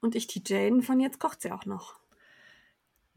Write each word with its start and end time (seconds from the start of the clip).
Und 0.00 0.14
ich 0.14 0.26
die 0.26 0.42
Jane 0.44 0.82
von 0.82 1.00
Jetzt 1.00 1.18
kocht 1.18 1.42
sie 1.42 1.52
auch 1.52 1.66
noch. 1.66 1.98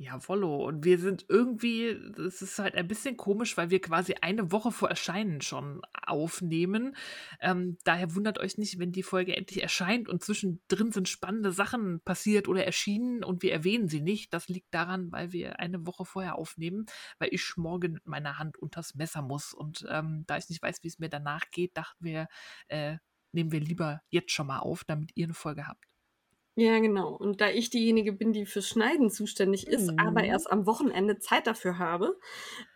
Jawollo. 0.01 0.65
Und 0.67 0.83
wir 0.83 0.97
sind 0.97 1.25
irgendwie, 1.29 1.85
es 1.85 2.41
ist 2.41 2.59
halt 2.59 2.75
ein 2.75 2.87
bisschen 2.87 3.17
komisch, 3.17 3.55
weil 3.55 3.69
wir 3.69 3.79
quasi 3.81 4.15
eine 4.21 4.51
Woche 4.51 4.71
vor 4.71 4.89
Erscheinen 4.89 5.41
schon 5.41 5.81
aufnehmen. 6.05 6.95
Ähm, 7.39 7.77
daher 7.83 8.15
wundert 8.15 8.39
euch 8.39 8.57
nicht, 8.57 8.79
wenn 8.79 8.91
die 8.91 9.03
Folge 9.03 9.35
endlich 9.37 9.61
erscheint 9.61 10.09
und 10.09 10.23
zwischendrin 10.23 10.91
sind 10.91 11.07
spannende 11.07 11.51
Sachen 11.51 12.01
passiert 12.01 12.47
oder 12.47 12.65
erschienen 12.65 13.23
und 13.23 13.43
wir 13.43 13.53
erwähnen 13.53 13.87
sie 13.87 14.01
nicht. 14.01 14.33
Das 14.33 14.49
liegt 14.49 14.73
daran, 14.73 15.11
weil 15.11 15.31
wir 15.31 15.59
eine 15.59 15.85
Woche 15.85 16.05
vorher 16.05 16.35
aufnehmen, 16.35 16.85
weil 17.19 17.29
ich 17.31 17.53
morgen 17.55 17.93
mit 17.93 18.07
meiner 18.07 18.39
Hand 18.39 18.57
unters 18.57 18.95
Messer 18.95 19.21
muss. 19.21 19.53
Und 19.53 19.85
ähm, 19.89 20.23
da 20.27 20.37
ich 20.37 20.49
nicht 20.49 20.61
weiß, 20.61 20.83
wie 20.83 20.87
es 20.87 20.99
mir 20.99 21.09
danach 21.09 21.49
geht, 21.51 21.77
dachten 21.77 22.03
wir, 22.03 22.27
äh, 22.67 22.97
nehmen 23.31 23.51
wir 23.51 23.59
lieber 23.59 24.01
jetzt 24.09 24.31
schon 24.31 24.47
mal 24.47 24.59
auf, 24.59 24.83
damit 24.83 25.11
ihr 25.15 25.25
eine 25.25 25.33
Folge 25.33 25.67
habt. 25.67 25.90
Ja, 26.55 26.79
genau. 26.79 27.15
Und 27.15 27.39
da 27.39 27.49
ich 27.49 27.69
diejenige 27.69 28.11
bin, 28.11 28.33
die 28.33 28.45
fürs 28.45 28.67
Schneiden 28.67 29.09
zuständig 29.09 29.67
ist, 29.67 29.89
Mhm. 29.89 29.97
aber 29.97 30.23
erst 30.25 30.51
am 30.51 30.65
Wochenende 30.65 31.17
Zeit 31.17 31.47
dafür 31.47 31.77
habe, 31.79 32.19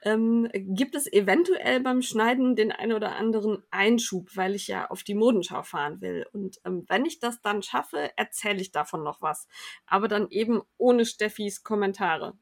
ähm, 0.02 0.50
gibt 0.54 0.96
es 0.96 1.12
eventuell 1.12 1.82
beim 1.82 2.02
Schneiden 2.02 2.56
den 2.56 2.72
ein 2.72 2.94
oder 2.94 3.18
anderen 3.18 3.64
Einschub, 3.72 4.30
weil 4.36 4.56
ich 4.56 4.68
ja 4.68 4.90
auf 4.90 5.04
die 5.04 5.14
Modenschau 5.16 5.62
fahren 5.64 6.00
will. 6.02 6.26
Und 6.32 6.58
ähm, 6.64 6.86
wenn 6.88 7.06
ich 7.06 7.20
das 7.20 7.42
dann 7.42 7.62
schaffe, 7.64 8.12
erzähle 8.18 8.62
ich 8.62 8.72
davon 8.72 9.04
noch 9.04 9.22
was. 9.22 9.48
Aber 9.86 10.08
dann 10.08 10.30
eben 10.30 10.62
ohne 10.78 11.06
Steffis 11.06 11.64
Kommentare. 11.64 12.38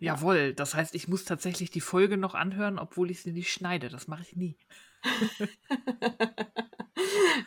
Jawohl, 0.00 0.52
das 0.54 0.74
heißt, 0.74 0.94
ich 0.96 1.06
muss 1.08 1.24
tatsächlich 1.24 1.70
die 1.70 1.80
Folge 1.80 2.16
noch 2.16 2.34
anhören, 2.34 2.76
obwohl 2.78 3.08
ich 3.10 3.22
sie 3.22 3.30
nicht 3.32 3.52
schneide. 3.52 3.88
Das 3.88 4.08
mache 4.08 4.22
ich 4.22 4.34
nie. 4.36 4.56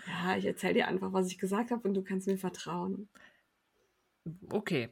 Ja, 0.07 0.37
ich 0.37 0.45
erzähle 0.45 0.73
dir 0.75 0.87
einfach, 0.87 1.13
was 1.13 1.27
ich 1.27 1.37
gesagt 1.37 1.71
habe 1.71 1.87
und 1.87 1.93
du 1.93 2.03
kannst 2.03 2.27
mir 2.27 2.37
vertrauen. 2.37 3.09
Okay. 4.51 4.89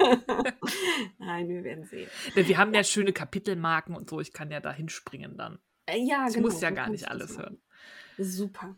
Nein, 1.18 1.48
wir 1.48 1.62
werden 1.64 1.84
sehen. 1.84 2.08
Denn 2.34 2.48
Wir 2.48 2.58
haben 2.58 2.74
ja 2.74 2.82
schöne 2.82 3.12
Kapitelmarken 3.12 3.94
und 3.94 4.10
so. 4.10 4.20
Ich 4.20 4.32
kann 4.32 4.50
ja 4.50 4.60
da 4.60 4.72
hinspringen 4.72 5.36
dann. 5.36 5.58
Äh, 5.86 5.98
Ja, 6.04 6.26
Ich 6.28 6.34
genau. 6.34 6.48
muss 6.48 6.60
ja 6.60 6.70
gar 6.70 6.88
nicht 6.88 7.08
alles 7.08 7.38
hören. 7.38 7.60
Super. 8.18 8.76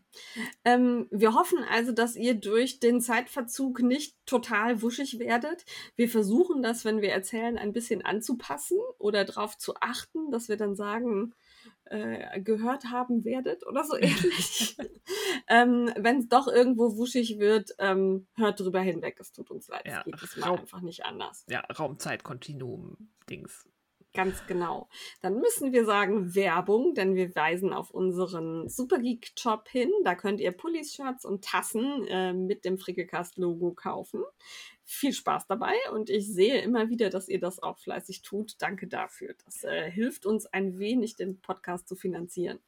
Ähm, 0.65 1.09
wir 1.11 1.35
hoffen 1.35 1.59
also, 1.69 1.91
dass 1.91 2.15
ihr 2.15 2.35
durch 2.35 2.79
den 2.79 3.01
Zeitverzug 3.01 3.81
nicht 3.83 4.17
total 4.25 4.83
wuschig 4.83 5.19
werdet. 5.19 5.65
Wir 5.97 6.09
versuchen 6.09 6.63
das, 6.63 6.85
wenn 6.85 7.01
wir 7.01 7.11
erzählen, 7.11 7.59
ein 7.59 7.73
bisschen 7.73 8.05
anzupassen 8.05 8.79
oder 8.99 9.25
darauf 9.25 9.59
zu 9.59 9.75
achten, 9.81 10.31
dass 10.31 10.49
wir 10.49 10.57
dann 10.57 10.77
sagen, 10.77 11.35
äh, 11.93 12.41
gehört 12.41 12.87
haben 12.87 13.25
werdet 13.25 13.67
oder 13.67 13.85
so 13.85 13.97
ähnlich. 13.97 14.77
ähm, 15.49 15.91
wenn 15.97 16.19
es 16.21 16.29
doch 16.29 16.49
irgendwo 16.49 16.97
wuschig 16.97 17.39
wird, 17.39 17.71
ähm, 17.79 18.27
hört 18.35 18.59
drüber 18.61 18.81
hinweg. 18.81 19.19
Es 19.21 19.33
tut 19.33 19.51
uns 19.51 19.69
leid. 19.69 19.87
Ja, 19.87 20.03
es 20.23 20.35
geht 20.35 20.47
Raum- 20.47 20.61
einfach 20.61 20.81
nicht 20.81 21.05
anders. 21.05 21.45
Ja, 21.49 21.61
Raumzeit-Kontinuum-Dings. 21.61 23.69
Ganz 24.15 24.47
genau. 24.47 24.89
Dann 25.23 25.41
müssen 25.41 25.73
wir 25.73 25.87
sagen 25.87 26.35
Werbung, 26.35 26.95
denn 26.95 27.15
wir 27.15 27.35
weisen 27.35 27.73
auf 27.73 27.91
unseren 27.91 28.69
Supergeek 28.69 29.33
Shop 29.39 29.69
hin. 29.69 29.91
Da 30.05 30.15
könnt 30.15 30.41
ihr 30.41 30.53
Pullis, 30.53 30.95
Shirts 30.95 31.25
und 31.25 31.45
Tassen 31.45 32.07
äh, 32.09 32.35
mit 32.35 32.67
dem 32.67 32.77
Frickelcast-Logo 32.77 33.73
kaufen. 33.73 34.23
Viel 34.85 35.15
Spaß 35.15 35.47
dabei 35.47 35.75
und 35.93 36.11
ich 36.11 36.31
sehe 36.31 36.61
immer 36.61 36.91
wieder, 36.91 37.09
dass 37.09 37.29
ihr 37.29 37.41
das 37.41 37.63
auch 37.63 37.79
fleißig 37.79 38.21
tut. 38.21 38.57
Danke 38.59 38.87
dafür. 38.87 39.35
Das 39.47 39.65
äh, 39.65 39.91
hilft 39.91 40.27
uns 40.27 40.45
ein 40.47 40.79
wenig, 40.79 41.17
den 41.17 41.41
Podcast 41.41 41.89
zu 41.89 41.97
finanzieren. 41.97 42.59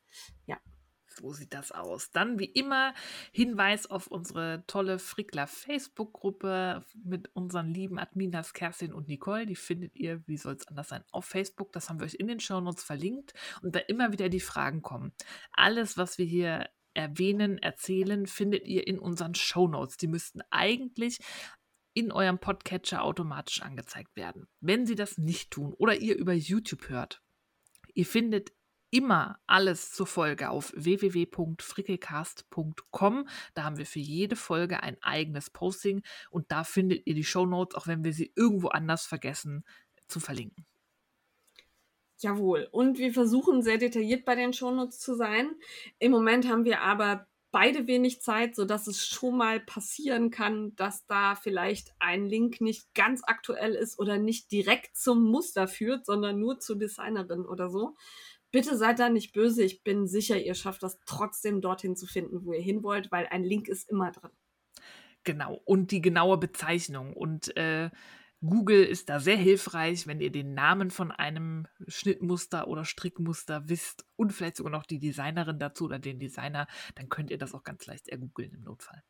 So 1.17 1.33
sieht 1.33 1.55
das 1.55 1.73
aus. 1.73 2.11
Dann 2.11 2.39
wie 2.39 2.45
immer 2.45 2.95
Hinweis 3.33 3.87
auf 3.87 4.07
unsere 4.07 4.65
tolle 4.67 4.99
Frickler 4.99 5.47
Facebook-Gruppe 5.47 6.85
mit 7.05 7.35
unseren 7.35 7.73
lieben 7.73 7.99
Adminas 7.99 8.53
Kerstin 8.53 8.93
und 8.93 9.09
Nicole. 9.09 9.47
Die 9.47 9.57
findet 9.57 9.97
ihr, 9.97 10.27
wie 10.27 10.37
soll 10.37 10.55
es 10.55 10.67
anders 10.67 10.89
sein, 10.89 11.05
auf 11.11 11.25
Facebook. 11.25 11.73
Das 11.73 11.89
haben 11.89 12.01
wir 12.01 12.07
euch 12.07 12.15
in 12.15 12.27
den 12.27 12.41
Shownotes 12.41 12.83
verlinkt. 12.83 13.33
Und 13.63 13.75
da 13.75 13.81
immer 13.81 14.13
wieder 14.13 14.29
die 14.29 14.41
Fragen 14.41 14.83
kommen. 14.83 15.13
Alles, 15.53 15.97
was 15.97 16.19
wir 16.19 16.27
hier 16.27 16.69
erwähnen, 16.95 17.59
erzählen, 17.59 18.27
findet 18.27 18.67
ihr 18.67 18.87
in 18.87 18.99
unseren 18.99 19.35
Shownotes. 19.35 19.97
Die 19.97 20.07
müssten 20.07 20.41
eigentlich 20.51 21.19
in 21.93 22.11
eurem 22.11 22.39
Podcatcher 22.39 23.03
automatisch 23.03 23.63
angezeigt 23.63 24.17
werden. 24.17 24.49
Wenn 24.61 24.87
sie 24.87 24.97
das 24.97 25.17
nicht 25.17 25.51
tun 25.51 25.75
oder 25.75 25.97
ihr 25.97 26.17
über 26.17 26.33
YouTube 26.33 26.89
hört, 26.89 27.23
ihr 27.95 28.07
findet 28.07 28.53
immer 28.95 29.39
alles 29.49 29.93
zur 29.93 30.07
Folge 30.07 30.51
auf 30.51 30.73
www.frickelcast.com. 30.77 33.29
Da 33.55 33.65
haben 33.65 33.77
wir 33.77 33.87
für 33.87 33.99
jede 33.99 34.37
Folge 34.37 34.85
ein 34.85 34.97
eigenes 35.03 35.51
Posting 35.51 36.05
und 36.31 36.53
da 36.53 36.63
findet 36.63 37.05
ihr 37.07 37.15
die 37.15 37.25
Shownotes, 37.25 37.75
auch 37.75 37.89
wenn 37.89 38.05
wir 38.05 38.13
sie 38.13 38.33
irgendwo 38.37 38.69
anders 38.69 39.05
vergessen 39.05 39.65
zu 40.07 40.21
verlinken. 40.21 40.65
Jawohl. 42.19 42.69
Und 42.71 42.99
wir 42.99 43.13
versuchen 43.13 43.63
sehr 43.63 43.79
detailliert 43.79 44.25
bei 44.25 44.37
den 44.37 44.53
Shownotes 44.53 45.01
zu 45.01 45.17
sein. 45.17 45.51
Im 45.99 46.13
Moment 46.13 46.49
haben 46.49 46.65
wir 46.65 46.81
aber 46.81 47.27
beide 47.55 47.87
wenig 47.87 48.21
Zeit, 48.21 48.57
sodass 48.57 48.89
es 48.89 49.07
schon 49.07 49.37
mal 49.37 49.61
passieren 49.61 50.31
kann, 50.31 50.75
dass 50.75 51.07
da 51.07 51.37
vielleicht 51.37 51.93
ein 52.01 52.27
Link 52.27 52.61
nicht 52.61 52.93
ganz 52.95 53.23
aktuell 53.25 53.75
ist 53.75 54.01
oder 54.01 54.19
nicht 54.19 54.51
direkt 54.51 54.97
zum 54.97 55.23
Muster 55.23 55.69
führt, 55.69 56.05
sondern 56.05 56.41
nur 56.41 56.59
zur 56.59 56.77
Designerin 56.77 57.47
oder 57.47 57.71
so. 57.71 57.95
Bitte 58.55 58.77
seid 58.77 59.01
da 59.01 59.09
nicht 59.09 59.33
böse. 59.33 59.65
Ich 59.65 59.83
bin 59.83 60.07
sicher, 60.07 60.41
ihr 60.41 60.55
schafft 60.55 60.85
das 60.85 61.01
trotzdem 61.07 61.61
dorthin 61.61 61.97
zu 61.97 62.07
finden, 62.07 62.45
wo 62.45 62.53
ihr 62.53 62.63
hin 62.63 62.85
wollt, 62.85 63.11
weil 63.11 63.27
ein 63.27 63.43
Link 63.43 63.67
ist 63.67 63.91
immer 63.91 64.13
drin. 64.13 64.31
Genau. 65.25 65.61
Und 65.65 65.91
die 65.91 66.01
genaue 66.01 66.39
Bezeichnung. 66.39 67.15
Und 67.15 67.57
äh, 67.57 67.91
Google 68.43 68.85
ist 68.85 69.09
da 69.09 69.19
sehr 69.19 69.37
hilfreich, 69.37 70.07
wenn 70.07 70.21
ihr 70.21 70.31
den 70.31 70.55
Namen 70.55 70.93
von 70.93 71.11
einem 71.11 71.67
Schnittmuster 71.89 72.69
oder 72.69 72.85
Strickmuster 72.85 73.69
wisst 73.69 74.07
und 74.15 74.33
vielleicht 74.33 74.55
sogar 74.55 74.71
noch 74.71 74.87
die 74.87 75.01
Designerin 75.01 75.59
dazu 75.59 75.87
oder 75.87 75.99
den 75.99 76.21
Designer, 76.21 76.69
dann 76.95 77.09
könnt 77.09 77.33
ihr 77.33 77.39
das 77.39 77.55
auch 77.55 77.65
ganz 77.65 77.87
leicht 77.87 78.07
ergoogeln 78.07 78.53
im 78.53 78.63
Notfall. 78.63 79.03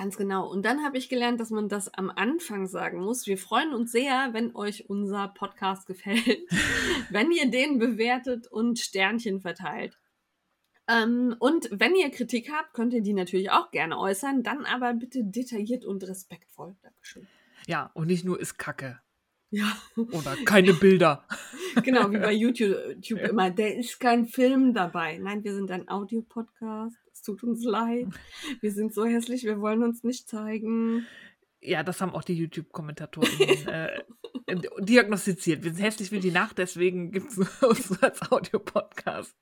Ganz 0.00 0.16
genau. 0.16 0.50
Und 0.50 0.64
dann 0.64 0.82
habe 0.82 0.96
ich 0.96 1.10
gelernt, 1.10 1.40
dass 1.40 1.50
man 1.50 1.68
das 1.68 1.92
am 1.92 2.08
Anfang 2.08 2.66
sagen 2.66 3.02
muss. 3.02 3.26
Wir 3.26 3.36
freuen 3.36 3.74
uns 3.74 3.92
sehr, 3.92 4.30
wenn 4.32 4.56
euch 4.56 4.88
unser 4.88 5.28
Podcast 5.28 5.86
gefällt, 5.86 6.40
wenn 7.10 7.30
ihr 7.30 7.50
den 7.50 7.78
bewertet 7.78 8.46
und 8.46 8.78
Sternchen 8.78 9.42
verteilt. 9.42 9.98
Ähm, 10.88 11.36
und 11.38 11.68
wenn 11.70 11.94
ihr 11.94 12.08
Kritik 12.08 12.50
habt, 12.50 12.72
könnt 12.72 12.94
ihr 12.94 13.02
die 13.02 13.12
natürlich 13.12 13.50
auch 13.50 13.70
gerne 13.72 13.98
äußern, 13.98 14.42
dann 14.42 14.64
aber 14.64 14.94
bitte 14.94 15.20
detailliert 15.22 15.84
und 15.84 16.02
respektvoll. 16.08 16.74
Dankeschön. 16.80 17.26
Ja, 17.66 17.90
und 17.92 18.06
nicht 18.06 18.24
nur 18.24 18.40
ist 18.40 18.56
Kacke 18.56 19.00
Ja, 19.50 19.76
oder 19.96 20.34
keine 20.46 20.72
Bilder. 20.72 21.26
genau, 21.82 22.10
wie 22.10 22.16
bei 22.16 22.32
YouTube, 22.32 22.74
YouTube 23.02 23.20
immer. 23.20 23.50
Der 23.50 23.76
ist 23.76 24.00
kein 24.00 24.24
Film 24.24 24.72
dabei. 24.72 25.18
Nein, 25.18 25.44
wir 25.44 25.54
sind 25.54 25.70
ein 25.70 25.90
Audiopodcast. 25.90 26.96
Es 27.20 27.24
tut 27.24 27.42
uns 27.42 27.62
leid. 27.64 28.06
Wir 28.62 28.72
sind 28.72 28.94
so 28.94 29.04
hässlich, 29.04 29.44
wir 29.44 29.60
wollen 29.60 29.82
uns 29.82 30.02
nicht 30.04 30.26
zeigen. 30.26 31.06
Ja, 31.60 31.82
das 31.82 32.00
haben 32.00 32.14
auch 32.14 32.24
die 32.24 32.34
YouTube-Kommentatoren 32.38 33.28
äh, 33.66 34.02
diagnostiziert. 34.78 35.62
Wir 35.62 35.74
sind 35.74 35.84
hässlich 35.84 36.12
wie 36.12 36.20
die 36.20 36.30
Nacht, 36.30 36.56
deswegen 36.56 37.12
gibt 37.12 37.30
es 37.32 37.36
uns 37.62 38.02
als 38.02 38.32
Audio-Podcast. 38.32 39.36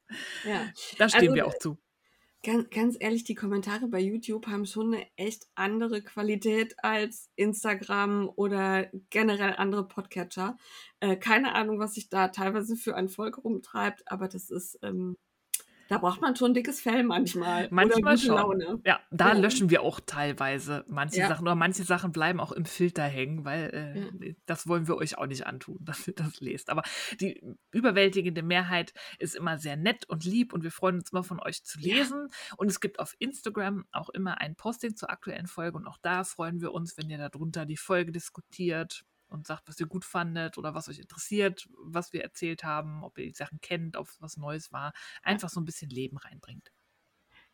Ja. 0.44 0.66
Da 0.98 1.08
stehen 1.08 1.20
Also, 1.20 1.34
wir 1.36 1.46
auch 1.46 1.56
zu. 1.56 1.78
Ganz, 2.42 2.68
ganz 2.70 2.96
ehrlich, 2.98 3.22
die 3.22 3.36
Kommentare 3.36 3.86
bei 3.86 4.00
YouTube 4.00 4.48
haben 4.48 4.66
schon 4.66 4.94
eine 4.94 5.06
echt 5.14 5.46
andere 5.54 6.02
Qualität 6.02 6.74
als 6.82 7.30
Instagram 7.36 8.28
oder 8.34 8.90
generell 9.10 9.54
andere 9.56 9.86
Podcatcher. 9.86 10.56
Äh, 10.98 11.16
keine 11.16 11.54
Ahnung, 11.54 11.78
was 11.78 11.94
sich 11.94 12.08
da 12.08 12.26
teilweise 12.28 12.74
für 12.74 12.96
ein 12.96 13.08
Volk 13.08 13.44
rumtreibt, 13.44 14.10
aber 14.10 14.26
das 14.26 14.50
ist, 14.50 14.80
ähm, 14.82 15.16
Da 15.88 15.98
braucht 15.98 16.20
man 16.20 16.36
schon 16.36 16.54
dickes 16.54 16.80
Fell 16.80 17.02
manchmal. 17.02 17.68
Manchmal 17.70 18.18
schon. 18.18 18.36
Laune. 18.36 18.80
Ja, 18.84 19.00
da 19.10 19.28
Ja. 19.32 19.38
löschen 19.38 19.70
wir 19.70 19.82
auch 19.82 20.00
teilweise 20.04 20.84
manche 20.88 21.20
Ja. 21.20 21.28
Sachen 21.28 21.42
oder 21.42 21.54
manche 21.54 21.82
Sachen 21.84 22.12
bleiben 22.12 22.40
auch 22.40 22.52
im 22.52 22.64
Filter 22.66 23.04
hängen, 23.04 23.44
weil 23.44 23.70
äh, 24.22 24.28
Ja. 24.28 24.34
das 24.46 24.68
wollen 24.68 24.86
wir 24.86 24.96
euch 24.96 25.18
auch 25.18 25.26
nicht 25.26 25.46
antun, 25.46 25.78
dass 25.84 26.06
ihr 26.06 26.14
das 26.14 26.40
lest. 26.40 26.70
Aber 26.70 26.82
die 27.20 27.42
überwältigende 27.72 28.42
Mehrheit 28.42 28.92
ist 29.18 29.34
immer 29.34 29.58
sehr 29.58 29.76
nett 29.76 30.04
und 30.08 30.24
lieb 30.24 30.52
und 30.52 30.62
wir 30.62 30.70
freuen 30.72 30.96
uns 30.96 31.10
immer 31.12 31.24
von 31.24 31.40
euch 31.40 31.64
zu 31.64 31.78
lesen. 31.80 32.28
Und 32.56 32.68
es 32.68 32.80
gibt 32.80 32.98
auf 33.00 33.14
Instagram 33.18 33.86
auch 33.92 34.10
immer 34.10 34.40
ein 34.40 34.56
Posting 34.56 34.94
zur 34.96 35.10
aktuellen 35.10 35.46
Folge 35.46 35.76
und 35.78 35.86
auch 35.86 35.98
da 36.02 36.24
freuen 36.24 36.60
wir 36.60 36.72
uns, 36.72 36.96
wenn 36.96 37.08
ihr 37.10 37.18
darunter 37.18 37.64
die 37.66 37.76
Folge 37.76 38.12
diskutiert 38.12 39.04
und 39.28 39.46
sagt, 39.46 39.68
was 39.68 39.78
ihr 39.80 39.86
gut 39.86 40.04
fandet 40.04 40.58
oder 40.58 40.74
was 40.74 40.88
euch 40.88 40.98
interessiert, 40.98 41.68
was 41.84 42.12
wir 42.12 42.22
erzählt 42.22 42.64
haben, 42.64 43.04
ob 43.04 43.18
ihr 43.18 43.26
die 43.26 43.34
Sachen 43.34 43.60
kennt, 43.60 43.96
ob 43.96 44.08
es 44.08 44.20
was 44.20 44.36
Neues 44.36 44.72
war. 44.72 44.92
Einfach 45.22 45.48
so 45.48 45.60
ein 45.60 45.64
bisschen 45.64 45.90
Leben 45.90 46.16
reinbringt. 46.18 46.72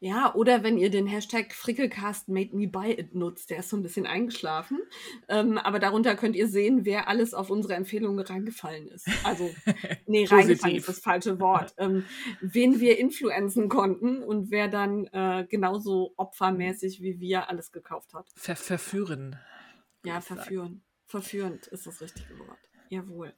Ja, 0.04 0.34
oder 0.34 0.62
wenn 0.62 0.76
ihr 0.76 0.90
den 0.90 1.06
Hashtag 1.06 1.54
Frickelcast 1.54 2.28
Made 2.28 2.54
Me 2.54 2.68
Buy 2.68 2.92
It 2.92 3.14
nutzt, 3.14 3.48
der 3.48 3.60
ist 3.60 3.70
so 3.70 3.76
ein 3.78 3.82
bisschen 3.82 4.06
eingeschlafen. 4.06 4.80
Ähm, 5.28 5.56
aber 5.56 5.78
darunter 5.78 6.14
könnt 6.14 6.36
ihr 6.36 6.46
sehen, 6.46 6.84
wer 6.84 7.08
alles 7.08 7.32
auf 7.32 7.48
unsere 7.48 7.72
Empfehlungen 7.72 8.22
reingefallen 8.22 8.88
ist. 8.88 9.08
Also, 9.24 9.48
nee, 10.06 10.26
reingefallen 10.26 10.76
ist 10.76 10.88
das 10.88 10.98
falsche 10.98 11.40
Wort. 11.40 11.74
Ähm, 11.84 12.04
wen 12.40 12.78
wir 12.80 12.98
influenzen 12.98 13.68
konnten 13.68 14.22
und 14.22 14.50
wer 14.50 14.68
dann 14.68 15.06
äh, 15.06 15.46
genauso 15.48 16.12
opfermäßig 16.16 17.02
wie 17.02 17.18
wir 17.18 17.48
alles 17.48 17.72
gekauft 17.72 18.14
hat. 18.14 18.30
Ver 18.36 18.56
verführen. 18.56 19.36
Ja, 20.04 20.20
verführen. 20.20 20.83
Verführend 21.14 21.68
ist 21.68 21.86
das 21.86 22.00
richtige 22.00 22.36
Wort. 22.40 22.58
Jawohl. 22.88 23.32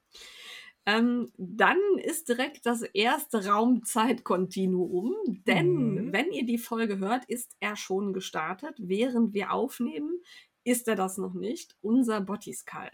Ähm, 0.87 1.31
dann 1.37 1.77
ist 2.03 2.31
direkt 2.31 2.65
das 2.65 2.81
erste 2.81 3.45
Raumzeitkontinuum, 3.47 5.15
denn 5.47 6.07
Mhm. 6.07 6.13
wenn 6.15 6.33
ihr 6.33 6.47
die 6.47 6.57
Folge 6.57 6.97
hört, 6.99 7.27
ist 7.27 7.55
er 7.61 7.77
schon 7.77 8.15
gestartet. 8.15 8.77
Während 8.79 9.35
wir 9.35 9.53
aufnehmen, 9.53 10.23
ist 10.65 10.89
er 10.89 10.95
das 10.97 11.19
noch 11.19 11.35
nicht. 11.35 11.77
Unser 11.83 12.23
Bottiskal. 12.23 12.91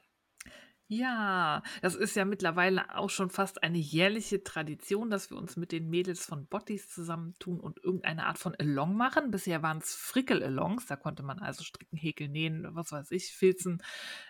Ja, 0.95 1.63
das 1.81 1.95
ist 1.95 2.17
ja 2.17 2.27
mittlerweile 2.27 2.95
auch 2.99 3.09
schon 3.09 3.31
fast 3.31 3.63
eine 3.63 3.79
jährliche 3.79 4.45
Tradition, 4.45 5.09
dass 5.09 5.31
wir 5.31 5.39
uns 5.39 5.57
mit 5.57 5.73
den 5.73 5.89
Mädels 5.89 6.27
von 6.27 6.47
Bottis 6.47 6.87
zusammentun 6.91 7.61
und 7.61 7.83
irgendeine 7.83 8.27
Art 8.27 8.37
von 8.37 8.55
Along 8.57 8.95
machen. 8.95 9.31
Bisher 9.31 9.63
waren 9.63 9.79
es 9.79 9.95
Frickel-Alongs, 9.95 10.85
da 10.85 10.97
konnte 10.97 11.23
man 11.23 11.39
also 11.39 11.65
stricken, 11.65 11.97
häkeln, 11.97 12.33
nähen, 12.33 12.67
was 12.75 12.93
weiß 12.93 13.11
ich, 13.13 13.33
filzen, 13.33 13.83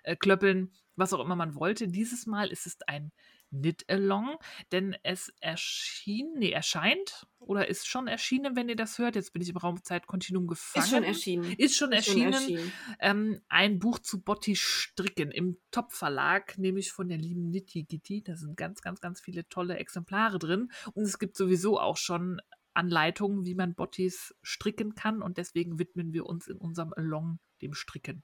äh, 0.04 0.14
klöppeln, 0.14 0.70
was 0.94 1.12
auch 1.12 1.24
immer 1.24 1.34
man 1.34 1.56
wollte. 1.56 1.88
Dieses 1.88 2.26
Mal 2.26 2.46
ist 2.52 2.66
es 2.66 2.76
ein 2.86 3.10
Knit-Along, 3.52 4.38
denn 4.72 4.96
es 5.02 5.32
erschien, 5.40 6.32
nee, 6.38 6.50
erscheint 6.50 7.26
oder 7.38 7.68
ist 7.68 7.86
schon 7.86 8.06
erschienen, 8.08 8.56
wenn 8.56 8.68
ihr 8.68 8.76
das 8.76 8.98
hört. 8.98 9.14
Jetzt 9.14 9.32
bin 9.32 9.42
ich 9.42 9.50
im 9.50 9.56
Raumzeitkontinuum 9.56 10.46
gefangen. 10.46 10.84
Ist 10.84 10.90
schon 10.90 11.04
erschienen. 11.04 11.44
Ist 11.44 11.76
schon 11.76 11.92
Ist 11.92 12.06
schon 12.06 12.22
erschienen 12.22 12.32
erschienen. 12.32 12.72
ähm, 13.00 13.40
ein 13.48 13.78
Buch 13.78 13.98
zu 13.98 14.22
Botti 14.22 14.56
Stricken 14.56 15.30
im 15.30 15.58
Top-Verlag, 15.70 16.56
nämlich 16.58 16.92
von 16.92 17.08
der 17.08 17.18
lieben 17.18 17.50
Nitti 17.50 17.84
Gitti. 17.84 18.22
Da 18.22 18.36
sind 18.36 18.56
ganz, 18.56 18.80
ganz, 18.80 19.00
ganz 19.00 19.20
viele 19.20 19.48
tolle 19.48 19.76
Exemplare 19.76 20.38
drin. 20.38 20.70
Und 20.94 21.04
es 21.04 21.18
gibt 21.18 21.36
sowieso 21.36 21.78
auch 21.78 21.96
schon 21.96 22.40
Anleitungen, 22.74 23.44
wie 23.44 23.54
man 23.54 23.74
Bottis 23.74 24.34
stricken 24.42 24.94
kann. 24.94 25.20
Und 25.22 25.36
deswegen 25.36 25.78
widmen 25.78 26.12
wir 26.12 26.26
uns 26.26 26.46
in 26.48 26.56
unserem 26.56 26.92
Along 26.94 27.38
dem 27.60 27.74
Stricken. 27.74 28.22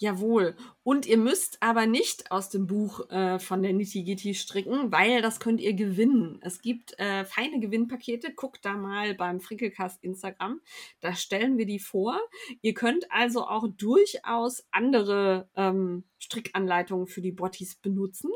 Jawohl. 0.00 0.56
Und 0.82 1.04
ihr 1.04 1.18
müsst 1.18 1.62
aber 1.62 1.84
nicht 1.84 2.32
aus 2.32 2.48
dem 2.48 2.66
Buch 2.66 3.10
äh, 3.10 3.38
von 3.38 3.62
der 3.62 3.74
Nitty 3.74 4.02
Gitty 4.02 4.32
stricken, 4.32 4.90
weil 4.90 5.20
das 5.20 5.40
könnt 5.40 5.60
ihr 5.60 5.74
gewinnen. 5.74 6.38
Es 6.40 6.62
gibt 6.62 6.98
äh, 6.98 7.26
feine 7.26 7.60
Gewinnpakete. 7.60 8.32
Guckt 8.32 8.64
da 8.64 8.78
mal 8.78 9.14
beim 9.14 9.40
Frickelcast 9.40 10.02
Instagram. 10.02 10.62
Da 11.00 11.14
stellen 11.14 11.58
wir 11.58 11.66
die 11.66 11.78
vor. 11.78 12.18
Ihr 12.62 12.72
könnt 12.72 13.12
also 13.12 13.46
auch 13.46 13.68
durchaus 13.76 14.66
andere 14.70 15.50
ähm, 15.54 16.04
Strickanleitungen 16.20 17.06
für 17.06 17.22
die 17.22 17.32
Bottis 17.32 17.74
benutzen. 17.74 18.30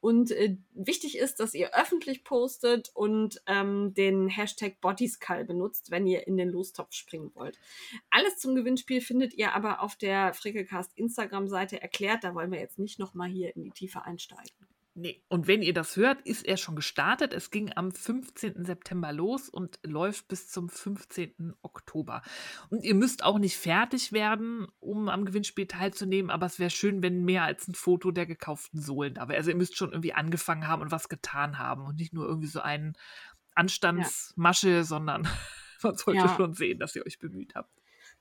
Und 0.00 0.30
äh, 0.30 0.56
wichtig 0.72 1.18
ist, 1.18 1.40
dass 1.40 1.52
ihr 1.52 1.74
öffentlich 1.74 2.24
postet 2.24 2.90
und 2.94 3.42
ähm, 3.46 3.92
den 3.94 4.28
Hashtag 4.28 4.80
Bottiskal 4.80 5.44
benutzt, 5.44 5.90
wenn 5.90 6.06
ihr 6.06 6.26
in 6.26 6.36
den 6.36 6.48
Lostopf 6.48 6.94
springen 6.94 7.32
wollt. 7.34 7.58
Alles 8.10 8.38
zum 8.38 8.54
Gewinnspiel 8.54 9.00
findet 9.00 9.34
ihr 9.34 9.52
aber 9.54 9.82
auf 9.82 9.96
der 9.96 10.32
Frickelcast 10.32 10.96
Instagram-Seite 10.96 11.82
erklärt. 11.82 12.24
Da 12.24 12.34
wollen 12.34 12.52
wir 12.52 12.60
jetzt 12.60 12.78
nicht 12.78 12.98
nochmal 12.98 13.28
hier 13.28 13.54
in 13.54 13.64
die 13.64 13.72
Tiefe 13.72 14.04
einsteigen. 14.04 14.73
Nee. 14.96 15.24
Und 15.28 15.48
wenn 15.48 15.60
ihr 15.62 15.74
das 15.74 15.96
hört, 15.96 16.20
ist 16.22 16.46
er 16.46 16.56
schon 16.56 16.76
gestartet. 16.76 17.32
Es 17.34 17.50
ging 17.50 17.72
am 17.74 17.90
15. 17.90 18.64
September 18.64 19.12
los 19.12 19.48
und 19.48 19.80
läuft 19.84 20.28
bis 20.28 20.48
zum 20.48 20.68
15. 20.68 21.54
Oktober. 21.62 22.22
Und 22.70 22.84
ihr 22.84 22.94
müsst 22.94 23.24
auch 23.24 23.38
nicht 23.40 23.56
fertig 23.56 24.12
werden, 24.12 24.68
um 24.78 25.08
am 25.08 25.24
Gewinnspiel 25.24 25.66
teilzunehmen, 25.66 26.30
aber 26.30 26.46
es 26.46 26.60
wäre 26.60 26.70
schön, 26.70 27.02
wenn 27.02 27.24
mehr 27.24 27.42
als 27.42 27.66
ein 27.66 27.74
Foto 27.74 28.12
der 28.12 28.26
gekauften 28.26 28.80
Sohlen 28.80 29.14
da 29.14 29.28
wäre. 29.28 29.36
Also 29.38 29.50
ihr 29.50 29.56
müsst 29.56 29.76
schon 29.76 29.90
irgendwie 29.90 30.12
angefangen 30.12 30.68
haben 30.68 30.82
und 30.82 30.92
was 30.92 31.08
getan 31.08 31.58
haben 31.58 31.86
und 31.86 31.96
nicht 31.96 32.12
nur 32.12 32.26
irgendwie 32.28 32.46
so 32.48 32.60
einen 32.60 32.96
Anstandsmasche, 33.56 34.84
sondern 34.84 35.26
man 35.82 35.96
sollte 35.96 36.20
Ja. 36.20 36.36
schon 36.36 36.54
sehen, 36.54 36.78
dass 36.78 36.94
ihr 36.94 37.04
euch 37.04 37.18
bemüht 37.18 37.54
habt. 37.56 37.70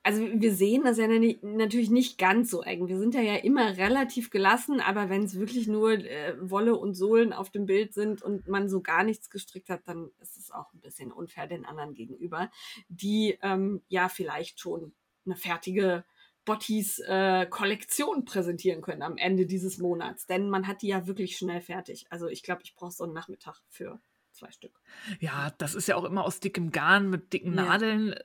Also 0.03 0.21
wir 0.21 0.53
sehen 0.53 0.83
das 0.83 0.97
ja 0.97 1.07
natürlich 1.07 1.89
nicht 1.89 2.17
ganz 2.17 2.51
so 2.51 2.61
eng. 2.61 2.89
Wir 2.89 2.99
sind 2.99 3.15
ja, 3.15 3.21
ja 3.21 3.35
immer 3.37 3.77
relativ 3.77 4.29
gelassen, 4.29 4.81
aber 4.81 5.09
wenn 5.09 5.23
es 5.23 5.39
wirklich 5.39 5.67
nur 5.67 5.91
äh, 5.91 6.35
Wolle 6.39 6.75
und 6.75 6.93
Sohlen 6.93 7.31
auf 7.31 7.49
dem 7.49 7.65
Bild 7.65 7.93
sind 7.93 8.21
und 8.21 8.47
man 8.49 8.67
so 8.67 8.81
gar 8.81 9.05
nichts 9.05 9.29
gestrickt 9.29 9.69
hat, 9.69 9.81
dann 9.85 10.11
ist 10.19 10.37
es 10.37 10.51
auch 10.51 10.73
ein 10.73 10.81
bisschen 10.81 11.11
unfair 11.11 11.47
den 11.47 11.65
anderen 11.65 11.93
gegenüber, 11.93 12.51
die 12.89 13.37
ähm, 13.41 13.81
ja 13.87 14.09
vielleicht 14.09 14.59
schon 14.59 14.93
eine 15.25 15.37
fertige 15.37 16.03
Bottis 16.45 16.99
äh, 16.99 17.45
Kollektion 17.45 18.25
präsentieren 18.25 18.81
können 18.81 19.01
am 19.03 19.15
Ende 19.15 19.45
dieses 19.45 19.77
Monats. 19.77 20.25
Denn 20.27 20.49
man 20.49 20.67
hat 20.67 20.81
die 20.81 20.87
ja 20.87 21.07
wirklich 21.07 21.37
schnell 21.37 21.61
fertig. 21.61 22.05
Also 22.09 22.27
ich 22.27 22.43
glaube, 22.43 22.61
ich 22.65 22.75
brauche 22.75 22.91
so 22.91 23.05
einen 23.05 23.13
Nachmittag 23.13 23.61
für 23.69 24.01
zwei 24.33 24.51
Stück. 24.51 24.81
Ja, 25.19 25.53
das 25.57 25.75
ist 25.75 25.87
ja 25.87 25.95
auch 25.95 26.03
immer 26.03 26.25
aus 26.25 26.41
dickem 26.41 26.71
Garn 26.71 27.09
mit 27.09 27.31
dicken 27.31 27.53
Ja. 27.53 27.63
Nadeln. 27.63 28.15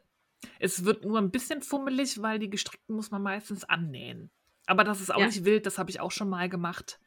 Es 0.59 0.85
wird 0.85 1.05
nur 1.05 1.19
ein 1.19 1.31
bisschen 1.31 1.63
fummelig, 1.63 2.23
weil 2.23 2.39
die 2.39 2.51
gestrickten 2.51 2.95
muss 2.95 3.11
man 3.11 3.23
meistens 3.23 3.65
annähen. 3.65 4.31
Aber 4.67 4.85
das 4.85 5.01
ist 5.01 5.13
auch 5.13 5.19
Ja. 5.21 5.27
nicht 5.27 5.45
wild, 5.45 5.67
das 5.67 5.79
habe 5.79 5.91
ich 5.91 6.01
auch 6.01 6.11
schon 6.13 6.29
mal 6.29 6.49
gemacht. 6.49 7.01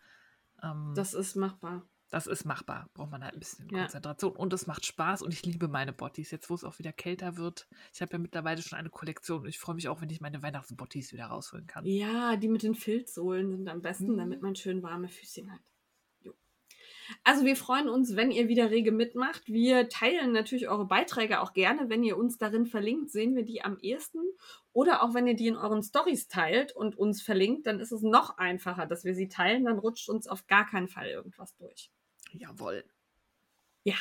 Ähm, 0.63 0.93
das, 0.95 1.11
Das 1.11 1.27
ist 1.27 1.35
machbar. 1.35 1.87
ist 2.11 2.45
machbar. 2.45 2.89
Braucht 2.93 3.11
man 3.11 3.23
halt 3.23 3.35
ein 3.35 3.39
bisschen 3.39 3.69
Ja. 3.69 3.81
Konzentration 3.81 4.35
und 4.35 4.51
es 4.51 4.67
macht 4.67 4.85
Spaß 4.85 5.21
und 5.21 5.33
ich 5.33 5.45
liebe 5.45 5.67
meine 5.69 5.93
Bottis. 5.93 6.29
Jetzt, 6.31 6.49
wo 6.49 6.55
es 6.55 6.63
auch 6.63 6.77
wieder 6.79 6.91
kälter 6.91 7.37
wird. 7.37 7.67
Ich 7.93 8.01
habe 8.01 8.11
ja 8.13 8.19
mittlerweile 8.19 8.61
schon 8.61 8.77
eine 8.77 8.89
Kollektion 8.89 9.41
und 9.43 9.47
ich 9.47 9.59
freue 9.59 9.75
mich 9.75 9.87
auch, 9.87 10.01
wenn 10.01 10.09
ich 10.09 10.19
meine 10.21 10.41
Weihnachtsbottis 10.43 11.13
wieder 11.13 11.27
rausholen 11.27 11.67
kann. 11.67 11.85
Ja, 11.85 12.35
die 12.35 12.49
mit 12.49 12.63
den 12.63 12.75
Filzsohlen 12.75 13.49
sind 13.51 13.69
am 13.69 13.81
besten, 13.81 14.13
Mhm. 14.13 14.17
damit 14.17 14.41
man 14.41 14.55
schön 14.55 14.83
warme 14.83 15.07
Füßchen 15.07 15.51
hat. 15.51 15.61
Also 17.23 17.45
wir 17.45 17.55
freuen 17.55 17.89
uns, 17.89 18.15
wenn 18.15 18.31
ihr 18.31 18.47
wieder 18.47 18.69
rege 18.69 18.91
mitmacht. 18.91 19.47
Wir 19.47 19.89
teilen 19.89 20.31
natürlich 20.31 20.69
eure 20.69 20.85
Beiträge 20.85 21.41
auch 21.41 21.53
gerne. 21.53 21.89
Wenn 21.89 22.03
ihr 22.03 22.17
uns 22.17 22.37
darin 22.37 22.65
verlinkt, 22.65 23.11
sehen 23.11 23.35
wir 23.35 23.43
die 23.43 23.63
am 23.63 23.77
ehesten. 23.79 24.19
Oder 24.73 25.03
auch 25.03 25.13
wenn 25.13 25.27
ihr 25.27 25.35
die 25.35 25.47
in 25.47 25.55
euren 25.57 25.83
Stories 25.83 26.27
teilt 26.27 26.75
und 26.75 26.97
uns 26.97 27.21
verlinkt, 27.21 27.67
dann 27.67 27.79
ist 27.79 27.91
es 27.91 28.01
noch 28.01 28.37
einfacher, 28.37 28.85
dass 28.85 29.03
wir 29.03 29.15
sie 29.15 29.27
teilen. 29.27 29.65
Dann 29.65 29.79
rutscht 29.79 30.09
uns 30.09 30.27
auf 30.27 30.47
gar 30.47 30.65
keinen 30.65 30.87
Fall 30.87 31.07
irgendwas 31.07 31.55
durch. 31.55 31.91
Jawohl. 32.31 32.83
Ja. 33.83 33.95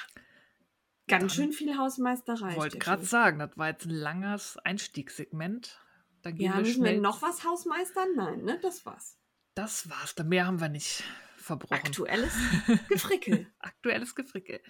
Ganz 1.09 1.23
Dann 1.23 1.31
schön 1.31 1.53
viel 1.53 1.77
Hausmeisterei. 1.77 2.51
Ich 2.51 2.57
wollte 2.57 2.79
gerade 2.79 3.05
sagen, 3.05 3.41
das 3.41 3.57
war 3.57 3.69
jetzt 3.69 3.87
ein 3.87 3.91
langes 3.91 4.59
Einstiegssegment. 4.59 5.81
Dann 6.23 6.35
gehen 6.37 6.47
Ja, 6.47 6.53
wir 6.55 6.61
müssen 6.61 6.75
schnell. 6.75 6.95
wir 6.95 7.01
noch 7.01 7.23
was 7.23 7.45
Hausmeistern? 7.45 8.09
Nein, 8.15 8.45
ne? 8.45 8.59
Das 8.63 8.87
war's. 8.87 9.17
Das 9.55 9.91
war's. 9.91 10.15
Da 10.15 10.23
mehr 10.23 10.47
haben 10.47 10.61
wir 10.61 10.69
nicht 10.69 11.03
verbrochen. 11.41 11.87
Aktuelles 11.87 12.33
Gefrickel. 12.89 13.47
Aktuelles 13.59 14.15
Gefrickel. 14.15 14.61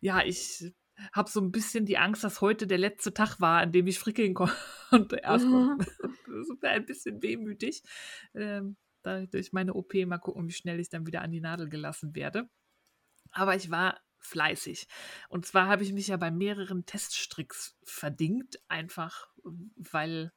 Ja, 0.00 0.24
ich 0.24 0.74
habe 1.12 1.30
so 1.30 1.40
ein 1.40 1.50
bisschen 1.50 1.86
die 1.86 1.98
Angst, 1.98 2.24
dass 2.24 2.40
heute 2.40 2.66
der 2.66 2.78
letzte 2.78 3.12
Tag 3.12 3.40
war, 3.40 3.60
an 3.60 3.72
dem 3.72 3.86
ich 3.86 3.98
frickeln 3.98 4.34
konnte. 4.34 5.16
Erstmal. 5.22 5.76
Das 5.78 6.48
ist 6.48 6.64
ein 6.64 6.86
bisschen 6.86 7.22
wehmütig. 7.22 7.82
Ähm, 8.34 8.76
da 9.02 9.26
durch 9.26 9.52
meine 9.52 9.74
OP 9.74 9.94
mal 10.06 10.18
gucken, 10.18 10.48
wie 10.48 10.52
schnell 10.52 10.80
ich 10.80 10.88
dann 10.88 11.06
wieder 11.06 11.22
an 11.22 11.32
die 11.32 11.40
Nadel 11.40 11.68
gelassen 11.68 12.14
werde. 12.14 12.48
Aber 13.32 13.56
ich 13.56 13.70
war 13.70 14.00
fleißig. 14.18 14.86
Und 15.28 15.44
zwar 15.44 15.68
habe 15.68 15.82
ich 15.82 15.92
mich 15.92 16.08
ja 16.08 16.16
bei 16.16 16.30
mehreren 16.30 16.86
Teststricks 16.86 17.76
verdingt, 17.82 18.58
einfach 18.68 19.28
weil 19.76 20.32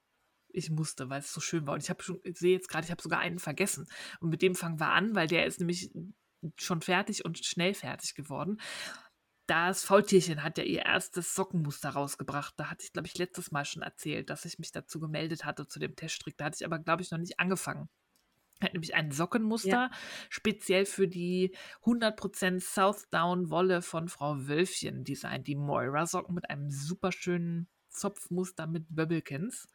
ich 0.57 0.69
musste, 0.71 1.09
weil 1.09 1.19
es 1.19 1.33
so 1.33 1.39
schön 1.41 1.67
war. 1.67 1.73
Und 1.75 1.83
ich 1.83 1.89
habe 1.89 2.03
schon, 2.03 2.19
ich 2.23 2.37
sehe 2.37 2.53
jetzt 2.53 2.69
gerade, 2.69 2.85
ich 2.85 2.91
habe 2.91 3.01
sogar 3.01 3.19
einen 3.19 3.39
vergessen. 3.39 3.87
Und 4.19 4.29
mit 4.29 4.41
dem 4.41 4.55
fangen 4.55 4.79
wir 4.79 4.89
an, 4.89 5.15
weil 5.15 5.27
der 5.27 5.45
ist 5.45 5.59
nämlich 5.59 5.91
schon 6.57 6.81
fertig 6.81 7.25
und 7.25 7.43
schnell 7.45 7.73
fertig 7.73 8.15
geworden. 8.15 8.59
Das 9.47 9.83
Faultierchen 9.85 10.43
hat 10.43 10.57
ja 10.57 10.65
ihr 10.65 10.85
erstes 10.85 11.33
Sockenmuster 11.33 11.89
rausgebracht. 11.91 12.53
Da 12.57 12.69
hatte 12.69 12.83
ich, 12.83 12.91
glaube 12.91 13.07
ich, 13.07 13.17
letztes 13.17 13.51
Mal 13.51 13.63
schon 13.63 13.81
erzählt, 13.81 14.29
dass 14.29 14.43
ich 14.43 14.59
mich 14.59 14.71
dazu 14.73 14.99
gemeldet 14.99 15.45
hatte 15.45 15.67
zu 15.67 15.79
dem 15.79 15.95
Teststrick. 15.95 16.37
Da 16.37 16.45
hatte 16.45 16.57
ich 16.59 16.65
aber, 16.65 16.79
glaube 16.79 17.01
ich, 17.01 17.11
noch 17.11 17.17
nicht 17.17 17.39
angefangen. 17.39 17.89
Hat 18.61 18.73
nämlich 18.73 18.95
ein 18.95 19.11
Sockenmuster, 19.11 19.69
Ja. 19.69 19.91
speziell 20.29 20.85
für 20.85 21.07
die 21.07 21.55
100% 21.85 22.59
Southdown 22.63 23.49
Wolle 23.51 23.81
von 23.81 24.09
Frau 24.09 24.47
Wölfchen 24.47 25.03
designt. 25.03 25.47
Die 25.47 25.55
Moira-Socken 25.55 26.33
mit 26.33 26.49
einem 26.49 26.69
super 26.71 27.11
schönen 27.11 27.69
Zopfmuster 27.89 28.67
mit 28.67 28.85
Böbbelkins. 28.89 29.69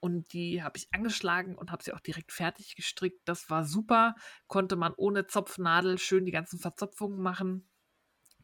Und 0.00 0.32
die 0.32 0.62
habe 0.62 0.78
ich 0.78 0.88
angeschlagen 0.92 1.56
und 1.56 1.72
habe 1.72 1.82
sie 1.82 1.92
auch 1.92 2.00
direkt 2.00 2.32
fertig 2.32 2.76
gestrickt. 2.76 3.20
Das 3.24 3.50
war 3.50 3.64
super. 3.64 4.14
Konnte 4.46 4.76
man 4.76 4.94
ohne 4.96 5.26
Zopfnadel 5.26 5.98
schön 5.98 6.24
die 6.24 6.32
ganzen 6.32 6.58
Verzopfungen 6.58 7.20
machen. 7.20 7.68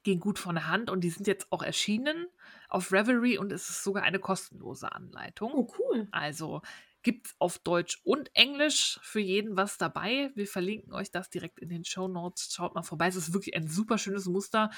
Ging 0.03 0.21
gut 0.21 0.39
von 0.39 0.57
der 0.57 0.69
Hand 0.69 0.91
und 0.91 1.03
die 1.03 1.11
sind 1.11 1.27
jetzt 1.27 1.51
auch 1.51 1.63
erschienen 1.63 2.27
auf 2.69 2.93
Revelry 2.93 3.39
und 3.39 3.53
es 3.53 3.71
ist 3.71 3.85
sogar 3.85 4.03
eine 4.03 4.19
kostenlose 4.19 4.93
Anleitung. 4.93 5.53
Oh, 5.55 5.73
cool. 5.79 6.09
Also 6.11 6.61
gibt 7.05 7.29
es 7.29 7.35
auf 7.39 7.59
Deutsch 7.59 8.01
und 8.03 8.35
Englisch 8.35 8.99
für 9.03 9.21
jeden 9.21 9.57
was 9.57 9.79
dabei. 9.79 10.33
Wir 10.35 10.47
verlinken 10.47 10.93
euch 10.93 11.11
das 11.11 11.31
direkt 11.31 11.61
in 11.61 11.69
den 11.69 11.85
Show 11.85 12.09
Notes. 12.09 12.53
Schaut 12.53 12.75
mal 12.75 12.83
vorbei. 12.83 13.07
Es 13.07 13.17
ist 13.17 13.33
wirklich 13.33 13.55
ein 13.55 13.69
super 13.69 13.99
schönes 13.99 14.27
Muster. 14.27 14.71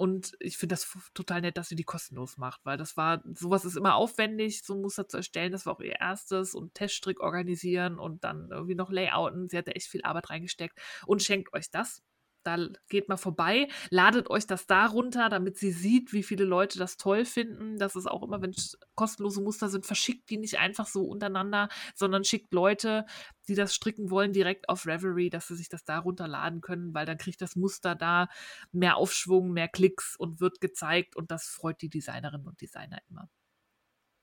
Und 0.00 0.34
ich 0.40 0.56
finde 0.56 0.72
das 0.76 0.96
total 1.12 1.42
nett, 1.42 1.58
dass 1.58 1.68
sie 1.68 1.76
die 1.76 1.84
kostenlos 1.84 2.38
macht, 2.38 2.62
weil 2.64 2.78
das 2.78 2.96
war, 2.96 3.22
sowas 3.34 3.66
ist 3.66 3.76
immer 3.76 3.96
aufwendig, 3.96 4.62
so 4.64 4.72
ein 4.72 4.80
Muster 4.80 5.06
zu 5.06 5.18
erstellen. 5.18 5.52
Das 5.52 5.66
war 5.66 5.74
auch 5.74 5.80
ihr 5.80 6.00
erstes 6.00 6.54
und 6.54 6.72
Teststrick 6.72 7.20
organisieren 7.20 7.98
und 7.98 8.24
dann 8.24 8.48
irgendwie 8.50 8.74
noch 8.74 8.90
Layouten. 8.90 9.50
Sie 9.50 9.58
hat 9.58 9.68
da 9.68 9.72
echt 9.72 9.88
viel 9.88 10.00
Arbeit 10.02 10.30
reingesteckt 10.30 10.80
und 11.04 11.22
schenkt 11.22 11.52
euch 11.52 11.70
das. 11.70 12.02
Da 12.42 12.56
geht 12.88 13.08
mal 13.08 13.16
vorbei, 13.16 13.68
ladet 13.90 14.30
euch 14.30 14.46
das 14.46 14.66
da 14.66 14.86
runter, 14.86 15.28
damit 15.28 15.58
sie 15.58 15.72
sieht, 15.72 16.12
wie 16.12 16.22
viele 16.22 16.44
Leute 16.44 16.78
das 16.78 16.96
toll 16.96 17.24
finden. 17.24 17.78
Das 17.78 17.96
ist 17.96 18.06
auch 18.06 18.22
immer, 18.22 18.40
wenn 18.40 18.54
kostenlose 18.94 19.42
Muster 19.42 19.68
sind, 19.68 19.84
verschickt 19.84 20.30
die 20.30 20.38
nicht 20.38 20.58
einfach 20.58 20.86
so 20.86 21.04
untereinander, 21.04 21.68
sondern 21.94 22.24
schickt 22.24 22.54
Leute, 22.54 23.04
die 23.48 23.54
das 23.54 23.74
stricken 23.74 24.10
wollen, 24.10 24.32
direkt 24.32 24.68
auf 24.68 24.86
Revelry, 24.86 25.28
dass 25.28 25.48
sie 25.48 25.56
sich 25.56 25.68
das 25.68 25.84
da 25.84 25.98
runterladen 25.98 26.60
können, 26.60 26.94
weil 26.94 27.04
dann 27.04 27.18
kriegt 27.18 27.42
das 27.42 27.56
Muster 27.56 27.94
da 27.94 28.28
mehr 28.72 28.96
Aufschwung, 28.96 29.52
mehr 29.52 29.68
Klicks 29.68 30.16
und 30.16 30.40
wird 30.40 30.60
gezeigt 30.60 31.16
und 31.16 31.30
das 31.30 31.46
freut 31.46 31.82
die 31.82 31.90
Designerinnen 31.90 32.46
und 32.46 32.60
Designer 32.60 32.98
immer. 33.08 33.28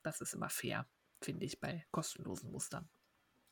Das 0.02 0.20
ist 0.20 0.34
immer 0.34 0.48
fair, 0.48 0.86
finde 1.20 1.44
ich, 1.44 1.60
bei 1.60 1.86
kostenlosen 1.90 2.50
Mustern. 2.50 2.88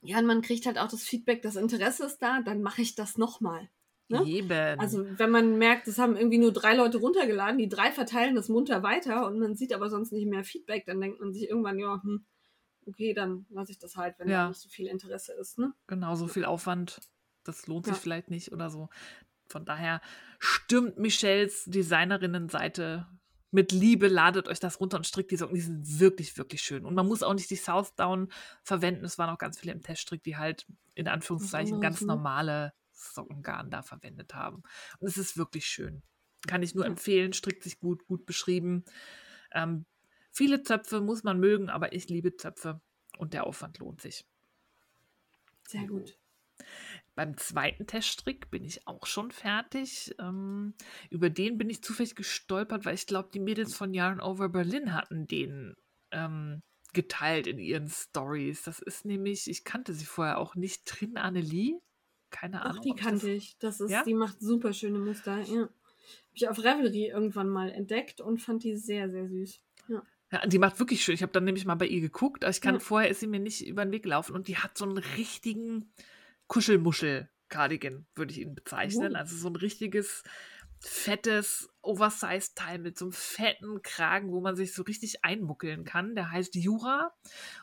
Ja, 0.03 0.19
und 0.19 0.27
man 0.27 0.43
kriegt 0.43 0.67
halt 0.67 0.79
auch 0.79 0.89
das 0.89 1.03
Feedback, 1.03 1.43
das 1.43 1.57
Interesse 1.57 2.07
ist 2.07 2.19
da, 2.19 2.41
dann 2.43 2.63
mache 2.63 2.83
ich 2.83 2.95
das 2.95 3.17
nochmal. 3.19 3.69
Ne? 4.09 4.23
Eben. 4.25 4.79
Also 4.79 5.05
wenn 5.19 5.31
man 5.31 5.59
merkt, 5.59 5.89
es 5.89 5.99
haben 5.99 6.17
irgendwie 6.17 6.39
nur 6.39 6.53
drei 6.53 6.75
Leute 6.77 6.99
runtergeladen, 6.99 7.59
die 7.59 7.69
drei 7.69 7.91
verteilen 7.91 8.37
das 8.37 8.49
munter 8.49 8.83
weiter 8.83 9.27
und 9.27 9.39
man 9.41 9.57
sieht 9.57 9.73
aber 9.73 9.91
sonst 9.91 10.13
nicht 10.13 10.27
mehr 10.27 10.45
Feedback, 10.45 10.87
dann 10.87 11.01
denkt 11.01 11.21
man 11.21 11.33
sich 11.33 11.49
irgendwann, 11.49 11.79
ja, 11.79 12.01
hm, 12.03 12.25
okay, 12.87 13.15
dann 13.15 13.47
lasse 13.51 13.73
ich 13.73 13.79
das 13.79 13.97
halt, 13.97 14.19
wenn 14.19 14.29
Ja. 14.29 14.43
da 14.45 14.49
nicht 14.49 14.61
so 14.61 14.69
viel 14.69 14.87
Interesse 14.87 15.33
ist. 15.33 15.59
Ne? 15.59 15.73
genau 15.89 16.15
so 16.15 16.29
viel 16.29 16.45
Aufwand, 16.45 17.01
das 17.43 17.67
lohnt 17.67 17.87
sich 17.87 17.95
Ja. 17.97 18.01
vielleicht 18.01 18.31
nicht 18.31 18.53
oder 18.53 18.71
so. 18.71 18.89
Von 19.49 19.65
daher 19.65 20.01
stimmt 20.39 20.99
Michelles 20.99 21.65
Designerinnenseite 21.65 23.07
mit 23.51 23.73
Liebe, 23.73 24.09
ladet 24.09 24.49
euch 24.49 24.61
das 24.61 24.81
runter 24.81 24.97
und 24.99 25.07
strickt 25.07 25.31
die 25.31 25.37
Socken. 25.37 25.55
Die 25.55 25.61
sind 25.61 26.01
wirklich, 26.01 26.37
wirklich 26.37 26.63
schön. 26.63 26.85
Und 26.85 26.95
man 26.95 27.07
muss 27.07 27.23
auch 27.23 27.35
nicht 27.35 27.49
die 27.51 27.57
Southdown 27.57 28.29
verwenden. 28.63 29.05
Es 29.05 29.19
waren 29.19 29.31
auch 29.31 29.39
ganz 29.39 29.59
viele 29.59 29.73
im 29.73 29.83
Teststrick, 29.83 30.23
die 30.25 30.37
halt 30.37 30.67
in 30.95 31.09
Anführungszeichen 31.09 31.81
ganz 31.81 32.01
ne? 32.01 32.09
normale 32.09 32.73
Sockengarn 32.97 33.71
da 33.71 33.83
verwendet 33.83 34.35
haben. 34.35 34.63
Und 34.99 35.09
es 35.09 35.19
ist 35.19 35.37
wirklich 35.37 35.67
schön. 35.67 36.03
Kann 36.47 36.63
ich 36.63 36.75
nur 36.75 36.85
Ja. 36.85 36.91
empfehlen, 36.91 37.33
strickt 37.33 37.63
sich 37.63 37.79
gut, 37.79 38.07
gut 38.07 38.27
beschrieben. 38.27 38.85
Ähm, 39.53 39.87
viele 40.33 40.63
Zöpfe 40.63 41.01
muss 41.01 41.23
man 41.25 41.39
mögen, 41.41 41.71
aber 41.71 41.93
ich 41.93 42.09
liebe 42.09 42.37
Zöpfe 42.37 42.81
und 43.19 43.35
der 43.35 43.47
Aufwand 43.47 43.79
lohnt 43.79 44.01
sich. 44.01 44.25
Sehr 45.69 45.87
gut. 45.87 46.17
Beim 47.15 47.37
zweiten 47.37 47.87
Teststrick 47.87 48.51
bin 48.51 48.65
ich 48.65 48.87
auch 48.87 49.07
schon 49.07 49.31
fertig. 49.31 50.15
Ähm, 50.19 50.75
über 51.11 51.31
den 51.31 51.59
bin 51.59 51.71
ich 51.71 51.83
zufällig 51.83 52.15
gestolpert, 52.15 52.85
weil 52.85 52.95
ich 52.95 53.07
glaube, 53.07 53.31
die 53.33 53.41
Mädels 53.41 53.75
von 53.75 53.95
Yarn 53.95 54.21
Over 54.21 54.49
Berlin 54.51 54.93
hatten 54.93 55.27
den 55.27 55.75
ähm, 56.11 56.63
geteilt 56.93 57.47
in 57.47 57.59
ihren 57.59 57.89
Stories. 57.89 58.63
Das 58.63 58.81
ist 58.81 59.05
nämlich, 59.05 59.49
ich 59.49 59.65
kannte 59.65 59.95
sie 59.95 60.05
vorher 60.05 60.39
auch 60.39 60.55
nicht, 60.55 60.85
Trin 60.85 61.17
Annelie. 61.17 61.81
Keine 62.39 62.61
Ach, 62.61 62.71
Ahnung. 62.71 62.83
die 62.83 62.91
ob 62.91 62.97
ich 62.99 63.03
kannte 63.03 63.27
das- 63.27 63.37
ich. 63.37 63.57
Das 63.59 63.81
ist, 63.81 63.91
Ja? 63.91 64.03
die 64.05 64.15
macht 64.15 64.41
super 64.41 64.73
schöne 64.73 64.99
Muster. 64.99 65.39
Ja. 65.39 65.61
Habe 65.63 65.71
ich 66.35 66.49
auf 66.49 66.59
Revelry 66.59 67.07
irgendwann 67.09 67.49
mal 67.49 67.71
entdeckt 67.71 68.21
und 68.21 68.43
fand 68.43 68.63
die 68.65 68.77
sehr, 68.77 69.11
sehr 69.11 69.29
süß. 69.29 69.61
Ja, 70.33 70.45
die 70.45 70.59
macht 70.59 70.79
wirklich 70.81 71.05
schön. 71.05 71.15
Ich 71.15 71.23
habe 71.23 71.31
dann 71.33 71.45
nämlich 71.45 71.65
mal 71.67 71.77
bei 71.77 71.87
ihr 71.87 72.01
geguckt. 72.01 72.43
Aber 72.45 72.51
ich 72.51 72.61
kann, 72.61 72.75
Ja. 72.75 72.81
vorher 72.81 73.09
ist 73.09 73.21
sie 73.21 73.29
mir 73.29 73.39
nicht 73.39 73.65
über 73.65 73.85
den 73.85 73.93
Weg 73.93 74.03
gelaufen 74.03 74.35
und 74.35 74.49
die 74.49 74.57
hat 74.59 74.77
so 74.77 74.85
einen 74.85 74.99
richtigen 74.99 75.93
Kuschelmuschel-Cardigan, 76.49 78.07
würde 78.15 78.33
ich 78.33 78.41
ihn 78.41 78.55
bezeichnen. 78.55 79.13
Oh. 79.15 79.19
Also 79.19 79.37
so 79.37 79.49
ein 79.49 79.57
richtiges, 79.57 80.25
fettes 80.81 81.69
Oversize-Teil 81.83 82.79
mit 82.79 82.99
so 82.99 83.07
einem 83.07 83.13
fetten 83.13 83.83
Kragen, 83.83 84.31
wo 84.31 84.41
man 84.41 84.57
sich 84.57 84.75
so 84.75 84.83
richtig 84.83 85.25
einmuckeln 85.25 85.85
kann. 85.85 86.15
Der 86.15 86.31
heißt 86.31 86.55
Jura 86.55 87.13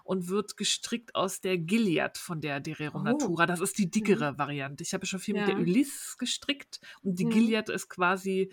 und 0.03 0.27
wird 0.27 0.57
gestrickt 0.57 1.15
aus 1.15 1.39
der 1.41 1.57
Gilead 1.57 2.17
von 2.17 2.41
der 2.41 2.59
Derero 2.59 2.99
Oh. 2.99 3.03
Natura. 3.03 3.45
Das 3.45 3.59
ist 3.59 3.77
die 3.77 3.89
dickere 3.89 4.37
Variante. 4.37 4.83
Ich 4.83 4.93
habe 4.93 5.03
ja 5.03 5.07
schon 5.07 5.19
viel 5.19 5.35
mit 5.35 5.47
der 5.47 5.55
Ja. 5.55 5.59
Ulysse 5.61 6.17
gestrickt 6.17 6.79
und 7.01 7.19
die 7.19 7.23
Ja. 7.23 7.29
Gilead 7.29 7.69
ist 7.69 7.89
quasi 7.89 8.51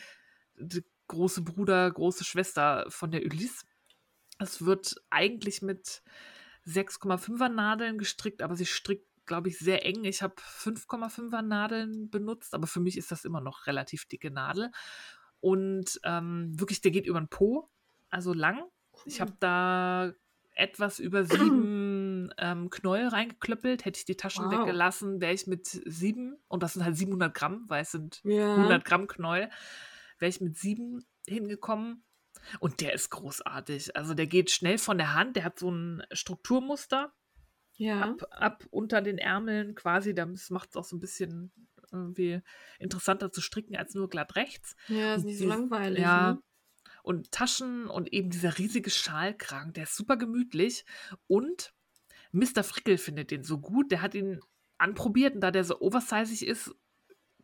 die 0.57 0.85
große 1.09 1.43
Bruder, 1.43 1.90
große 1.90 2.25
Schwester 2.25 2.87
von 2.88 3.11
der 3.11 3.23
Ulysse. 3.23 3.64
Es 4.38 4.64
wird 4.64 4.97
eigentlich 5.11 5.62
mit 5.62 6.02
6,5er 6.67 7.49
Nadeln 7.49 7.99
gestrickt, 7.99 8.43
aber 8.43 8.55
sie 8.57 8.67
strickt, 8.67 9.07
glaube 9.30 9.49
ich, 9.49 9.60
sehr 9.60 9.87
eng. 9.87 10.02
Ich 10.02 10.22
habe 10.22 10.34
5,5er 10.34 11.40
Nadeln 11.42 12.10
benutzt, 12.10 12.52
aber 12.52 12.66
für 12.66 12.80
mich 12.80 12.99
ist 12.99 13.12
das 13.12 13.25
immer 13.25 13.40
noch 13.40 13.68
relativ 13.68 14.06
dicke 14.06 14.32
Nadel. 14.32 14.72
Und 15.38 16.00
ähm, 16.02 16.50
wirklich, 16.58 16.80
der 16.80 16.90
geht 16.90 17.06
über 17.06 17.20
den 17.20 17.28
Po, 17.28 17.70
also 18.10 18.32
lang. 18.34 18.64
Ich 19.04 19.20
habe 19.20 19.32
da 19.38 20.12
etwas 20.56 20.99
über 20.99 21.25
sieben 21.25 22.34
ähm, 22.38 22.70
Knäuel 22.70 23.06
reingeklöppelt. 23.06 23.84
Hätte 23.84 23.99
ich 24.00 24.04
die 24.04 24.16
Taschen 24.16 24.46
Wow. 24.46 24.52
weggelassen, 24.52 25.20
wäre 25.20 25.32
ich 25.32 25.46
mit 25.46 25.64
sieben, 25.68 26.37
und 26.49 26.64
das 26.64 26.72
sind 26.72 26.84
halt 26.84 26.96
700 26.96 27.32
Gramm, 27.32 27.66
weil 27.68 27.82
es 27.82 27.92
sind 27.92 28.20
Ja. 28.25 28.56
100 28.56 28.84
Gramm 28.84 29.06
Knäuel, 29.06 29.49
wäre 30.18 30.28
ich 30.28 30.40
mit 30.40 30.58
sieben 30.58 31.06
hingekommen. 31.28 32.02
Und 32.58 32.80
der 32.80 32.94
ist 32.94 33.10
großartig. 33.10 33.94
Also 33.96 34.14
der 34.14 34.26
geht 34.26 34.50
schnell 34.50 34.78
von 34.78 34.99
der 34.99 35.14
Hand. 35.14 35.37
Der 35.37 35.44
hat 35.44 35.60
so 35.60 35.70
ein 35.70 36.02
Strukturmuster 36.10 37.12
Ja. 37.80 38.02
ab, 38.02 38.26
ab 38.30 38.64
unter 38.70 39.00
den 39.02 39.18
Ärmeln 39.18 39.75
quasi. 39.75 40.14
Das 40.14 40.50
macht 40.50 40.70
es 40.70 40.76
auch 40.76 40.84
so 40.84 40.96
ein 40.96 41.00
bisschen 41.00 41.50
irgendwie 41.90 42.40
interessanter 42.78 43.32
zu 43.32 43.40
stricken 43.40 43.76
als 43.76 43.94
nur 43.94 44.08
glatt 44.08 44.37
rechts. 44.37 44.76
Ja, 44.88 45.14
ist 45.14 45.25
nicht 45.25 45.38
so 45.38 45.46
langweilig. 45.49 46.00
Ja. 46.00 46.34
Ne? 46.34 46.42
Und 47.02 47.32
Taschen 47.32 47.87
und 47.87 48.12
eben 48.12 48.30
dieser 48.30 48.58
riesige 48.58 48.90
Schalkragen, 48.90 49.72
der 49.72 49.84
ist 49.84 49.96
super 49.96 50.16
gemütlich. 50.16 50.84
Und 51.26 51.72
Mr. 52.32 52.62
Frickel 52.62 52.99
findet 52.99 53.30
den 53.30 53.42
so 53.42 53.58
gut. 53.58 53.90
Der 53.90 54.02
hat 54.02 54.14
ihn 54.14 54.40
anprobiert 54.78 55.34
und 55.34 55.40
da 55.40 55.50
der 55.50 55.64
so 55.64 55.80
oversizig 55.80 56.46
ist, 56.46 56.75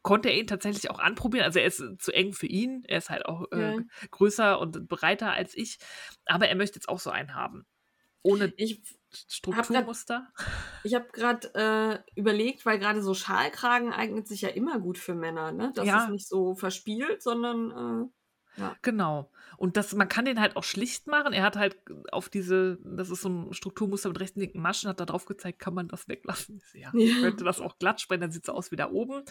konnte 0.02 0.28
er 0.28 0.38
ihn 0.38 0.46
tatsächlich 0.46 0.90
auch 0.90 0.98
anprobieren. 1.00 1.44
Also 1.44 1.58
er 1.58 1.66
ist 1.66 1.82
zu 1.98 2.12
eng 2.12 2.32
für 2.34 2.46
ihn. 2.46 2.84
Er 2.86 2.98
ist 2.98 3.10
halt 3.10 3.26
auch 3.26 3.50
äh, 3.50 3.76
Ja. 3.76 3.78
größer 4.10 4.60
und 4.60 4.86
breiter 4.88 5.32
als 5.32 5.56
ich. 5.56 5.78
Aber 6.26 6.46
er 6.48 6.54
möchte 6.54 6.76
jetzt 6.76 6.88
auch 6.88 7.00
so 7.00 7.10
einen 7.10 7.34
haben. 7.34 7.66
Ohne 8.26 8.52
Ich, 8.56 8.82
Strukturmuster. 9.28 10.26
ich 10.82 10.94
habe 10.94 11.06
gerade 11.12 11.54
äh, 11.54 12.18
überlegt, 12.20 12.66
weil 12.66 12.78
gerade 12.78 13.02
so 13.02 13.14
Schalkragen 13.14 13.92
eignet 13.92 14.28
sich 14.28 14.42
ja 14.42 14.48
immer 14.50 14.78
gut 14.78 14.98
für 14.98 15.14
Männer. 15.14 15.52
Ne? 15.52 15.72
Das 15.74 15.86
Ja. 15.86 16.04
ist 16.04 16.10
nicht 16.10 16.28
so 16.28 16.54
verspielt, 16.54 17.22
sondern 17.22 17.70
äh, 18.04 18.08
ja. 18.56 18.76
Genau. 18.82 19.30
Und 19.58 19.76
das, 19.76 19.94
man 19.94 20.08
kann 20.08 20.24
den 20.24 20.40
halt 20.40 20.56
auch 20.56 20.64
schlicht 20.64 21.06
machen. 21.06 21.32
Er 21.32 21.42
hat 21.42 21.56
halt 21.56 21.76
auf 22.12 22.28
diese, 22.28 22.78
das 22.84 23.10
ist 23.10 23.22
so 23.22 23.28
ein 23.28 23.52
Strukturmuster 23.54 24.08
mit 24.08 24.20
rechten 24.20 24.40
linken 24.40 24.60
Maschen, 24.60 24.88
hat 24.88 25.00
da 25.00 25.04
drauf 25.06 25.24
gezeigt, 25.24 25.58
kann 25.58 25.74
man 25.74 25.88
das 25.88 26.08
weglassen. 26.08 26.60
So, 26.72 26.78
Ja, 26.78 26.90
ich 26.94 27.14
Ja. 27.14 27.20
könnte 27.20 27.44
das 27.44 27.60
auch 27.60 27.78
glatt 27.78 28.00
sprechen, 28.00 28.20
dann 28.22 28.30
sieht 28.32 28.42
es 28.42 28.46
so 28.46 28.52
aus 28.52 28.70
wie 28.70 28.76
da 28.76 28.90
oben. 28.90 29.22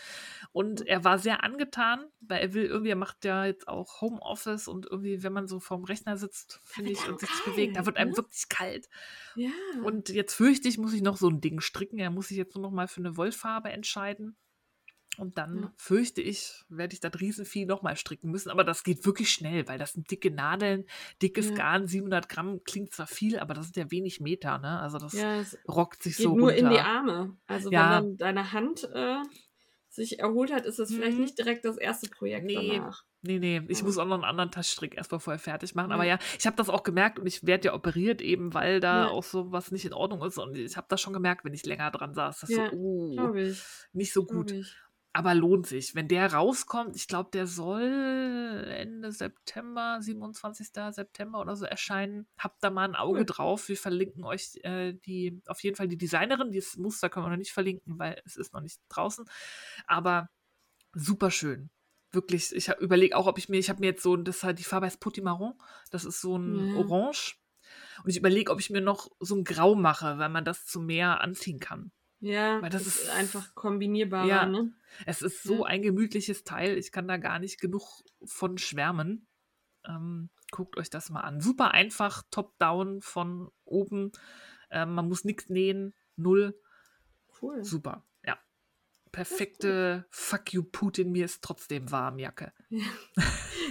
Und 0.52 0.88
er 0.88 1.04
war 1.04 1.20
sehr 1.20 1.44
angetan, 1.44 2.06
weil 2.22 2.42
er 2.42 2.54
will 2.54 2.66
irgendwie, 2.66 2.90
er 2.92 2.96
macht 2.96 3.24
ja 3.26 3.46
jetzt 3.46 3.68
auch 3.68 4.02
Homeoffice 4.02 4.68
und 4.68 4.86
irgendwie, 4.90 5.22
wenn 5.24 5.34
man 5.34 5.48
so 5.48 5.60
vorm 5.60 5.84
Rechner 5.84 6.18
sitzt, 6.18 6.62
finde 6.64 6.92
ich, 6.92 7.08
und 7.08 7.20
sich 7.20 7.30
kalt, 7.30 7.46
bewegt, 7.46 7.76
da 7.76 7.86
wird 7.86 7.98
einem 7.98 8.12
ne? 8.12 8.18
wirklich 8.18 8.50
kalt. 8.50 8.90
Ja. 9.36 9.50
Und 9.84 10.10
jetzt 10.10 10.34
fürchte 10.34 10.68
ich, 10.68 10.78
muss 10.78 10.94
ich 10.94 11.02
noch 11.02 11.18
so 11.18 11.30
ein 11.30 11.42
Ding 11.42 11.60
stricken. 11.62 12.00
Er 12.00 12.10
muss 12.10 12.30
sich 12.30 12.38
jetzt 12.38 12.56
nur 12.56 12.62
noch 12.64 12.72
mal 12.72 12.88
für 12.88 13.02
eine 13.02 13.18
Wollfarbe 13.18 13.70
entscheiden. 13.70 14.36
Und 15.18 15.38
dann 15.38 15.64
Ja. 15.64 15.74
fürchte 15.78 16.22
ich, 16.22 16.64
werde 16.70 16.94
ich 16.94 17.00
das 17.00 17.20
Riesenvieh 17.20 17.66
nochmal 17.66 17.96
stricken 17.98 18.30
müssen. 18.32 18.50
Aber 18.50 18.64
das 18.64 18.84
geht 18.84 19.06
wirklich 19.06 19.32
schnell, 19.32 19.68
weil 19.68 19.78
das 19.78 19.94
sind 19.94 20.10
dicke 20.12 20.32
Nadeln, 20.32 20.86
dickes 21.22 21.50
Ja. 21.50 21.56
Garn, 21.56 21.88
700 21.88 22.28
Gramm 22.30 22.64
klingt 22.64 22.94
zwar 22.94 23.08
viel, 23.08 23.40
aber 23.40 23.54
das 23.54 23.66
sind 23.66 23.78
ja 23.78 23.92
wenig 23.92 24.20
Meter, 24.20 24.58
ne? 24.60 24.80
Also 24.80 24.98
das 24.98 25.14
ja, 25.14 25.44
rockt 25.68 26.04
sich 26.04 26.18
geht 26.18 26.24
so 26.24 26.36
nur 26.36 26.50
runter. 26.52 26.58
in 26.58 26.70
die 26.70 26.80
Arme. 26.80 27.38
Also 27.48 27.72
wenn 27.72 27.78
dann 27.80 28.18
deine 28.18 28.52
Hand 28.52 28.84
äh, 28.94 29.18
sich 29.90 30.20
erholt 30.20 30.52
hat, 30.52 30.66
ist 30.66 30.78
das 30.80 30.94
vielleicht 30.94 31.16
Mhm. 31.18 31.24
nicht 31.24 31.38
direkt 31.38 31.64
das 31.64 31.78
erste 31.78 32.10
Projekt 32.10 32.46
Nee. 32.48 32.56
danach. 32.78 33.04
Nee, 33.22 33.40
nee, 33.40 33.60
ich 33.70 33.82
muss 33.82 33.98
auch 33.98 34.06
noch 34.06 34.14
einen 34.16 34.24
anderen 34.24 34.52
Taschenstrick 34.52 34.96
erstmal 34.96 35.20
vorher 35.20 35.40
fertig 35.40 35.74
machen. 35.74 35.90
Ja. 35.90 35.96
Aber 35.96 36.04
ja, 36.04 36.20
ich 36.38 36.46
habe 36.46 36.58
das 36.58 36.70
auch 36.70 36.84
gemerkt 36.84 37.18
und 37.18 37.26
ich 37.26 37.44
werde 37.48 37.70
ja 37.70 37.74
operiert 37.74 38.22
eben, 38.22 38.54
weil 38.54 38.80
da 38.80 39.06
Ja. 39.06 39.08
auch 39.10 39.24
so 39.24 39.52
was 39.52 39.72
nicht 39.72 39.84
in 39.86 39.94
Ordnung 39.94 40.22
ist. 40.24 40.38
Und 40.38 40.56
ich 40.56 40.78
habe 40.78 40.86
das 40.90 41.02
schon 41.02 41.14
gemerkt, 41.14 41.44
wenn 41.44 41.54
ich 41.54 41.66
länger 41.66 41.90
dran 41.90 42.14
saß. 42.14 42.42
Das 42.42 42.50
Ja, 42.52 42.70
so, 42.70 43.34
ich. 43.34 43.60
nicht 43.94 44.14
so 44.14 44.26
gut. 44.26 44.54
Aber 45.16 45.34
lohnt 45.34 45.66
sich. 45.66 45.96
Wenn 45.96 46.10
der 46.10 46.34
rauskommt, 46.34 46.98
ich 46.98 47.08
glaube, 47.08 47.30
der 47.32 47.48
soll 47.48 48.66
Ende 48.70 49.14
September, 49.14 50.00
27. 50.02 50.68
September 50.92 51.40
oder 51.40 51.56
so 51.56 51.64
erscheinen. 51.64 52.28
Habt 52.38 52.62
da 52.62 52.70
mal 52.70 52.84
ein 52.84 52.96
Auge 52.96 53.20
Cool. 53.20 53.26
drauf. 53.26 53.70
Wir 53.70 53.78
verlinken 53.78 54.26
euch 54.26 54.60
äh, 54.64 54.92
die, 55.06 55.42
auf 55.48 55.64
jeden 55.64 55.78
Fall 55.78 55.88
die 55.88 55.98
Designerin. 55.98 56.52
Das 56.52 56.76
Muster 56.76 57.10
können 57.10 57.28
wir 57.28 57.30
noch 57.30 57.38
nicht 57.38 57.54
verlinken, 57.54 57.98
weil 57.98 58.22
es 58.26 58.36
ist 58.36 58.52
noch 58.52 58.60
nicht 58.60 58.82
draußen. 58.90 59.24
Aber 59.88 60.30
super 60.92 61.32
schön. 61.32 61.70
Wirklich, 62.12 62.54
ich 62.54 62.68
überlege 62.82 63.16
auch, 63.16 63.28
ob 63.28 63.38
ich 63.38 63.48
mir, 63.48 63.58
ich 63.58 63.70
habe 63.70 63.80
mir 63.80 63.88
jetzt 63.88 64.04
so, 64.04 64.18
das 64.18 64.44
halt 64.44 64.60
die 64.60 64.64
Farbe 64.66 64.86
heißt 64.88 65.00
Potimarron, 65.00 65.54
das 65.92 66.04
ist 66.04 66.20
so 66.20 66.36
ein 66.38 66.72
Ja. 66.72 66.76
Orange. 66.76 67.38
Und 68.04 68.10
ich 68.10 68.18
überlege, 68.18 68.52
ob 68.52 68.60
ich 68.60 68.70
mir 68.70 68.82
noch 68.82 69.10
so 69.22 69.36
ein 69.38 69.46
Grau 69.46 69.76
mache, 69.76 70.18
weil 70.18 70.30
man 70.30 70.44
das 70.44 70.66
zu 70.66 70.82
mehr 70.82 71.22
anziehen 71.22 71.62
kann. 71.62 71.94
Ja, 72.26 72.60
Weil 72.62 72.72
das 72.72 72.88
ist- 72.88 73.10
einfach 73.12 73.54
kombinierbarer, 73.54 74.28
Ja. 74.28 74.46
ne? 74.48 74.74
Es 75.06 75.22
ist 75.22 75.44
so 75.44 75.64
ein 75.64 75.84
gemütliches 75.84 76.44
Teil, 76.44 76.76
ich 76.78 76.92
kann 76.92 77.08
da 77.08 77.18
gar 77.18 77.38
nicht 77.38 77.62
genug 77.62 77.84
von 78.26 78.58
schwärmen. 78.58 79.28
Ähm, 79.88 80.30
guckt 80.52 80.76
euch 80.78 80.90
das 80.90 81.12
mal 81.12 81.22
an. 81.22 81.40
Super 81.40 81.72
einfach, 81.72 82.24
top-down 82.32 83.02
von 83.02 83.52
oben. 83.64 84.12
Ähm, 84.72 84.96
man 84.96 85.08
muss 85.08 85.24
nichts 85.24 85.50
nähen, 85.50 85.94
null. 86.16 86.60
Cool. 87.42 87.64
Super. 87.64 88.04
Perfekte 89.16 90.06
Fuck 90.10 90.52
you 90.52 90.62
Putin, 90.62 91.14
mir 91.14 91.24
ist 91.24 91.42
trotzdem 91.42 91.90
warm 91.90 92.20
Jacke. 92.20 92.52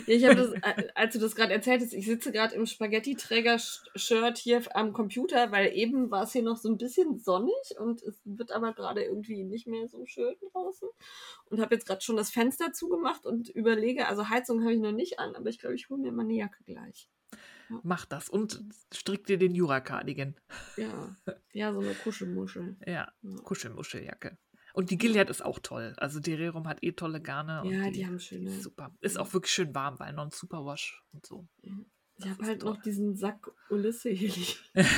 Ja, 0.06 0.14
ich 0.16 0.24
habe 0.24 0.34
das, 0.36 0.52
als 0.94 1.14
du 1.14 1.18
das 1.18 1.34
gerade 1.34 1.52
erzählt 1.52 1.80
hast, 1.80 1.94
ich 1.94 2.04
sitze 2.04 2.32
gerade 2.32 2.54
im 2.54 2.66
Spaghetti-Träger-Shirt 2.66 4.36
hier 4.36 4.62
am 4.76 4.92
Computer, 4.92 5.50
weil 5.50 5.72
eben 5.74 6.10
war 6.10 6.24
es 6.24 6.32
hier 6.32 6.42
noch 6.42 6.56
so 6.58 6.68
ein 6.68 6.76
bisschen 6.76 7.18
sonnig 7.18 7.54
und 7.78 8.02
es 8.02 8.20
wird 8.24 8.52
aber 8.52 8.74
gerade 8.74 9.02
irgendwie 9.02 9.44
nicht 9.44 9.66
mehr 9.66 9.88
so 9.88 10.04
schön 10.04 10.34
draußen. 10.52 10.88
Und 11.46 11.60
habe 11.60 11.74
jetzt 11.74 11.86
gerade 11.86 12.02
schon 12.02 12.16
das 12.16 12.30
Fenster 12.30 12.72
zugemacht 12.72 13.24
und 13.24 13.48
überlege, 13.48 14.06
also 14.08 14.28
Heizung 14.28 14.62
habe 14.62 14.74
ich 14.74 14.80
noch 14.80 14.92
nicht 14.92 15.18
an, 15.18 15.36
aber 15.36 15.48
ich 15.48 15.58
glaube, 15.58 15.76
ich 15.76 15.88
hole 15.88 16.02
mir 16.02 16.12
mal 16.12 16.24
eine 16.24 16.34
Jacke 16.34 16.62
gleich. 16.64 17.08
Mach 17.82 18.04
das 18.04 18.28
und 18.28 18.62
strick 18.92 19.26
dir 19.26 19.38
den 19.38 19.54
Jura-Cardigan. 19.54 20.34
Ja, 20.76 21.16
ja, 21.52 21.72
so 21.72 21.80
eine 21.80 21.94
Kuschelmuschel. 21.94 22.76
Ja, 22.86 23.10
Ja. 23.22 23.36
Kuschelmuscheljacke. 23.42 24.36
Und 24.74 24.90
die 24.90 24.98
Gilead 24.98 25.30
ist 25.30 25.42
auch 25.44 25.58
toll. 25.60 25.94
Also 25.98 26.20
die 26.20 26.34
Rerum 26.34 26.66
hat 26.68 26.82
eh 26.82 26.92
tolle 26.92 27.22
Garne. 27.22 27.62
und 27.62 27.70
Ja, 27.72 27.90
die 27.90 28.04
haben 28.06 28.18
schöne. 28.20 28.50
ist 28.50 28.62
Super. 28.64 28.90
Ist 29.00 29.18
auch 29.18 29.32
wirklich 29.32 29.52
schön 29.54 29.74
warm, 29.74 29.98
weil 30.00 30.12
non 30.12 30.30
Superwash 30.30 31.02
und 31.12 31.24
so. 31.24 31.46
Ich 31.62 31.72
Das 32.18 32.30
habe 32.30 32.44
halt 32.46 32.60
toll. 32.62 32.74
noch 32.74 32.82
diesen 32.82 33.14
Sack 33.16 33.50
Ulisse 33.70 34.10
hier 34.10 34.28
liegen. 34.30 34.52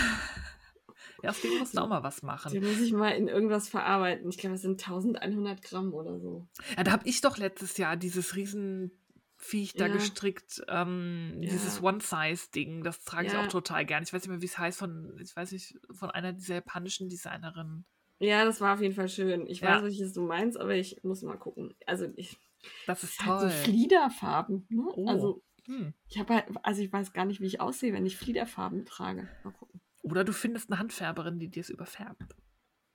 Ja, 1.23 1.31
aus 1.31 1.41
dem 1.41 1.59
musst 1.59 1.75
du 1.75 1.81
auch 1.81 1.89
mal 1.89 2.03
was 2.03 2.23
machen. 2.23 2.53
Den 2.53 2.63
muss 2.63 2.79
ich 2.81 2.93
mal 2.93 3.09
in 3.11 3.27
irgendwas 3.29 3.69
verarbeiten. 3.71 4.29
Ich 4.29 4.37
glaube, 4.39 4.57
es 4.57 4.63
sind 4.63 4.81
1100 4.83 5.63
Gramm 5.63 5.95
oder 5.95 6.21
so. 6.21 6.47
Ja, 6.77 6.85
da 6.85 6.93
habe 6.93 7.09
ich 7.09 7.23
doch 7.23 7.39
letztes 7.39 7.79
Jahr 7.79 7.97
dieses 7.97 8.37
Riesenviech 8.37 9.73
da 9.75 9.87
Ja. 9.87 9.93
gestrickt, 9.95 10.63
ähm, 10.69 11.39
Ja. 11.41 11.51
dieses 11.51 11.83
One-Size-Ding. 11.83 12.83
Das 12.85 13.03
trage 13.05 13.29
ich 13.29 13.33
Ja. 13.33 13.43
auch 13.43 13.49
total 13.49 13.87
gern. 13.87 14.03
Ich 14.03 14.13
weiß 14.13 14.23
nicht 14.23 14.29
mehr, 14.31 14.43
wie 14.43 14.47
es 14.47 14.59
heißt, 14.59 14.79
von, 14.79 15.17
ich 15.19 15.35
weiß 15.35 15.53
nicht, 15.53 15.75
von 15.91 16.11
einer 16.11 16.33
dieser 16.35 16.57
japanischen 16.57 17.09
Designerinnen. 17.09 17.87
Ja, 18.19 18.45
das 18.45 18.61
war 18.61 18.75
auf 18.75 18.81
jeden 18.81 18.95
Fall 18.95 19.09
schön. 19.09 19.47
Ich 19.47 19.61
Ja. 19.61 19.77
weiß, 19.77 19.83
welches 19.85 20.13
du 20.13 20.23
meinst, 20.23 20.59
aber 20.59 20.75
ich 20.75 21.03
muss 21.05 21.23
mal 21.23 21.37
gucken. 21.37 21.75
Also 21.87 22.09
ich 22.17 22.39
Das 22.87 23.05
ist 23.05 23.21
halt 23.21 23.41
so 23.41 23.47
toll. 23.47 23.51
Fliederfarben. 23.51 24.67
Ne? 24.71 24.83
Oh. 24.95 25.09
Also 25.09 25.43
Hm. 25.67 25.93
ich 26.09 26.19
habe 26.19 26.35
halt, 26.35 26.47
also 26.63 26.83
ich 26.83 26.93
weiß 26.93 27.13
gar 27.13 27.25
nicht, 27.25 27.41
wie 27.41 27.47
ich 27.47 27.61
aussehe, 27.61 27.93
wenn 27.93 28.07
ich 28.07 28.17
Fliederfarben 28.17 28.85
trage. 28.87 29.29
Mal 29.45 29.53
gucken. 29.53 29.81
Oder 30.03 30.25
du 30.25 30.33
findest 30.33 30.71
eine 30.71 30.79
Handfärberin, 30.79 31.39
die 31.39 31.49
dir 31.49 31.61
es 31.61 31.71
überfärbt. 31.71 32.23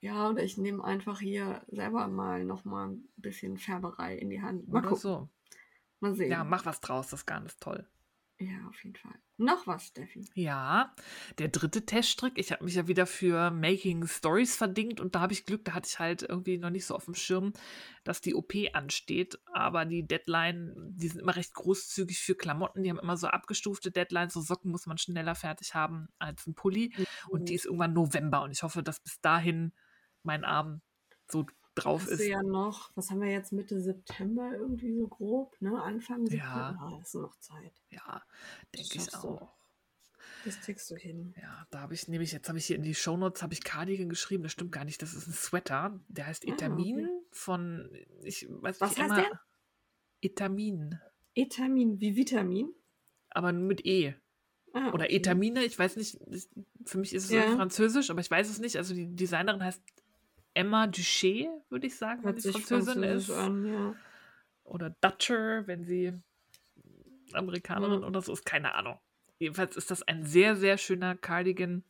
Ja, 0.00 0.30
oder 0.30 0.42
ich 0.42 0.56
nehme 0.58 0.82
einfach 0.82 1.20
hier 1.20 1.62
selber 1.68 2.08
mal 2.08 2.44
noch 2.44 2.64
mal 2.64 2.88
ein 2.88 3.08
bisschen 3.16 3.58
Färberei 3.58 4.16
in 4.16 4.30
die 4.30 4.42
Hand. 4.42 4.66
Mal 4.68 4.78
Oder 4.78 4.88
gucken. 4.88 5.00
so. 5.00 5.28
Mal 6.00 6.14
sehen. 6.16 6.30
Ja, 6.32 6.42
mach 6.42 6.66
was 6.66 6.80
draus, 6.80 7.08
das 7.08 7.26
Garn 7.26 7.46
ist 7.46 7.60
toll. 7.60 7.86
Ja, 8.42 8.66
auf 8.68 8.82
jeden 8.82 8.96
Fall. 8.96 9.14
Noch 9.36 9.68
was, 9.68 9.86
Steffi. 9.86 10.28
Ja, 10.34 10.94
der 11.38 11.46
dritte 11.46 11.86
Teststrick. 11.86 12.36
Ich 12.36 12.50
habe 12.50 12.64
mich 12.64 12.74
ja 12.74 12.88
wieder 12.88 13.06
für 13.06 13.52
Making 13.52 14.08
Stories 14.08 14.56
verdingt 14.56 14.98
und 14.98 15.14
da 15.14 15.20
habe 15.20 15.32
ich 15.32 15.46
Glück, 15.46 15.64
da 15.64 15.74
hatte 15.74 15.88
ich 15.88 16.00
halt 16.00 16.22
irgendwie 16.22 16.58
noch 16.58 16.70
nicht 16.70 16.84
so 16.84 16.96
auf 16.96 17.04
dem 17.04 17.14
Schirm, 17.14 17.52
dass 18.02 18.20
die 18.20 18.34
OP 18.34 18.52
ansteht. 18.72 19.38
Aber 19.52 19.84
die 19.84 20.04
Deadline, 20.04 20.74
die 20.76 21.06
sind 21.06 21.20
immer 21.20 21.36
recht 21.36 21.54
großzügig 21.54 22.18
für 22.18 22.34
Klamotten. 22.34 22.82
Die 22.82 22.90
haben 22.90 22.98
immer 22.98 23.16
so 23.16 23.28
abgestufte 23.28 23.92
Deadlines. 23.92 24.32
So 24.32 24.40
Socken 24.40 24.72
muss 24.72 24.86
man 24.86 24.98
schneller 24.98 25.36
fertig 25.36 25.74
haben 25.74 26.08
als 26.18 26.44
ein 26.48 26.54
Pulli. 26.54 26.92
Und 27.28 27.48
die 27.48 27.54
ist 27.54 27.66
irgendwann 27.66 27.92
November 27.92 28.42
und 28.42 28.50
ich 28.50 28.64
hoffe, 28.64 28.82
dass 28.82 28.98
bis 28.98 29.20
dahin 29.20 29.72
mein 30.24 30.44
Arm 30.44 30.82
so 31.30 31.46
drauf 31.74 32.06
ist. 32.08 32.24
ja 32.26 32.42
noch, 32.42 32.90
was 32.96 33.10
haben 33.10 33.20
wir 33.20 33.30
jetzt 33.30 33.52
Mitte 33.52 33.80
September 33.80 34.52
irgendwie 34.54 34.94
so 34.96 35.06
grob, 35.08 35.56
ne? 35.60 35.80
Anfang 35.82 36.26
September. 36.26 36.46
Ja. 36.46 36.78
Ah, 36.80 36.98
ist 37.02 37.14
noch 37.14 37.36
Zeit. 37.40 37.72
Ja, 37.90 38.22
denke 38.74 38.88
ich 38.96 39.04
schaffst 39.04 39.24
du. 39.24 39.28
auch. 39.28 39.52
Das 40.44 40.60
kriegst 40.60 40.90
du 40.90 40.96
hin. 40.96 41.34
Ja, 41.40 41.66
da 41.70 41.80
habe 41.80 41.94
ich 41.94 42.08
nämlich, 42.08 42.32
jetzt 42.32 42.48
habe 42.48 42.58
ich 42.58 42.66
hier 42.66 42.76
in 42.76 42.82
die 42.82 42.94
Shownotes, 42.94 43.42
habe 43.42 43.54
ich 43.54 43.62
Cardigan 43.62 44.08
geschrieben, 44.08 44.42
das 44.42 44.52
stimmt 44.52 44.72
gar 44.72 44.84
nicht, 44.84 45.00
das 45.00 45.14
ist 45.14 45.26
ein 45.28 45.32
Sweater, 45.32 46.00
der 46.08 46.26
heißt 46.26 46.44
Ah, 46.48 46.52
Etamin 46.52 46.98
okay. 47.06 47.26
von, 47.30 47.90
ich 48.22 48.46
weiß 48.48 48.80
Was 48.80 48.90
nicht, 48.90 49.00
heißt 49.02 49.10
Emma- 49.12 49.22
der? 49.22 49.40
Etamin, 50.20 50.98
Etamin 51.34 52.00
wie 52.00 52.16
Vitamin. 52.16 52.72
aber 53.30 53.52
nur 53.52 53.66
mit 53.66 53.84
E. 53.86 54.14
Ah, 54.74 54.88
Oder 54.92 55.04
okay. 55.04 55.16
Etamine, 55.16 55.64
ich 55.64 55.78
weiß 55.78 55.96
nicht, 55.96 56.18
ich- 56.30 56.48
für 56.86 56.98
mich 56.98 57.12
ist 57.14 57.24
es 57.24 57.30
Ja. 57.30 57.54
französisch, 57.56 58.10
aber 58.10 58.20
ich 58.20 58.30
weiß 58.30 58.48
es 58.48 58.58
nicht. 58.58 58.76
Also 58.76 58.94
die 58.94 59.14
Designerin 59.14 59.62
heißt 59.62 59.82
Emma 60.54 60.84
Duché, 60.84 61.48
würde 61.68 61.86
ich 61.86 61.96
sagen, 61.96 62.22
wenn 62.24 62.32
Hört 62.34 62.42
sie 62.42 62.52
sich 62.52 62.64
Französin 62.66 63.02
ist. 63.02 63.30
an, 63.30 63.64
ja. 63.66 63.94
Oder 64.64 64.90
Dutcher, 65.00 65.66
wenn 65.66 65.84
sie 65.84 66.12
Amerikanerin 67.32 68.02
Ja. 68.02 68.06
oder 68.06 68.20
so 68.22 68.32
ist, 68.32 68.44
keine 68.44 68.74
Ahnung. 68.74 68.98
Jedenfalls 69.38 69.76
ist 69.76 69.90
das 69.90 70.02
ein 70.02 70.24
sehr, 70.24 70.54
sehr 70.56 70.78
schöner 70.78 71.16
Cardigan 71.16 71.84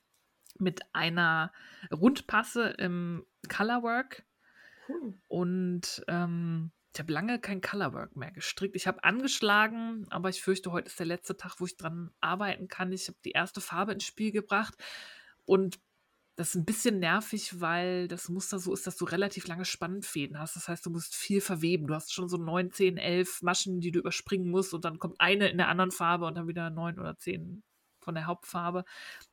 mit 0.59 0.81
einer 0.93 1.53
Rundpasse 1.93 2.69
im 2.79 3.27
Colorwork. 3.49 4.25
Cool. 4.89 5.15
Und 5.29 6.05
ähm, 6.09 6.71
ich 6.95 7.01
habe 7.01 7.13
lange 7.13 7.41
kein 7.41 7.61
Colorwork 7.61 8.17
mehr 8.17 8.31
gestrickt. 8.33 8.77
Ich 8.77 8.87
habe 8.87 9.03
angeschlagen, 9.05 10.07
aber 10.11 10.29
ich 10.29 10.43
fürchte, 10.43 10.73
heute 10.73 10.87
ist 10.89 10.99
der 10.99 11.07
letzte 11.07 11.37
Tag, 11.37 11.57
wo 11.59 11.67
ich 11.67 11.77
dran 11.77 12.11
arbeiten 12.21 12.69
kann. 12.69 12.93
Ich 12.93 13.09
habe 13.09 13.19
die 13.25 13.31
erste 13.33 13.61
Farbe 13.61 13.93
ins 13.93 14.05
Spiel 14.05 14.31
gebracht 14.31 14.75
und 15.45 15.79
das 16.43 16.49
ist 16.49 16.55
ein 16.57 16.65
bisschen 16.65 16.99
nervig, 16.99 17.61
weil 17.61 18.09
das 18.09 18.29
Muster 18.29 18.59
so 18.59 18.73
ist, 18.75 18.85
dass 18.89 18.97
du 18.97 19.05
relativ 19.05 19.47
lange 19.47 19.65
Spannfäden 19.65 20.41
hast. 20.41 20.57
Das 20.57 20.67
heißt, 20.67 20.85
du 20.85 20.91
musst 20.91 21.15
viel 21.15 21.41
verweben. 21.41 21.87
Du 21.87 21.95
hast 21.95 22.13
schon 22.13 22.29
so 22.29 22.37
9, 22.37 22.73
10, 22.73 22.97
11 22.97 23.43
Maschen, 23.43 23.79
die 23.81 23.93
du 23.93 24.01
überspringen 24.01 24.51
musst 24.51 24.75
und 24.75 24.85
dann 24.85 24.99
kommt 24.99 25.21
eine 25.21 25.49
in 25.49 25.57
der 25.57 25.69
anderen 25.69 25.93
Farbe 25.93 26.27
und 26.27 26.35
dann 26.35 26.49
wieder 26.49 26.69
9 26.69 26.99
oder 26.99 27.17
10 27.17 27.63
von 28.01 28.17
der 28.17 28.27
Hauptfarbe. 28.27 28.85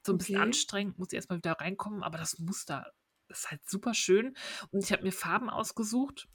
So 0.06 0.14
ein 0.14 0.20
bisschen 0.20 0.36
Okay. 0.36 0.44
anstrengend, 0.46 1.00
muss 1.00 1.08
ich 1.12 1.16
erstmal 1.16 1.40
wieder 1.40 1.54
reinkommen, 1.54 2.04
aber 2.04 2.20
das 2.20 2.38
Muster 2.38 2.92
ist 3.28 3.50
halt 3.50 3.68
super 3.68 3.96
schön. 3.96 4.36
Und 4.70 4.84
ich 4.84 4.92
habe 4.92 5.02
mir 5.02 5.12
Farben 5.12 5.50
ausgesucht. 5.50 6.28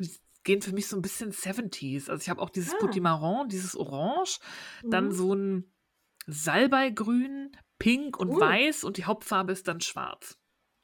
Die 0.00 0.18
gehen 0.42 0.62
für 0.62 0.72
mich 0.72 0.88
so 0.88 0.96
ein 0.96 1.02
bisschen 1.02 1.30
70s. 1.30 2.10
Also 2.10 2.20
ich 2.22 2.28
habe 2.28 2.42
auch 2.42 2.50
dieses 2.50 2.74
Ah. 2.74 2.78
Potimarron, 2.80 3.48
dieses 3.48 3.76
Orange, 3.76 4.40
dann 4.82 5.06
Mhm. 5.06 5.12
so 5.12 5.32
ein 5.36 5.72
Salbeigrün, 6.26 7.56
Pink 7.82 8.16
und 8.18 8.30
Cool. 8.30 8.40
Weiß 8.40 8.84
und 8.84 8.96
die 8.96 9.04
Hauptfarbe 9.06 9.50
ist 9.50 9.66
dann 9.66 9.80
schwarz. 9.80 10.38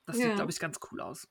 Das 0.04 0.16
sieht, 0.16 0.26
Ja. 0.26 0.34
glaube 0.34 0.50
ich, 0.50 0.58
ganz 0.58 0.80
cool 0.90 1.00
aus. 1.00 1.28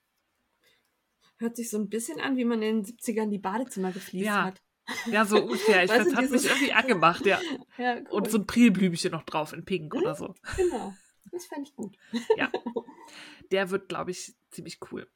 Hört 1.39 1.57
sich 1.57 1.69
so 1.69 1.77
ein 1.77 1.89
bisschen 1.89 2.21
an, 2.21 2.37
wie 2.37 2.45
man 2.45 2.61
in 2.61 2.83
den 2.83 2.85
70ern 2.85 3.29
die 3.29 3.37
Badezimmer 3.37 3.91
gefliest 3.91 4.25
Ja. 4.27 4.45
hat. 4.45 4.61
Ja, 5.07 5.25
so 5.25 5.41
ungefähr. 5.43 5.83
Ich, 5.83 5.91
das 6.13 6.15
hat 6.15 6.29
mich 6.31 6.45
irgendwie 6.45 6.71
angemacht, 6.71 7.25
ja. 7.25 7.41
Ja, 7.77 7.97
cool. 7.97 8.07
Und 8.11 8.31
so 8.31 8.37
ein 8.37 8.47
Prilblümchen 8.47 9.11
noch 9.11 9.23
drauf 9.23 9.51
in 9.51 9.65
Pink 9.65 9.93
oder 9.93 10.15
so. 10.15 10.33
Genau. 10.55 10.93
Das 11.31 11.45
fände 11.47 11.67
ich 11.69 11.75
gut. 11.75 11.97
Der 13.51 13.69
wird, 13.69 13.89
glaube 13.89 14.11
ich, 14.11 14.35
ziemlich 14.51 14.79
cool. 14.91 15.11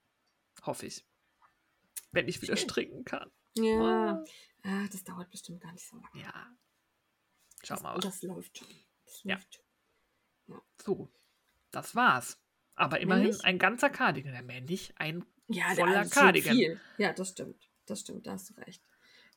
Hoffe 0.64 0.86
ich. 0.86 1.06
Wenn 2.12 2.28
ich 2.28 2.42
wieder 2.42 2.58
Schön. 2.58 2.70
stricken 2.70 3.06
kann. 3.06 3.32
Ja. 3.56 4.22
Ah, 4.64 4.88
das 4.92 5.04
dauert 5.06 5.30
bestimmt 5.32 5.62
gar 5.62 5.72
nicht 5.72 5.88
so 5.88 5.96
lange. 5.96 6.22
Ja. 6.22 6.48
Schau 7.64 7.76
das, 7.76 7.84
mal. 7.84 8.00
Das 8.00 8.22
läuft 8.24 8.58
schon. 8.58 8.68
Das 9.06 9.24
Ja. 9.24 9.36
läuft 9.36 9.56
schon. 9.56 9.66
So, 10.82 11.10
das 11.72 11.96
war's. 11.96 12.38
Aber 12.76 13.00
immerhin 13.00 13.28
nicht? 13.28 13.46
ein 13.46 13.60
ganzer 13.60 13.90
Cardigan. 13.90 14.34
Ja, 14.34 14.42
mehr 14.42 14.62
nicht. 14.62 14.94
Ein 14.98 15.26
Ja, 15.48 15.66
Voller 15.76 16.04
schon 16.04 16.10
Cardigan. 16.12 16.56
viel. 16.56 16.80
Ja, 16.98 17.14
das 17.14 17.30
stimmt. 17.30 17.70
Das 17.86 18.00
stimmt, 18.02 18.26
da 18.28 18.34
hast 18.34 18.50
du 18.50 18.54
recht. 18.62 18.82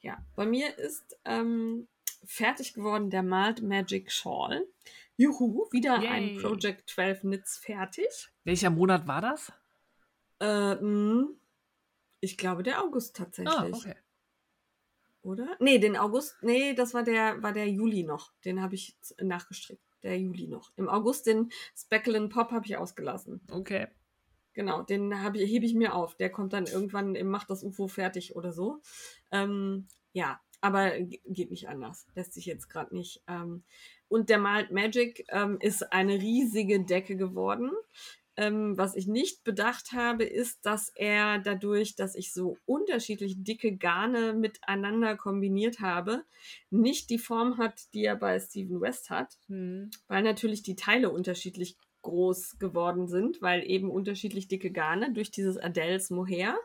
Ja, 0.00 0.24
bei 0.36 0.46
mir 0.46 0.76
ist 0.78 1.16
ähm, 1.24 1.88
fertig 2.24 2.74
geworden 2.74 3.10
der 3.10 3.22
Malt 3.22 3.62
Magic 3.62 4.10
Shawl. 4.12 4.66
Juhu, 5.16 5.66
wieder 5.70 5.94
ein 5.94 6.02
Yay. 6.34 6.40
Project 6.40 6.90
12 6.90 7.20
Knits 7.20 7.56
fertig. 7.58 8.30
welcher 8.44 8.70
Monat 8.70 9.06
war 9.06 9.20
das? 9.20 9.52
Äh, 10.40 10.74
mh, 10.74 11.28
ich 12.20 12.36
glaube, 12.36 12.62
der 12.62 12.82
August 12.82 13.16
tatsächlich. 13.16 13.54
Ah, 13.54 13.66
okay. 13.72 13.94
oder? 15.22 15.56
Nee, 15.60 15.78
den 15.78 15.96
August, 15.96 16.36
nee, 16.42 16.74
das 16.74 16.94
war 16.94 17.02
der, 17.02 17.42
war 17.42 17.52
der 17.52 17.68
Juli 17.68 18.02
noch. 18.02 18.32
Den 18.44 18.60
habe 18.60 18.74
ich 18.74 18.96
nachgestrickt. 19.20 19.82
Der 20.04 20.18
Juli 20.20 20.46
noch. 20.46 20.70
Im 20.76 20.88
August 20.88 21.26
den 21.26 21.50
Speckle 21.76 22.28
Pop 22.28 22.52
habe 22.52 22.66
ich 22.66 22.76
ausgelassen. 22.76 23.40
Okay. 23.50 23.88
Genau, 24.52 24.82
den 24.82 25.12
ich, 25.34 25.50
hebe 25.50 25.66
ich 25.66 25.74
mir 25.74 25.94
auf. 25.94 26.16
Der 26.16 26.30
kommt 26.30 26.52
dann 26.52 26.66
irgendwann 26.66 27.16
im 27.16 27.28
Macht 27.28 27.50
das 27.50 27.64
UFO 27.64 27.88
fertig 27.88 28.36
oder 28.36 28.52
so. 28.52 28.80
Ähm, 29.32 29.88
ja, 30.12 30.40
aber 30.60 31.00
geht 31.00 31.50
nicht 31.50 31.68
anders. 31.68 32.06
Lässt 32.14 32.34
sich 32.34 32.46
jetzt 32.46 32.68
gerade 32.68 32.94
nicht. 32.94 33.22
Ähm, 33.26 33.64
und 34.08 34.28
der 34.28 34.38
Malt 34.38 34.70
Magic 34.70 35.26
ähm, 35.28 35.58
ist 35.60 35.92
eine 35.92 36.14
riesige 36.14 36.84
Decke 36.84 37.16
geworden. 37.16 37.70
Ähm, 38.36 38.76
was 38.76 38.96
ich 38.96 39.06
nicht 39.06 39.44
bedacht 39.44 39.92
habe, 39.92 40.24
ist, 40.24 40.66
dass 40.66 40.90
er 40.96 41.38
dadurch, 41.38 41.94
dass 41.94 42.16
ich 42.16 42.32
so 42.32 42.56
unterschiedlich 42.66 43.36
dicke 43.38 43.76
Garne 43.76 44.32
miteinander 44.32 45.16
kombiniert 45.16 45.80
habe, 45.80 46.24
nicht 46.70 47.10
die 47.10 47.18
Form 47.18 47.58
hat, 47.58 47.80
die 47.94 48.04
er 48.04 48.16
bei 48.16 48.38
Steven 48.40 48.80
West 48.80 49.10
hat, 49.10 49.38
hm. 49.46 49.90
weil 50.08 50.22
natürlich 50.22 50.62
die 50.62 50.74
Teile 50.74 51.10
unterschiedlich 51.10 51.76
groß 52.02 52.58
geworden 52.58 53.08
sind, 53.08 53.40
weil 53.42 53.68
eben 53.68 53.90
unterschiedlich 53.90 54.48
dicke 54.48 54.70
Garne 54.70 55.12
durch 55.12 55.30
dieses 55.30 55.56
Adels 55.56 56.10
Mohair. 56.10 56.56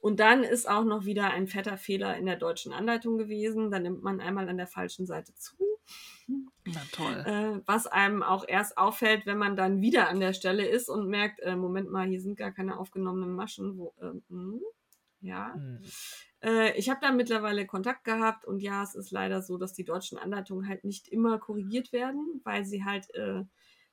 Und 0.00 0.18
dann 0.18 0.42
ist 0.42 0.68
auch 0.68 0.84
noch 0.84 1.04
wieder 1.04 1.30
ein 1.30 1.46
fetter 1.46 1.76
Fehler 1.76 2.16
in 2.16 2.26
der 2.26 2.36
deutschen 2.36 2.72
Anleitung 2.72 3.18
gewesen. 3.18 3.70
Da 3.70 3.78
nimmt 3.78 4.02
man 4.02 4.20
einmal 4.20 4.48
an 4.48 4.56
der 4.56 4.66
falschen 4.66 5.06
Seite 5.06 5.32
zu. 5.34 5.54
Na 6.64 6.80
toll. 6.92 7.24
Äh, 7.26 7.60
was 7.66 7.86
einem 7.86 8.22
auch 8.22 8.44
erst 8.46 8.78
auffällt, 8.78 9.26
wenn 9.26 9.38
man 9.38 9.56
dann 9.56 9.80
wieder 9.80 10.08
an 10.08 10.20
der 10.20 10.32
Stelle 10.32 10.66
ist 10.66 10.88
und 10.88 11.08
merkt, 11.08 11.40
äh, 11.40 11.56
Moment 11.56 11.90
mal, 11.90 12.06
hier 12.06 12.20
sind 12.20 12.36
gar 12.36 12.52
keine 12.52 12.78
aufgenommenen 12.78 13.34
Maschen. 13.34 13.78
Wo, 13.78 13.94
äh, 14.00 14.12
mh, 14.28 14.60
ja. 15.20 15.54
Hm. 15.54 15.80
Äh, 16.42 16.76
ich 16.76 16.90
habe 16.90 17.00
da 17.00 17.12
mittlerweile 17.12 17.66
Kontakt 17.66 18.04
gehabt 18.04 18.44
und 18.44 18.60
ja, 18.60 18.82
es 18.82 18.94
ist 18.94 19.10
leider 19.10 19.42
so, 19.42 19.56
dass 19.58 19.72
die 19.72 19.84
deutschen 19.84 20.18
Anleitungen 20.18 20.68
halt 20.68 20.84
nicht 20.84 21.08
immer 21.08 21.38
korrigiert 21.38 21.92
werden, 21.92 22.40
weil 22.44 22.64
sie 22.64 22.84
halt 22.84 23.14
äh, 23.14 23.44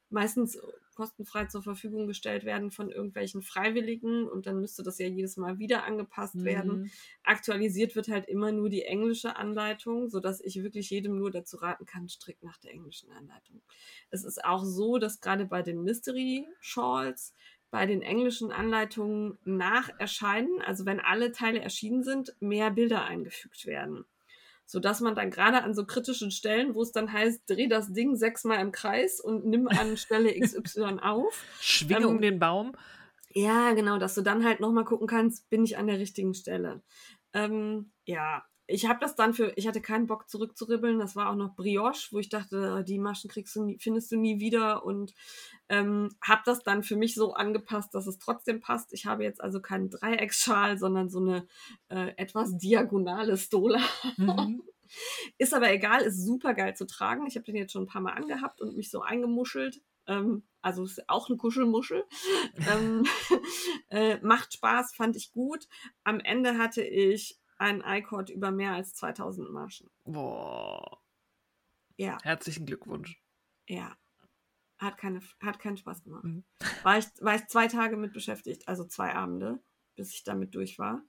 meistens 0.09 0.59
kostenfrei 0.99 1.45
zur 1.45 1.63
Verfügung 1.63 2.07
gestellt 2.07 2.43
werden 2.43 2.71
von 2.71 2.91
irgendwelchen 2.91 3.41
Freiwilligen 3.41 4.27
und 4.27 4.47
dann 4.47 4.59
müsste 4.59 4.83
das 4.83 4.99
ja 4.99 5.07
jedes 5.07 5.37
Mal 5.37 5.57
wieder 5.57 5.85
angepasst 5.85 6.35
mhm. 6.35 6.43
werden. 6.43 6.91
Aktualisiert 7.23 7.95
wird 7.95 8.09
halt 8.09 8.27
immer 8.27 8.51
nur 8.51 8.67
die 8.67 8.83
englische 8.83 9.37
Anleitung, 9.37 10.09
sodass 10.09 10.41
ich 10.41 10.61
wirklich 10.61 10.89
jedem 10.89 11.17
nur 11.17 11.31
dazu 11.31 11.55
raten 11.55 11.85
kann, 11.85 12.09
strikt 12.09 12.43
nach 12.43 12.57
der 12.57 12.71
englischen 12.71 13.09
Anleitung. 13.13 13.61
Es 14.09 14.25
ist 14.25 14.43
auch 14.43 14.65
so, 14.65 14.97
dass 14.97 15.21
gerade 15.21 15.45
bei 15.45 15.61
den 15.61 15.83
Mystery 15.83 16.45
Shawls 16.59 17.33
bei 17.71 17.85
den 17.85 18.01
englischen 18.01 18.51
Anleitungen 18.51 19.37
nach 19.45 19.89
Erscheinen, 19.99 20.61
also 20.63 20.85
wenn 20.85 20.99
alle 20.99 21.31
Teile 21.31 21.61
erschienen 21.61 22.03
sind, 22.03 22.35
mehr 22.41 22.71
Bilder 22.71 23.05
eingefügt 23.05 23.65
werden 23.65 24.03
sodass 24.69 25.01
man 25.01 25.15
dann 25.15 25.31
gerade 25.31 25.63
an 25.63 25.73
so 25.73 25.83
kritischen 25.83 26.29
Stellen, 26.29 26.75
wo 26.75 26.83
es 26.83 26.91
dann 26.91 27.11
heißt, 27.11 27.49
dreh 27.49 27.67
das 27.67 27.91
Ding 27.91 28.15
sechsmal 28.15 28.59
im 28.59 28.71
Kreis 28.71 29.19
und 29.19 29.43
nimm 29.43 29.67
an 29.67 29.97
Stelle 29.97 30.31
XY 30.39 30.99
auf. 31.01 31.43
Schwinge 31.59 32.01
ähm, 32.01 32.09
um 32.09 32.21
den 32.21 32.37
Baum. 32.37 32.73
Ja, 33.33 33.73
genau, 33.73 33.97
dass 33.97 34.13
du 34.13 34.21
dann 34.21 34.45
halt 34.45 34.59
nochmal 34.59 34.85
gucken 34.85 35.07
kannst, 35.07 35.49
bin 35.49 35.63
ich 35.63 35.79
an 35.79 35.87
der 35.87 35.97
richtigen 35.97 36.35
Stelle. 36.35 36.83
Ähm, 37.33 37.91
ja, 38.05 38.43
ich 38.69 38.87
habe 38.87 38.99
das 39.01 39.15
dann 39.15 39.33
für, 39.33 39.51
ich 39.55 39.67
hatte 39.67 39.81
keinen 39.81 40.05
Bock 40.05 40.29
zurückzuribbeln. 40.29 40.99
Das 40.99 41.15
war 41.15 41.29
auch 41.29 41.35
noch 41.35 41.55
Brioche, 41.55 42.07
wo 42.11 42.19
ich 42.19 42.29
dachte, 42.29 42.83
die 42.87 42.99
Maschen 42.99 43.29
kriegst 43.29 43.55
du 43.55 43.63
nie, 43.63 43.79
findest 43.79 44.11
du 44.11 44.17
nie 44.17 44.39
wieder 44.39 44.85
und 44.85 45.13
ähm, 45.69 46.09
habe 46.21 46.41
das 46.45 46.63
dann 46.63 46.83
für 46.83 46.95
mich 46.95 47.15
so 47.15 47.33
angepasst, 47.33 47.93
dass 47.95 48.05
es 48.05 48.19
trotzdem 48.19 48.59
passt. 48.59 48.93
Ich 48.93 49.07
habe 49.07 49.23
jetzt 49.23 49.41
also 49.41 49.59
keinen 49.59 49.89
Dreiecksschal, 49.89 50.77
sondern 50.77 51.09
so 51.09 51.19
eine 51.19 51.47
äh, 51.89 52.13
etwas 52.17 52.57
diagonale 52.57 53.37
Stola. 53.37 53.81
Mhm. 54.17 54.61
ist 55.37 55.53
aber 55.53 55.71
egal, 55.71 56.01
ist 56.01 56.23
super 56.23 56.53
geil 56.53 56.75
zu 56.75 56.85
tragen. 56.85 57.25
Ich 57.25 57.35
habe 57.35 57.45
den 57.45 57.55
jetzt 57.55 57.71
schon 57.71 57.83
ein 57.83 57.87
paar 57.87 58.01
Mal 58.01 58.13
angehabt 58.13 58.61
und 58.61 58.77
mich 58.77 58.91
so 58.91 59.01
eingemuschelt. 59.01 59.81
Ähm, 60.05 60.43
also 60.61 60.83
ist 60.83 61.09
auch 61.09 61.29
eine 61.29 61.37
Kuschelmuschel. 61.37 62.03
ähm, 62.71 63.05
äh, 63.89 64.17
macht 64.21 64.53
Spaß, 64.53 64.93
fand 64.95 65.15
ich 65.15 65.31
gut. 65.31 65.67
Am 66.03 66.19
Ende 66.19 66.57
hatte 66.57 66.83
ich 66.83 67.38
einen 67.59 67.81
iCord 67.81 68.29
über 68.29 68.51
mehr 68.51 68.73
als 68.73 68.95
2000 68.95 69.51
Marschen. 69.51 69.89
Boah. 70.05 70.99
Ja. 71.97 72.17
Herzlichen 72.23 72.65
Glückwunsch. 72.65 73.21
Ja. 73.67 73.95
Hat, 74.77 74.97
keine, 74.97 75.21
hat 75.41 75.59
keinen 75.59 75.77
Spaß 75.77 76.03
gemacht. 76.03 76.23
Mhm. 76.23 76.45
War, 76.83 76.97
ich, 76.97 77.05
war 77.19 77.35
ich 77.35 77.45
zwei 77.47 77.67
Tage 77.67 77.97
mit 77.97 78.13
beschäftigt, 78.13 78.67
also 78.67 78.85
zwei 78.85 79.13
Abende, 79.13 79.59
bis 79.95 80.13
ich 80.13 80.23
damit 80.23 80.55
durch 80.55 80.79
war. 80.79 81.03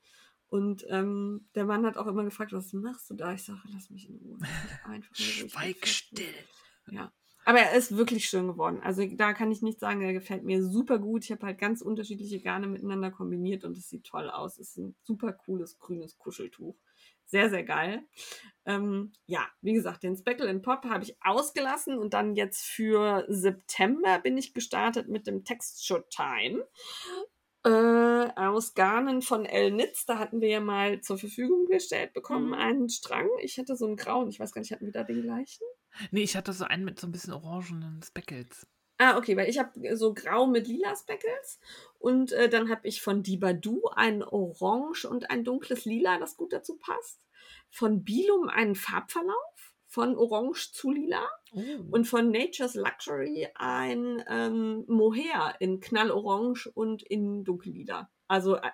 Und 0.48 0.84
ähm, 0.88 1.48
der 1.54 1.64
Mann 1.64 1.86
hat 1.86 1.96
auch 1.96 2.08
immer 2.08 2.24
gefragt, 2.24 2.52
was 2.52 2.72
machst 2.72 3.08
du 3.08 3.14
da? 3.14 3.32
Ich 3.32 3.44
sage, 3.44 3.60
lass 3.72 3.88
mich 3.90 4.08
in 4.08 4.16
Ruhe. 4.16 4.38
Einfach 4.84 5.14
Schweig 5.14 5.86
still. 5.86 6.34
Ja. 6.88 7.12
Aber 7.50 7.58
er 7.58 7.74
ist 7.74 7.96
wirklich 7.96 8.26
schön 8.26 8.46
geworden. 8.46 8.78
Also 8.80 9.04
da 9.04 9.32
kann 9.32 9.50
ich 9.50 9.60
nicht 9.60 9.80
sagen, 9.80 10.02
er 10.02 10.12
gefällt 10.12 10.44
mir 10.44 10.62
super 10.62 11.00
gut. 11.00 11.24
Ich 11.24 11.32
habe 11.32 11.46
halt 11.46 11.58
ganz 11.58 11.82
unterschiedliche 11.82 12.40
Garne 12.40 12.68
miteinander 12.68 13.10
kombiniert 13.10 13.64
und 13.64 13.76
es 13.76 13.88
sieht 13.88 14.04
toll 14.04 14.30
aus. 14.30 14.60
Es 14.60 14.68
ist 14.68 14.76
ein 14.76 14.94
super 15.02 15.32
cooles 15.32 15.76
grünes 15.80 16.16
Kuscheltuch. 16.16 16.76
Sehr, 17.26 17.50
sehr 17.50 17.64
geil. 17.64 18.04
Ähm, 18.66 19.14
ja, 19.26 19.48
wie 19.62 19.72
gesagt, 19.72 20.04
den 20.04 20.16
Speckle 20.16 20.56
Pop 20.60 20.84
habe 20.84 21.02
ich 21.02 21.16
ausgelassen 21.22 21.98
und 21.98 22.14
dann 22.14 22.36
jetzt 22.36 22.66
für 22.66 23.24
September 23.26 24.20
bin 24.20 24.38
ich 24.38 24.54
gestartet 24.54 25.08
mit 25.08 25.26
dem 25.26 25.42
Texture 25.44 26.04
Time. 26.08 26.64
Äh, 27.64 28.30
aus 28.36 28.74
Garnen 28.74 29.22
von 29.22 29.44
El 29.44 29.72
Nitz, 29.72 30.06
da 30.06 30.20
hatten 30.20 30.40
wir 30.40 30.50
ja 30.50 30.60
mal 30.60 31.00
zur 31.00 31.18
Verfügung 31.18 31.66
gestellt 31.66 32.12
bekommen, 32.12 32.50
mhm. 32.50 32.54
einen 32.54 32.88
Strang. 32.88 33.28
Ich 33.40 33.58
hatte 33.58 33.74
so 33.74 33.86
einen 33.86 33.96
grauen, 33.96 34.28
ich 34.28 34.38
weiß 34.38 34.52
gar 34.52 34.60
nicht, 34.60 34.70
hatten 34.70 34.86
wir 34.86 34.92
da 34.92 35.02
den 35.02 35.22
gleichen? 35.22 35.64
Nee, 36.10 36.22
ich 36.22 36.36
hatte 36.36 36.52
so 36.52 36.64
einen 36.64 36.84
mit 36.84 36.98
so 36.98 37.06
ein 37.06 37.12
bisschen 37.12 37.32
orangenen 37.32 38.02
Speckles. 38.02 38.66
Ah, 38.98 39.16
okay, 39.16 39.36
weil 39.36 39.48
ich 39.48 39.58
habe 39.58 39.96
so 39.96 40.12
grau 40.12 40.46
mit 40.46 40.68
lila 40.68 40.94
Speckles 40.94 41.58
und 41.98 42.32
äh, 42.32 42.50
dann 42.50 42.68
habe 42.68 42.86
ich 42.86 43.00
von 43.00 43.22
Dibadu 43.22 43.88
ein 43.94 44.22
Orange 44.22 45.06
und 45.06 45.30
ein 45.30 45.42
dunkles 45.42 45.86
Lila, 45.86 46.18
das 46.18 46.36
gut 46.36 46.52
dazu 46.52 46.76
passt. 46.76 47.22
Von 47.70 48.04
Bilum 48.04 48.48
einen 48.48 48.74
Farbverlauf 48.74 49.74
von 49.90 50.16
Orange 50.16 50.72
zu 50.72 50.92
Lila 50.92 51.26
oh. 51.52 51.62
und 51.90 52.04
von 52.04 52.30
Nature's 52.30 52.74
Luxury 52.74 53.48
ein 53.56 54.22
ähm, 54.28 54.84
Mohair 54.86 55.56
in 55.58 55.80
Knallorange 55.80 56.70
und 56.74 57.02
in 57.02 57.42
Dunkellila. 57.42 58.08
Also 58.28 58.56
äh, 58.56 58.70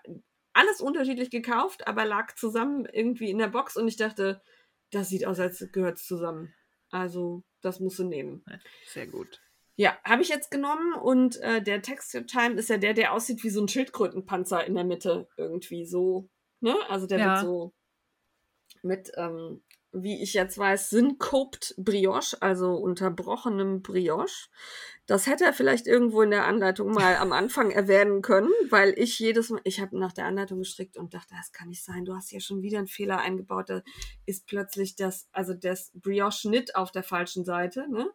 alles 0.53 0.81
unterschiedlich 0.81 1.31
gekauft, 1.31 1.87
aber 1.87 2.05
lag 2.05 2.35
zusammen 2.35 2.87
irgendwie 2.93 3.31
in 3.31 3.39
der 3.39 3.49
Box 3.49 3.77
und 3.77 3.89
ich 3.89 3.97
dachte, 3.97 4.43
das 4.91 5.09
sieht 5.09 5.27
aus, 5.27 5.41
als 5.41 5.67
gehört 5.73 5.97
es 5.97 6.07
zusammen. 6.07 6.53
Also, 6.91 7.43
das 7.63 7.81
musst 7.81 7.99
du 7.99 8.05
nehmen. 8.05 8.45
Sehr 8.87 9.07
gut. 9.07 9.41
Ja, 9.77 9.99
habe 10.05 10.23
ich 10.23 10.29
jetzt 10.29 10.51
genommen 10.51 10.95
und 10.95 11.37
äh, 11.43 11.63
der 11.63 11.83
Texture 11.83 12.25
Time 12.25 12.55
ist 12.55 12.71
ja 12.71 12.79
der, 12.79 12.95
der 12.95 13.13
aussieht 13.13 13.45
wie 13.45 13.51
so 13.51 13.61
ein 13.61 13.69
Schildkrötenpanzer 13.69 14.65
in 14.65 14.75
der 14.75 14.85
Mitte 14.85 15.29
irgendwie 15.37 15.85
so. 15.85 16.31
Ne? 16.61 16.75
Also 16.89 17.07
der 17.07 17.19
ja. 17.19 17.35
wird 17.35 17.41
so 17.45 17.75
mit, 18.83 19.13
ähm, 19.17 19.63
wie 20.03 20.23
ich 20.23 20.35
jetzt 20.35 20.59
weiß, 20.59 20.91
Syncoped 20.91 21.75
Brioche, 21.79 22.37
also 22.41 22.75
unterbrochenem 22.75 23.83
Brioche. 23.83 24.49
Das 25.07 25.27
hätte 25.27 25.45
er 25.45 25.53
vielleicht 25.53 25.87
irgendwo 25.87 26.23
in 26.23 26.31
der 26.31 26.47
Anleitung 26.47 26.93
mal 26.93 27.17
am 27.17 27.33
Anfang 27.33 27.71
erwähnen 27.71 28.23
können, 28.23 28.51
weil 28.71 28.95
ich 28.97 29.19
jedes 29.19 29.51
Mal, 29.51 29.61
ich 29.65 29.81
habe 29.81 29.99
nach 29.99 30.13
der 30.13 30.27
Anleitung 30.27 30.59
gestrickt 30.59 30.97
und 30.97 31.15
dachte, 31.15 31.35
das 31.37 31.53
kann 31.53 31.69
nicht 31.69 31.85
sein, 31.85 32.05
du 32.05 32.15
hast 32.15 32.33
ja 32.33 32.41
schon 32.41 32.63
wieder 32.63 32.79
einen 32.79 32.89
Fehler 32.89 33.19
eingebaut, 33.19 33.71
da 33.71 33.83
ist 34.27 34.47
plötzlich 34.47 34.97
das, 34.97 35.29
also 35.33 35.55
das 35.55 35.93
Brioche-Schnitt 35.95 36.75
auf 36.75 36.91
der 36.91 37.03
falschen 37.03 37.45
Seite, 37.45 37.91
ne? 37.91 38.11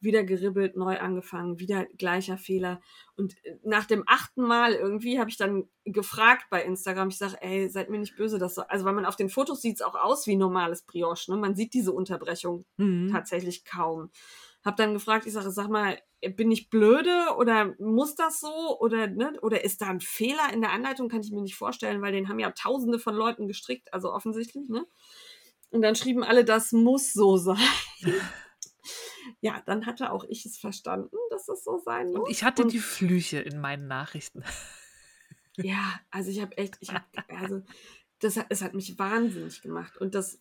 Wieder 0.00 0.22
geribbelt, 0.24 0.76
neu 0.76 0.98
angefangen, 0.98 1.58
wieder 1.58 1.86
gleicher 1.96 2.38
Fehler. 2.38 2.80
Und 3.16 3.34
äh, 3.44 3.56
nach 3.64 3.84
dem 3.84 4.04
achten 4.06 4.42
Mal 4.42 4.74
irgendwie 4.74 5.18
habe 5.18 5.30
ich 5.30 5.36
dann 5.36 5.68
gefragt 5.84 6.46
bei 6.50 6.62
Instagram, 6.62 7.08
ich 7.08 7.18
sage, 7.18 7.36
ey, 7.40 7.68
seid 7.68 7.90
mir 7.90 7.98
nicht 7.98 8.16
böse, 8.16 8.38
das 8.38 8.54
so, 8.54 8.62
also 8.62 8.84
weil 8.84 8.92
man 8.92 9.06
auf 9.06 9.16
den 9.16 9.28
Fotos 9.28 9.60
sieht 9.62 9.76
es 9.76 9.82
auch 9.82 9.94
aus 9.94 10.26
wie 10.26 10.36
normales 10.36 10.82
Brioche, 10.82 11.30
ne? 11.30 11.36
Man 11.36 11.56
sieht 11.56 11.74
diese 11.74 11.92
Unterbrechung 11.92 12.64
mhm. 12.76 13.10
tatsächlich 13.10 13.64
kaum. 13.64 14.10
Hab 14.64 14.76
dann 14.76 14.92
gefragt, 14.92 15.26
ich 15.26 15.32
sage, 15.32 15.50
sag 15.50 15.68
mal, 15.68 15.98
bin 16.36 16.50
ich 16.50 16.68
blöde 16.68 17.36
oder 17.36 17.74
muss 17.78 18.16
das 18.16 18.40
so 18.40 18.78
oder 18.80 19.06
ne, 19.06 19.38
oder 19.40 19.64
ist 19.64 19.80
da 19.80 19.86
ein 19.86 20.00
Fehler 20.00 20.52
in 20.52 20.60
der 20.60 20.72
Anleitung? 20.72 21.08
Kann 21.08 21.20
ich 21.20 21.30
mir 21.30 21.42
nicht 21.42 21.54
vorstellen, 21.54 22.02
weil 22.02 22.12
den 22.12 22.28
haben 22.28 22.40
ja 22.40 22.50
Tausende 22.50 22.98
von 22.98 23.14
Leuten 23.14 23.46
gestrickt, 23.46 23.92
also 23.92 24.12
offensichtlich, 24.12 24.68
ne? 24.68 24.84
Und 25.70 25.82
dann 25.82 25.94
schrieben 25.94 26.24
alle, 26.24 26.44
das 26.44 26.72
muss 26.72 27.12
so 27.12 27.36
sein. 27.36 27.58
Ja, 29.40 29.62
dann 29.66 29.86
hatte 29.86 30.12
auch 30.12 30.24
ich 30.24 30.46
es 30.46 30.58
verstanden, 30.58 31.16
dass 31.30 31.48
es 31.48 31.64
so 31.64 31.78
sein 31.78 32.12
muss. 32.12 32.20
Und 32.20 32.30
ich 32.30 32.44
hatte 32.44 32.62
Und, 32.62 32.72
die 32.72 32.78
Flüche 32.78 33.38
in 33.40 33.60
meinen 33.60 33.86
Nachrichten. 33.86 34.42
ja, 35.56 36.00
also 36.10 36.30
ich 36.30 36.40
habe 36.40 36.56
echt, 36.56 36.76
ich 36.80 36.92
hab, 36.92 37.04
also 37.28 37.62
das 38.20 38.38
es 38.48 38.62
hat 38.62 38.74
mich 38.74 38.98
wahnsinnig 38.98 39.62
gemacht. 39.62 39.96
Und 39.98 40.14
das 40.14 40.40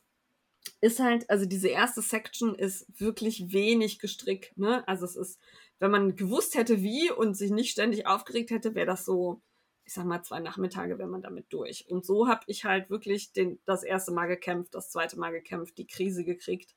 ist 0.82 1.00
halt, 1.00 1.30
also 1.30 1.45
diese 1.45 1.69
erste 1.69 2.02
Section 2.02 2.56
ist 2.56 2.86
wirklich 3.00 3.52
wenig 3.52 4.00
gestrickt, 4.00 4.58
ne? 4.58 4.88
Also 4.88 5.06
es 5.06 5.15
ist, 5.15 5.39
wenn 5.80 5.91
man 5.91 6.15
gewusst 6.15 6.56
hätte, 6.56 6.82
wie 6.82 7.12
und 7.12 7.36
sich 7.36 7.52
nicht 7.52 7.71
ständig 7.71 8.08
aufgeregt 8.08 8.52
hätte, 8.52 8.76
wäre 8.76 8.88
das 8.88 9.06
so 9.06 9.41
ich 9.88 9.93
sag 9.93 10.06
mal, 10.06 10.21
zwei 10.21 10.41
Nachmittage 10.41 11.00
wäre 11.00 11.08
man 11.08 11.21
damit 11.21 11.45
durch. 11.54 11.89
Und 11.89 12.06
so 12.06 12.28
habe 12.28 12.43
ich 12.47 12.65
halt 12.65 12.89
wirklich 12.89 13.32
den, 13.32 13.58
das 13.63 13.84
erste 13.84 14.12
Mal 14.12 14.28
gekämpft, 14.28 14.76
das 14.76 14.91
zweite 14.91 15.17
Mal 15.17 15.32
gekämpft, 15.32 15.78
die 15.78 15.88
Krise 15.88 16.26
gekriegt. 16.26 16.76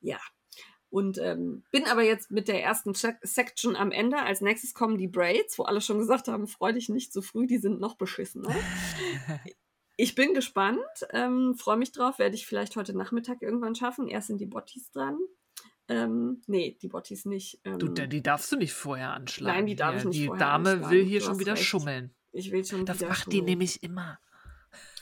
Ja. 0.00 0.20
Und 0.94 1.18
ähm, 1.18 1.64
bin 1.72 1.86
aber 1.86 2.02
jetzt 2.04 2.30
mit 2.30 2.46
der 2.46 2.62
ersten 2.62 2.94
Section 2.94 3.74
am 3.74 3.90
Ende. 3.90 4.16
Als 4.18 4.40
nächstes 4.42 4.74
kommen 4.74 4.96
die 4.96 5.08
Braids, 5.08 5.58
wo 5.58 5.64
alle 5.64 5.80
schon 5.80 5.98
gesagt 5.98 6.28
haben, 6.28 6.46
freu 6.46 6.72
dich 6.72 6.88
nicht 6.88 7.12
zu 7.12 7.20
früh, 7.20 7.48
die 7.48 7.58
sind 7.58 7.80
noch 7.80 7.96
beschissen. 7.96 8.46
Ich 9.96 10.16
bin 10.16 10.34
gespannt, 10.34 10.80
ähm, 11.10 11.54
freue 11.56 11.76
mich 11.76 11.92
drauf, 11.92 12.18
werde 12.18 12.34
ich 12.34 12.46
vielleicht 12.46 12.74
heute 12.74 12.96
Nachmittag 12.96 13.42
irgendwann 13.42 13.76
schaffen. 13.76 14.08
Erst 14.08 14.26
sind 14.26 14.40
die 14.40 14.46
Bottis 14.46 14.90
dran. 14.90 15.16
Ähm, 15.88 16.42
nee, 16.48 16.76
die 16.82 16.88
Bottis 16.88 17.24
nicht. 17.26 17.60
Ähm, 17.64 17.78
du, 17.78 17.88
die 17.90 18.20
darfst 18.22 18.50
du 18.50 18.56
nicht 18.56 18.72
vorher 18.72 19.12
anschlagen. 19.12 19.56
Nein, 19.58 19.66
die 19.66 19.76
darf 19.76 19.92
hier. 19.92 19.98
ich 20.00 20.04
nicht 20.06 20.20
Die 20.32 20.38
Dame 20.38 20.70
anschlagen. 20.70 20.90
will 20.90 21.04
hier 21.04 21.20
Du 21.20 21.26
schon 21.26 21.38
wieder 21.38 21.52
recht. 21.52 21.62
schummeln. 21.64 22.12
Ich 22.32 22.50
will 22.50 22.64
schon 22.64 22.84
Das 22.86 22.98
wieder 22.98 23.08
macht 23.10 23.26
die 23.28 23.36
schummeln. 23.36 23.44
nämlich 23.44 23.82
immer. 23.84 24.18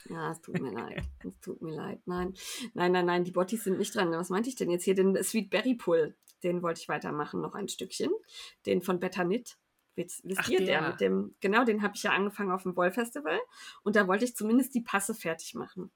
Ja, 0.09 0.33
es 0.33 0.41
tut 0.41 0.61
mir 0.61 0.73
leid. 0.73 1.05
Es 1.25 1.39
tut 1.41 1.63
mir 1.63 1.75
leid. 1.75 2.01
Nein, 2.07 2.35
nein, 2.75 2.93
nein, 2.93 3.07
nein, 3.07 3.25
die 3.25 3.31
Bottis 3.31 3.65
sind 3.65 3.79
nicht 3.79 3.95
dran. 3.95 4.11
Was 4.13 4.31
meinte 4.31 4.49
ich 4.49 4.57
denn 4.57 4.71
jetzt 4.71 4.85
hier? 4.85 4.95
Den 4.95 5.23
Sweet 5.23 5.51
Berry 5.51 5.75
Pull, 5.75 6.17
den 6.43 6.63
wollte 6.63 6.81
ich 6.81 6.89
weitermachen, 6.89 7.41
noch 7.41 7.55
ein 7.55 7.69
Stückchen. 7.69 8.11
Den 8.67 8.83
von 8.83 9.01
Better 9.01 9.25
Knit. 9.25 9.59
Wisst, 9.95 10.25
wisst 10.25 10.41
Ach, 10.43 10.49
ihr, 10.49 10.59
der. 10.65 10.81
der. 10.81 10.89
mit 10.91 11.01
dem, 11.01 11.35
genau, 11.41 11.65
den 11.65 11.83
habe 11.83 11.95
ich 11.95 12.03
ja 12.03 12.13
angefangen 12.13 12.51
auf 12.51 12.63
dem 12.63 12.77
Wollfestival. 12.77 13.39
Und 13.83 13.97
da 13.97 14.09
wollte 14.09 14.25
ich 14.25 14.35
zumindest 14.35 14.75
die 14.75 14.81
Passe 14.81 15.15
fertig 15.15 15.55
machen. 15.55 15.91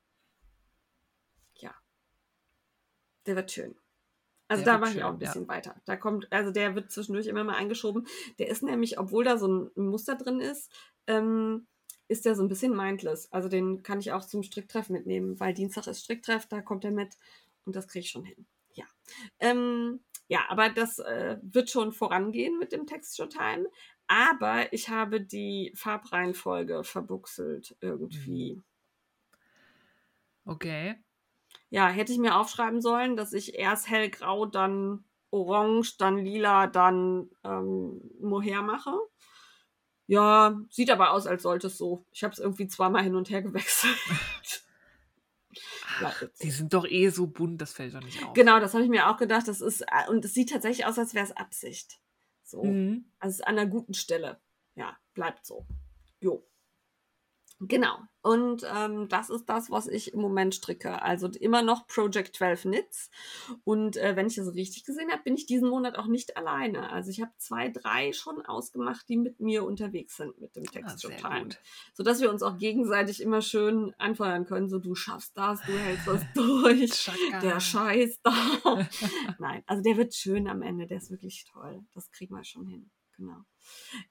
Ja. 1.54 1.74
Der 3.26 3.36
wird 3.36 3.50
schön. 3.50 3.74
Also 4.48 4.64
Der 4.64 4.74
da 4.74 4.78
mache 4.78 4.96
ich 4.96 5.02
auch 5.02 5.14
ein 5.14 5.20
ja. 5.20 5.26
bisschen 5.26 5.48
weiter. 5.48 5.74
Da 5.86 5.96
kommt, 5.96 6.30
also 6.30 6.52
der 6.52 6.74
wird 6.74 6.90
zwischendurch 6.90 7.26
immer 7.26 7.42
mal 7.42 7.56
eingeschoben. 7.56 8.06
Der 8.38 8.48
ist 8.48 8.62
nämlich, 8.62 8.98
obwohl 8.98 9.24
da 9.24 9.38
so 9.38 9.48
ein 9.48 9.70
Muster 9.74 10.14
drin 10.14 10.40
ist, 10.40 10.70
ähm, 11.06 11.66
ist 12.08 12.24
der 12.24 12.34
so 12.34 12.42
ein 12.42 12.48
bisschen 12.48 12.76
mindless. 12.76 13.32
Also 13.32 13.48
den 13.48 13.82
kann 13.82 14.00
ich 14.00 14.12
auch 14.12 14.24
zum 14.24 14.42
Stricktreff 14.42 14.88
mitnehmen, 14.88 15.38
weil 15.40 15.54
Dienstag 15.54 15.86
ist 15.86 16.04
Stricktreff, 16.04 16.46
da 16.46 16.60
kommt 16.60 16.84
er 16.84 16.92
mit 16.92 17.16
und 17.64 17.74
das 17.74 17.88
kriege 17.88 18.04
ich 18.04 18.10
schon 18.10 18.24
hin. 18.24 18.46
Ja. 18.74 18.84
Ähm, 19.38 20.00
ja, 20.28 20.40
aber 20.48 20.70
das 20.70 20.98
äh, 20.98 21.38
wird 21.42 21.70
schon 21.70 21.92
vorangehen 21.92 22.58
mit 22.58 22.72
dem 22.72 22.86
Texture 22.86 23.28
Time. 23.28 23.68
Aber 24.08 24.72
ich 24.72 24.88
habe 24.88 25.20
die 25.20 25.72
Farbreihenfolge 25.74 26.84
verbuchselt 26.84 27.76
irgendwie. 27.80 28.62
Okay. 30.44 30.96
Ja, 31.70 31.88
hätte 31.88 32.12
ich 32.12 32.18
mir 32.18 32.36
aufschreiben 32.36 32.80
sollen, 32.80 33.16
dass 33.16 33.32
ich 33.32 33.56
erst 33.56 33.90
hellgrau, 33.90 34.46
dann 34.46 35.04
orange, 35.30 35.96
dann 35.98 36.18
lila, 36.18 36.68
dann 36.68 37.30
ähm, 37.44 38.00
Mohair 38.20 38.62
mache. 38.62 38.92
Ja, 40.06 40.60
sieht 40.70 40.90
aber 40.90 41.10
aus, 41.10 41.26
als 41.26 41.42
sollte 41.42 41.66
es 41.66 41.78
so. 41.78 42.04
Ich 42.12 42.22
habe 42.22 42.32
es 42.32 42.38
irgendwie 42.38 42.68
zweimal 42.68 43.02
hin 43.02 43.16
und 43.16 43.30
her 43.30 43.42
gewechselt. 43.42 43.96
Ach, 46.02 46.22
die 46.42 46.50
sind 46.50 46.74
doch 46.74 46.86
eh 46.86 47.08
so 47.08 47.26
bunt, 47.26 47.60
das 47.60 47.72
fällt 47.72 47.94
doch 47.94 48.02
nicht 48.02 48.22
auf. 48.22 48.34
Genau, 48.34 48.60
das 48.60 48.74
habe 48.74 48.84
ich 48.84 48.90
mir 48.90 49.08
auch 49.08 49.16
gedacht. 49.16 49.48
Das 49.48 49.60
ist, 49.60 49.80
äh, 49.80 50.08
und 50.08 50.24
es 50.24 50.34
sieht 50.34 50.50
tatsächlich 50.50 50.86
aus, 50.86 50.98
als 50.98 51.14
wäre 51.14 51.24
es 51.24 51.32
Absicht. 51.32 51.98
So. 52.44 52.62
Mhm. 52.62 53.06
Also 53.18 53.32
es 53.32 53.40
ist 53.40 53.46
an 53.46 53.58
einer 53.58 53.68
guten 53.68 53.94
Stelle. 53.94 54.38
Ja, 54.74 54.96
bleibt 55.14 55.46
so. 55.46 55.66
Jo. 56.20 56.46
Genau. 57.58 57.96
Und 58.20 58.64
ähm, 58.74 59.08
das 59.08 59.30
ist 59.30 59.46
das, 59.46 59.70
was 59.70 59.86
ich 59.86 60.12
im 60.12 60.20
Moment 60.20 60.54
stricke. 60.54 61.00
Also 61.00 61.28
immer 61.28 61.62
noch 61.62 61.86
Project 61.86 62.36
12 62.36 62.62
Knits. 62.62 63.08
Und 63.64 63.96
äh, 63.96 64.14
wenn 64.14 64.26
ich 64.26 64.34
das 64.34 64.52
richtig 64.54 64.84
gesehen 64.84 65.10
habe, 65.10 65.22
bin 65.22 65.36
ich 65.36 65.46
diesen 65.46 65.70
Monat 65.70 65.96
auch 65.96 66.06
nicht 66.06 66.36
alleine. 66.36 66.90
Also 66.90 67.10
ich 67.10 67.22
habe 67.22 67.30
zwei, 67.38 67.70
drei 67.70 68.12
schon 68.12 68.44
ausgemacht, 68.44 69.08
die 69.08 69.16
mit 69.16 69.40
mir 69.40 69.64
unterwegs 69.64 70.16
sind 70.16 70.38
mit 70.38 70.54
dem 70.54 70.64
Ah, 70.66 70.70
Texture 70.72 71.12
sehr 71.14 71.22
Time. 71.22 71.42
gut. 71.44 71.58
Sodass 71.94 72.20
wir 72.20 72.30
uns 72.30 72.42
auch 72.42 72.58
gegenseitig 72.58 73.22
immer 73.22 73.40
schön 73.40 73.94
anfeuern 73.96 74.44
können. 74.44 74.68
So, 74.68 74.78
du 74.78 74.94
schaffst 74.94 75.36
das, 75.38 75.62
du 75.62 75.72
hältst 75.72 76.06
das 76.06 76.22
durch 76.34 76.90
Chaka. 77.04 77.40
der 77.40 77.60
Scheiß 77.60 78.20
da. 78.22 78.34
Nein, 79.38 79.62
also 79.66 79.82
der 79.82 79.96
wird 79.96 80.14
schön 80.14 80.46
am 80.48 80.60
Ende, 80.60 80.86
der 80.86 80.98
ist 80.98 81.10
wirklich 81.10 81.46
toll. 81.50 81.84
Das 81.94 82.10
kriegen 82.10 82.34
wir 82.34 82.44
schon 82.44 82.66
hin. 82.66 82.90
Genau. 83.16 83.38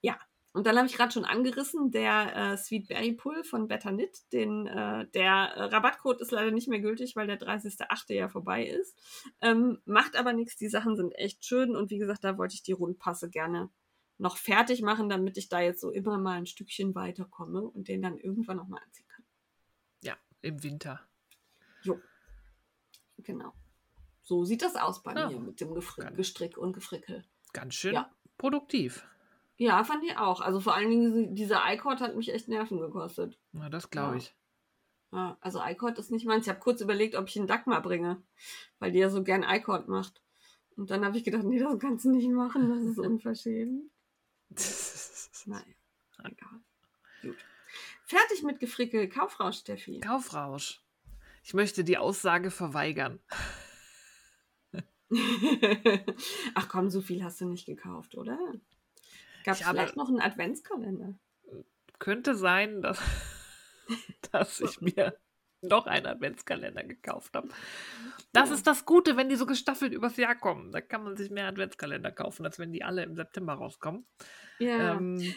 Ja, 0.00 0.18
und 0.56 0.66
dann 0.66 0.76
habe 0.76 0.86
ich 0.86 0.94
gerade 0.96 1.12
schon 1.12 1.24
angerissen, 1.24 1.90
der 1.90 2.34
äh, 2.34 2.56
Sweet 2.56 2.88
Berry 2.88 3.12
Pull 3.12 3.44
von 3.44 3.68
Better 3.68 3.92
Knit. 3.92 4.32
Den, 4.32 4.66
äh, 4.66 5.06
der 5.08 5.32
äh, 5.32 5.62
Rabattcode 5.64 6.20
ist 6.20 6.30
leider 6.30 6.50
nicht 6.50 6.66
mehr 6.68 6.80
gültig, 6.80 7.14
weil 7.14 7.26
der 7.26 7.38
30.08. 7.38 8.14
ja 8.14 8.28
vorbei 8.28 8.66
ist. 8.66 8.98
Ähm, 9.40 9.80
macht 9.84 10.16
aber 10.16 10.32
nichts, 10.32 10.56
die 10.56 10.68
Sachen 10.68 10.96
sind 10.96 11.12
echt 11.12 11.44
schön 11.44 11.76
und 11.76 11.90
wie 11.90 11.98
gesagt, 11.98 12.24
da 12.24 12.38
wollte 12.38 12.54
ich 12.54 12.62
die 12.62 12.72
Rundpasse 12.72 13.28
gerne 13.28 13.70
noch 14.18 14.38
fertig 14.38 14.80
machen, 14.80 15.10
damit 15.10 15.36
ich 15.36 15.50
da 15.50 15.60
jetzt 15.60 15.80
so 15.82 15.90
immer 15.90 16.16
mal 16.16 16.38
ein 16.38 16.46
Stückchen 16.46 16.94
weiterkomme 16.94 17.60
und 17.60 17.88
den 17.88 18.00
dann 18.00 18.16
irgendwann 18.16 18.56
noch 18.56 18.66
mal 18.66 18.80
anziehen 18.82 19.06
kann. 19.08 19.24
Ja, 20.02 20.16
im 20.40 20.62
Winter. 20.62 21.06
Genau. 23.18 23.52
So 24.22 24.44
sieht 24.44 24.62
das 24.62 24.76
aus 24.76 25.02
bei 25.02 25.14
Ja, 25.14 25.28
mir 25.28 25.40
mit 25.40 25.60
dem 25.60 25.74
Gefri 25.74 26.06
Gestrick 26.14 26.56
und 26.58 26.72
Gefrickel. 26.72 27.24
Ganz 27.52 27.74
schön 27.74 27.94
Ja. 27.94 28.10
produktiv. 28.38 29.06
Ja, 29.58 29.82
fand 29.84 30.04
ich 30.04 30.16
auch. 30.18 30.40
Also 30.40 30.60
vor 30.60 30.74
allen 30.74 30.90
Dingen 30.90 31.34
diese- 31.34 31.34
dieser 31.34 31.72
iCord 31.72 32.00
hat 32.00 32.14
mich 32.16 32.32
echt 32.32 32.48
Nerven 32.48 32.78
gekostet. 32.78 33.38
Na, 33.52 33.68
das 33.70 33.90
glaube 33.90 34.12
Ja. 34.12 34.16
ich. 34.18 34.34
Ja, 35.12 35.38
also 35.40 35.60
iCord 35.64 35.98
ist 35.98 36.10
nicht 36.10 36.26
meins. 36.26 36.44
Ich 36.46 36.50
habe 36.50 36.60
kurz 36.60 36.80
überlegt, 36.80 37.14
ob 37.14 37.28
ich 37.28 37.38
einen 37.38 37.46
Dagmar 37.46 37.80
bringe, 37.80 38.22
weil 38.80 38.92
die 38.92 38.98
ja 38.98 39.08
so 39.08 39.22
gern 39.22 39.42
iCord 39.44 39.88
macht. 39.88 40.20
Und 40.76 40.90
dann 40.90 41.04
habe 41.06 41.16
ich 41.16 41.24
gedacht, 41.24 41.44
nee, 41.44 41.58
das 41.58 41.78
kannst 41.78 42.04
du 42.04 42.10
nicht 42.10 42.28
machen, 42.28 42.68
das 42.68 42.84
ist 42.84 42.98
unverschämt. 42.98 43.90
Nein, 45.46 45.74
egal. 46.18 46.60
Gut. 47.22 47.36
Fertig 48.04 48.42
mit 48.42 48.60
Gefrickel. 48.60 49.08
Kaufrausch, 49.08 49.56
Steffi. 49.58 50.00
Kaufrausch. 50.00 50.80
Ich 51.42 51.54
möchte 51.54 51.82
die 51.82 51.96
Aussage 51.98 52.50
verweigern. 52.50 53.20
Ach 56.54 56.68
komm, 56.68 56.90
so 56.90 57.00
viel 57.00 57.22
hast 57.24 57.40
du 57.40 57.46
nicht 57.46 57.66
gekauft, 57.66 58.16
oder? 58.16 58.38
Gab 59.46 59.54
es 59.54 59.60
Ich 59.60 59.66
habe- 59.66 59.78
vielleicht 59.78 59.96
noch 59.96 60.08
einen 60.08 60.20
Adventskalender? 60.20 61.18
Könnte 61.98 62.34
sein, 62.34 62.82
dass, 62.82 63.00
dass 64.32 64.60
ich 64.60 64.80
mir 64.82 65.16
noch 65.62 65.86
einen 65.86 66.06
Adventskalender 66.06 66.84
gekauft 66.84 67.34
habe. 67.34 67.48
Das 68.32 68.50
Ja. 68.50 68.54
ist 68.56 68.66
das 68.66 68.84
Gute, 68.84 69.16
wenn 69.16 69.28
die 69.30 69.36
so 69.36 69.46
gestaffelt 69.46 69.92
übers 69.94 70.16
Jahr 70.18 70.34
kommen. 70.34 70.70
Da 70.72 70.80
kann 70.82 71.02
man 71.02 71.16
sich 71.16 71.30
mehr 71.30 71.46
Adventskalender 71.48 72.12
kaufen, 72.12 72.44
als 72.44 72.58
wenn 72.58 72.72
die 72.72 72.84
alle 72.84 73.02
im 73.04 73.14
September 73.16 73.54
rauskommen. 73.54 74.06
Ja. 74.58 74.94
Ähm, 74.96 75.34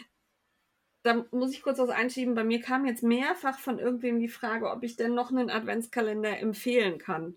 da 1.02 1.24
muss 1.30 1.52
ich 1.52 1.62
kurz 1.62 1.78
was 1.78 1.88
einschieben. 1.88 2.34
Bei 2.34 2.44
mir 2.44 2.60
kam 2.60 2.84
jetzt 2.84 3.02
mehrfach 3.02 3.58
von 3.58 3.78
irgendwem 3.78 4.18
die 4.20 4.28
Frage, 4.28 4.70
ob 4.70 4.82
ich 4.82 4.96
denn 4.96 5.14
noch 5.14 5.30
einen 5.30 5.48
Adventskalender 5.48 6.38
empfehlen 6.38 6.98
kann. 6.98 7.36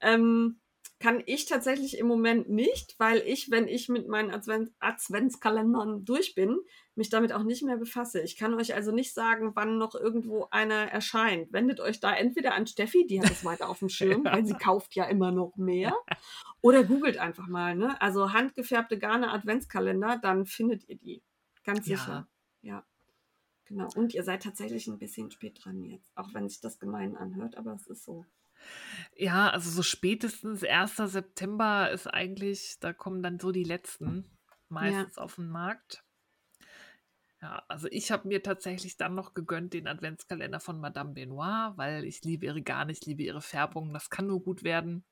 Ähm, 0.00 0.60
kann 1.00 1.22
ich 1.24 1.46
tatsächlich 1.46 1.96
im 1.98 2.06
Moment 2.06 2.50
nicht, 2.50 2.94
weil 2.98 3.18
ich, 3.26 3.50
wenn 3.50 3.66
ich 3.66 3.88
mit 3.88 4.06
meinen 4.06 4.30
Advent 4.30 4.70
Adventskalendern 4.80 6.04
durch 6.04 6.34
bin, 6.34 6.58
mich 6.94 7.08
damit 7.08 7.32
auch 7.32 7.42
nicht 7.42 7.62
mehr 7.62 7.78
befasse. 7.78 8.20
Ich 8.20 8.36
kann 8.36 8.52
euch 8.54 8.74
also 8.74 8.92
nicht 8.92 9.14
sagen, 9.14 9.52
wann 9.54 9.78
noch 9.78 9.94
irgendwo 9.94 10.48
einer 10.50 10.74
erscheint. 10.92 11.52
Wendet 11.54 11.80
euch 11.80 12.00
da 12.00 12.14
entweder 12.14 12.54
an 12.54 12.66
Steffi, 12.66 13.06
die 13.06 13.20
hat 13.20 13.30
es 13.30 13.44
weiter 13.46 13.70
auf 13.70 13.78
dem 13.78 13.88
Schirm, 13.88 14.24
Ja. 14.26 14.32
weil 14.34 14.44
sie 14.44 14.52
kauft 14.54 14.94
ja 14.94 15.04
immer 15.06 15.32
noch 15.32 15.56
mehr, 15.56 15.94
oder 16.60 16.84
googelt 16.84 17.16
einfach 17.16 17.48
mal. 17.48 17.74
Ne? 17.74 18.00
Also 18.02 18.32
handgefärbte 18.34 18.98
Garne 18.98 19.30
Adventskalender, 19.32 20.18
dann 20.22 20.44
findet 20.44 20.86
ihr 20.88 20.96
die. 20.96 21.22
Ganz 21.64 21.86
Ja. 21.86 21.96
sicher. 21.96 22.28
Ja. 22.60 22.86
Genau. 23.64 23.88
Und 23.96 24.12
ihr 24.14 24.22
seid 24.24 24.42
tatsächlich 24.42 24.86
ein 24.86 24.98
bisschen 24.98 25.30
spät 25.30 25.60
dran 25.64 25.82
jetzt, 25.84 26.10
auch 26.16 26.34
wenn 26.34 26.48
sich 26.48 26.60
das 26.60 26.78
gemein 26.78 27.16
anhört, 27.16 27.56
aber 27.56 27.72
es 27.72 27.86
ist 27.86 28.04
so. 28.04 28.26
Ja, 29.16 29.50
also 29.50 29.70
so 29.70 29.82
spätestens 29.82 30.64
1. 30.64 30.96
September 30.96 31.90
ist 31.90 32.06
eigentlich, 32.06 32.78
da 32.80 32.92
kommen 32.92 33.22
dann 33.22 33.38
so 33.38 33.52
die 33.52 33.64
letzten 33.64 34.24
meistens 34.68 35.18
auf 35.18 35.36
den 35.36 35.50
Markt. 35.50 36.04
Ja, 37.42 37.64
also 37.68 37.88
ich 37.90 38.12
habe 38.12 38.28
mir 38.28 38.42
tatsächlich 38.42 38.96
dann 38.96 39.14
noch 39.14 39.32
gegönnt 39.32 39.72
den 39.72 39.88
Adventskalender 39.88 40.60
von 40.60 40.78
Madame 40.78 41.12
Benoit, 41.12 41.72
weil 41.76 42.04
ich 42.04 42.22
liebe 42.22 42.46
ihre 42.46 42.62
Garne, 42.62 42.92
ich 42.92 43.06
liebe 43.06 43.22
ihre 43.22 43.40
Färbung, 43.40 43.94
das 43.94 44.10
kann 44.10 44.26
nur 44.26 44.42
gut 44.42 44.62
werden. 44.62 45.04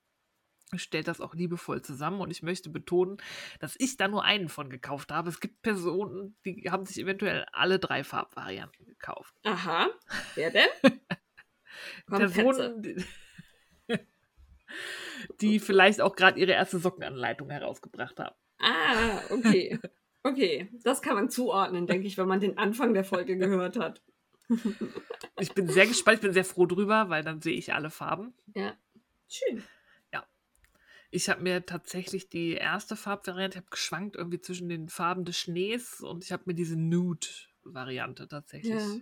Stellt 0.75 1.07
das 1.07 1.19
auch 1.19 1.33
liebevoll 1.33 1.81
zusammen 1.81 2.21
und 2.21 2.29
ich 2.29 2.43
möchte 2.43 2.69
betonen, 2.69 3.17
dass 3.59 3.75
ich 3.79 3.97
da 3.97 4.07
nur 4.07 4.23
einen 4.23 4.49
von 4.49 4.69
gekauft 4.69 5.11
habe. 5.11 5.29
Es 5.29 5.39
gibt 5.39 5.63
Personen, 5.63 6.37
die 6.45 6.69
haben 6.69 6.85
sich 6.85 6.99
eventuell 6.99 7.47
alle 7.51 7.79
drei 7.79 8.03
Farbvarianten 8.03 8.85
gekauft. 8.85 9.33
Aha. 9.43 9.87
Wer 10.35 10.51
denn? 10.51 10.69
Petze. 12.05 12.17
Personen, 12.17 12.81
die, 12.83 13.03
die 15.41 15.59
vielleicht 15.59 16.01
auch 16.01 16.15
gerade 16.15 16.39
ihre 16.39 16.51
erste 16.51 16.79
Sockenanleitung 16.79 17.49
herausgebracht 17.49 18.19
haben. 18.19 18.35
Ah, 18.59 19.21
okay. 19.29 19.79
Okay. 20.21 20.69
Das 20.83 21.01
kann 21.01 21.15
man 21.15 21.29
zuordnen, 21.29 21.87
denke 21.87 22.05
ich, 22.05 22.17
wenn 22.17 22.27
man 22.27 22.41
den 22.41 22.57
Anfang 22.57 22.93
der 22.93 23.05
Folge 23.05 23.37
gehört 23.37 23.79
hat. 23.79 24.01
Ich 25.39 25.53
bin 25.53 25.69
sehr 25.69 25.87
gespannt, 25.87 26.15
ich 26.15 26.21
bin 26.21 26.33
sehr 26.33 26.43
froh 26.43 26.65
drüber, 26.65 27.07
weil 27.07 27.23
dann 27.23 27.41
sehe 27.41 27.53
ich 27.53 27.73
alle 27.73 27.89
Farben. 27.89 28.33
Ja. 28.53 28.73
Schön. 29.29 29.63
Ich 31.11 31.29
habe 31.29 31.41
mir 31.41 31.65
tatsächlich 31.65 32.29
die 32.29 32.53
erste 32.53 32.95
Farbvariante, 32.95 33.57
ich 33.57 33.63
habe 33.63 33.71
geschwankt 33.71 34.15
irgendwie 34.15 34.41
zwischen 34.41 34.69
den 34.69 34.89
Farben 34.89 35.25
des 35.25 35.37
Schnees 35.37 36.01
und 36.01 36.23
ich 36.23 36.31
habe 36.31 36.43
mir 36.45 36.53
diese 36.53 36.75
Nude 36.75 37.27
Variante 37.63 38.27
tatsächlich 38.27 38.73
Ja. 38.73 38.97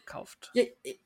Gekauft. 0.00 0.50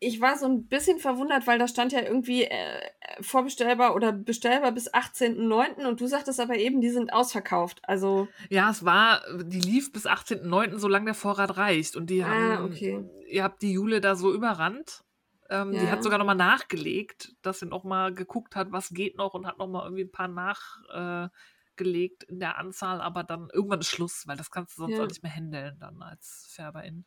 Ich 0.00 0.20
war 0.20 0.38
so 0.38 0.46
ein 0.46 0.66
bisschen 0.66 0.98
verwundert, 0.98 1.46
weil 1.46 1.58
da 1.58 1.68
stand 1.68 1.92
ja 1.92 2.00
irgendwie 2.00 2.44
äh, 2.44 2.80
vorbestellbar 3.20 3.94
oder 3.94 4.12
bestellbar 4.12 4.72
bis 4.72 4.92
18.09. 4.92 5.86
und 5.86 6.00
du 6.00 6.06
sagtest 6.06 6.40
aber 6.40 6.56
eben, 6.56 6.80
die 6.80 6.90
sind 6.90 7.12
ausverkauft. 7.12 7.80
Also, 7.84 8.28
Ja, 8.48 8.70
es 8.70 8.84
war, 8.84 9.22
die 9.44 9.60
lief 9.60 9.92
bis 9.92 10.06
18.09., 10.06 10.78
solange 10.78 11.06
der 11.06 11.14
Vorrat 11.14 11.56
reicht. 11.56 11.96
Und 11.96 12.08
die 12.10 12.22
ah, 12.24 12.28
haben, 12.28 12.64
okay. 12.72 13.04
ihr 13.28 13.42
habt 13.44 13.62
die 13.62 13.72
Jule 13.72 14.00
da 14.00 14.16
so 14.16 14.32
überrannt. 14.32 15.04
Ähm, 15.50 15.72
Die 15.72 15.76
Ja. 15.76 15.90
hat 15.90 16.02
sogar 16.02 16.18
nochmal 16.18 16.36
nachgelegt, 16.36 17.34
dass 17.42 17.60
sie 17.60 17.66
nochmal 17.66 18.14
geguckt 18.14 18.56
hat, 18.56 18.72
was 18.72 18.90
geht 18.90 19.16
noch 19.18 19.34
und 19.34 19.46
hat 19.46 19.58
nochmal 19.58 19.84
irgendwie 19.84 20.04
ein 20.04 20.10
paar 20.10 20.28
nachgelegt 20.28 22.24
äh, 22.24 22.32
in 22.32 22.40
der 22.40 22.56
Anzahl, 22.56 23.00
aber 23.02 23.24
dann 23.24 23.48
irgendwann 23.52 23.80
ist 23.80 23.90
Schluss, 23.90 24.26
weil 24.26 24.38
das 24.38 24.50
kannst 24.50 24.76
du 24.78 24.82
sonst 24.82 24.96
Ja. 24.96 25.02
auch 25.04 25.08
nicht 25.08 25.22
mehr 25.22 25.32
handeln 25.34 25.76
dann 25.78 26.00
als 26.02 26.48
Färberin. 26.50 27.04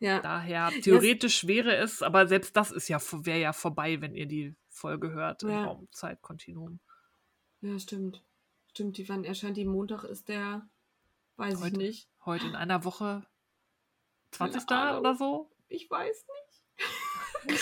Ja. 0.00 0.20
Daher, 0.20 0.70
theoretisch 0.82 1.46
wäre 1.46 1.76
es, 1.76 2.02
aber 2.02 2.26
selbst 2.26 2.56
das 2.56 2.72
ist 2.72 2.88
ja, 2.88 2.98
wäre 3.12 3.38
ja 3.38 3.52
vorbei, 3.52 4.00
wenn 4.00 4.14
ihr 4.14 4.26
die 4.26 4.54
Folge 4.70 5.10
hört 5.12 5.42
im 5.42 5.50
Ja. 5.50 5.64
Raumzeitkontinuum. 5.64 6.80
Ja, 7.60 7.78
stimmt. 7.78 8.24
Stimmt, 8.70 8.96
die 8.96 9.08
wann 9.08 9.24
erscheint 9.24 9.56
die 9.56 9.66
Montag 9.66 10.04
ist 10.04 10.28
der, 10.28 10.66
weiß 11.36 11.54
ich 11.54 11.60
Heute. 11.60 11.76
nicht. 11.76 12.08
Heute 12.24 12.46
in 12.46 12.56
einer 12.56 12.84
Woche 12.84 13.26
20. 14.32 14.68
Ahnung. 14.70 15.00
oder 15.00 15.14
so? 15.14 15.50
Ich 15.72 15.88
weiß 15.88 16.26
nicht. 16.26 17.60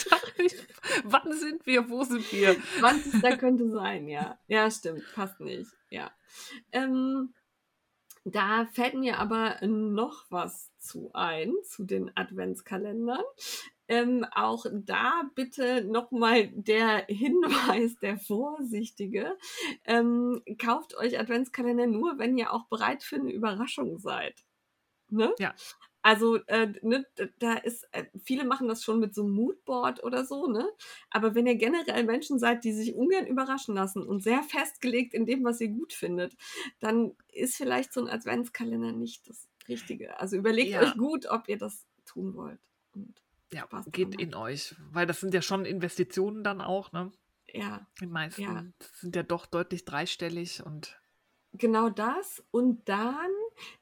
Wann 1.05 1.33
sind 1.33 1.66
wir? 1.66 1.88
Wo 1.90 2.05
sind 2.05 2.31
wir? 2.33 2.57
20. 2.79 3.38
könnte 3.38 3.68
sein, 3.70 4.09
ja. 4.09 4.38
Ja, 4.46 4.70
stimmt, 4.70 5.03
passt 5.14 5.40
nicht. 5.40 5.70
Ja. 5.90 6.11
Ähm, 6.72 7.35
da 8.35 8.67
fällt 8.73 8.95
mir 8.95 9.19
aber 9.19 9.57
noch 9.67 10.25
was 10.31 10.71
zu 10.79 11.11
ein, 11.14 11.53
zu 11.64 11.85
den 11.85 12.11
Adventskalendern. 12.17 13.23
Ähm, 13.88 14.27
auch 14.33 14.67
da 14.71 15.23
bitte 15.35 15.83
nochmal 15.85 16.49
der 16.49 17.07
Hinweis, 17.07 17.97
der 18.01 18.19
Vorsichtige. 18.19 19.37
Ähm, 19.85 20.43
kauft 20.59 20.97
euch 20.97 21.19
Adventskalender 21.19 21.87
nur, 21.87 22.19
wenn 22.19 22.37
ihr 22.37 22.53
auch 22.53 22.67
bereit 22.69 23.03
für 23.03 23.17
eine 23.17 23.33
Überraschung 23.33 23.99
seid. 23.99 24.45
Ne? 25.09 25.35
Ja. 25.38 25.55
Also, 26.09 26.37
äh, 26.47 26.73
ne, 26.83 27.05
da 27.38 27.55
ist, 27.55 27.87
äh, 27.92 28.07
viele 28.25 28.44
machen 28.44 28.66
das 28.66 28.83
schon 28.83 28.99
mit 28.99 29.14
so 29.14 29.25
einem 29.25 29.33
Moodboard 29.35 30.03
oder 30.03 30.25
so, 30.25 30.47
ne? 30.47 30.66
Aber 31.11 31.35
wenn 31.35 31.47
ihr 31.47 31.57
generell 31.57 32.05
Menschen 32.05 32.38
seid, 32.38 32.64
die 32.64 32.73
sich 32.73 32.94
ungern 32.94 33.27
überraschen 33.27 33.75
lassen 33.75 34.03
und 34.03 34.23
sehr 34.23 34.42
festgelegt 34.42 35.12
in 35.12 35.27
dem, 35.27 35.44
was 35.44 35.61
ihr 35.61 35.68
gut 35.68 35.92
findet, 35.92 36.35
dann 36.81 37.14
ist 37.31 37.57
vielleicht 37.57 37.92
so 37.92 38.01
ein 38.01 38.09
Adventskalender 38.09 38.92
nicht 38.92 39.29
das 39.29 39.49
Richtige. 39.68 40.18
Also 40.18 40.37
überlegt 40.37 40.71
Ja. 40.71 40.81
euch 40.81 40.97
gut, 40.97 41.27
ob 41.27 41.49
ihr 41.49 41.59
das 41.59 41.87
tun 42.07 42.35
wollt. 42.35 42.61
Und 42.94 43.21
Ja, 43.53 43.68
Spaß 43.68 43.87
geht 43.92 44.14
in 44.14 44.35
euch, 44.35 44.75
weil 44.79 45.07
das 45.07 45.21
sind 45.21 45.35
ja 45.35 45.42
schon 45.42 45.64
Investitionen 45.66 46.42
dann 46.44 46.61
auch, 46.62 46.92
ne? 46.92 47.12
ja, 47.55 47.87
Die 48.01 48.07
meisten 48.07 48.42
Ja. 48.42 48.64
sind 48.94 49.16
ja 49.16 49.23
doch 49.25 49.47
deutlich 49.47 49.85
dreistellig 49.87 50.64
und 50.64 51.01
genau 51.53 51.88
das. 51.90 52.42
Und 52.51 52.88
dann, 52.88 53.31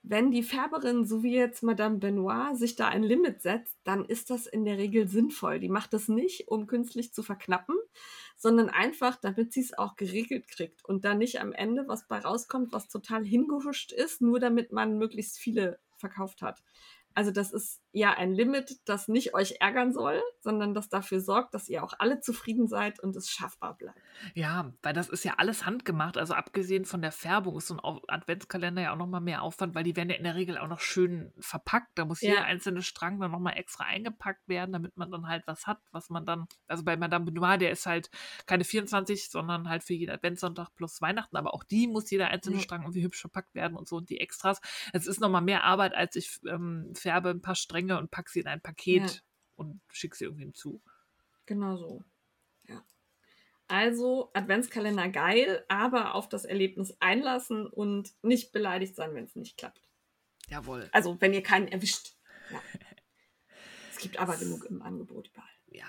wenn 0.03 0.31
die 0.31 0.43
Färberin, 0.43 1.05
so 1.05 1.23
wie 1.23 1.35
jetzt 1.35 1.63
Madame 1.63 1.99
Benoit, 1.99 2.57
sich 2.57 2.77
da 2.77 2.89
ein 2.89 3.03
Limit 3.03 3.43
setzt, 3.43 3.77
dann 3.85 4.05
ist 4.05 4.31
das 4.31 4.47
in 4.47 4.65
der 4.65 4.79
Regel 4.79 5.09
sinnvoll. 5.09 5.61
Die 5.61 5.69
macht 5.69 5.93
das 5.93 6.09
nicht, 6.09 6.49
um 6.49 6.67
künstlich 6.67 7.13
zu 7.13 7.23
verknappen, 7.23 7.77
sondern 8.37 8.69
einfach, 8.69 9.17
damit 9.17 9.53
sie 9.53 9.61
es 9.61 9.77
auch 9.77 9.97
geregelt 9.97 10.49
kriegt 10.49 10.85
und 10.85 11.05
dann 11.05 11.19
nicht 11.19 11.41
am 11.41 11.53
Ende 11.53 11.89
was 11.89 12.07
bei 12.07 12.19
rauskommt, 12.19 12.73
was 12.73 12.89
total 12.89 13.25
hingehuscht 13.25 13.93
ist, 13.93 14.21
nur 14.21 14.41
damit 14.41 14.73
man 14.73 14.99
möglichst 14.99 15.39
viele 15.39 15.79
verkauft 15.97 16.43
hat. 16.43 16.63
Also 17.17 17.33
das 17.33 17.53
ist 17.53 17.83
ja 17.93 18.13
ein 18.13 18.33
Limit, 18.33 18.77
das 18.85 19.09
nicht 19.09 19.35
euch 19.35 19.57
ärgern 19.61 19.93
soll, 19.93 20.23
sondern 20.41 20.75
das 20.75 20.89
dafür 20.89 21.21
sorgt, 21.21 21.55
dass 21.55 21.69
ihr 21.69 21.83
auch 21.83 21.95
alle 21.99 22.21
zufrieden 22.21 22.69
seid 22.69 23.01
und 23.01 23.17
es 23.17 23.31
schaffbar 23.31 23.77
bleibt. 23.77 23.99
ja, 24.35 24.73
weil 24.83 24.93
das 24.95 25.09
ist 25.09 25.25
ja 25.25 25.35
alles 25.39 25.67
handgemacht. 25.67 26.17
Also 26.17 26.35
abgesehen 26.35 26.85
von 26.85 27.03
der 27.03 27.13
Färbung 27.13 27.57
ist 27.57 27.67
so 27.69 27.77
ein 27.77 28.01
Adventskalender 28.09 28.83
ja 28.83 28.93
auch 28.93 28.97
nochmal 28.97 29.21
mehr 29.21 29.43
Aufwand, 29.43 29.75
weil 29.75 29.85
die 29.85 29.97
werden 29.97 30.11
ja 30.11 30.17
in 30.17 30.25
der 30.25 30.35
Regel 30.35 30.59
auch 30.59 30.69
noch 30.69 30.81
schön 30.81 31.33
verpackt. 31.39 31.91
Da 31.99 32.05
muss 32.05 32.23
Ja. 32.23 32.31
jeder 32.31 32.45
einzelne 32.45 32.83
Strang 32.83 33.21
dann 33.21 33.31
nochmal 33.31 33.57
extra 33.57 33.85
eingepackt 33.85 34.49
werden, 34.49 34.73
damit 34.73 34.97
man 34.97 35.11
dann 35.11 35.29
halt 35.29 35.47
was 35.47 35.67
hat, 35.67 35.81
was 35.93 36.09
man 36.11 36.25
dann, 36.25 36.47
also 36.67 36.85
bei 36.85 36.97
Madame 36.97 37.27
Benoit, 37.27 37.61
der 37.61 37.71
ist 37.71 37.87
halt 37.87 38.11
keine 38.47 38.65
24, 38.65 39.31
sondern 39.31 39.69
halt 39.69 39.83
für 39.85 39.95
jeden 39.95 40.11
Adventssonntag 40.11 40.75
plus 40.77 41.01
Weihnachten, 41.03 41.37
aber 41.37 41.55
auch 41.55 41.65
die 41.65 41.87
muss 41.87 42.11
jeder 42.11 42.29
einzelne. 42.29 42.61
Strang 42.61 42.83
irgendwie 42.83 43.03
hübsch 43.03 43.21
verpackt 43.21 43.55
werden 43.55 43.77
und 43.77 43.87
so 43.89 43.97
und 43.97 44.09
die 44.11 44.21
Extras. 44.21 44.61
Es 44.93 45.07
ist 45.07 45.21
nochmal 45.21 45.43
mehr 45.43 45.65
Arbeit, 45.65 45.95
als 45.95 46.17
ich 46.17 46.41
ähm, 46.49 46.93
färbe 47.07 47.31
ein 47.31 47.41
paar 47.41 47.55
Stränge 47.55 47.99
und 47.99 48.11
packe 48.11 48.31
sie 48.31 48.41
in 48.41 48.49
ein 48.49 48.61
Paket 48.61 49.03
Ja. 49.15 49.21
und 49.55 49.81
schicke 49.93 50.17
sie 50.17 50.25
irgendwem 50.25 50.55
zu. 50.55 50.83
Genau 51.47 51.77
so. 51.77 52.03
Ja. 52.67 52.85
Also 53.69 54.31
Adventskalender 54.35 55.09
geil, 55.09 55.65
aber 55.69 56.15
auf 56.17 56.29
das 56.29 56.45
Erlebnis 56.45 56.97
einlassen 56.99 57.67
und 57.69 58.13
nicht 58.23 58.51
beleidigt 58.53 58.97
sein, 58.97 59.15
wenn 59.15 59.25
es 59.25 59.37
nicht 59.37 59.57
klappt. 59.57 59.89
Jawohl. 60.49 60.89
Also 60.93 61.21
wenn 61.21 61.33
ihr 61.33 61.43
keinen 61.45 61.69
erwischt. 61.69 62.17
Ja. 62.51 62.61
Es 63.93 64.03
gibt 64.03 64.19
aber 64.19 64.37
genug 64.37 64.67
im 64.67 64.83
Angebot 64.83 65.29
überall. 65.33 65.49
ja, 65.69 65.87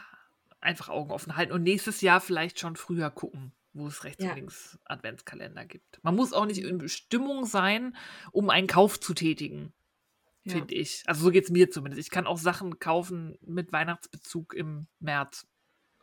einfach 0.61 0.87
Augen 0.87 1.11
offen 1.11 1.35
halten 1.35 1.51
und 1.51 1.63
nächstes 1.63 1.99
Jahr 1.99 2.21
vielleicht 2.21 2.57
schon 2.57 2.77
früher 2.77 3.11
gucken, 3.11 3.51
wo 3.73 3.87
es 3.87 4.05
rechts 4.05 4.23
Ja. 4.23 4.29
und 4.29 4.35
links 4.37 4.79
Adventskalender 4.85 5.65
gibt. 5.65 6.01
Man 6.03 6.15
muss 6.15 6.31
auch 6.31 6.45
nicht 6.45 6.59
in 6.63 6.87
Stimmung 6.87 7.43
sein, 7.45 7.97
um 8.31 8.49
einen 8.49 8.67
Kauf 8.67 8.97
zu 9.01 9.13
tätigen, 9.13 9.73
Ja. 10.47 10.57
finde 10.57 10.75
ich. 10.75 11.03
Also 11.07 11.23
so 11.25 11.31
geht 11.31 11.45
es 11.45 11.49
mir 11.49 11.69
zumindest. 11.69 11.99
Ich 11.99 12.09
kann 12.09 12.27
auch 12.27 12.37
Sachen 12.37 12.79
kaufen 12.79 13.37
mit 13.41 13.71
Weihnachtsbezug 13.71 14.53
im 14.53 14.87
März. 14.99 15.47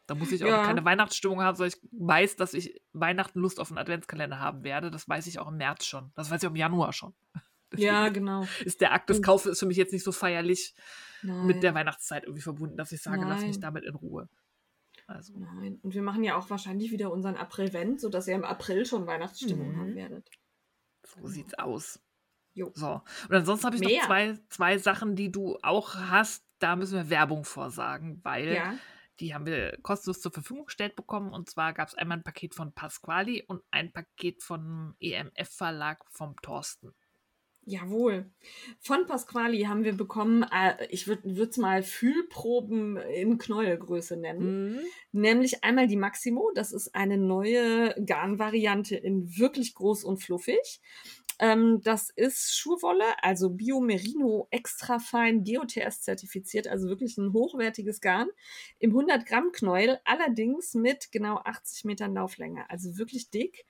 Da 0.07 0.15
muss 0.15 0.33
ich 0.33 0.45
auch 0.45 0.49
Ja. 0.49 0.65
keine 0.65 0.85
Weihnachtsstimmung 0.85 1.41
haben, 1.43 1.57
sondern 1.57 1.73
ich 1.77 1.89
weiß, 1.93 2.37
dass 2.37 2.53
ich 2.55 2.81
Weihnachten 2.93 3.41
Lust 3.41 3.59
auf 3.59 3.71
einen 3.71 3.79
Adventskalender 3.79 4.39
haben 4.39 4.63
werde. 4.63 4.91
Das 4.91 5.09
weiß 5.09 5.27
ich 5.27 5.39
auch 5.39 5.49
im 5.49 5.57
März 5.57 5.87
schon. 5.87 6.13
Das 6.15 6.31
weiß 6.31 6.43
ich 6.43 6.47
auch 6.47 6.51
im 6.53 6.57
Januar 6.57 6.93
schon. 6.93 7.15
Ja, 7.77 8.09
genau. 8.09 8.47
Ist 8.65 8.81
der 8.83 8.93
Akt 8.93 9.11
des 9.11 9.21
Kaufes 9.21 9.51
ist 9.51 9.59
für 9.59 9.67
mich 9.67 9.77
jetzt 9.77 9.93
nicht 9.93 10.05
so 10.05 10.13
feierlich 10.13 10.77
Nein. 11.23 11.45
mit 11.47 11.65
der 11.65 11.75
Weihnachtszeit 11.75 12.23
irgendwie 12.23 12.43
verbunden, 12.43 12.77
dass 12.77 12.93
ich 12.93 13.03
sage, 13.03 13.25
lass 13.27 13.41
mich 13.41 13.53
Nein. 13.57 13.61
damit 13.63 13.85
in 13.85 13.97
Ruhe. 13.97 14.29
Also, 15.09 15.33
Nein. 15.37 15.81
Und 15.83 15.93
wir 15.93 16.03
machen 16.03 16.23
ja 16.23 16.37
auch 16.37 16.49
wahrscheinlich 16.51 16.93
wieder 16.93 17.11
unseren 17.11 17.35
April-Vent, 17.35 18.01
sodass 18.01 18.29
ihr 18.29 18.37
im 18.37 18.45
April 18.45 18.87
schon 18.87 19.09
Weihnachtsstimmung 19.09 19.73
Mhm. 19.73 19.81
haben 19.81 19.95
werdet. 19.97 20.31
so 21.21 21.27
sieht's 21.27 21.55
aus. 21.55 21.99
Jo. 22.55 22.71
So. 22.75 23.03
Und 23.29 23.35
ansonsten 23.35 23.67
habe 23.67 23.77
ich 23.77 23.83
Mehr. 23.83 23.99
noch 23.99 24.07
zwei, 24.07 24.39
zwei 24.49 24.79
Sachen, 24.79 25.17
die 25.17 25.31
du 25.31 25.59
auch 25.63 25.95
hast. 25.97 26.45
Da 26.61 26.77
müssen 26.77 26.97
wir 26.97 27.11
Werbung 27.11 27.45
vorsagen, 27.45 28.21
weil 28.23 28.55
Ja. 28.55 28.75
die 29.21 29.35
haben 29.35 29.45
wir 29.45 29.77
kostenlos 29.83 30.21
zur 30.21 30.33
Verfügung 30.33 30.67
gestellt 30.67 30.97
bekommen. 30.97 31.33
Und 31.33 31.51
zwar 31.51 31.73
gab 31.73 31.89
es 31.89 31.95
einmal 31.95 32.19
ein 32.19 32.23
Paket 32.25 32.55
von 32.55 32.73
Pasquali 32.73 33.43
und 33.47 33.63
ein 33.71 33.93
Paket 33.93 34.43
vom 34.43 34.95
EMF-Verlag 35.01 35.99
vom 36.11 36.37
Thorsten. 36.43 36.95
Jawohl. 37.67 38.31
Von 38.79 39.07
Pasquali 39.07 39.63
haben 39.63 39.85
wir 39.85 39.95
bekommen, 39.97 40.43
äh, 40.53 40.87
ich 40.91 41.07
würde 41.07 41.29
es 41.49 41.57
mal 41.57 41.83
Fühlproben 41.83 42.99
in 42.99 43.39
Knäuelgröße 43.39 44.17
nennen. 44.19 44.73
Mhm. 44.75 44.81
Nämlich 45.13 45.65
einmal 45.65 45.87
die 45.87 45.97
Maximo, 45.97 46.51
das 46.55 46.73
ist 46.73 46.95
eine 46.95 47.17
neue 47.17 47.95
Garnvariante 48.05 48.97
in 48.97 49.37
wirklich 49.39 49.75
groß 49.75 50.05
und 50.05 50.19
fluffig. 50.23 50.81
Ähm, 51.39 51.81
das 51.83 52.11
ist 52.11 52.57
Schurwolle, 52.57 53.05
also 53.23 53.51
Biomerino 53.51 54.47
extra 54.51 54.99
fein 54.99 55.45
GOTS 55.45 56.03
zertifiziert, 56.03 56.69
also 56.69 56.89
wirklich 56.89 57.19
ein 57.19 57.33
hochwertiges 57.33 58.01
Garn 58.01 58.29
im 58.79 58.91
100 58.91 59.27
Gramm 59.27 59.53
Knäuel, 59.53 59.99
allerdings 60.05 60.75
mit 60.75 61.11
genau 61.13 61.39
80 61.39 61.85
Metern 61.85 62.15
Lauflänge, 62.15 62.69
also 62.71 62.97
wirklich 62.99 63.31
dick 63.31 63.65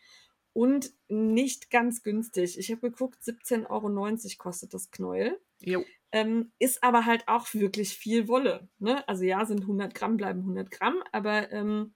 und 0.53 0.93
nicht 1.09 1.71
ganz 1.71 2.03
günstig. 2.03 2.59
Ich 2.59 2.71
habe 2.71 2.91
geguckt, 2.91 3.21
17,90 3.23 3.69
Euro 3.69 4.39
kostet 4.39 4.73
das 4.73 4.91
Knäuel. 4.91 5.41
Jo. 5.61 5.85
Ähm, 6.13 6.53
ist 6.61 6.83
aber 6.85 7.07
halt 7.07 7.27
auch 7.27 7.53
wirklich 7.55 7.97
viel 7.97 8.29
Wolle. 8.29 8.69
Ne? 8.79 9.07
Also 9.09 9.25
ja, 9.25 9.45
sind 9.47 9.63
100 9.63 9.95
Gramm, 9.95 10.17
bleiben 10.17 10.41
100 10.41 10.71
Gramm, 10.71 11.03
aber 11.11 11.51
ähm, 11.51 11.93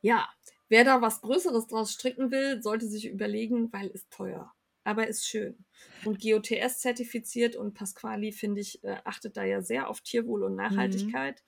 ja, 0.00 0.28
wer 0.72 0.84
da 0.84 1.02
was 1.02 1.20
Größeres 1.20 1.66
draus 1.66 1.92
stricken 1.92 2.30
will, 2.30 2.62
sollte 2.62 2.88
sich 2.88 3.06
überlegen, 3.06 3.70
weil 3.74 3.88
ist 3.88 4.10
teuer. 4.10 4.54
Aber 4.84 5.06
ist 5.06 5.26
schön. 5.28 5.64
Und 6.04 6.20
GOTS 6.22 6.80
zertifiziert 6.80 7.56
und 7.56 7.74
Pasquali, 7.74 8.32
finde 8.32 8.62
ich, 8.62 8.82
äh, 8.82 8.96
achtet 9.04 9.36
da 9.36 9.44
ja 9.44 9.60
sehr 9.60 9.88
auf 9.88 10.00
Tierwohl 10.00 10.42
und 10.42 10.56
Nachhaltigkeit. 10.56 11.44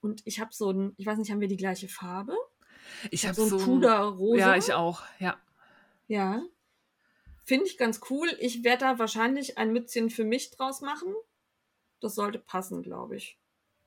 Und 0.00 0.22
ich 0.24 0.38
habe 0.40 0.50
so 0.54 0.70
ein, 0.70 0.94
ich 0.96 1.04
weiß 1.04 1.18
nicht, 1.18 1.30
haben 1.32 1.40
wir 1.40 1.48
die 1.48 1.56
gleiche 1.56 1.88
Farbe? 1.88 2.34
Ich 3.10 3.24
Ich 3.24 3.28
habe 3.28 3.38
habe 3.40 3.50
so 3.50 3.58
ein 3.58 3.64
Puderrosa. 3.64 4.38
ja, 4.38 4.56
ich 4.56 4.72
auch. 4.72 5.02
Ja. 5.18 5.36
Ja. 6.06 6.40
Finde 7.44 7.66
ich 7.66 7.76
ganz 7.76 8.00
cool. 8.08 8.28
Ich 8.38 8.62
werde 8.62 8.84
da 8.84 8.98
wahrscheinlich 9.00 9.58
ein 9.58 9.72
Mützchen 9.72 10.08
für 10.08 10.24
mich 10.24 10.52
draus 10.52 10.80
machen. 10.80 11.12
Das 12.00 12.14
sollte 12.14 12.38
passen, 12.38 12.82
glaube 12.82 13.16
ich. 13.16 13.36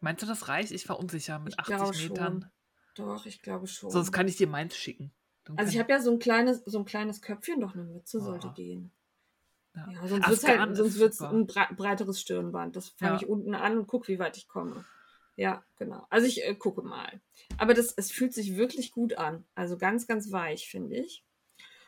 Meinst 0.02 0.22
du, 0.22 0.28
das 0.28 0.50
reicht? 0.50 0.72
Ich 0.72 0.88
war 0.90 1.00
unsicher 1.00 1.40
mit 1.40 1.54
Ich 1.54 1.60
80 1.60 1.76
glaube 1.76 1.98
Metern. 1.98 2.42
schon. 2.42 2.52
Doch, 2.96 3.26
ich 3.26 3.42
glaube 3.42 3.68
schon. 3.68 3.90
Sonst 3.92 4.12
kann 4.12 4.28
ich 4.28 4.38
dir 4.38 4.48
meins 4.48 4.76
schicken. 4.78 5.12
Dann 5.46 5.58
also 5.58 5.72
ich 5.74 5.80
habe 5.80 5.92
ja 5.92 6.00
so 6.00 6.12
ein 6.12 6.20
kleines, 6.20 6.64
so 6.66 6.80
ein 6.80 6.86
kleines 6.86 7.22
Köpfchen, 7.22 7.60
doch 7.62 7.74
eine 7.74 7.84
Mütze 7.84 8.20
sollte 8.22 8.48
Ah. 8.48 8.54
gehen. 8.54 8.92
Ja. 9.76 9.88
Ja, 9.92 10.08
sonst 10.08 10.28
wird 10.30 10.38
es 10.38 10.48
halt, 10.48 10.78
sonst 10.78 11.00
wird's 11.00 11.22
ein 11.22 11.48
bre- 11.48 11.74
breiteres 11.76 12.22
Stirnband. 12.22 12.76
Das 12.76 12.90
fange 12.90 13.14
Ja. 13.14 13.18
ich 13.18 13.28
unten 13.28 13.56
an 13.56 13.78
und 13.78 13.88
gucke, 13.88 14.08
wie 14.08 14.20
weit 14.20 14.38
ich 14.38 14.48
komme. 14.48 14.86
Ja, 15.36 15.64
genau. 15.78 16.06
Also 16.12 16.28
ich 16.28 16.44
äh, 16.46 16.54
gucke 16.54 16.84
mal. 16.84 17.20
Aber 17.58 17.74
das, 17.74 17.92
es 17.98 18.12
fühlt 18.12 18.34
sich 18.36 18.56
wirklich 18.56 18.92
gut 18.92 19.16
an. 19.18 19.46
Also 19.56 19.78
ganz, 19.80 20.06
ganz 20.06 20.32
weich, 20.32 20.70
finde 20.70 20.98
ich. 20.98 21.24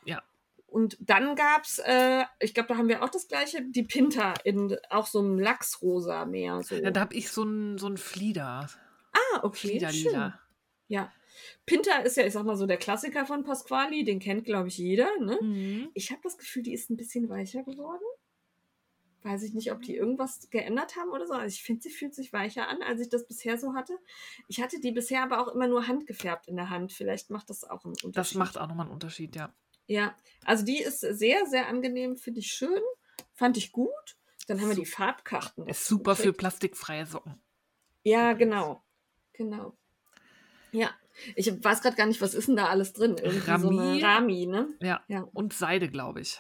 Ja. 0.04 0.24
Und 0.66 0.98
dann 1.00 1.36
gab 1.36 1.64
es, 1.64 1.78
äh, 1.80 2.26
ich 2.40 2.56
glaube, 2.56 2.70
da 2.70 2.78
haben 2.78 2.88
wir 2.90 3.04
auch 3.04 3.10
das 3.10 3.28
gleiche, 3.28 3.62
die 3.64 3.84
Pinta 3.84 4.34
in 4.44 4.76
auch 4.90 5.06
so 5.06 5.20
einem 5.20 5.38
Lachsrosa 5.40 6.26
mehr. 6.26 6.64
So. 6.64 6.74
Ja, 6.76 6.90
da 6.90 7.02
habe 7.02 7.14
ich 7.14 7.30
so 7.32 7.44
ein, 7.44 7.78
so 7.78 7.88
ein 7.88 7.98
Flieder. 7.98 8.68
ah, 9.14 9.40
okay. 9.44 9.58
Schön. 9.58 9.70
Fliederlila. 9.70 10.40
Ja. 10.88 11.12
Pinta 11.66 12.00
ist 12.00 12.18
ja, 12.18 12.26
ich 12.26 12.34
sag 12.34 12.46
mal 12.46 12.56
so, 12.56 12.66
der 12.66 12.78
Klassiker 12.78 13.26
von 13.26 13.44
Pasquali. 13.44 14.04
Den 14.04 14.20
kennt, 14.20 14.46
glaube 14.46 14.68
ich, 14.68 14.78
jeder. 14.78 15.10
Ne? 15.20 15.38
Mhm. 15.42 15.90
Ich 15.94 16.12
habe 16.12 16.22
das 16.24 16.38
Gefühl, 16.38 16.64
die 16.64 16.74
ist 16.74 16.90
ein 16.90 16.98
bisschen 16.98 17.30
weicher 17.30 17.64
geworden. 17.64 18.04
Weiß 19.24 19.42
ich 19.42 19.54
nicht, 19.54 19.72
ob 19.72 19.82
die 19.82 19.96
irgendwas 19.96 20.52
geändert 20.52 20.96
haben 20.96 21.10
oder 21.10 21.26
so. 21.26 21.34
Also 21.34 21.54
ich 21.54 21.64
finde, 21.64 21.82
sie 21.82 21.90
fühlt 21.90 22.14
sich 22.14 22.32
weicher 22.32 22.68
an, 22.68 22.84
als 22.84 23.02
ich 23.02 23.10
das 23.10 23.26
bisher 23.26 23.58
so 23.58 23.74
hatte. 23.74 23.98
Ich 24.48 24.62
hatte 24.62 24.80
die 24.80 24.92
bisher 24.92 25.24
aber 25.24 25.42
auch 25.42 25.54
immer 25.54 25.68
nur 25.68 25.88
handgefärbt 25.88 26.48
in 26.48 26.56
der 26.56 26.70
Hand. 26.70 26.94
Vielleicht 26.94 27.32
macht 27.32 27.50
das 27.50 27.64
auch 27.64 27.84
einen 27.84 27.96
Unterschied. 28.04 28.16
Das 28.18 28.36
macht 28.36 28.58
auch 28.60 28.68
nochmal 28.68 28.86
einen 28.86 28.94
Unterschied, 28.94 29.36
ja. 29.36 29.52
Ja, 29.88 30.16
also 30.46 30.64
die 30.64 30.80
ist 30.82 31.00
sehr, 31.00 31.46
sehr 31.48 31.68
angenehm, 31.68 32.18
finde 32.18 32.40
ich 32.40 32.52
schön. 32.52 32.82
Fand 33.34 33.58
ich 33.58 33.72
gut. 33.72 34.18
Dann 34.48 34.62
haben 34.62 34.70
wir 34.70 34.76
die 34.76 34.86
Farbkarten. 34.86 35.68
Ist 35.68 35.88
super 35.88 36.16
für 36.16 36.24
gekriegt. 36.24 36.40
plastikfreie 36.40 37.06
Socken. 37.08 37.42
Ja, 38.04 38.34
genau. 38.34 38.84
Genau. 39.34 39.76
Ja. 40.76 40.90
Ich 41.36 41.64
weiß 41.64 41.82
gerade 41.82 41.96
gar 41.96 42.06
nicht, 42.08 42.22
was 42.22 42.34
ist 42.34 42.48
denn 42.50 42.58
da 42.58 42.68
alles 42.68 42.94
drin? 42.94 43.16
Irgendwie 43.22 43.60
so 43.60 43.70
eine 43.70 43.80
Rami. 43.80 44.02
Rami, 44.02 44.46
ne? 44.48 44.68
Ja. 44.82 45.02
Ja. 45.08 45.28
Und 45.34 45.54
Seide, 45.54 45.88
glaube 45.90 46.22
ich. 46.22 46.40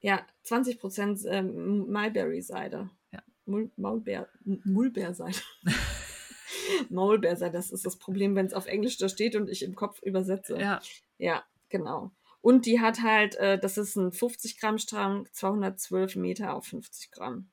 Ja, 0.00 0.26
20% 0.46 1.26
ähm, 1.28 1.90
Mulberry-Seide. 1.90 2.90
Ja. 3.12 3.22
Mul 3.46 3.70
Maulbeer, 3.76 4.28
Mulbeerseide. 4.44 5.38
Maulbeerseide, 6.90 7.52
das 7.52 7.70
ist 7.70 7.84
das 7.84 7.96
Problem, 7.98 8.34
wenn 8.34 8.46
es 8.46 8.54
auf 8.54 8.66
Englisch 8.66 8.96
da 8.96 9.08
steht 9.08 9.36
und 9.36 9.48
ich 9.48 9.62
im 9.62 9.74
Kopf 9.74 10.00
übersetze. 10.02 10.58
Ja. 10.58 10.80
Ja, 11.18 11.44
genau. 11.68 12.10
Und 12.40 12.66
die 12.66 12.80
hat 12.80 13.02
halt, 13.02 13.36
äh, 13.36 13.58
das 13.58 13.78
ist 13.78 13.96
ein 13.96 14.12
50 14.12 14.58
Gramm 14.60 14.78
Strang, 14.78 15.26
212 15.32 16.16
Meter 16.16 16.54
auf 16.54 16.66
50 16.66 17.10
Gramm. 17.10 17.50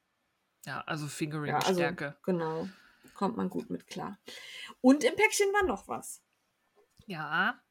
Ja, 0.65 0.81
also 0.81 0.81
Ja, 0.81 0.81
also 0.87 1.07
Fingering-Stärke. 1.07 2.15
genau. 2.23 2.67
Kommt 3.21 3.37
man 3.37 3.51
gut 3.51 3.69
mit 3.69 3.85
klar. 3.85 4.17
Und 4.81 5.03
im 5.03 5.15
Päckchen 5.15 5.53
war 5.53 5.63
noch 5.63 5.87
was. 5.87 6.23
Ja. 7.05 7.61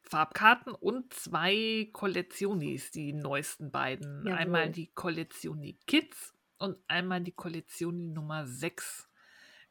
Farbkarten 0.00 0.72
und 0.72 1.12
zwei 1.12 1.90
Kollektionis, 1.92 2.90
die 2.90 3.12
neuesten 3.12 3.70
beiden. 3.70 4.24
Jawohl. 4.24 4.38
Einmal 4.38 4.70
die 4.70 4.86
Kollektioni 4.94 5.78
Kids 5.86 6.32
und 6.56 6.78
einmal 6.88 7.20
die 7.20 7.32
Kollektioni 7.32 8.08
Nummer 8.08 8.46
6. 8.46 9.10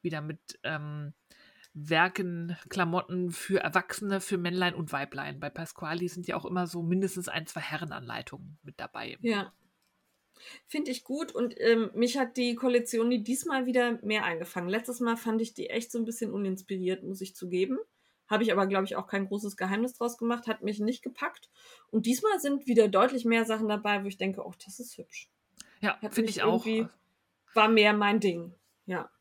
Wieder 0.04 0.22
mit 0.22 0.60
ähm, 0.62 1.16
Werken, 1.74 2.56
Klamotten 2.70 3.32
für 3.32 3.60
Erwachsene, 3.60 4.22
für 4.22 4.38
Männlein 4.38 4.76
und 4.76 4.92
Weiblein. 4.92 5.40
Bei 5.40 5.50
Pasquali 5.50 6.10
sind 6.10 6.28
ja 6.28 6.36
auch 6.36 6.46
immer 6.46 6.68
so 6.68 6.84
mindestens 6.84 7.28
ein, 7.28 7.48
zwei 7.48 7.62
Herrenanleitungen 7.62 8.60
mit 8.62 8.80
dabei. 8.80 9.18
Ja. 9.22 9.52
Finde 10.68 10.92
ich 10.92 11.04
gut 11.04 11.34
und 11.34 11.56
ähm, 11.60 11.92
mich 11.94 12.18
hat 12.18 12.38
die 12.38 12.56
Kollektion 12.56 13.10
die 13.10 13.24
diesmal 13.24 13.66
wieder 13.66 14.00
mehr 14.04 14.24
eingefangen. 14.24 14.70
Letztes 14.70 15.00
Mal 15.00 15.18
fand 15.18 15.42
ich 15.42 15.54
die 15.54 15.70
echt 15.70 15.92
so 15.92 16.00
ein 16.00 16.06
bisschen 16.06 16.32
uninspiriert, 16.32 17.04
muss 17.04 17.22
ich 17.22 17.36
zugeben. 17.36 17.80
Habe 18.28 18.44
ich 18.44 18.52
aber, 18.52 18.68
glaube 18.68 18.86
ich, 18.86 18.96
auch 18.96 19.08
kein 19.08 19.28
großes 19.28 19.58
Geheimnis 19.58 19.94
draus 19.94 20.18
gemacht, 20.18 20.48
hat 20.48 20.64
mich 20.64 20.80
nicht 20.80 21.04
gepackt. 21.04 21.50
Und 21.92 22.06
diesmal 22.06 22.40
sind 22.40 22.68
wieder 22.68 22.88
deutlich 22.88 23.26
mehr 23.26 23.46
Sachen 23.46 23.68
dabei, 23.68 24.04
wo 24.04 24.08
ich 24.08 24.18
denke, 24.18 24.46
oh, 24.46 24.54
das 24.64 24.80
ist 24.80 24.98
hübsch. 24.98 25.30
Ja, 25.82 26.00
finde 26.10 26.30
ich 26.30 26.42
auch. 26.42 26.66
War 27.54 27.68
mehr 27.68 27.94
mein 27.94 28.20
Ding. 28.20 28.56
Ja. 28.86 29.12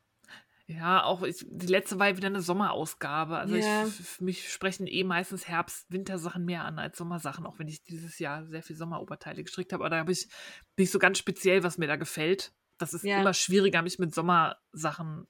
Ja, 0.77 1.05
auch 1.05 1.23
ich, 1.23 1.45
die 1.49 1.66
letzte 1.66 1.99
war 1.99 2.09
ja 2.09 2.16
wieder 2.16 2.29
eine 2.29 2.41
Sommerausgabe. 2.41 3.37
Also 3.39 3.57
Ja. 3.57 3.87
ich, 3.87 3.95
für 3.95 4.25
mich 4.25 4.53
sprechen 4.53 4.87
eh 4.87 5.05
meistens 5.05 5.49
Herbst-Wintersachen 5.49 6.45
mehr 6.45 6.64
an 6.64 6.79
als 6.79 6.97
Sommersachen, 6.99 7.47
auch 7.47 7.59
wenn 7.59 7.68
ich 7.68 7.83
dieses 7.83 8.18
Jahr 8.18 8.45
sehr 8.47 8.62
viel 8.62 8.77
Sommeroberteile 8.77 9.43
gestrickt 9.43 9.73
habe. 9.73 9.83
Aber 9.85 9.91
da 9.91 9.99
habe 9.99 10.12
ich, 10.12 10.29
bin 10.77 10.85
ich 10.85 10.91
so 10.91 10.99
ganz 10.99 11.18
speziell, 11.18 11.62
was 11.62 11.79
mir 11.79 11.87
da 11.89 11.97
gefällt. 11.97 12.53
Das 12.79 12.95
ist 12.95 13.05
Ja. 13.05 13.20
immer 13.20 13.35
schwieriger, 13.35 13.83
mich 13.83 13.99
mit 13.99 14.14
Sommersachen 14.14 15.27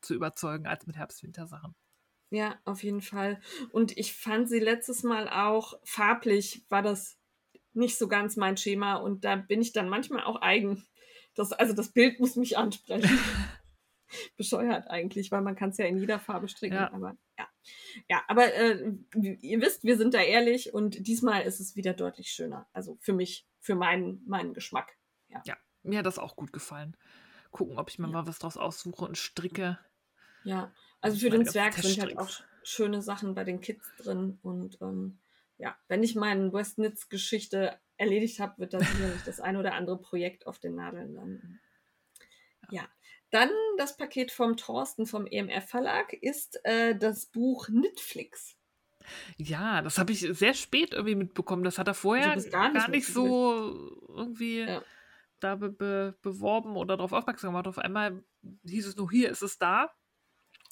zu 0.00 0.14
überzeugen, 0.14 0.66
als 0.66 0.86
mit 0.86 0.96
Herbst-Wintersachen. 0.96 1.74
Ja, 2.30 2.58
auf 2.64 2.82
jeden 2.82 3.02
Fall. 3.02 3.40
Und 3.70 3.96
ich 3.96 4.14
fand 4.14 4.48
sie 4.48 4.58
letztes 4.58 5.02
Mal 5.02 5.28
auch 5.28 5.74
farblich, 5.84 6.64
war 6.70 6.82
das 6.82 7.18
nicht 7.74 7.98
so 7.98 8.08
ganz 8.08 8.36
mein 8.36 8.56
Schema. 8.56 8.94
Und 8.96 9.24
da 9.24 9.36
bin 9.36 9.60
ich 9.62 9.72
dann 9.72 9.88
manchmal 9.88 10.24
auch 10.24 10.40
eigen. 10.42 10.84
Das, 11.34 11.52
also 11.52 11.72
das 11.72 11.92
Bild 11.92 12.20
muss 12.20 12.36
mich 12.36 12.58
ansprechen. 12.58 13.18
Bescheuert 14.36 14.88
eigentlich, 14.88 15.30
weil 15.30 15.42
man 15.42 15.56
kann 15.56 15.70
es 15.70 15.78
ja 15.78 15.86
in 15.86 15.98
jeder 15.98 16.18
Farbe 16.18 16.48
stricken. 16.48 16.76
Ja. 16.76 16.92
Aber 16.92 17.16
ja. 17.38 17.48
Ja, 18.08 18.22
aber 18.26 18.52
äh, 18.54 18.92
ihr 19.14 19.60
wisst, 19.60 19.84
wir 19.84 19.96
sind 19.96 20.14
da 20.14 20.20
ehrlich 20.20 20.74
und 20.74 21.06
diesmal 21.06 21.42
ist 21.42 21.60
es 21.60 21.76
wieder 21.76 21.94
deutlich 21.94 22.30
schöner. 22.30 22.68
Also 22.72 22.96
für 23.00 23.12
mich, 23.12 23.46
für 23.60 23.74
meinen, 23.76 24.22
meinen 24.26 24.52
Geschmack. 24.54 24.96
Mir 25.84 25.98
hat 25.98 26.06
das 26.06 26.18
auch 26.18 26.36
gut 26.36 26.52
gefallen. 26.52 26.96
Gucken, 27.50 27.78
ob 27.78 27.90
ich 27.90 27.98
mir 27.98 28.06
Ja. 28.06 28.12
mal 28.12 28.26
was 28.26 28.38
draus 28.38 28.56
aussuche 28.56 29.04
und 29.04 29.18
stricke. 29.18 29.78
Ja, 30.44 30.72
also 31.00 31.18
für 31.18 31.30
den 31.30 31.46
Zwerg 31.46 31.74
sind 31.74 32.00
halt 32.00 32.18
auch 32.18 32.30
schöne 32.62 33.02
Sachen 33.02 33.34
bei 33.34 33.44
den 33.44 33.60
Kids 33.60 33.84
drin. 33.98 34.38
Und 34.42 34.78
ähm, 34.80 35.18
ja, 35.58 35.76
wenn 35.88 36.02
ich 36.02 36.14
meine 36.14 36.52
Westnitz-Geschichte 36.52 37.78
erledigt 37.96 38.40
habe, 38.40 38.58
wird 38.58 38.74
da 38.74 38.80
sicherlich 38.80 39.22
das 39.24 39.40
ein 39.40 39.56
oder 39.56 39.74
andere 39.74 40.00
Projekt 40.00 40.46
auf 40.46 40.58
den 40.58 40.76
Nadeln 40.76 41.14
landen. 41.14 41.60
Ja, 42.70 42.88
dann 43.32 43.50
das 43.78 43.96
Paket 43.96 44.30
vom 44.32 44.56
Thorsten 44.56 45.06
vom 45.06 45.26
EMF 45.26 45.66
Verlag 45.68 46.12
ist 46.12 46.60
äh, 46.64 46.96
das 46.96 47.26
Buch 47.26 47.66
Knitflix. 47.66 48.56
Ja, 49.36 49.82
das 49.82 49.98
habe 49.98 50.12
ich 50.12 50.20
sehr 50.20 50.54
spät 50.54 50.92
irgendwie 50.92 51.14
mitbekommen. 51.16 51.64
Das 51.64 51.78
hat 51.78 51.88
er 51.88 51.94
vorher 51.94 52.34
das 52.34 52.50
gar 52.50 52.72
gar 52.72 52.88
nicht 52.88 52.88
nicht, 52.88 53.06
so 53.08 53.74
irgendwie 54.08 54.60
Ja. 54.60 54.82
da 55.40 55.56
be 55.56 55.70
be 55.70 56.16
beworben 56.22 56.76
oder 56.76 56.96
darauf 56.96 57.12
aufmerksam 57.12 57.50
gemacht. 57.50 57.66
Auf 57.66 57.78
einmal 57.78 58.22
hieß 58.64 58.86
es 58.86 58.96
nur, 58.96 59.10
hier 59.10 59.30
ist 59.30 59.42
es 59.42 59.58
da. 59.58 59.90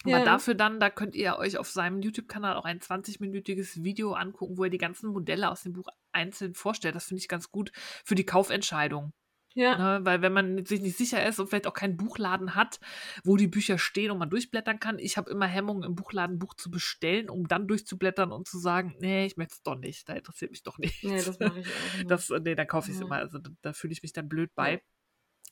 Aber 0.04 0.20
Ja. 0.20 0.24
dafür 0.24 0.54
dann, 0.54 0.80
da 0.80 0.90
könnt 0.90 1.14
ihr 1.14 1.36
euch 1.36 1.58
auf 1.58 1.68
seinem 1.70 2.00
YouTube-Kanal 2.02 2.56
auch 2.56 2.64
ein 2.64 2.80
20-minütiges 2.80 3.82
Video 3.84 4.14
angucken, 4.14 4.56
wo 4.58 4.64
er 4.64 4.70
die 4.70 4.78
ganzen 4.78 5.10
Modelle 5.12 5.50
aus 5.50 5.62
dem 5.64 5.74
Buch 5.74 5.88
einzeln 6.12 6.54
vorstellt. 6.54 6.94
Das 6.96 7.06
finde 7.06 7.20
ich 7.22 7.28
ganz 7.28 7.50
gut 7.50 7.72
für 8.04 8.14
die 8.14 8.24
Kaufentscheidung. 8.26 9.12
Ja, 9.54 9.98
Ne? 9.98 10.04
Weil 10.04 10.22
wenn 10.22 10.32
man 10.32 10.64
sich 10.64 10.80
nicht 10.80 10.96
sicher 10.96 11.26
ist 11.26 11.38
und 11.40 11.48
vielleicht 11.48 11.66
auch 11.66 11.74
keinen 11.74 11.96
Buchladen 11.96 12.54
hat, 12.54 12.78
wo 13.24 13.36
die 13.36 13.48
Bücher 13.48 13.78
stehen 13.78 14.10
und 14.10 14.18
man 14.18 14.30
durchblättern 14.30 14.78
kann, 14.78 14.98
ich 14.98 15.16
habe 15.16 15.30
immer 15.30 15.46
Hemmungen, 15.46 15.82
im 15.82 15.94
Buchladen 15.96 16.36
ein 16.36 16.38
Buch 16.38 16.54
zu 16.54 16.70
bestellen, 16.70 17.28
um 17.28 17.48
dann 17.48 17.66
durchzublättern 17.66 18.30
und 18.32 18.46
zu 18.46 18.58
sagen, 18.58 18.94
nee, 19.00 19.26
ich 19.26 19.36
möchte 19.36 19.54
es 19.54 19.62
doch 19.62 19.76
nicht, 19.76 20.08
da 20.08 20.14
interessiert 20.14 20.50
mich 20.52 20.62
doch 20.62 20.78
nicht. 20.78 21.02
nee, 21.02 21.22
das 21.22 21.38
mache 21.40 21.60
ich 21.60 21.66
auch. 21.66 21.94
immer. 22.00 22.08
Das, 22.08 22.30
nee, 22.30 22.54
dann 22.54 22.66
kaufe 22.66 22.90
ich 22.90 22.94
es 22.94 23.00
Ja. 23.00 23.06
immer. 23.06 23.16
Also 23.16 23.38
da, 23.38 23.50
da 23.62 23.72
fühle 23.72 23.92
ich 23.92 24.02
mich 24.02 24.12
dann 24.12 24.28
blöd 24.28 24.54
bei. 24.54 24.74
Ja. 24.74 24.78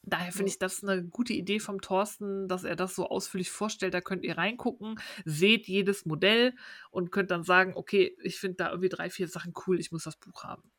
Daher 0.05 0.31
finde 0.31 0.51
ich 0.51 0.59
das 0.61 0.83
eine 0.85 1.05
gute 1.05 1.33
Idee 1.33 1.59
vom 1.59 1.81
Thorsten, 1.81 2.47
dass 2.47 2.63
er 2.63 2.77
das 2.77 2.95
so 2.95 3.09
ausführlich 3.09 3.51
vorstellt. 3.51 3.95
Da 3.95 4.01
könnt 4.01 4.23
ihr 4.23 4.39
reingucken, 4.39 5.01
seht 5.25 5.67
jedes 5.67 6.07
Modell 6.07 6.55
und 6.93 7.11
könnt 7.11 7.33
dann 7.33 7.43
sagen, 7.43 7.73
okay, 7.75 8.17
ich 8.23 8.39
finde 8.39 8.57
da 8.59 8.69
irgendwie 8.71 8.89
drei, 8.91 9.11
vier 9.11 9.27
Sachen 9.27 9.53
cool, 9.67 9.81
ich 9.81 9.91
muss 9.91 10.05
das 10.05 10.17
Buch 10.17 10.45
haben. 10.45 10.71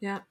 Ja. 0.00 0.26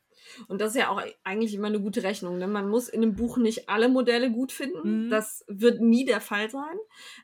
Und 0.47 0.59
das 0.61 0.71
ist 0.71 0.79
ja 0.79 0.89
auch 0.89 1.01
eigentlich 1.23 1.53
immer 1.53 1.67
eine 1.67 1.79
gute 1.79 2.03
Rechnung. 2.03 2.37
Ne? 2.37 2.47
Man 2.47 2.69
muss 2.69 2.89
in 2.89 3.01
einem 3.01 3.15
Buch 3.15 3.37
nicht 3.37 3.69
alle 3.69 3.89
Modelle 3.89 4.31
gut 4.31 4.51
finden. 4.51 5.05
Mhm. 5.05 5.09
Das 5.09 5.43
wird 5.47 5.81
nie 5.81 6.05
der 6.05 6.21
Fall 6.21 6.49
sein. 6.49 6.77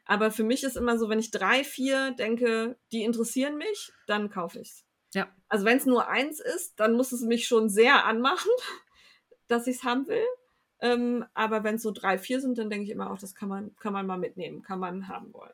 Aber 0.06 0.32
für 0.32 0.44
mich 0.44 0.64
ist 0.64 0.78
immer 0.78 0.98
so, 0.98 1.10
wenn 1.10 1.20
ich 1.20 1.32
drei, 1.32 1.64
vier 1.64 2.12
denke, 2.12 2.78
die 2.92 3.04
interessieren 3.04 3.58
mich, 3.58 3.92
dann 4.08 4.30
kaufe 4.30 4.60
ich 4.60 4.70
es. 4.70 4.86
Ja. 5.14 5.28
Also 5.48 5.66
wenn 5.66 5.78
es 5.78 5.86
nur 5.86 6.08
eins 6.08 6.40
ist, 6.40 6.80
dann 6.80 6.94
muss 6.94 7.12
es 7.12 7.22
mich 7.22 7.48
schon 7.48 7.70
sehr 7.70 8.06
anmachen, 8.06 8.52
dass 9.48 9.68
ich 9.68 9.78
es 9.78 9.84
haben 9.84 10.08
will. 10.08 10.26
Ähm, 10.82 11.26
aber 11.34 11.64
wenn 11.64 11.76
es 11.76 11.84
so 11.84 11.92
drei, 11.92 12.18
vier 12.18 12.42
sind, 12.42 12.58
dann 12.58 12.70
denke 12.70 12.86
ich 12.86 12.92
immer 12.92 13.12
auch, 13.12 13.18
das 13.18 13.34
kann 13.34 13.48
man, 13.48 13.76
kann 13.78 13.94
man 13.94 14.06
mal 14.06 14.18
mitnehmen, 14.18 14.62
kann 14.62 14.80
man 14.80 15.08
haben 15.08 15.34
wollen. 15.34 15.54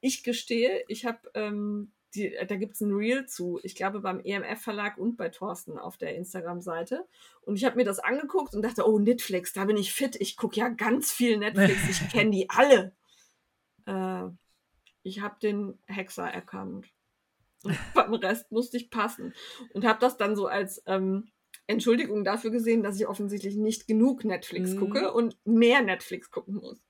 Ich 0.00 0.22
gestehe, 0.22 0.84
ich 0.88 1.04
habe, 1.04 1.18
ähm, 1.34 1.92
die, 2.14 2.36
da 2.46 2.56
gibt 2.56 2.74
es 2.74 2.80
ein 2.80 2.92
Reel 2.92 3.26
zu, 3.26 3.58
ich 3.62 3.74
glaube 3.74 4.00
beim 4.00 4.20
EMF-Verlag 4.20 4.98
und 4.98 5.16
bei 5.16 5.28
Thorsten 5.28 5.78
auf 5.78 5.96
der 5.96 6.14
Instagram-Seite. 6.14 7.06
Und 7.42 7.56
ich 7.56 7.64
habe 7.64 7.76
mir 7.76 7.84
das 7.84 7.98
angeguckt 7.98 8.54
und 8.54 8.62
dachte, 8.62 8.86
oh, 8.88 8.98
Netflix, 8.98 9.52
da 9.52 9.64
bin 9.64 9.76
ich 9.76 9.92
fit. 9.92 10.16
Ich 10.20 10.36
gucke 10.36 10.60
ja 10.60 10.68
ganz 10.68 11.10
viel 11.12 11.38
Netflix, 11.38 11.88
ich 11.88 12.08
kenne 12.12 12.30
die 12.30 12.50
alle. 12.50 12.92
Äh, 13.86 14.24
ich 15.02 15.20
habe 15.20 15.36
den 15.42 15.78
Hexer 15.86 16.28
erkannt. 16.28 16.86
Und 17.62 17.76
beim 17.94 18.14
Rest 18.14 18.52
musste 18.52 18.76
ich 18.76 18.90
passen. 18.90 19.34
Und 19.72 19.84
habe 19.84 20.00
das 20.00 20.16
dann 20.16 20.36
so 20.36 20.46
als 20.46 20.82
ähm, 20.86 21.30
Entschuldigung 21.66 22.24
dafür 22.24 22.50
gesehen, 22.50 22.82
dass 22.82 22.98
ich 22.98 23.06
offensichtlich 23.06 23.56
nicht 23.56 23.86
genug 23.86 24.24
Netflix 24.24 24.72
Mhm. 24.72 24.78
gucke 24.78 25.12
und 25.12 25.36
mehr 25.44 25.82
Netflix 25.82 26.30
gucken 26.30 26.56
muss. 26.56 26.82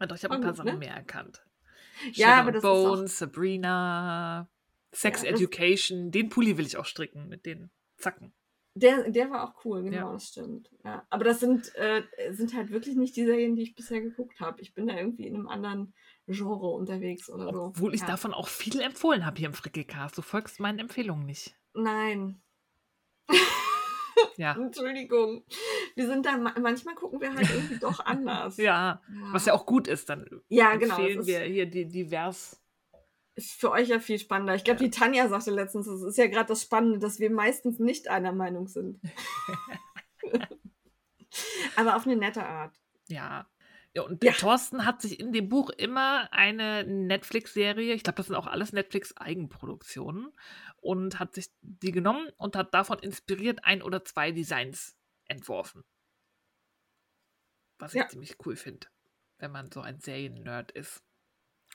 Ja, 0.00 0.06
doch, 0.06 0.16
ich 0.16 0.24
habe 0.24 0.34
ein 0.34 0.42
paar 0.42 0.54
Sachen 0.54 0.72
ne? 0.72 0.78
mehr 0.78 0.94
erkannt. 0.94 1.45
Ja, 2.12 2.40
aber 2.40 2.52
das 2.52 2.62
ist 2.62 2.68
Bones, 2.68 3.18
Sabrina, 3.18 4.48
Sex 4.92 5.22
Ja, 5.22 5.30
Education. 5.30 6.10
Den 6.10 6.28
Pulli 6.28 6.56
will 6.56 6.66
ich 6.66 6.76
auch 6.76 6.84
stricken 6.84 7.28
mit 7.28 7.46
den 7.46 7.70
Zacken. 7.96 8.32
Der, 8.74 9.10
der 9.10 9.30
war 9.30 9.44
auch 9.44 9.64
cool, 9.64 9.82
genau, 9.82 9.96
Ja. 10.08 10.12
das 10.12 10.28
stimmt. 10.28 10.70
Ja. 10.84 11.06
Aber 11.08 11.24
das 11.24 11.40
sind, 11.40 11.74
äh, 11.76 12.02
sind 12.30 12.54
halt 12.54 12.70
wirklich 12.70 12.94
nicht 12.94 13.16
die 13.16 13.24
Serien, 13.24 13.56
die 13.56 13.62
ich 13.62 13.74
bisher 13.74 14.02
geguckt 14.02 14.38
habe. 14.38 14.60
Ich 14.60 14.74
bin 14.74 14.86
da 14.86 14.94
irgendwie 14.94 15.26
in 15.26 15.34
einem 15.34 15.48
anderen 15.48 15.94
Genre 16.26 16.68
unterwegs 16.68 17.30
oder 17.30 17.50
so. 17.52 17.62
Obwohl 17.62 17.94
ich 17.94 18.02
ja. 18.02 18.06
davon 18.06 18.34
auch 18.34 18.48
viel 18.48 18.80
empfohlen 18.80 19.24
habe 19.24 19.38
hier 19.38 19.48
im 19.48 19.54
Frickelcast. 19.54 20.18
Du 20.18 20.22
folgst 20.22 20.60
meinen 20.60 20.78
Empfehlungen 20.78 21.24
nicht. 21.24 21.56
Nein, 21.72 22.42
Ja. 24.36 24.52
Entschuldigung. 24.60 25.44
Wir 25.94 26.06
sind 26.06 26.24
da, 26.26 26.36
ma- 26.36 26.54
manchmal 26.60 26.94
gucken 26.94 27.20
wir 27.20 27.34
halt 27.34 27.48
irgendwie 27.50 27.78
doch 27.78 28.00
anders. 28.00 28.56
Ja. 28.58 29.00
Was 29.32 29.46
ja 29.46 29.54
auch 29.54 29.66
gut 29.66 29.88
ist, 29.88 30.08
dann 30.08 30.26
Ja, 30.48 30.76
genau. 30.76 30.96
empfehlen 30.98 31.26
wir 31.26 31.40
hier 31.40 31.66
die 31.66 31.86
divers. 31.86 32.60
ist 33.34 33.52
für 33.52 33.70
euch 33.70 33.88
ja 33.88 33.98
viel 34.00 34.18
spannender. 34.18 34.54
Ich 34.54 34.64
glaube, 34.64 34.80
die 34.82 34.90
Tanja 34.90 35.28
sagte 35.28 35.50
letztens, 35.50 35.86
es 35.86 36.02
ist 36.02 36.16
ja 36.18 36.26
gerade 36.26 36.48
das 36.48 36.62
Spannende, 36.62 36.98
dass 36.98 37.18
wir 37.20 37.30
meistens 37.30 37.78
nicht 37.78 38.08
einer 38.08 38.32
Meinung 38.32 38.66
sind. 38.68 39.00
Aber 41.76 41.96
auf 41.96 42.06
eine 42.06 42.16
nette 42.16 42.44
Art. 42.44 42.74
Ja. 43.08 43.46
Ja, 43.96 44.02
und 44.02 44.22
Ja. 44.22 44.32
Thorsten 44.32 44.84
hat 44.84 45.00
sich 45.00 45.18
in 45.18 45.32
dem 45.32 45.48
Buch 45.48 45.70
immer 45.70 46.30
eine 46.30 46.84
Netflix-Serie, 46.84 47.94
ich 47.94 48.02
glaube, 48.02 48.18
das 48.18 48.26
sind 48.26 48.36
auch 48.36 48.46
alles 48.46 48.72
Netflix-Eigenproduktionen, 48.74 50.32
und 50.76 51.18
hat 51.18 51.34
sich 51.34 51.46
die 51.62 51.92
genommen 51.92 52.28
und 52.36 52.56
hat 52.56 52.74
davon 52.74 52.98
inspiriert 52.98 53.60
ein 53.64 53.80
oder 53.82 54.04
zwei 54.04 54.32
Designs 54.32 54.94
entworfen. 55.28 55.82
Was 57.80 57.94
ich 57.94 58.00
Ja. 58.00 58.08
ziemlich 58.08 58.36
cool 58.46 58.56
finde, 58.56 58.86
wenn 59.38 59.50
man 59.52 59.70
so 59.70 59.80
ein 59.80 60.00
Serien-Nerd 60.00 60.72
ist. 60.72 61.02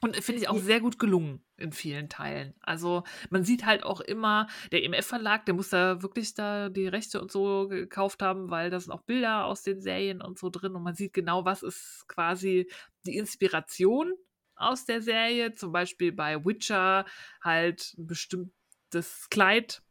Und 0.04 0.16
finde 0.16 0.42
ich 0.42 0.50
auch 0.50 0.58
sehr 0.58 0.80
gut 0.80 0.98
gelungen 0.98 1.46
in 1.58 1.72
vielen 1.72 2.10
Teilen. 2.10 2.56
Also 2.62 3.04
man 3.30 3.44
sieht 3.44 3.68
halt 3.68 3.84
auch 3.84 4.02
immer, 4.02 4.48
der 4.72 4.84
EMF-Verlag, 4.84 5.46
der 5.46 5.54
muss 5.54 5.70
da 5.70 6.02
wirklich 6.02 6.34
da 6.34 6.70
die 6.70 6.88
Rechte 6.88 7.22
und 7.22 7.32
so 7.32 7.68
gekauft 7.68 8.24
haben, 8.24 8.50
weil 8.50 8.72
da 8.72 8.80
sind 8.80 8.92
auch 8.92 9.04
Bilder 9.04 9.46
aus 9.46 9.62
den 9.62 9.80
Serien 9.80 10.20
und 10.22 10.40
so 10.40 10.50
drin 10.50 10.76
und 10.76 10.82
man 10.82 10.96
sieht 10.96 11.14
genau, 11.14 11.46
was 11.46 11.62
ist 11.62 12.06
quasi 12.08 12.68
die 13.06 13.16
Inspiration 13.16 14.16
aus 14.56 14.86
der 14.86 15.04
Serie. 15.04 15.54
Zum 15.54 15.72
Beispiel 15.72 16.12
bei 16.12 16.44
Witcher 16.46 17.06
halt 17.44 17.94
ein 17.98 18.08
bestimmtes 18.08 19.28
Kleid. 19.30 19.84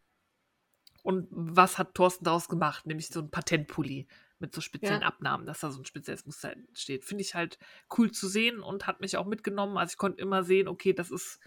Und 1.03 1.29
was 1.31 1.79
hat 1.79 1.95
Thorsten 1.95 2.25
daraus 2.25 2.49
gemacht? 2.49 2.85
Nämlich 2.85 3.09
so 3.09 3.21
ein 3.21 3.31
Patentpulli 3.31 4.09
mit 4.41 4.55
so 4.55 4.61
speziellen 4.61 5.03
Ja. 5.03 5.07
Abnahmen, 5.07 5.47
dass 5.47 5.61
da 5.61 5.71
so 5.71 5.81
ein 5.81 5.85
spezielles 5.85 6.27
Muster 6.27 6.55
steht. 6.75 7.05
Finde 7.05 7.23
ich 7.23 7.35
halt 7.35 7.59
cool 7.99 8.11
zu 8.11 8.27
sehen 8.29 8.61
und 8.61 8.87
hat 8.87 9.01
mich 9.01 9.17
auch 9.17 9.27
mitgenommen. 9.27 9.77
Also 9.79 9.93
ich 9.93 9.99
konnte 9.99 10.21
immer 10.21 10.43
sehen, 10.45 10.67
okay, 10.69 10.93
das 10.93 11.11
ist, 11.11 11.39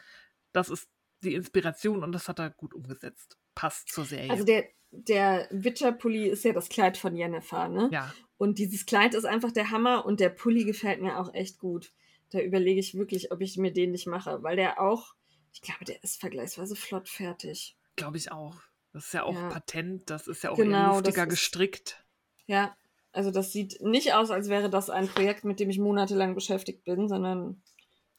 das 0.51 0.69
ist 0.69 0.89
die 1.21 1.33
Inspiration 1.35 2.03
und 2.03 2.11
das 2.11 2.27
hat 2.27 2.39
er 2.39 2.49
gut 2.51 2.73
umgesetzt. 2.73 3.37
Passt 3.55 3.89
zur 3.89 4.05
Serie. 4.05 4.29
Also 4.31 4.43
der, 4.43 4.65
der 4.91 5.47
Witcher-Pulli 5.51 6.27
ist 6.29 6.43
ja 6.45 6.53
das 6.53 6.69
Kleid 6.69 6.97
von 6.97 7.15
Jennifer, 7.15 7.67
ne? 7.67 7.89
ja, 7.91 8.13
Und 8.37 8.59
dieses 8.59 8.85
Kleid 8.85 9.13
ist 9.15 9.25
einfach 9.25 9.51
der 9.51 9.71
Hammer 9.71 10.05
und 10.05 10.19
der 10.19 10.29
Pulli 10.29 10.63
gefällt 10.65 11.01
mir 11.01 11.17
auch 11.19 11.33
echt 11.33 11.59
gut. 11.59 11.91
Da 12.31 12.39
überlege 12.39 12.79
ich 12.79 12.95
wirklich, 12.95 13.31
ob 13.31 13.41
ich 13.41 13.57
mir 13.57 13.71
den 13.71 13.91
nicht 13.91 14.07
mache, 14.07 14.41
weil 14.43 14.55
der 14.55 14.79
auch, 14.81 15.15
ich 15.53 15.61
glaube, 15.61 15.85
der 15.85 16.03
ist 16.03 16.19
vergleichsweise 16.19 16.75
flott 16.75 17.07
fertig. 17.09 17.77
glaube 17.95 18.17
ich 18.17 18.31
auch. 18.31 18.57
Das 18.91 19.05
ist 19.05 19.13
ja 19.13 19.23
auch 19.23 19.33
Ja. 19.35 19.49
Patent, 19.49 20.09
das 20.09 20.27
ist 20.27 20.43
ja 20.43 20.51
auch 20.51 20.57
Genau, 20.57 20.77
eher 20.77 21.01
luftiger 21.01 21.23
ist- 21.23 21.29
gestrickt. 21.29 22.03
Ja, 22.45 22.75
also 23.13 23.31
das 23.31 23.51
sieht 23.51 23.81
nicht 23.81 24.13
aus, 24.13 24.29
als 24.31 24.49
wäre 24.49 24.69
das 24.69 24.89
ein 24.89 25.07
Projekt, 25.07 25.45
mit 25.45 25.59
dem 25.59 25.69
ich 25.69 25.79
monatelang 25.79 26.35
beschäftigt 26.35 26.83
bin, 26.83 27.07
sondern 27.07 27.61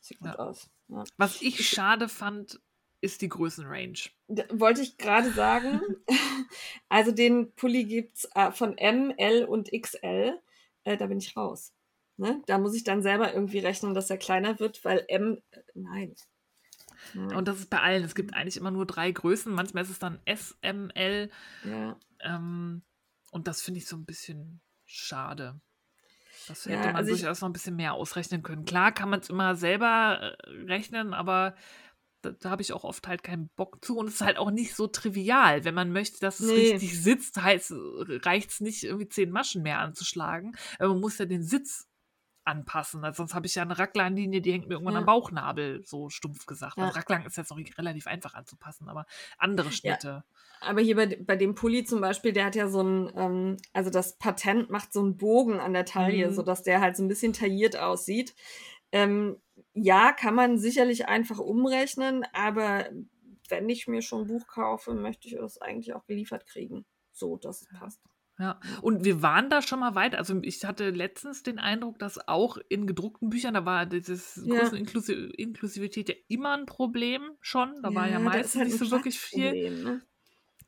sieht 0.00 0.18
gut 0.20 0.28
Ja. 0.28 0.38
aus. 0.38 0.70
Ja. 0.88 1.04
Was 1.16 1.42
ich 1.42 1.68
schade 1.68 2.08
fand, 2.08 2.60
ist 3.00 3.20
die 3.22 3.28
Größenrange. 3.28 4.10
D- 4.28 4.44
Wollte 4.52 4.80
ich 4.82 4.96
gerade 4.96 5.30
sagen. 5.32 5.80
Also 6.88 7.10
den 7.10 7.52
Pulli 7.54 7.84
gibt 7.84 8.16
es 8.18 8.28
äh, 8.36 8.52
von 8.52 8.78
M, 8.78 9.12
L 9.16 9.44
und 9.44 9.70
XL. 9.72 10.38
Äh, 10.84 10.96
da 10.96 11.06
bin 11.06 11.18
ich 11.18 11.36
raus. 11.36 11.72
Ne? 12.16 12.40
Da 12.46 12.58
muss 12.58 12.74
ich 12.74 12.84
dann 12.84 13.02
selber 13.02 13.34
irgendwie 13.34 13.58
rechnen, 13.58 13.94
dass 13.94 14.10
er 14.10 14.18
kleiner 14.18 14.60
wird, 14.60 14.84
weil 14.84 15.04
M, 15.08 15.40
äh, 15.50 15.60
nein. 15.74 16.14
Nein. 17.14 17.34
Und 17.36 17.48
das 17.48 17.58
ist 17.58 17.70
bei 17.70 17.80
allen. 17.80 18.04
Es 18.04 18.14
gibt 18.14 18.34
eigentlich 18.34 18.56
immer 18.56 18.70
nur 18.70 18.86
drei 18.86 19.10
Größen. 19.10 19.52
Manchmal 19.52 19.82
ist 19.82 19.90
es 19.90 19.98
dann 19.98 20.20
S, 20.24 20.56
M, 20.60 20.90
L. 20.90 21.30
ja. 21.64 21.98
Ähm, 22.20 22.82
und 23.32 23.48
das 23.48 23.60
finde 23.62 23.78
ich 23.78 23.86
so 23.86 23.96
ein 23.96 24.04
bisschen 24.04 24.60
schade. 24.86 25.60
Das 26.48 26.66
Ja, 26.66 26.72
hätte 26.72 26.86
man 26.88 26.96
also 26.96 27.10
durchaus 27.10 27.40
noch 27.40 27.48
ein 27.48 27.52
bisschen 27.52 27.76
mehr 27.76 27.94
ausrechnen 27.94 28.42
können. 28.42 28.64
Klar 28.64 28.92
kann 28.92 29.08
man 29.08 29.20
es 29.20 29.30
immer 29.30 29.56
selber 29.56 30.36
äh, 30.44 30.50
rechnen, 30.66 31.14
aber 31.14 31.54
da, 32.20 32.32
da 32.32 32.50
habe 32.50 32.62
ich 32.62 32.72
auch 32.72 32.84
oft 32.84 33.06
halt 33.06 33.22
keinen 33.22 33.48
Bock 33.56 33.84
zu. 33.84 33.96
Und 33.96 34.08
es 34.08 34.14
ist 34.14 34.20
halt 34.20 34.36
auch 34.36 34.50
nicht 34.50 34.74
so 34.74 34.86
trivial. 34.86 35.64
Wenn 35.64 35.74
man 35.74 35.92
möchte, 35.92 36.20
dass 36.20 36.40
es 36.40 36.50
Nee. 36.50 36.72
richtig 36.72 37.02
sitzt, 37.02 37.38
reicht 37.42 38.50
es 38.50 38.60
nicht, 38.60 38.84
irgendwie 38.84 39.08
zehn 39.08 39.30
Maschen 39.30 39.62
mehr 39.62 39.78
anzuschlagen. 39.78 40.54
Aber 40.78 40.90
man 40.90 41.00
muss 41.00 41.18
ja 41.18 41.24
den 41.24 41.42
Sitz 41.44 41.86
anpassen. 42.44 43.04
Also 43.04 43.18
sonst 43.18 43.34
habe 43.34 43.46
ich 43.46 43.54
ja 43.54 43.62
eine 43.62 43.78
Rackleinlinie, 43.78 44.40
die 44.40 44.52
hängt 44.52 44.68
mir 44.68 44.74
irgendwann 44.74 44.94
Ja. 44.94 45.00
am 45.00 45.06
Bauchnabel, 45.06 45.82
so 45.84 46.08
stumpf 46.10 46.46
gesagt. 46.46 46.76
Ja. 46.76 46.84
Also 46.84 46.96
Racklang 46.96 47.24
ist 47.26 47.36
jetzt 47.36 47.50
noch 47.50 47.58
relativ 47.78 48.06
einfach 48.06 48.34
anzupassen, 48.34 48.88
aber 48.88 49.06
andere 49.38 49.72
Schnitte. 49.72 50.24
Aber 50.60 50.80
hier 50.80 50.96
bei, 50.96 51.06
bei 51.22 51.36
dem 51.36 51.54
Pulli 51.54 51.84
zum 51.84 52.00
Beispiel, 52.00 52.32
der 52.32 52.46
hat 52.46 52.54
ja 52.54 52.68
so 52.68 52.82
ein, 52.82 53.12
ähm, 53.16 53.56
also 53.72 53.90
das 53.90 54.16
Patent 54.18 54.70
macht 54.70 54.92
so 54.92 55.00
einen 55.00 55.16
Bogen 55.16 55.60
an 55.60 55.72
der 55.74 55.84
Taille, 55.84 56.28
Mhm. 56.28 56.32
sodass 56.34 56.62
der 56.62 56.80
halt 56.80 56.96
so 56.96 57.02
ein 57.02 57.08
bisschen 57.08 57.32
tailliert 57.32 57.76
aussieht. 57.76 58.34
Ähm, 58.92 59.36
ja, 59.74 60.12
kann 60.12 60.34
man 60.34 60.56
sicherlich 60.58 61.08
einfach 61.08 61.38
umrechnen, 61.38 62.24
aber 62.32 62.86
wenn 63.48 63.68
ich 63.68 63.88
mir 63.88 64.00
schon 64.02 64.22
ein 64.22 64.26
Buch 64.26 64.46
kaufe, 64.46 64.94
möchte 64.94 65.28
ich 65.28 65.34
es 65.34 65.60
eigentlich 65.60 65.94
auch 65.94 66.06
geliefert 66.06 66.46
kriegen. 66.46 66.86
So, 67.12 67.36
dass 67.36 67.62
es 67.62 67.68
passt. 67.78 68.00
Ja, 68.36 68.58
und 68.82 69.04
wir 69.04 69.22
waren 69.22 69.48
da 69.48 69.62
schon 69.62 69.78
mal 69.78 69.94
weiter. 69.94 70.18
Also 70.18 70.40
ich 70.42 70.64
hatte 70.64 70.90
letztens 70.90 71.44
den 71.44 71.60
Eindruck, 71.60 72.00
dass 72.00 72.26
auch 72.26 72.58
in 72.68 72.86
gedruckten 72.88 73.30
Büchern, 73.30 73.54
da 73.54 73.64
war 73.64 73.86
dieses 73.86 74.40
Ja. 74.44 74.56
Größeninklusi- 74.60 75.30
Inklusivität 75.36 76.08
ja 76.08 76.14
immer 76.26 76.56
ein 76.56 76.66
Problem 76.66 77.22
schon. 77.40 77.80
Da 77.82 77.94
war 77.94 78.08
ja 78.08 78.18
meistens 78.18 78.54
ist 78.54 78.56
halt 78.56 78.68
nicht 78.70 78.78
so 78.78 78.90
wirklich 78.90 79.20
viel. 79.20 79.84
Ne? 79.84 80.02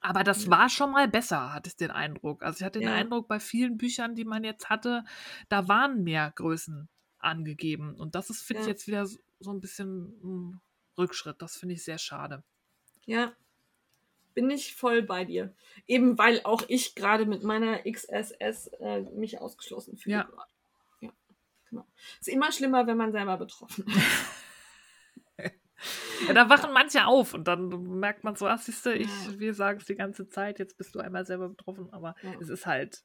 Aber 0.00 0.22
das 0.22 0.44
Ja. 0.44 0.50
war 0.52 0.68
schon 0.68 0.92
mal 0.92 1.08
besser, 1.08 1.52
hatte 1.52 1.68
ich 1.68 1.76
den 1.76 1.90
Eindruck. 1.90 2.44
Also 2.44 2.58
ich 2.60 2.64
hatte 2.64 2.78
den 2.78 2.88
Ja. 2.88 2.94
Eindruck, 2.94 3.26
bei 3.26 3.40
vielen 3.40 3.76
Büchern, 3.78 4.14
die 4.14 4.24
man 4.24 4.44
jetzt 4.44 4.70
hatte, 4.70 5.04
da 5.48 5.66
waren 5.66 6.04
mehr 6.04 6.30
Größen 6.36 6.88
angegeben. 7.18 7.96
Und 7.96 8.14
das 8.14 8.30
ist, 8.30 8.42
finde 8.42 8.60
ich, 8.60 8.66
Ja. 8.66 8.72
jetzt 8.74 8.86
wieder 8.86 9.06
so, 9.06 9.18
so 9.40 9.50
ein 9.50 9.60
bisschen 9.60 10.20
ein 10.22 10.60
Rückschritt. 10.96 11.42
Das 11.42 11.56
finde 11.56 11.74
ich 11.74 11.82
sehr 11.82 11.98
schade. 11.98 12.44
Ja, 13.06 13.32
bin 14.36 14.50
ich 14.50 14.76
voll 14.76 15.02
bei 15.02 15.24
dir. 15.24 15.52
Eben 15.88 16.16
weil 16.18 16.42
auch 16.44 16.62
ich 16.68 16.94
gerade 16.94 17.26
mit 17.26 17.42
meiner 17.42 17.78
XSS 17.90 18.68
äh, 18.78 19.00
mich 19.14 19.40
ausgeschlossen 19.40 19.96
fühle. 19.96 20.16
Ja. 20.16 20.28
ja. 21.00 21.10
Genau. 21.70 21.86
Ist 22.20 22.28
immer 22.28 22.52
schlimmer, 22.52 22.86
wenn 22.86 22.98
man 22.98 23.10
selber 23.10 23.36
betroffen 23.38 23.84
ist. 23.88 23.96
Ja, 26.26 26.32
da 26.32 26.48
wachen 26.48 26.72
manche 26.72 27.04
auf 27.06 27.34
und 27.34 27.46
dann 27.46 27.68
merkt 28.00 28.24
man 28.24 28.34
so, 28.34 28.46
ach, 28.48 28.58
siehst 28.58 28.86
du, 28.86 28.94
ich, 28.94 29.06
Ja. 29.06 29.38
wir 29.38 29.52
sagen 29.54 29.78
es 29.78 29.84
die 29.84 29.94
ganze 29.94 30.26
Zeit, 30.28 30.58
jetzt 30.58 30.78
bist 30.78 30.94
du 30.94 31.00
einmal 31.00 31.26
selber 31.26 31.50
betroffen, 31.50 31.92
aber 31.92 32.14
Ja. 32.22 32.32
es 32.40 32.48
ist 32.48 32.64
halt 32.66 33.02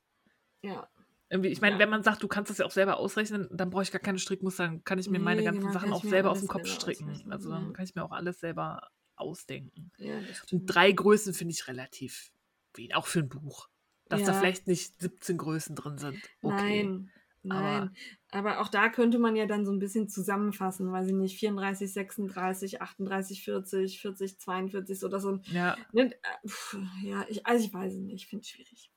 Ja. 0.63 0.87
irgendwie, 1.29 1.49
ich 1.49 1.59
meine, 1.59 1.77
wenn 1.79 1.89
man 1.89 2.01
sagt, 2.03 2.23
du 2.23 2.29
kannst 2.29 2.49
das 2.49 2.59
ja 2.59 2.65
auch 2.65 2.71
selber 2.71 2.97
ausrechnen, 2.97 3.49
dann 3.51 3.69
brauche 3.69 3.83
ich 3.83 3.91
gar 3.91 3.99
keine 4.01 4.17
Strickmuster, 4.17 4.63
dann 4.65 4.83
kann 4.85 4.97
ich 4.97 5.09
mir 5.09 5.19
meine 5.19 5.41
Nee, 5.41 5.45
ganzen 5.45 5.61
genau, 5.61 5.73
Sachen 5.73 5.91
auch 5.91 6.03
selber 6.03 6.31
aus 6.31 6.37
alles 6.37 6.47
dem 6.47 6.53
Kopf 6.53 6.67
stricken. 6.67 7.09
ausrechnen, 7.09 7.33
Also 7.33 7.49
dann 7.49 7.73
kann 7.73 7.83
ich 7.83 7.93
mir 7.93 8.03
auch 8.05 8.11
alles 8.11 8.39
selber 8.39 8.89
ausdenken. 9.21 9.91
ja 9.97 10.19
Und 10.51 10.65
drei 10.65 10.91
Größen 10.91 11.33
finde 11.33 11.53
ich 11.53 11.67
relativ 11.67 12.31
wenig, 12.73 12.95
auch 12.95 13.07
für 13.07 13.19
ein 13.19 13.29
Buch. 13.29 13.69
Dass 14.09 14.23
da 14.23 14.33
Ja. 14.33 14.39
vielleicht 14.39 14.67
nicht 14.67 14.99
17 14.99 15.37
Größen 15.37 15.75
drin 15.75 15.97
sind. 15.97 16.17
Okay. 16.41 16.83
Nein. 16.83 17.11
aber- 17.47 17.61
Nein. 17.79 17.95
Aber, 18.33 18.59
auch 18.61 18.67
da 18.67 18.89
könnte 18.89 19.17
man 19.19 19.35
ja 19.35 19.45
dann 19.45 19.65
so 19.65 19.71
ein 19.71 19.79
bisschen 19.79 20.07
zusammenfassen, 20.09 20.91
weiß 20.91 21.07
ich 21.07 21.13
nicht, 21.13 21.37
34, 21.39 21.91
36, 21.91 22.81
38, 22.81 23.43
40, 23.43 23.99
40, 23.99 24.37
42, 24.39 24.99
so 24.99 25.07
dass 25.07 25.23
so 25.23 25.31
ein. 25.33 25.41
Ja, 25.51 25.75
Ne, 25.91 26.13
pf, 26.47 26.77
ja, 27.03 27.25
ich, 27.29 27.45
also 27.47 27.65
ich 27.65 27.73
weiß 27.73 27.93
es 27.93 27.99
nicht, 27.99 28.13
ich 28.15 28.27
finde 28.27 28.41
es 28.43 28.49
schwierig. 28.49 28.90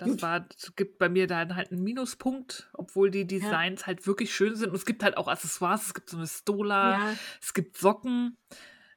Das 0.00 0.08
Gut. 0.08 0.22
war, 0.22 0.46
gibt 0.76 0.98
bei 0.98 1.08
mir 1.08 1.26
dann 1.26 1.54
halt 1.56 1.70
einen 1.72 1.82
Minuspunkt, 1.82 2.70
obwohl 2.72 3.10
die 3.10 3.26
Designs 3.26 3.86
halt 3.86 4.06
wirklich 4.06 4.34
schön 4.34 4.56
sind. 4.56 4.70
Und 4.70 4.76
es 4.76 4.86
gibt 4.86 5.02
halt 5.02 5.16
auch 5.16 5.28
Accessoires, 5.28 5.86
es 5.86 5.94
gibt 5.94 6.08
so 6.10 6.16
eine 6.16 6.26
Stola, 6.26 6.92
Ja, 7.10 7.16
es 7.40 7.52
gibt 7.54 7.76
Socken. 7.76 8.36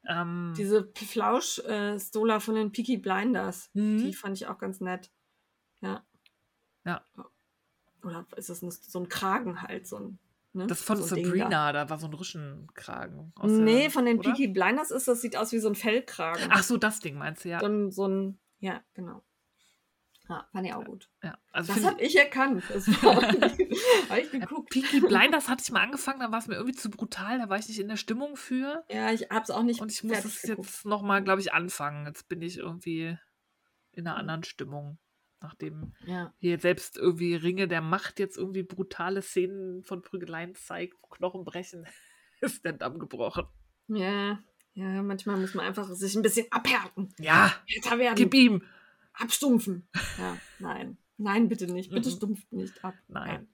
Ähm, 0.07 0.53
diese 0.57 0.91
Flausch-Stola 0.95 2.39
von 2.39 2.55
den 2.55 2.71
Peaky 2.71 2.97
Blinders, 2.97 3.69
Mhm. 3.73 3.99
die 3.99 4.13
fand 4.13 4.35
ich 4.37 4.47
auch 4.47 4.57
ganz 4.57 4.81
nett. 4.81 5.11
Ja. 5.81 6.03
Ja. 6.85 7.03
Oder 8.03 8.25
ist 8.35 8.49
das 8.49 8.59
so 8.59 8.99
ein 8.99 9.07
Kragen 9.09 9.61
halt, 9.61 9.87
so 9.87 9.97
ein. 9.97 10.19
Ne? 10.55 10.67
das 10.67 10.83
von 10.83 11.01
so 11.01 11.15
Ding 11.15 11.23
da. 11.23 11.29
Sabrina, 11.31 11.71
da. 11.71 11.89
war 11.89 11.97
so 11.97 12.05
ein 12.05 12.13
Rüschenkragen. 12.13 13.31
aus 13.35 13.49
Nee, 13.49 13.81
der- 13.83 13.89
von 13.91 14.05
den 14.05 14.19
oder? 14.19 14.29
Peaky 14.29 14.49
Blinders 14.49 14.91
ist 14.91 15.07
das, 15.07 15.19
sieht 15.21 15.35
aus 15.35 15.51
wie 15.51 15.57
so 15.59 15.67
ein 15.67 15.73
Fellkragen. 15.75 16.47
Ach 16.51 16.61
so, 16.61 16.77
das 16.77 16.99
Ding 16.99 17.17
meinst 17.17 17.43
du, 17.43 17.49
ja. 17.49 17.59
So 17.59 17.89
so 17.89 18.07
ein 18.07 18.37
ja, 18.59 18.81
genau. 18.93 19.23
Ja, 20.33 20.47
fand 20.51 20.67
ich 20.67 20.73
auch 20.73 20.83
gut. 20.85 21.09
ja. 21.23 21.37
Also 21.51 21.73
Das 21.73 21.83
habe 21.85 22.01
ich 22.01 22.17
erkannt. 22.17 22.63
Das 22.71 22.87
habe 23.03 24.19
ich 24.21 24.31
geguckt. 24.31 24.69
Peaky 24.71 25.01
Blinders 25.01 25.49
hatte 25.49 25.63
ich 25.63 25.71
mal 25.71 25.81
angefangen, 25.81 26.19
da 26.19 26.31
war 26.31 26.39
es 26.39 26.47
mir 26.47 26.55
irgendwie 26.55 26.75
zu 26.75 26.89
brutal, 26.89 27.37
da 27.39 27.49
war 27.49 27.57
ich 27.57 27.67
nicht 27.67 27.79
in 27.79 27.87
der 27.87 27.97
Stimmung 27.97 28.35
für. 28.35 28.83
Ja, 28.89 29.11
ich 29.11 29.29
habe 29.29 29.43
es 29.43 29.51
auch 29.51 29.63
nicht 29.63 29.81
Und 29.81 29.91
ich 29.91 30.03
muss 30.03 30.23
es 30.25 30.41
geguckt. 30.41 30.65
jetzt 30.67 30.85
nochmal, 30.85 31.23
glaube 31.23 31.41
ich, 31.41 31.53
anfangen. 31.53 32.05
Jetzt 32.07 32.27
bin 32.29 32.41
ich 32.41 32.57
irgendwie 32.57 33.17
in 33.91 34.07
einer 34.07 34.17
anderen 34.17 34.43
Stimmung. 34.43 34.97
Nachdem 35.41 35.93
Ja. 36.05 36.33
hier 36.37 36.57
selbst 36.57 36.97
irgendwie 36.97 37.35
Ringe 37.35 37.67
der 37.67 37.81
Macht 37.81 38.17
jetzt 38.19 38.37
irgendwie 38.37 38.63
brutale 38.63 39.21
Szenen 39.21 39.83
von 39.83 40.01
Prügeleien 40.01 40.55
zeigt, 40.55 40.95
wo 41.01 41.07
Knochen 41.07 41.43
brechen, 41.43 41.85
ist 42.41 42.63
der 42.63 42.73
Damm 42.73 42.97
gebrochen. 42.97 43.45
Ja. 43.87 44.39
Ja, 44.75 45.03
manchmal 45.03 45.37
muss 45.37 45.53
man 45.53 45.65
einfach 45.67 45.87
sich 45.87 46.15
ein 46.15 46.23
bisschen 46.23 46.47
abhärten. 46.49 47.13
Ja, 47.19 47.53
gib 48.15 48.33
ihm. 48.33 48.63
Abstumpfen. 49.13 49.87
Ja, 50.17 50.37
nein. 50.59 50.97
Nein, 51.17 51.47
bitte 51.47 51.67
nicht. 51.71 51.91
Bitte 51.91 52.09
Mhm. 52.09 52.13
stumpft 52.15 52.51
nicht 52.51 52.83
ab. 52.83 52.95
Nein. 53.07 53.47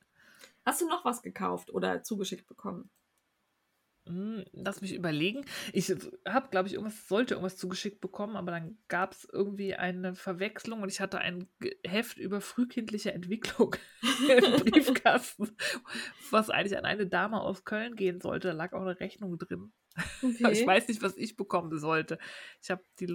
Hast 0.65 0.81
du 0.81 0.87
noch 0.87 1.03
was 1.05 1.21
gekauft 1.21 1.71
oder 1.71 2.03
zugeschickt 2.03 2.47
bekommen? 2.47 2.89
Hm, 4.09 4.43
Lass 4.53 4.81
mich 4.81 4.95
überlegen. 4.95 5.45
Ich 5.71 5.93
habe, 6.27 6.49
glaube 6.49 6.67
ich, 6.67 6.73
irgendwas, 6.73 7.07
sollte 7.07 7.35
irgendwas 7.35 7.57
zugeschickt 7.57 8.01
bekommen, 8.01 8.35
aber 8.37 8.49
dann 8.49 8.79
gab 8.87 9.11
es 9.11 9.27
irgendwie 9.31 9.75
eine 9.75 10.15
Verwechslung 10.15 10.81
und 10.81 10.89
ich 10.89 10.99
hatte 10.99 11.19
ein 11.19 11.47
Heft 11.85 12.17
über 12.17 12.41
frühkindliche 12.41 13.13
Entwicklung 13.13 13.75
im 14.27 14.65
Briefkasten, 14.65 15.55
was 16.31 16.49
eigentlich 16.49 16.75
an 16.75 16.85
eine 16.85 17.05
Dame 17.05 17.39
aus 17.39 17.65
Köln 17.65 17.95
gehen 17.95 18.19
sollte. 18.19 18.47
Da 18.47 18.53
lag 18.55 18.73
auch 18.73 18.81
eine 18.81 18.99
Rechnung 18.99 19.37
drin. 19.37 19.71
Aber 20.41 20.51
ich 20.53 20.65
weiß 20.65 20.87
nicht, 20.87 21.03
was 21.03 21.15
ich 21.15 21.35
bekommen 21.35 21.77
sollte. 21.77 22.17
Ich 22.63 22.71
habe 22.71 22.83
die, 22.99 23.07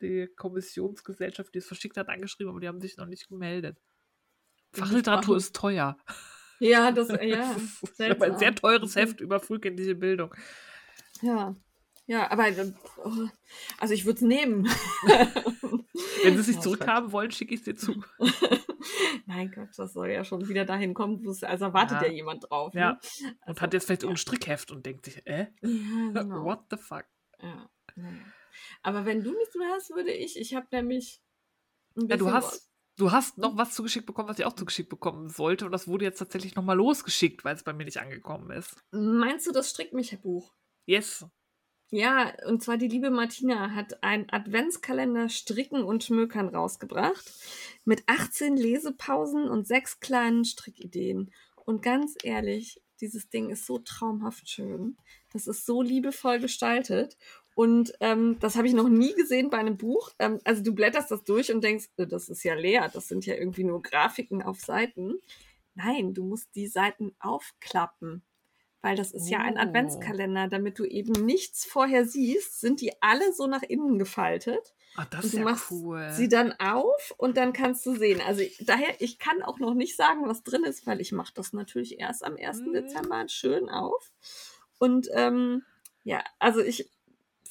die 0.00 0.28
Kommissionsgesellschaft, 0.36 1.52
die 1.52 1.58
es 1.58 1.66
verschickt 1.66 1.98
hat, 1.98 2.08
angeschrieben, 2.08 2.50
aber 2.50 2.60
die 2.60 2.68
haben 2.68 2.80
sich 2.80 2.96
noch 2.96 3.06
nicht 3.06 3.28
gemeldet. 3.28 3.78
Fachliteratur 4.72 5.36
ist 5.36 5.54
teuer. 5.54 5.98
Ja, 6.60 6.92
das, 6.92 7.08
ja. 7.22 7.54
Das 7.54 7.62
ist 7.82 8.00
ich 8.00 8.10
habe 8.10 8.24
ein 8.26 8.38
sehr 8.38 8.54
teures 8.54 8.94
Mhm. 8.94 9.00
Heft 9.00 9.20
über 9.20 9.40
frühkindliche 9.40 9.94
Bildung. 9.94 10.34
Ja. 11.22 11.54
Ja, 12.06 12.30
aber 12.30 12.48
äh, 12.48 12.72
also 13.78 13.94
ich 13.94 14.04
würde 14.04 14.16
es 14.18 14.22
nehmen. 14.22 14.66
Wenn 16.22 16.34
sie 16.34 16.40
es 16.40 16.46
nicht 16.48 16.56
Ja, 16.56 16.60
zurückhaben 16.60 17.12
wollen, 17.12 17.30
schicke 17.30 17.54
ich 17.54 17.60
es 17.60 17.64
dir 17.64 17.76
zu. 17.76 18.04
Mein 19.26 19.50
Gott, 19.50 19.70
das 19.76 19.94
soll 19.94 20.10
ja 20.10 20.22
schon 20.24 20.46
wieder 20.48 20.64
dahin 20.66 20.92
kommen, 20.92 21.24
wo 21.24 21.30
es, 21.30 21.42
also 21.42 21.72
wartet 21.72 22.02
ja, 22.02 22.08
Ja. 22.08 22.12
jemand 22.12 22.44
drauf. 22.50 22.74
Ja. 22.74 22.92
Ne? 22.92 22.98
Und 23.22 23.36
Also, 23.48 23.60
hat 23.62 23.72
jetzt 23.72 23.86
vielleicht 23.86 24.02
ja. 24.02 24.08
irgendein 24.08 24.18
Strickheft 24.20 24.70
und 24.70 24.84
denkt 24.84 25.06
sich, 25.06 25.26
äh, 25.26 25.46
Ja, 25.62 26.22
genau. 26.22 26.44
what 26.44 26.60
the 26.70 26.76
fuck? 26.76 27.06
Ja. 27.42 27.70
Aber 28.82 29.04
wenn 29.06 29.22
du 29.24 29.32
nichts 29.32 29.54
mehr 29.54 29.68
hast, 29.74 29.90
würde 29.90 30.12
ich, 30.12 30.38
ich 30.38 30.54
habe 30.54 30.66
nämlich 30.72 31.22
ein 31.96 32.08
Ja, 32.08 32.16
du 32.18 32.30
hast, 32.32 32.70
du 32.96 33.12
hast 33.12 33.38
noch 33.38 33.56
was 33.56 33.74
zugeschickt 33.74 34.06
bekommen, 34.06 34.28
was 34.28 34.38
ich 34.38 34.44
auch 34.44 34.54
zugeschickt 34.54 34.88
bekommen 34.88 35.28
sollte. 35.28 35.66
Und 35.66 35.72
das 35.72 35.88
wurde 35.88 36.04
jetzt 36.04 36.18
tatsächlich 36.18 36.54
nochmal 36.54 36.76
losgeschickt, 36.76 37.44
weil 37.44 37.54
es 37.54 37.62
bei 37.62 37.72
mir 37.72 37.84
nicht 37.84 38.00
angekommen 38.00 38.50
ist. 38.50 38.76
Meinst 38.92 39.46
du 39.46 39.52
das 39.52 39.70
Strickmicha-Buch? 39.70 40.52
Yes. 40.86 41.26
Ja, 41.90 42.32
und 42.46 42.62
zwar 42.62 42.76
die 42.76 42.88
liebe 42.88 43.10
Martina 43.10 43.70
hat 43.70 44.02
einen 44.02 44.28
Adventskalender 44.30 45.28
Stricken 45.28 45.84
und 45.84 46.02
Schmökern 46.02 46.48
rausgebracht 46.48 47.32
mit 47.84 48.02
18 48.06 48.56
Lesepausen 48.56 49.48
und 49.48 49.66
sechs 49.66 50.00
kleinen 50.00 50.44
Strickideen. 50.44 51.30
Und 51.64 51.82
ganz 51.82 52.16
ehrlich, 52.22 52.82
dieses 53.00 53.28
Ding 53.28 53.50
ist 53.50 53.66
so 53.66 53.78
traumhaft 53.78 54.48
schön. 54.48 54.96
Das 55.32 55.46
ist 55.46 55.66
so 55.66 55.82
liebevoll 55.82 56.40
gestaltet. 56.40 57.16
Und 57.54 57.92
ähm, 58.00 58.36
das 58.40 58.56
habe 58.56 58.66
ich 58.66 58.74
noch 58.74 58.88
nie 58.88 59.14
gesehen 59.14 59.48
bei 59.50 59.58
einem 59.58 59.76
Buch. 59.76 60.10
Ähm, 60.18 60.40
also 60.44 60.62
du 60.62 60.74
blätterst 60.74 61.10
das 61.10 61.22
durch 61.24 61.52
und 61.52 61.62
denkst, 61.62 61.86
äh, 61.96 62.06
das 62.06 62.28
ist 62.28 62.42
ja 62.42 62.54
leer, 62.54 62.90
das 62.92 63.08
sind 63.08 63.26
ja 63.26 63.34
irgendwie 63.34 63.64
nur 63.64 63.80
Grafiken 63.82 64.42
auf 64.42 64.60
Seiten. 64.60 65.20
Nein, 65.74 66.14
du 66.14 66.24
musst 66.24 66.48
die 66.54 66.66
Seiten 66.66 67.14
aufklappen. 67.20 68.22
Weil 68.82 68.96
das 68.96 69.12
ist 69.12 69.30
ja 69.30 69.38
ein 69.38 69.56
Oh. 69.56 69.60
Adventskalender. 69.60 70.48
Damit 70.48 70.78
du 70.78 70.84
eben 70.84 71.12
nichts 71.24 71.64
vorher 71.64 72.04
siehst, 72.06 72.60
sind 72.60 72.82
die 72.82 72.92
alle 73.00 73.32
so 73.32 73.46
nach 73.46 73.62
innen 73.62 73.98
gefaltet. 73.98 74.74
Ah, 74.96 75.06
das 75.10 75.20
Und 75.20 75.26
ist 75.26 75.32
du 75.32 75.38
ja 75.38 75.44
machst 75.44 75.70
cool. 75.70 76.10
sie 76.12 76.28
dann 76.28 76.52
auf 76.58 77.14
und 77.16 77.36
dann 77.38 77.52
kannst 77.54 77.86
du 77.86 77.96
sehen. 77.96 78.20
Also 78.20 78.42
daher, 78.60 79.00
ich 79.00 79.18
kann 79.18 79.42
auch 79.42 79.58
noch 79.58 79.72
nicht 79.74 79.96
sagen, 79.96 80.28
was 80.28 80.42
drin 80.42 80.64
ist, 80.64 80.86
weil 80.86 81.00
ich 81.00 81.12
mache 81.12 81.32
das 81.34 81.52
natürlich 81.54 81.98
erst 81.98 82.24
am 82.24 82.36
1. 82.36 82.60
Mhm. 82.60 82.72
Dezember 82.74 83.26
schön 83.28 83.70
auf. 83.70 84.12
Und 84.78 85.08
ähm, 85.14 85.62
ja, 86.02 86.22
also 86.38 86.60
ich 86.60 86.90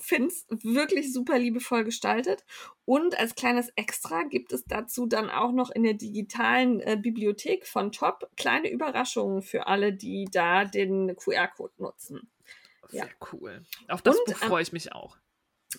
finde 0.03 0.27
es 0.27 0.45
wirklich 0.49 1.13
super 1.13 1.39
liebevoll 1.39 1.83
gestaltet. 1.83 2.45
Und 2.85 3.17
als 3.17 3.35
kleines 3.35 3.69
Extra 3.75 4.23
gibt 4.23 4.51
es 4.53 4.65
dazu 4.65 5.05
dann 5.05 5.29
auch 5.29 5.51
noch 5.51 5.71
in 5.71 5.83
der 5.83 5.93
digitalen 5.93 6.79
äh, 6.81 6.97
Bibliothek 7.01 7.65
von 7.65 7.91
Top 7.91 8.29
kleine 8.35 8.69
Überraschungen 8.69 9.41
für 9.41 9.67
alle, 9.67 9.93
die 9.93 10.25
da 10.31 10.65
den 10.65 11.15
QR-Code 11.15 11.73
nutzen. 11.77 12.29
Sehr 12.89 13.05
ja. 13.05 13.27
cool. 13.31 13.65
Auf 13.87 14.01
das 14.01 14.17
Und, 14.17 14.25
Buch 14.25 14.35
freue 14.35 14.63
ich 14.63 14.73
mich 14.73 14.91
auch. 14.91 15.17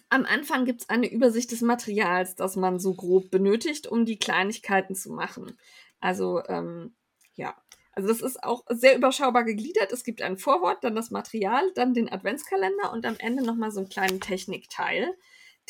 Am 0.09 0.25
Anfang 0.25 0.64
gibt 0.64 0.83
es 0.83 0.89
eine 0.89 1.09
Übersicht 1.11 1.53
des 1.53 1.61
Materials, 1.61 2.35
das 2.35 2.57
man 2.57 2.81
so 2.81 2.95
grob 2.95 3.31
benötigt, 3.31 3.87
um 3.87 4.05
die 4.05 4.18
Kleinigkeiten 4.18 4.95
zu 4.95 5.12
machen. 5.12 5.57
Also, 6.01 6.43
ähm, 6.49 6.95
ja. 7.35 7.55
Also 7.97 8.09
das 8.09 8.20
ist 8.22 8.42
auch 8.42 8.64
sehr 8.68 8.97
überschaubar 8.97 9.45
gegliedert. 9.45 9.92
Es 9.92 10.05
gibt 10.05 10.20
ein 10.22 10.36
Vorwort, 10.38 10.82
dann 10.82 10.95
das 10.97 11.11
Material, 11.11 11.62
dann 11.74 11.95
den 11.95 12.11
Adventskalender 12.11 12.92
und 12.92 13.07
am 13.07 13.16
Ende 13.18 13.45
nochmal 13.45 13.70
so 13.70 13.80
einen 13.80 13.88
kleinen 13.88 14.20
Technikteil, 14.20 15.14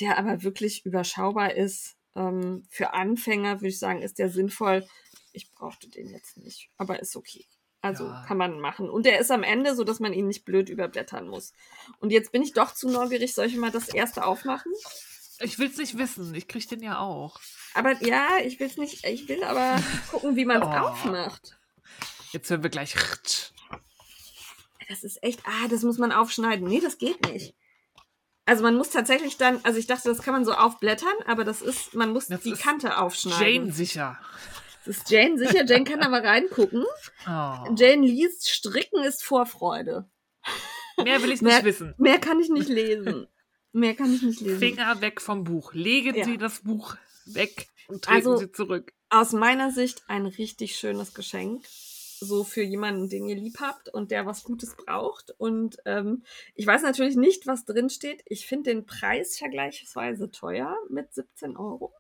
der 0.01 0.19
aber 0.19 0.43
wirklich 0.43 0.85
überschaubar 0.87 1.55
ist. 1.55 1.97
Ähm, 2.17 2.65
für 2.71 2.95
Anfänger 2.95 3.57
würde 3.61 3.69
ich 3.69 3.79
sagen, 3.79 4.03
ist 4.03 4.19
der 4.19 4.31
sinnvoll. 4.31 4.87
Ich 5.33 5.51
brauchte 5.53 5.89
den 5.89 6.09
jetzt 6.11 6.37
nicht, 6.37 6.71
aber 6.79 7.01
ist 7.01 7.17
okay. 7.17 7.47
Also 7.83 8.05
Ja. 8.05 8.25
kann 8.27 8.39
man 8.39 8.61
machen. 8.61 8.89
Und 8.89 9.05
der 9.05 9.19
ist 9.19 9.31
am 9.31 9.43
Ende, 9.43 9.75
so 9.75 9.85
dass 9.85 10.01
man 10.01 10.15
ihn 10.15 10.27
nicht 10.29 10.45
blöd 10.47 10.71
überblättern 10.71 11.29
muss. 11.29 11.53
Und 11.99 12.13
jetzt 12.13 12.33
bin 12.33 12.41
ich 12.43 12.55
doch 12.55 12.73
zu 12.73 12.89
neugierig. 12.89 13.35
Soll 13.35 13.47
ich 13.47 13.57
mal 13.57 13.71
das 13.71 13.89
erste 13.91 14.25
aufmachen? 14.25 14.73
Ich 15.41 15.59
will 15.59 15.67
es 15.69 15.77
nicht 15.77 15.99
wissen. 15.99 16.35
Ich 16.35 16.49
kriege 16.49 16.67
den 16.69 16.81
ja 16.81 17.01
auch. 17.01 17.39
Aber 17.75 17.93
ja, 18.05 18.39
ich 18.45 18.59
will 18.61 18.69
es 18.69 18.79
nicht. 18.79 19.05
Ich 19.05 19.29
will 19.29 19.43
aber 19.45 19.83
gucken, 20.11 20.37
wie 20.37 20.45
man 20.47 20.63
es 20.63 20.69
Oh. 20.69 20.71
aufmacht. 20.71 21.59
Jetzt 22.35 22.51
hören 22.51 22.63
wir 22.63 22.71
gleich. 22.71 22.95
Das 24.89 25.03
ist 25.05 25.23
echt. 25.23 25.41
Ah, 25.47 25.69
das 25.69 25.83
muss 25.83 25.99
man 25.99 26.13
aufschneiden. 26.13 26.67
Nee, 26.69 26.81
das 26.81 26.99
geht 26.99 27.25
nicht. 27.33 27.55
Also 28.45 28.63
man 28.63 28.75
muss 28.77 28.91
tatsächlich 28.91 29.39
dann, 29.39 29.61
also 29.63 29.79
ich 29.79 29.87
dachte, 29.87 30.09
das 30.11 30.21
kann 30.21 30.35
man 30.35 30.45
so 30.45 30.53
aufblättern, 30.53 31.15
aber 31.27 31.45
das 31.45 31.63
ist, 31.63 31.95
man 31.95 32.13
muss 32.13 32.27
Das 32.27 32.43
die 32.43 32.53
Kante 32.53 32.99
aufschneiden. 32.99 33.41
Jane 33.67 33.73
sicher. 33.73 34.19
Das 34.85 34.99
ist 34.99 35.11
Jane 35.11 35.39
sicher. 35.39 35.65
Jane 35.65 35.85
kann 35.85 36.01
aber 36.03 36.23
reingucken. 36.23 36.85
Oh. 37.27 37.75
Jane 37.75 38.07
liest, 38.07 38.51
Stricken 38.51 39.03
ist 39.03 39.25
Vorfreude. 39.25 40.11
Mehr 41.03 41.23
will 41.23 41.33
ich 41.33 41.41
Mehr- 41.41 41.55
nicht 41.55 41.65
wissen. 41.65 41.95
Mehr 41.97 42.19
kann 42.21 42.39
ich 42.41 42.51
nicht 42.51 42.69
lesen. 42.69 43.27
Mehr 43.73 43.95
kann 43.95 44.13
ich 44.15 44.21
nicht 44.23 44.41
lesen. 44.43 44.59
Finger 44.59 45.01
weg 45.01 45.23
vom 45.23 45.45
Buch. 45.45 45.73
Legen 45.73 46.15
Ja. 46.15 46.25
Sie 46.27 46.37
das 46.37 46.61
Buch 46.61 46.97
weg 47.25 47.69
und 47.89 48.05
treten 48.05 48.17
Also- 48.17 48.37
Sie 48.37 48.53
zurück. 48.53 48.93
aus 49.09 49.33
meiner 49.33 49.71
Sicht 49.71 50.03
ein 50.09 50.27
richtig 50.27 50.77
schönes 50.77 51.15
Geschenk. 51.15 51.65
So 52.25 52.43
für 52.43 52.63
jemanden, 52.63 53.09
den 53.09 53.29
ihr 53.29 53.37
lieb 53.37 53.59
habt 53.61 53.89
und 53.89 54.11
der 54.11 54.27
was 54.27 54.43
Gutes 54.43 54.75
braucht. 54.77 55.35
Und 55.39 55.77
ähm, 55.85 56.25
ich 56.55 56.67
weiß 56.67 56.83
natürlich 56.83 57.17
nicht, 57.17 57.47
was 57.47 57.65
drin 57.65 57.91
steht. 57.91 58.23
Ich 58.27 58.47
finde 58.47 58.71
den 58.71 58.87
Preis 58.87 59.39
vergleichsweise 59.39 60.31
teuer 60.31 60.77
mit 60.89 61.15
17 61.15 61.57
Euro. 61.57 61.95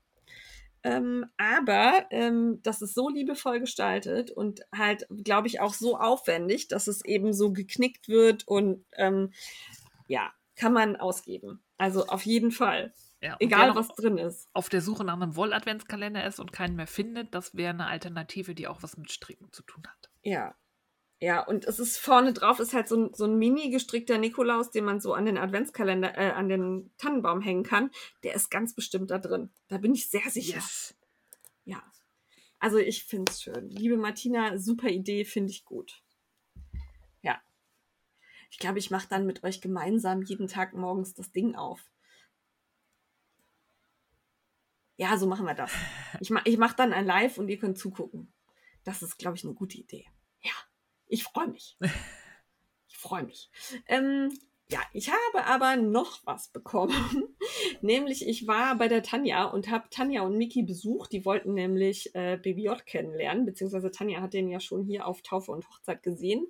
Ähm, 0.83 1.25
aber 1.39 2.07
ähm, 2.11 2.61
das 2.63 2.83
ist 2.83 2.95
so 2.95 3.09
liebevoll 3.09 3.59
gestaltet 3.59 4.31
und 4.31 4.61
halt, 4.71 5.07
glaube 5.25 5.47
ich, 5.47 5.61
auch 5.61 5.73
so 5.73 5.97
aufwendig, 5.99 6.69
dass 6.69 6.89
es 6.89 7.03
eben 7.05 7.33
so 7.33 7.53
geknickt 7.53 8.09
wird 8.09 8.47
und 8.47 8.85
ähm, 8.97 9.33
ja, 10.09 10.31
kann 10.57 10.75
man 10.75 10.97
ausgeben. 10.97 11.63
Also 11.79 12.07
auf 12.07 12.27
jeden 12.27 12.51
Fall. 12.51 12.93
Ja, 13.23 13.37
Egal, 13.41 13.75
was 13.75 13.89
drin 13.89 14.19
ist. 14.19 14.51
auf 14.53 14.69
der 14.69 14.83
Suche 14.83 15.03
nach 15.03 15.15
einem 15.15 15.35
Woll-Adventskalender 15.35 16.27
ist 16.27 16.39
und 16.39 16.53
keinen 16.53 16.77
mehr 16.77 16.87
findet, 16.87 17.35
das 17.35 17.55
wäre 17.55 17.71
eine 17.71 17.87
Alternative, 17.87 18.55
die 18.55 18.69
auch 18.69 18.83
was 18.83 18.99
mit 18.99 19.11
Stricken 19.11 19.51
zu 19.51 19.63
tun 19.63 19.85
hat. 19.89 20.04
Ja. 20.25 20.57
Ja, 21.21 21.41
und 21.41 21.65
es 21.65 21.79
ist 21.79 21.97
vorne 21.97 22.35
drauf, 22.35 22.59
ist 22.61 22.75
halt 22.75 22.87
so 22.87 22.97
ein, 22.97 23.15
so 23.15 23.25
ein 23.25 23.39
mini 23.39 23.71
gestrickter 23.71 24.19
Nikolaus, 24.19 24.71
den 24.71 24.85
man 24.85 25.01
so 25.01 25.15
an 25.15 25.25
den 25.25 25.39
Adventskalender, 25.39 26.19
äh, 26.19 26.33
an 26.33 26.49
den 26.49 26.91
Tannenbaum 26.99 27.41
hängen 27.41 27.63
kann. 27.63 27.91
Der 28.25 28.35
ist 28.35 28.51
ganz 28.51 28.75
bestimmt 28.75 29.11
da 29.11 29.19
drin. 29.19 29.51
Da 29.69 29.79
bin 29.79 29.95
ich 29.95 30.11
sehr 30.11 30.29
sicher. 30.29 30.57
Yes. 30.57 30.95
Ja. 31.65 31.83
Also 32.59 32.79
ich 32.79 33.05
finde 33.05 33.31
es 33.33 33.41
schön. 33.41 33.71
Liebe 33.71 33.97
Martina, 33.97 34.59
super 34.59 34.89
Idee, 34.89 35.25
finde 35.25 35.51
ich 35.51 35.65
gut. 35.65 36.03
Ja. 37.23 37.41
Ich 38.51 38.59
glaube, 38.59 38.79
ich 38.79 38.91
mache 38.91 39.09
dann 39.09 39.25
mit 39.25 39.45
euch 39.45 39.61
gemeinsam 39.63 40.21
jeden 40.21 40.49
Tag 40.49 40.75
morgens 40.75 41.15
das 41.15 41.33
Ding 41.33 41.55
auf. 41.55 41.81
Ja, 44.97 45.17
so 45.17 45.27
machen 45.27 45.47
wir 45.47 45.55
das. 45.55 45.73
Ich, 46.21 46.29
ma 46.31 46.43
ich 46.45 46.59
mache 46.59 46.77
dann 46.77 46.93
ein 46.93 47.07
Live 47.07 47.39
und 47.39 47.49
ihr 47.49 47.59
könnt 47.59 47.79
zugucken. 47.79 48.34
Das 48.85 49.03
ist, 49.03 49.19
glaube 49.19 49.37
ich, 49.37 49.45
eine 49.45 49.55
gute 49.55 49.79
Idee. 49.79 50.07
Ja, 50.43 50.53
ich 51.07 51.25
freue 51.25 51.49
mich. 51.49 51.77
Ich 52.87 52.99
freue 52.99 53.25
mich. 53.25 53.51
Ähm, 53.89 54.31
ja, 54.71 54.81
ich 54.95 55.11
habe 55.11 55.45
aber 55.47 55.77
noch 55.77 56.21
was 56.25 56.49
bekommen. 56.49 56.95
nämlich 57.83 58.27
ich 58.27 58.47
war 58.47 58.77
bei 58.77 58.89
der 58.89 59.03
Tanja 59.03 59.45
und 59.45 59.71
habe 59.71 59.91
Tanja 59.91 60.23
und 60.23 60.39
Miki 60.39 60.63
besucht. 60.63 61.13
Die 61.13 61.25
wollten 61.27 61.53
nämlich 61.53 62.15
äh, 62.15 62.39
Baby 62.43 62.65
J 62.65 62.87
kennenlernen, 62.87 63.45
beziehungsweise 63.45 63.91
Tanja 63.91 64.23
hat 64.23 64.33
den 64.33 64.49
ja 64.49 64.61
schon 64.61 64.85
hier 64.85 65.07
auf 65.07 65.21
Taufe 65.21 65.53
und 65.53 65.69
Hochzeit 65.69 66.03
gesehen. 66.03 66.47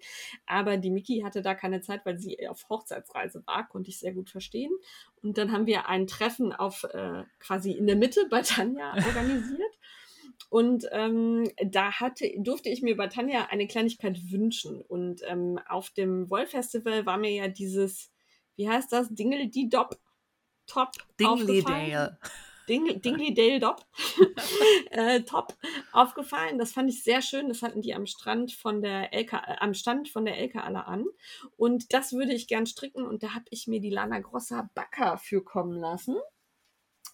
Aber 0.47 0.77
die 0.77 0.91
Miki 0.91 1.23
hatte 1.25 1.43
da 1.43 1.55
keine 1.55 1.81
Zeit, 1.81 2.07
weil 2.07 2.19
sie 2.19 2.47
auf 2.49 2.69
Hochzeitsreise 2.69 3.43
war, 3.47 3.67
konnte 3.69 3.91
ich 3.91 3.99
sehr 3.99 4.13
gut 4.13 4.31
verstehen. 4.31 4.73
Und 5.23 5.37
dann 5.37 5.51
haben 5.51 5.67
wir 5.67 5.89
ein 5.89 6.07
Treffen 6.07 6.53
auf 6.53 6.85
äh, 6.85 7.25
quasi 7.41 7.73
in 7.73 7.87
der 7.87 7.97
Mitte 7.97 8.27
bei 8.31 8.43
Tanja 8.43 8.95
organisiert. 9.07 9.75
Und 10.51 10.87
ähm, 10.93 11.51
da 11.65 11.93
hatte, 11.93 12.31
durfte 12.39 12.69
ich 12.69 12.83
mir 12.83 12.97
bei 12.97 13.09
Tanja 13.09 13.47
eine 13.51 13.67
Kleinigkeit 13.67 14.31
wünschen. 14.31 14.81
Und 14.83 15.23
ähm, 15.27 15.59
auf 15.69 15.91
dem 15.91 16.31
Woll-Festival 16.31 17.07
war 17.07 17.19
mir 17.19 17.33
ja 17.33 17.49
dieses, 17.49 18.13
wie 18.57 18.69
heißt 18.69 18.93
das, 18.93 19.09
Dingle 19.11 19.49
die 19.49 19.69
Dop 19.69 19.99
Top 20.67 20.93
Dingley-Dale. 21.21 22.19
Ding, 22.69 23.01
Dingley 23.03 23.35
Dale 23.35 23.61
Dop 23.61 23.85
äh, 24.91 25.21
Top 25.23 25.55
aufgefallen. 25.93 26.59
Das 26.59 26.73
fand 26.73 26.89
ich 26.89 27.03
sehr 27.03 27.21
schön. 27.21 27.49
Das 27.49 27.63
hatten 27.63 27.83
die 27.83 27.95
am 27.95 28.07
Strand 28.07 28.53
von 28.53 28.81
der 28.81 29.13
LK, 29.13 29.33
äh, 29.35 29.57
am 29.59 29.75
Stand 29.75 30.09
von 30.09 30.25
der 30.25 30.39
Elke 30.39 30.63
alle 30.63 30.87
an. 30.87 31.05
Und 31.57 31.93
das 31.93 32.13
würde 32.13 32.33
ich 32.33 32.49
gern 32.49 32.67
stricken. 32.67 33.07
Und 33.07 33.23
da 33.23 33.35
habe 33.35 33.45
ich 33.51 33.67
mir 33.67 33.81
die 33.81 33.91
Lana 33.91 34.21
Grossa 34.21 34.69
Backer 34.75 35.19
für 35.19 35.45
kommen 35.45 35.79
lassen. 35.79 36.17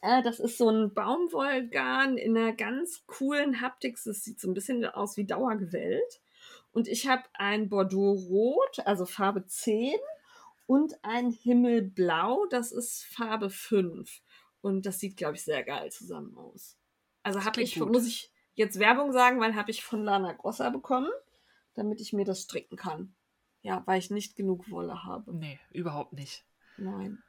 Äh, 0.03 0.23
das 0.23 0.41
ist 0.41 0.59
so 0.59 0.69
ein 0.69 0.95
Baumwollgarn 0.95 2.17
in 2.17 2.37
einer 2.37 2.53
ganz 2.53 3.05
coolen 3.07 3.61
Haptik. 3.61 3.99
Das 4.05 4.25
sieht 4.25 4.41
so 4.41 4.49
ein 4.49 4.55
bisschen 4.55 4.85
aus 4.85 5.17
wie 5.17 5.27
Dauergewellt. 5.27 6.21
Und 6.73 6.89
ich 6.89 7.09
habe 7.09 7.25
ein 7.35 7.69
Bordeaux-Rot, 7.69 8.81
also 8.87 9.05
Farbe 9.05 9.45
10, 9.45 9.95
und 10.67 10.95
ein 11.03 11.33
Himmelblau, 11.33 12.47
das 12.47 12.71
ist 12.71 13.03
Farbe 13.05 13.51
5. 13.51 14.23
Und 14.61 14.87
das 14.87 15.01
sieht, 15.01 15.17
glaube 15.17 15.35
ich, 15.35 15.43
sehr 15.43 15.65
geil 15.65 15.91
zusammen 15.91 16.37
aus. 16.37 16.79
Also 17.23 17.45
habe 17.45 17.61
ich, 17.61 17.79
gut. 17.79 17.91
muss 17.91 18.07
ich 18.07 18.31
jetzt 18.55 18.79
Werbung 18.79 19.13
sagen, 19.13 19.41
weil 19.41 19.57
habe 19.57 19.71
ich 19.71 19.83
von 19.83 20.05
Lana 20.05 20.33
Grossa 20.33 20.71
bekommen, 20.71 21.11
damit 21.75 22.01
ich 22.01 22.13
mir 22.13 22.25
das 22.25 22.43
stricken 22.43 22.77
kann. 22.77 23.15
Ja, 23.63 23.83
weil 23.87 23.99
ich 23.99 24.11
nicht 24.11 24.37
genug 24.37 24.71
Wolle 24.71 25.03
habe. 25.05 25.35
Nee, 25.35 25.59
überhaupt 25.73 26.13
nicht. 26.13 26.45
Nein. 26.77 27.23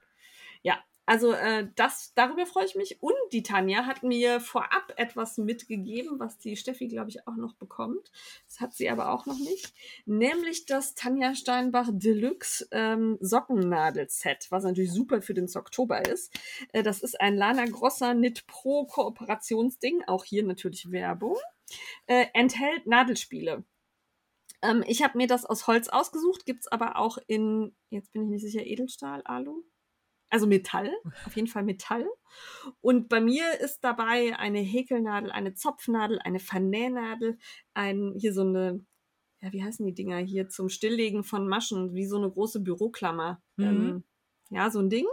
Ja, 0.61 0.81
also 1.11 1.33
äh, 1.33 1.67
das, 1.75 2.13
darüber 2.15 2.45
freue 2.45 2.63
ich 2.63 2.75
mich. 2.75 3.03
Und 3.03 3.17
die 3.33 3.43
Tanja 3.43 3.85
hat 3.85 4.01
mir 4.01 4.39
vorab 4.39 4.93
etwas 4.95 5.37
mitgegeben, 5.37 6.21
was 6.21 6.39
die 6.39 6.55
Steffi, 6.55 6.87
glaube 6.87 7.09
ich, 7.09 7.27
auch 7.27 7.35
noch 7.35 7.53
bekommt. 7.55 8.13
Das 8.47 8.61
hat 8.61 8.73
sie 8.73 8.89
aber 8.89 9.11
auch 9.11 9.25
noch 9.25 9.37
nicht. 9.37 9.73
Nämlich 10.05 10.67
das 10.67 10.95
Tanja 10.95 11.35
Steinbach 11.35 11.89
Deluxe 11.91 12.65
ähm, 12.71 13.17
Sockennadel-Set, 13.19 14.47
was 14.51 14.63
natürlich 14.63 14.93
super 14.93 15.21
für 15.21 15.33
den 15.33 15.53
Oktober 15.53 16.05
ist. 16.05 16.33
Äh, 16.71 16.81
das 16.81 17.01
ist 17.01 17.19
ein 17.19 17.35
Lana 17.35 17.65
Grossa 17.65 18.13
Knit 18.13 18.47
Pro 18.47 18.85
Kooperationsding. 18.85 20.05
Auch 20.07 20.23
hier 20.23 20.45
natürlich 20.45 20.93
Werbung. 20.93 21.35
Äh, 22.05 22.27
enthält 22.33 22.87
Nadelspiele. 22.87 23.65
Ähm, 24.61 24.81
ich 24.87 25.03
habe 25.03 25.17
mir 25.17 25.27
das 25.27 25.43
aus 25.43 25.67
Holz 25.67 25.89
ausgesucht, 25.89 26.45
gibt 26.45 26.61
es 26.61 26.71
aber 26.71 26.95
auch 26.95 27.17
in, 27.27 27.75
jetzt 27.89 28.13
bin 28.13 28.23
ich 28.23 28.29
nicht 28.29 28.43
sicher, 28.43 28.65
Edelstahl, 28.65 29.21
Alu? 29.25 29.65
Also 30.31 30.47
Metall, 30.47 30.89
auf 31.25 31.35
jeden 31.35 31.47
Fall 31.47 31.63
Metall. 31.63 32.07
Und 32.79 33.09
bei 33.09 33.21
mir 33.21 33.59
ist 33.59 33.83
dabei 33.83 34.35
eine 34.37 34.59
Häkelnadel, 34.59 35.31
eine 35.31 35.53
Zopfnadel, 35.53 36.19
eine 36.19 36.39
Vernähnadel, 36.39 37.37
ein, 37.73 38.13
hier 38.17 38.33
so 38.33 38.41
eine, 38.41 38.83
ja, 39.41 39.51
wie 39.51 39.63
heißen 39.63 39.85
die 39.85 39.93
Dinger 39.93 40.17
hier 40.17 40.47
zum 40.47 40.69
Stilllegen 40.69 41.23
von 41.23 41.47
Maschen, 41.47 41.93
wie 41.93 42.05
so 42.05 42.17
eine 42.17 42.31
große 42.31 42.61
Büroklammer. 42.61 43.41
Mhm. 43.57 43.65
Ähm, 43.65 44.03
ja, 44.49 44.69
so 44.69 44.79
ein 44.79 44.89
Ding. 44.89 45.05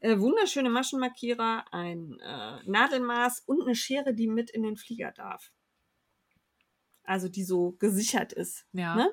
Äh, 0.00 0.18
wunderschöne 0.18 0.70
Maschenmarkierer, 0.70 1.64
ein 1.72 2.18
äh, 2.20 2.58
Nadelmaß 2.68 3.44
und 3.46 3.62
eine 3.62 3.74
Schere, 3.74 4.14
die 4.14 4.28
mit 4.28 4.50
in 4.50 4.62
den 4.62 4.76
Flieger 4.76 5.12
darf 5.12 5.52
also 7.06 7.28
die 7.28 7.44
so 7.44 7.72
gesichert 7.72 8.32
ist, 8.32 8.66
ja. 8.72 8.94
ne? 8.94 9.12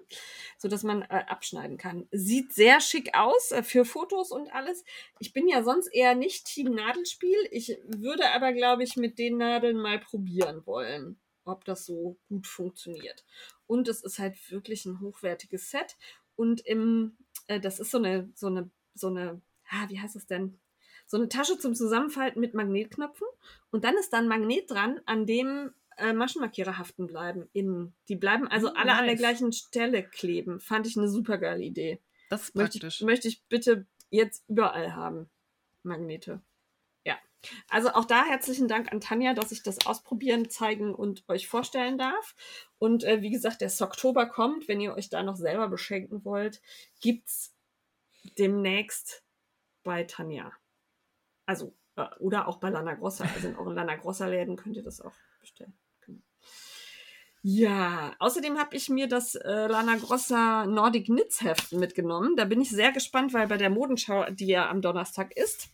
so 0.58 0.68
dass 0.68 0.84
man 0.84 1.04
äh, 1.04 1.24
abschneiden 1.28 1.78
kann. 1.78 2.08
Sieht 2.12 2.54
sehr 2.54 2.82
schick 2.82 3.16
aus 3.16 3.52
äh, 3.52 3.64
für 3.64 3.86
Fotos 3.86 4.32
und 4.32 4.54
alles. 4.54 4.84
Ich 5.20 5.34
bin 5.34 5.48
ja 5.48 5.64
sonst 5.64 5.88
eher 5.88 6.16
nicht 6.16 6.46
Team 6.46 6.74
Nadelspiel. 6.74 7.38
Ich 7.52 7.78
würde 7.86 8.32
aber, 8.32 8.54
glaube 8.54 8.84
ich, 8.84 8.96
mit 8.96 9.20
den 9.20 9.38
Nadeln 9.38 9.78
mal 9.78 10.00
probieren 10.00 10.66
wollen, 10.66 11.20
ob 11.46 11.66
das 11.66 11.86
so 11.86 12.18
gut 12.30 12.48
funktioniert. 12.48 13.24
Und 13.68 13.88
es 13.88 14.04
ist 14.04 14.20
halt 14.20 14.36
wirklich 14.52 14.86
ein 14.86 15.00
hochwertiges 15.00 15.70
Set. 15.70 15.96
Und 16.36 16.62
im, 16.62 17.18
äh, 17.48 17.60
das 17.60 17.80
ist 17.80 17.92
so 17.92 17.98
eine, 17.98 18.30
so 18.36 18.48
eine, 18.48 18.70
so 18.94 19.08
eine, 19.08 19.42
ah, 19.70 19.90
wie 19.90 20.00
heißt 20.00 20.16
es 20.16 20.26
denn? 20.26 20.60
So 21.06 21.18
eine 21.18 21.30
Tasche 21.30 21.60
zum 21.60 21.76
Zusammenfalten 21.76 22.40
mit 22.40 22.54
Magnetknöpfen. 22.54 23.28
Und 23.72 23.84
dann 23.84 23.96
ist 23.98 24.12
da 24.12 24.18
ein 24.18 24.28
Magnet 24.28 24.72
dran, 24.72 25.02
an 25.06 25.26
dem 25.26 25.74
äh, 25.98 26.14
Maschenmarkierer 26.14 26.78
haften 26.78 27.08
bleiben 27.08 27.50
innen. 27.54 27.96
Die 28.08 28.16
bleiben 28.16 28.48
also 28.48 28.70
oh, 28.70 28.74
alle 28.76 28.92
nice. 28.92 29.00
an 29.00 29.06
der 29.06 29.16
gleichen 29.16 29.54
Stelle 29.54 30.04
kleben. 30.04 30.60
Fand 30.60 30.88
ich 30.88 30.98
eine 30.98 31.08
super 31.08 31.38
geile 31.38 31.64
Idee. 31.64 32.00
Das 32.30 32.44
ist 32.44 32.56
möchte 32.56 32.80
praktisch. 32.80 33.02
Ich, 33.02 33.06
möchte 33.06 33.28
ich 33.28 33.44
bitte 33.46 33.86
jetzt 34.10 34.44
überall 34.48 34.96
haben. 34.96 35.30
Magnete. 35.84 36.42
Ja. 37.06 37.18
Also 37.70 37.90
auch 37.90 38.06
da 38.06 38.24
herzlichen 38.26 38.68
Dank 38.68 38.92
an 38.92 39.02
Tanja, 39.02 39.34
dass 39.34 39.52
ich 39.52 39.64
das 39.64 39.86
ausprobieren, 39.86 40.50
zeigen 40.50 40.96
und 40.96 41.24
euch 41.28 41.48
vorstellen 41.48 41.98
darf. 41.98 42.36
Und 42.80 43.04
äh, 43.04 43.22
wie 43.22 43.32
gesagt, 43.32 43.62
der 43.62 43.72
Oktober 43.82 44.26
kommt. 44.26 44.68
Wenn 44.68 44.82
ihr 44.82 44.96
euch 44.96 45.10
da 45.10 45.24
noch 45.24 45.36
selber 45.36 45.68
beschenken 45.68 46.24
wollt, 46.24 46.62
gibt's 47.02 47.54
demnächst 48.38 49.24
bei 49.84 50.04
Tanja. 50.04 50.54
Also, 51.46 51.76
äh, 51.96 52.08
oder 52.20 52.48
auch 52.48 52.58
bei 52.58 52.70
Lana 52.70 52.96
Grossa. 52.96 53.26
Also 53.26 53.50
in 53.50 53.58
euren 53.58 53.76
Lana 53.76 53.96
Grossa 53.96 54.28
Läden 54.28 54.56
könnt 54.56 54.78
ihr 54.78 54.84
das 54.84 55.02
auch 55.02 55.14
bestellen. 55.40 55.78
Ja, 57.46 58.16
außerdem 58.20 58.58
habe 58.58 58.74
ich 58.74 58.88
mir 58.88 59.10
das 59.10 59.36
äh, 59.36 59.68
Lana 59.68 59.98
Grossa 59.98 60.66
Nordic 60.66 61.08
Knits 61.08 61.42
Heft 61.42 61.74
mitgenommen. 61.74 62.38
Da 62.38 62.46
bin 62.46 62.62
ich 62.62 62.70
sehr 62.70 62.94
gespannt, 62.94 63.34
weil 63.34 63.48
bei 63.48 63.58
der 63.58 63.70
Modenschau, 63.70 64.30
die 64.30 64.48
ja 64.48 64.70
am 64.70 64.82
Donnerstag 64.82 65.36
ist, 65.36 65.68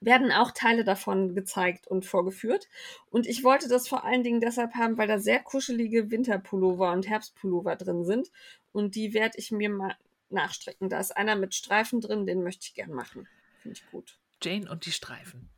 werden 0.00 0.32
auch 0.32 0.52
Teile 0.52 0.84
davon 0.84 1.34
gezeigt 1.34 1.86
und 1.86 2.06
vorgeführt. 2.06 2.68
Und 3.10 3.26
ich 3.26 3.44
wollte 3.44 3.68
das 3.68 3.88
vor 3.88 4.04
allen 4.04 4.24
Dingen 4.24 4.40
deshalb 4.40 4.74
haben, 4.74 4.96
weil 4.96 5.06
da 5.06 5.18
sehr 5.18 5.40
kuschelige 5.40 6.10
Winterpullover 6.10 6.92
und 6.92 7.06
Herbstpullover 7.06 7.76
drin 7.76 8.06
sind. 8.06 8.30
Und 8.72 8.94
die 8.94 9.12
werde 9.12 9.36
ich 9.36 9.50
mir 9.50 9.68
mal 9.68 9.96
nachstrecken. 10.30 10.88
Da 10.88 10.98
ist 10.98 11.14
einer 11.14 11.36
mit 11.36 11.54
Streifen 11.54 12.00
drin, 12.00 12.24
den 12.24 12.42
möchte 12.42 12.64
ich 12.68 12.74
gern 12.74 12.92
machen. 12.92 13.28
Finde 13.60 13.78
ich 13.78 13.90
gut. 13.90 14.18
Jane 14.42 14.70
und 14.70 14.86
die 14.86 14.92
Streifen. 14.92 15.50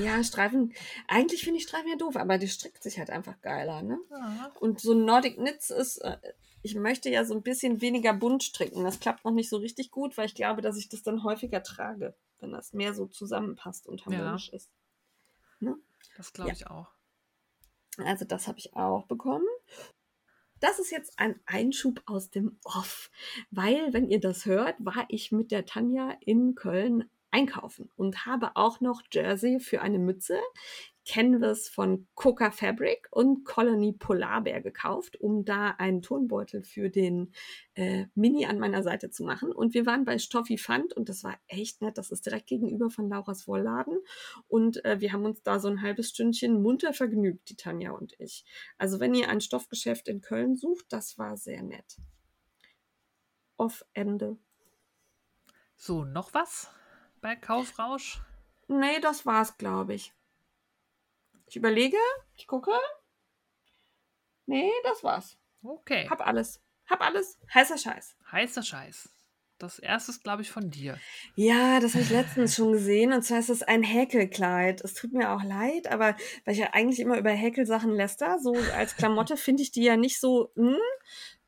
Ja, 0.00 0.22
Streifen. 0.22 0.74
Eigentlich 1.08 1.44
finde 1.44 1.58
ich 1.58 1.64
Streifen 1.64 1.88
ja 1.88 1.96
doof, 1.96 2.16
aber 2.16 2.38
die 2.38 2.48
strickt 2.48 2.82
sich 2.82 2.98
halt 2.98 3.10
einfach 3.10 3.40
geiler, 3.40 3.82
ne? 3.82 3.98
Ja. 4.10 4.52
Und 4.60 4.80
so 4.80 4.94
Nordic 4.94 5.36
Knits 5.36 5.70
ist, 5.70 5.98
äh, 5.98 6.18
ich 6.62 6.74
möchte 6.74 7.10
ja 7.10 7.24
so 7.24 7.34
ein 7.34 7.42
bisschen 7.42 7.80
weniger 7.80 8.12
bunt 8.12 8.42
stricken. 8.42 8.84
Das 8.84 9.00
klappt 9.00 9.24
noch 9.24 9.32
nicht 9.32 9.48
so 9.48 9.56
richtig 9.56 9.90
gut, 9.90 10.16
weil 10.16 10.26
ich 10.26 10.34
glaube, 10.34 10.62
dass 10.62 10.76
ich 10.76 10.88
das 10.88 11.02
dann 11.02 11.24
häufiger 11.24 11.62
trage, 11.62 12.14
wenn 12.40 12.52
das 12.52 12.72
mehr 12.72 12.94
so 12.94 13.06
zusammenpasst 13.06 13.86
und 13.86 14.06
harmonisch 14.06 14.48
ja. 14.48 14.56
ist. 14.56 14.70
Ne? 15.60 15.76
Das 16.16 16.32
glaube 16.32 16.50
ja. 16.50 16.54
ich 16.54 16.66
auch. 16.68 16.88
Also 17.98 18.24
das 18.24 18.48
habe 18.48 18.58
ich 18.58 18.74
auch 18.74 19.06
bekommen. 19.06 19.46
Das 20.60 20.78
ist 20.78 20.92
jetzt 20.92 21.18
ein 21.18 21.40
Einschub 21.44 22.02
aus 22.06 22.30
dem 22.30 22.56
Off, 22.62 23.10
weil, 23.50 23.92
wenn 23.92 24.08
ihr 24.08 24.20
das 24.20 24.46
hört, 24.46 24.76
war 24.78 25.06
ich 25.08 25.32
mit 25.32 25.50
der 25.50 25.66
Tanja 25.66 26.16
in 26.20 26.54
Köln 26.54 27.10
einkaufen 27.32 27.90
und 27.96 28.26
habe 28.26 28.52
auch 28.54 28.80
noch 28.80 29.02
Jersey 29.10 29.58
für 29.58 29.82
eine 29.82 29.98
Mütze, 29.98 30.38
Canvas 31.04 31.68
von 31.68 32.06
Coca 32.14 32.50
Fabric 32.50 33.08
und 33.10 33.44
Colony 33.44 33.92
Polarbär 33.92 34.60
gekauft, 34.60 35.20
um 35.20 35.44
da 35.44 35.70
einen 35.70 36.02
Turnbeutel 36.02 36.62
für 36.62 36.90
den 36.90 37.32
äh, 37.74 38.06
Mini 38.14 38.46
an 38.46 38.58
meiner 38.58 38.82
Seite 38.82 39.10
zu 39.10 39.24
machen. 39.24 39.50
Und 39.50 39.74
wir 39.74 39.84
waren 39.84 40.04
bei 40.04 40.18
Stoffi 40.18 40.58
Fund 40.58 40.92
und 40.92 41.08
das 41.08 41.24
war 41.24 41.36
echt 41.48 41.82
nett. 41.82 41.98
Das 41.98 42.12
ist 42.12 42.26
direkt 42.26 42.46
gegenüber 42.46 42.88
von 42.88 43.08
Lauras 43.08 43.48
Wollladen. 43.48 43.98
Und 44.46 44.84
äh, 44.84 45.00
wir 45.00 45.12
haben 45.12 45.24
uns 45.24 45.42
da 45.42 45.58
so 45.58 45.68
ein 45.68 45.82
halbes 45.82 46.10
Stündchen 46.10 46.62
munter 46.62 46.92
vergnügt, 46.92 47.48
die 47.48 47.56
Tanja 47.56 47.90
und 47.92 48.14
ich. 48.20 48.44
Also 48.78 49.00
wenn 49.00 49.14
ihr 49.14 49.28
ein 49.28 49.40
Stoffgeschäft 49.40 50.06
in 50.06 50.20
Köln 50.20 50.56
sucht, 50.56 50.86
das 50.90 51.18
war 51.18 51.36
sehr 51.36 51.62
nett. 51.62 51.96
Off 53.56 53.84
Ende. 53.92 54.36
So, 55.76 56.04
noch 56.04 56.32
was? 56.32 56.70
Bei 57.22 57.36
Kaufrausch? 57.36 58.20
Nee, 58.68 59.00
das 59.00 59.24
war's, 59.24 59.56
glaube 59.56 59.94
ich. 59.94 60.12
Ich 61.46 61.56
überlege, 61.56 61.96
ich 62.36 62.46
gucke. 62.46 62.72
Nee, 64.44 64.70
das 64.84 65.02
war's. 65.02 65.38
Okay. 65.62 66.06
Hab 66.10 66.26
alles. 66.26 66.60
Hab 66.86 67.00
alles. 67.00 67.38
Heißer 67.54 67.78
Scheiß. 67.78 68.16
Heißer 68.30 68.62
Scheiß. 68.62 69.08
Das 69.58 69.78
erste 69.78 70.10
ist, 70.10 70.24
glaube 70.24 70.42
ich, 70.42 70.50
von 70.50 70.70
dir. 70.70 70.98
Ja, 71.36 71.78
das 71.78 71.94
habe 71.94 72.02
ich 72.02 72.10
letztens 72.10 72.56
schon 72.56 72.72
gesehen. 72.72 73.12
Und 73.12 73.22
zwar 73.22 73.38
ist 73.38 73.50
es 73.50 73.62
ein 73.62 73.84
Häkelkleid. 73.84 74.80
Es 74.80 74.94
tut 74.94 75.12
mir 75.12 75.30
auch 75.30 75.44
leid, 75.44 75.86
aber 75.86 76.16
weil 76.44 76.54
ich 76.54 76.58
ja 76.58 76.70
eigentlich 76.72 76.98
immer 76.98 77.16
über 77.16 77.30
Häkelsachen 77.30 77.92
läster, 77.92 78.40
so 78.40 78.54
als 78.74 78.96
Klamotte 78.96 79.36
finde 79.36 79.62
ich 79.62 79.70
die 79.70 79.84
ja 79.84 79.96
nicht 79.96 80.18
so, 80.18 80.50
hm, 80.56 80.76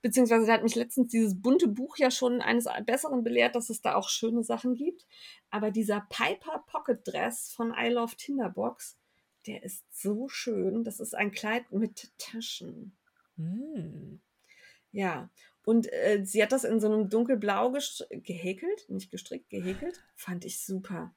beziehungsweise 0.04 0.44
da 0.44 0.52
hat 0.52 0.62
mich 0.62 0.74
letztens 0.74 1.10
dieses 1.10 1.40
bunte 1.40 1.66
Buch 1.66 1.96
ja 1.96 2.10
schon 2.10 2.42
eines 2.42 2.66
Besseren 2.84 3.24
belehrt, 3.24 3.56
dass 3.56 3.70
es 3.70 3.80
da 3.80 3.94
auch 3.94 4.10
schöne 4.10 4.44
Sachen 4.44 4.74
gibt. 4.74 5.06
Aber 5.48 5.70
dieser 5.70 6.06
Piper 6.10 6.62
Pocket 6.66 7.00
Dress 7.06 7.50
von 7.50 7.72
I 7.74 7.88
Love 7.88 8.14
Tinderbox, 8.14 8.98
der 9.46 9.62
ist 9.62 9.82
so 9.90 10.28
schön. 10.28 10.84
Das 10.84 11.00
ist 11.00 11.14
ein 11.14 11.32
Kleid 11.32 11.72
mit 11.72 12.12
Taschen. 12.18 12.94
Hm. 13.38 14.20
Ja, 14.92 15.30
und 15.64 15.90
äh, 15.90 16.22
sie 16.22 16.42
hat 16.42 16.52
das 16.52 16.64
in 16.64 16.80
so 16.80 16.86
einem 16.92 17.08
dunkelblau 17.08 17.72
gehäkelt, 18.10 18.90
nicht 18.90 19.10
gestrickt, 19.10 19.48
gehäkelt. 19.48 20.04
Fand 20.16 20.44
ich 20.44 20.60
super. 20.60 21.14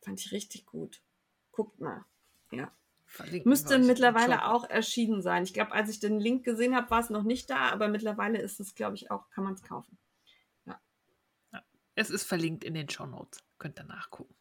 Fand 0.00 0.18
ich 0.18 0.32
richtig 0.32 0.64
gut. 0.64 1.02
Guckt 1.52 1.78
mal. 1.78 2.06
Ja. 2.52 2.72
Verlinken 3.08 3.48
Müsste 3.48 3.78
mittlerweile 3.78 4.46
auch 4.46 4.68
erschienen 4.68 5.22
sein. 5.22 5.42
Ich 5.42 5.54
glaube, 5.54 5.72
als 5.72 5.88
ich 5.88 5.98
den 5.98 6.20
Link 6.20 6.44
gesehen 6.44 6.76
habe, 6.76 6.90
war 6.90 7.00
es 7.00 7.10
noch 7.10 7.22
nicht 7.22 7.48
da, 7.48 7.70
aber 7.70 7.88
mittlerweile 7.88 8.40
ist 8.40 8.60
es, 8.60 8.74
glaube 8.74 8.96
ich, 8.96 9.10
auch, 9.10 9.30
kann 9.30 9.44
man 9.44 9.54
es 9.54 9.62
kaufen. 9.62 9.98
Es 11.94 12.10
ist 12.10 12.22
verlinkt 12.22 12.62
in 12.62 12.74
den 12.74 12.88
Show 12.88 13.06
Notes. 13.06 13.42
Könnt 13.58 13.80
ihr 13.80 13.84
nachgucken. 13.84 14.36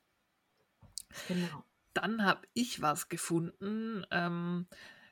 Genau. 1.27 1.63
Dann 1.95 2.23
habe 2.23 2.41
ich 2.53 2.83
was 2.83 3.09
gefunden 3.09 4.05
ähm, 4.11 4.67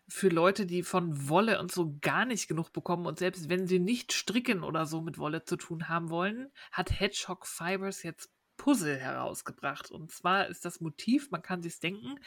für 0.08 0.30
Leute, 0.30 0.68
die 0.68 0.84
von 0.84 1.28
Wolle 1.28 1.60
und 1.60 1.72
so 1.72 1.98
gar 2.02 2.26
nicht 2.26 2.48
genug 2.48 2.72
bekommen. 2.72 3.08
Und 3.08 3.18
selbst 3.18 3.50
wenn 3.50 3.66
sie 3.66 3.80
nicht 3.80 4.14
stricken 4.14 4.64
oder 4.64 4.86
so 4.86 5.02
mit 5.02 5.18
Wolle 5.18 5.44
zu 5.44 5.56
tun 5.56 5.90
haben 5.90 6.12
wollen, 6.12 6.52
hat 6.72 7.00
Hedgehog 7.00 7.48
Fibers 7.48 8.04
jetzt 8.04 8.30
Puzzle 8.58 8.98
herausgebracht. 8.98 9.90
Und 9.90 10.12
zwar 10.12 10.48
ist 10.48 10.66
das 10.66 10.82
Motiv, 10.82 11.32
man 11.32 11.42
kann 11.42 11.64
sich 11.64 11.80
denken, 11.80 12.20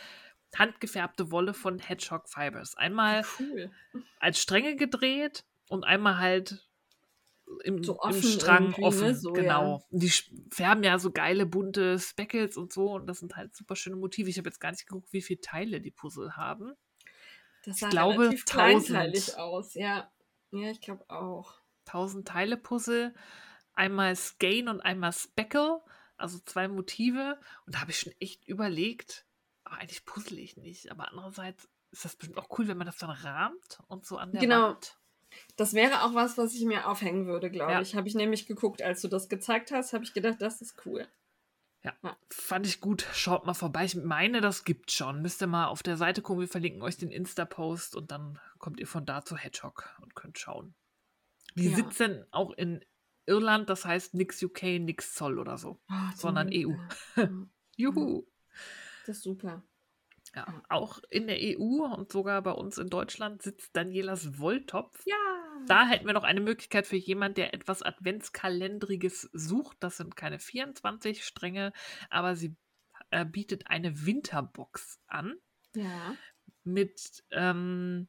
handgefärbte 0.57 1.31
Wolle 1.31 1.55
von 1.55 1.79
Hedgehog 1.79 2.29
Fibers. 2.29 2.77
Einmal 2.77 3.25
Cool. 3.39 3.71
als 4.19 4.41
Stränge 4.41 4.77
gedreht 4.77 5.45
und 5.69 5.85
einmal 5.85 6.19
halt 6.19 6.69
im, 7.65 7.83
So 7.83 7.93
im 7.95 7.99
offen 7.99 8.23
Strang 8.23 8.65
irgendwie, 8.65 8.81
ne? 8.81 8.87
offen. 8.87 9.15
So, 9.15 9.33
genau. 9.33 9.83
Die 9.91 10.11
sch- 10.11 10.31
färben 10.53 10.85
ja 10.85 10.99
so 10.99 11.11
geile 11.11 11.47
bunte 11.47 11.99
Speckles 11.99 12.57
und 12.57 12.73
so 12.73 12.93
und 12.93 13.07
das 13.07 13.19
sind 13.21 13.37
halt 13.37 13.55
super 13.57 13.77
schöne 13.77 13.97
Motive. 13.97 14.29
Ich 14.29 14.39
habe 14.39 14.49
jetzt 14.49 14.61
gar 14.61 14.71
nicht 14.71 14.87
geguckt, 14.87 15.13
wie 15.13 15.23
viele 15.23 15.41
Teile 15.41 15.81
die 15.81 15.91
Puzzle 15.91 16.37
haben. 16.37 16.75
Das 17.65 17.79
sah 17.79 17.89
glaube, 17.89 18.21
relativ 18.25 18.45
1000. 18.47 18.87
kleinteilig 18.89 19.37
aus, 19.37 19.75
ja. 19.75 20.11
Ja, 20.51 20.71
ich 20.71 20.81
glaube 20.81 21.09
auch. 21.11 21.61
1000 21.87 22.29
Teile 22.29 22.57
Puzzle, 22.57 23.15
einmal 23.73 24.15
Skein 24.17 24.69
und 24.69 24.81
einmal 24.81 25.13
Speckle, 25.13 25.81
also 26.17 26.39
zwei 26.41 26.69
Motive. 26.69 27.39
Und 27.67 27.75
da 27.75 27.81
habe 27.81 27.91
ich 27.91 27.99
schon 28.01 28.13
echt 28.21 28.47
überlegt, 28.47 29.27
aber 29.71 29.81
eigentlich 29.81 30.05
puzzle 30.05 30.39
ich 30.39 30.57
nicht. 30.57 30.91
Aber 30.91 31.09
andererseits 31.09 31.69
ist 31.91 32.05
das 32.05 32.17
bestimmt 32.17 32.39
auch 32.39 32.59
cool, 32.59 32.69
wenn 32.69 32.77
man 32.79 32.87
das 32.87 32.99
dann 32.99 33.11
rahmt 33.11 33.79
und 33.89 34.05
so 34.07 34.17
an 34.19 34.33
der 34.33 34.41
Genau. 34.41 34.63
Wand. 34.71 34.97
Das 35.57 35.75
wäre 35.75 36.03
auch 36.05 36.15
was, 36.15 36.39
was 36.39 36.55
ich 36.55 36.65
mir 36.65 36.89
aufhängen 36.89 37.27
würde, 37.27 37.51
glaube 37.51 37.73
Ja. 37.73 37.81
ich. 37.81 37.95
Habe 37.95 38.09
ich 38.09 38.15
nämlich 38.15 38.47
geguckt, 38.47 38.81
als 38.83 39.03
du 39.03 39.09
das 39.09 39.29
gezeigt 39.29 39.71
hast, 39.73 39.93
habe 39.93 40.05
ich 40.05 40.15
gedacht, 40.15 40.37
das 40.41 40.61
ist 40.63 40.75
cool. 40.87 41.07
Ja, 41.85 41.93
Ja. 42.03 42.17
fand 42.31 42.67
ich 42.67 42.81
gut. 42.81 43.07
Schaut 43.13 43.47
mal 43.47 43.55
vorbei. 43.55 43.85
Ich 43.85 43.95
meine, 43.95 44.41
das 44.41 44.65
gibt 44.65 44.91
schon. 44.91 45.23
Müsst 45.23 45.41
ihr 45.43 45.47
mal 45.47 45.67
auf 45.67 45.83
der 45.83 45.97
Seite 45.97 46.23
gucken. 46.23 46.41
Wir 46.41 46.49
verlinken 46.49 46.83
euch 46.83 46.97
den 46.97 47.11
Insta-Post 47.13 47.95
und 47.95 48.11
dann 48.11 48.41
kommt 48.59 48.81
ihr 48.81 48.87
von 48.87 49.07
da 49.07 49.23
zu 49.25 49.37
Hedgehog 49.37 49.89
und 50.03 50.15
könnt 50.15 50.39
schauen. 50.39 50.75
Die 51.55 51.69
Ja. 51.71 51.77
sitzen 51.77 52.25
auch 52.31 52.51
in 52.53 52.85
Irland, 53.27 53.69
das 53.69 53.85
heißt 53.85 54.15
nix 54.15 54.43
UK, 54.43 54.79
nix 54.81 55.15
Zoll 55.15 55.39
oder 55.39 55.59
so. 55.59 55.79
Oh, 55.91 55.95
Sondern 56.17 56.49
EU. 56.53 56.73
Juhu. 57.77 58.25
Das 59.09 59.17
ist 59.17 59.23
super. 59.23 59.65
Ja, 60.37 60.63
auch 60.69 60.99
in 61.09 61.27
der 61.27 61.39
EU 61.41 61.83
und 61.83 62.13
sogar 62.13 62.43
bei 62.43 62.51
uns 62.51 62.77
in 62.77 62.91
Deutschland 62.91 63.41
sitzt 63.41 63.75
Danielas 63.75 64.39
Wolltopf. 64.39 65.01
Ja. 65.07 65.17
Da 65.67 65.87
hätten 65.87 66.07
wir 66.07 66.13
noch 66.13 66.25
eine 66.25 66.43
Möglichkeit 66.43 66.87
für 66.87 66.97
jemand, 66.97 67.39
der 67.39 67.55
etwas 67.55 67.83
Adventskalendriges 67.83 69.31
sucht. 69.33 69.79
Das 69.81 69.97
sind 69.97 70.15
keine 70.15 70.39
24 70.39 71.25
Stränge, 71.25 71.73
aber 72.11 72.37
sie 72.37 72.55
äh, 73.09 73.25
bietet 73.25 73.69
eine 73.69 74.05
Winterbox 74.05 75.01
an 75.07 75.37
Ja. 75.75 76.15
mit 76.65 77.25
ähm, 77.31 78.09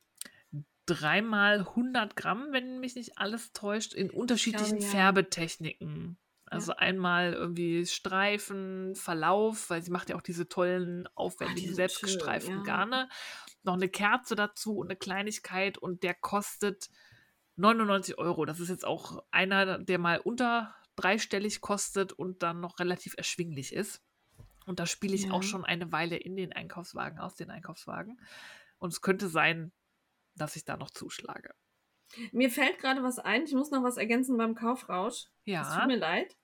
dreimal 0.85 1.59
100 1.59 2.17
Gramm, 2.17 2.47
wenn 2.51 2.81
mich 2.81 2.95
nicht 2.95 3.17
alles 3.17 3.53
täuscht, 3.53 3.93
in 3.93 4.09
unterschiedlichen 4.09 4.79
ja. 4.79 4.87
Färbetechniken. 4.89 6.17
Also 6.49 6.75
einmal 6.75 7.33
irgendwie 7.33 7.85
Streifen, 7.85 8.95
Verlauf, 8.95 9.69
weil 9.69 9.81
sie 9.83 9.91
macht 9.91 10.09
ja 10.09 10.15
auch 10.15 10.21
diese 10.21 10.47
tollen, 10.49 11.03
die 11.03 11.09
aufwendigen, 11.15 11.73
selbstgestreiften 11.75 12.55
schön, 12.55 12.65
ja. 12.65 12.75
Garne. 12.75 13.09
Noch 13.63 13.73
eine 13.73 13.89
Kerze 13.89 14.35
dazu 14.35 14.77
und 14.77 14.87
eine 14.87 14.95
Kleinigkeit 14.95 15.77
und 15.77 16.03
der 16.03 16.13
kostet 16.13 16.89
99 17.57 18.17
Euro. 18.17 18.45
Das 18.45 18.59
ist 18.59 18.69
jetzt 18.69 18.85
auch 18.85 19.23
einer, 19.31 19.79
der 19.79 19.99
mal 19.99 20.19
unter 20.19 20.73
dreistellig 20.95 21.61
kostet 21.61 22.13
und 22.13 22.41
dann 22.43 22.59
noch 22.59 22.79
relativ 22.79 23.15
erschwinglich 23.17 23.73
ist. 23.73 24.01
Und 24.65 24.79
da 24.79 24.85
spiele 24.85 25.15
ich 25.15 25.25
Ja. 25.25 25.31
auch 25.31 25.43
schon 25.43 25.65
eine 25.65 25.91
Weile 25.91 26.17
in 26.17 26.35
den 26.35 26.53
Einkaufswagen, 26.53 27.19
aus 27.19 27.35
den 27.35 27.49
Einkaufswagen. 27.49 28.19
Und 28.77 28.93
es 28.93 29.01
könnte 29.01 29.27
sein, 29.27 29.71
dass 30.35 30.55
ich 30.55 30.63
da 30.65 30.77
noch 30.77 30.91
zuschlage. 30.91 31.53
Mir 32.31 32.49
fällt 32.49 32.79
gerade 32.79 33.03
was 33.03 33.19
ein. 33.19 33.43
Ich 33.45 33.53
muss 33.53 33.71
noch 33.71 33.83
was 33.83 33.97
ergänzen 33.97 34.37
beim 34.37 34.55
Kaufrausch. 34.55 35.25
Es 35.45 35.53
Ja. 35.53 35.77
tut 35.79 35.87
mir 35.87 35.97
leid. 35.97 36.35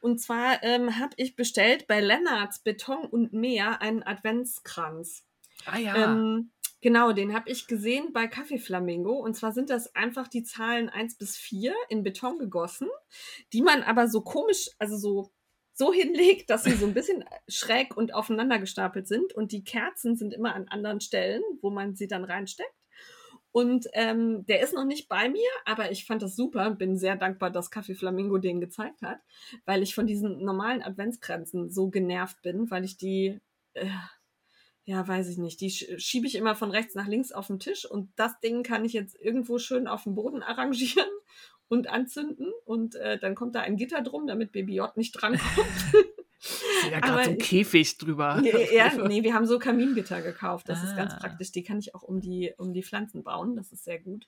Und 0.00 0.20
zwar 0.20 0.62
ähm, 0.62 0.98
habe 0.98 1.12
ich 1.16 1.36
bestellt 1.36 1.86
bei 1.86 2.00
Lennarts 2.00 2.60
Beton 2.60 3.06
und 3.06 3.32
Meer 3.32 3.80
einen 3.80 4.02
Adventskranz. 4.02 5.24
Ah 5.64 5.78
ja. 5.78 5.94
Ähm, 6.12 6.50
genau, 6.80 7.12
den 7.12 7.32
habe 7.34 7.50
ich 7.50 7.66
gesehen 7.68 8.12
bei 8.12 8.26
Kaffee 8.26 8.58
Flamingo. 8.58 9.12
Und 9.12 9.34
zwar 9.34 9.52
sind 9.52 9.70
das 9.70 9.94
einfach 9.94 10.26
die 10.28 10.42
Zahlen 10.42 10.88
1 10.88 11.16
bis 11.18 11.36
4 11.36 11.72
in 11.88 12.02
Beton 12.02 12.38
gegossen, 12.38 12.88
die 13.52 13.62
man 13.62 13.82
aber 13.84 14.08
so 14.08 14.22
komisch, 14.22 14.70
also 14.78 14.96
so, 14.96 15.30
so 15.72 15.92
hinlegt, 15.92 16.50
dass 16.50 16.64
sie 16.64 16.72
so 16.74 16.84
ein 16.86 16.94
bisschen 16.94 17.24
schräg 17.48 17.96
und 17.96 18.12
aufeinander 18.12 18.58
gestapelt 18.58 19.06
sind. 19.06 19.32
Und 19.32 19.52
die 19.52 19.62
Kerzen 19.64 20.16
sind 20.16 20.34
immer 20.34 20.54
an 20.54 20.66
anderen 20.68 21.00
Stellen, 21.00 21.42
wo 21.60 21.70
man 21.70 21.94
sie 21.94 22.08
dann 22.08 22.24
reinsteckt. 22.24 22.74
Und 23.52 23.86
ähm, 23.92 24.46
der 24.46 24.62
ist 24.62 24.72
noch 24.74 24.84
nicht 24.86 25.08
bei 25.08 25.28
mir, 25.28 25.48
aber 25.66 25.90
ich 25.90 26.06
fand 26.06 26.22
das 26.22 26.34
super 26.36 26.66
und 26.66 26.78
bin 26.78 26.96
sehr 26.96 27.16
dankbar, 27.16 27.50
dass 27.50 27.70
Kaffee 27.70 27.94
Flamingo 27.94 28.38
den 28.38 28.60
gezeigt 28.60 29.02
hat, 29.02 29.18
weil 29.66 29.82
ich 29.82 29.94
von 29.94 30.06
diesen 30.06 30.42
normalen 30.42 30.82
Adventskränzen 30.82 31.70
so 31.70 31.88
genervt 31.90 32.40
bin, 32.42 32.70
weil 32.70 32.84
ich 32.84 32.96
die, 32.96 33.40
äh, 33.74 33.86
ja, 34.84 35.06
weiß 35.06 35.28
ich 35.28 35.36
nicht, 35.38 35.60
die 35.60 35.70
sch- 35.70 35.98
schiebe 35.98 36.26
ich 36.26 36.34
immer 36.34 36.56
von 36.56 36.70
rechts 36.70 36.94
nach 36.94 37.06
links 37.06 37.30
auf 37.30 37.46
den 37.48 37.60
Tisch 37.60 37.84
und 37.84 38.10
das 38.16 38.40
Ding 38.40 38.62
kann 38.62 38.84
ich 38.86 38.94
jetzt 38.94 39.16
irgendwo 39.20 39.58
schön 39.58 39.86
auf 39.86 40.04
dem 40.04 40.14
Boden 40.14 40.42
arrangieren 40.42 41.06
und 41.68 41.88
anzünden 41.88 42.50
und 42.64 42.94
äh, 42.96 43.18
dann 43.18 43.34
kommt 43.34 43.54
da 43.54 43.60
ein 43.60 43.76
Gitter 43.76 44.00
drum, 44.02 44.26
damit 44.26 44.52
Baby 44.52 44.76
J 44.76 44.96
nicht 44.96 45.12
drankommt. 45.12 45.66
ja, 46.90 47.00
gerade 47.00 47.24
so 47.24 47.30
ein 47.30 47.38
Käfig 47.38 47.98
drüber. 47.98 48.42
ja, 48.72 48.92
nee, 49.06 49.22
wir 49.22 49.34
haben 49.34 49.46
so 49.46 49.58
Kamingitter 49.58 50.22
gekauft. 50.22 50.68
Das 50.68 50.82
ist 50.82 50.96
ganz 50.96 51.12
Ah. 51.14 51.18
praktisch. 51.18 51.52
Die 51.52 51.62
kann 51.62 51.78
ich 51.78 51.94
auch 51.94 52.02
um 52.02 52.20
die, 52.20 52.52
um 52.58 52.72
die 52.72 52.82
Pflanzen 52.82 53.22
bauen. 53.22 53.56
Das 53.56 53.72
ist 53.72 53.84
sehr 53.84 53.98
gut. 53.98 54.26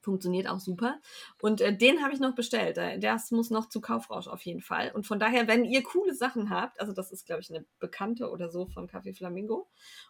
Funktioniert 0.00 0.48
auch 0.50 0.60
super. 0.60 1.00
Und 1.40 1.62
äh, 1.62 1.74
den 1.74 2.02
habe 2.02 2.12
ich 2.12 2.20
noch 2.20 2.34
bestellt. 2.34 2.76
Äh, 2.76 2.98
Das 2.98 3.30
muss 3.30 3.48
noch 3.48 3.70
zu 3.70 3.80
Kaufrausch 3.80 4.28
auf 4.28 4.42
jeden 4.42 4.60
Fall. 4.60 4.92
Und 4.94 5.06
von 5.06 5.18
daher, 5.18 5.48
wenn 5.48 5.64
ihr 5.64 5.82
coole 5.82 6.14
Sachen 6.14 6.50
habt, 6.50 6.78
also 6.78 6.92
das 6.92 7.10
ist, 7.10 7.24
glaube 7.24 7.40
ich, 7.40 7.48
eine 7.48 7.64
Bekannte 7.80 8.28
oder 8.30 8.50
so 8.50 8.66
von 8.66 8.86
Café 8.86 9.16
Flamingo. 9.16 9.66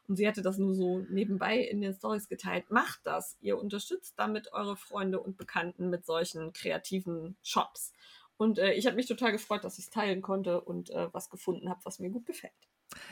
Und 0.08 0.16
sie 0.16 0.26
hatte 0.26 0.42
das 0.42 0.58
nur 0.58 0.74
so 0.74 0.98
nebenbei 1.10 1.58
in 1.60 1.80
den 1.80 1.94
Stories 1.94 2.28
geteilt. 2.28 2.70
Macht 2.72 3.02
das. 3.04 3.36
Ihr 3.40 3.56
unterstützt 3.56 4.14
damit 4.16 4.52
eure 4.52 4.76
Freunde 4.76 5.20
und 5.20 5.36
Bekannten 5.36 5.90
mit 5.90 6.04
solchen 6.04 6.52
kreativen 6.52 7.36
Shops. 7.44 7.92
Und 8.36 8.58
äh, 8.58 8.72
ich 8.72 8.86
habe 8.86 8.96
mich 8.96 9.06
total 9.06 9.32
gefreut, 9.32 9.64
dass 9.64 9.78
ich 9.78 9.84
es 9.84 9.90
teilen 9.90 10.22
konnte 10.22 10.60
und 10.60 10.90
äh, 10.90 11.08
was 11.12 11.30
gefunden 11.30 11.68
habe, 11.68 11.80
was 11.84 11.98
mir 11.98 12.10
gut 12.10 12.26
gefällt. 12.26 12.52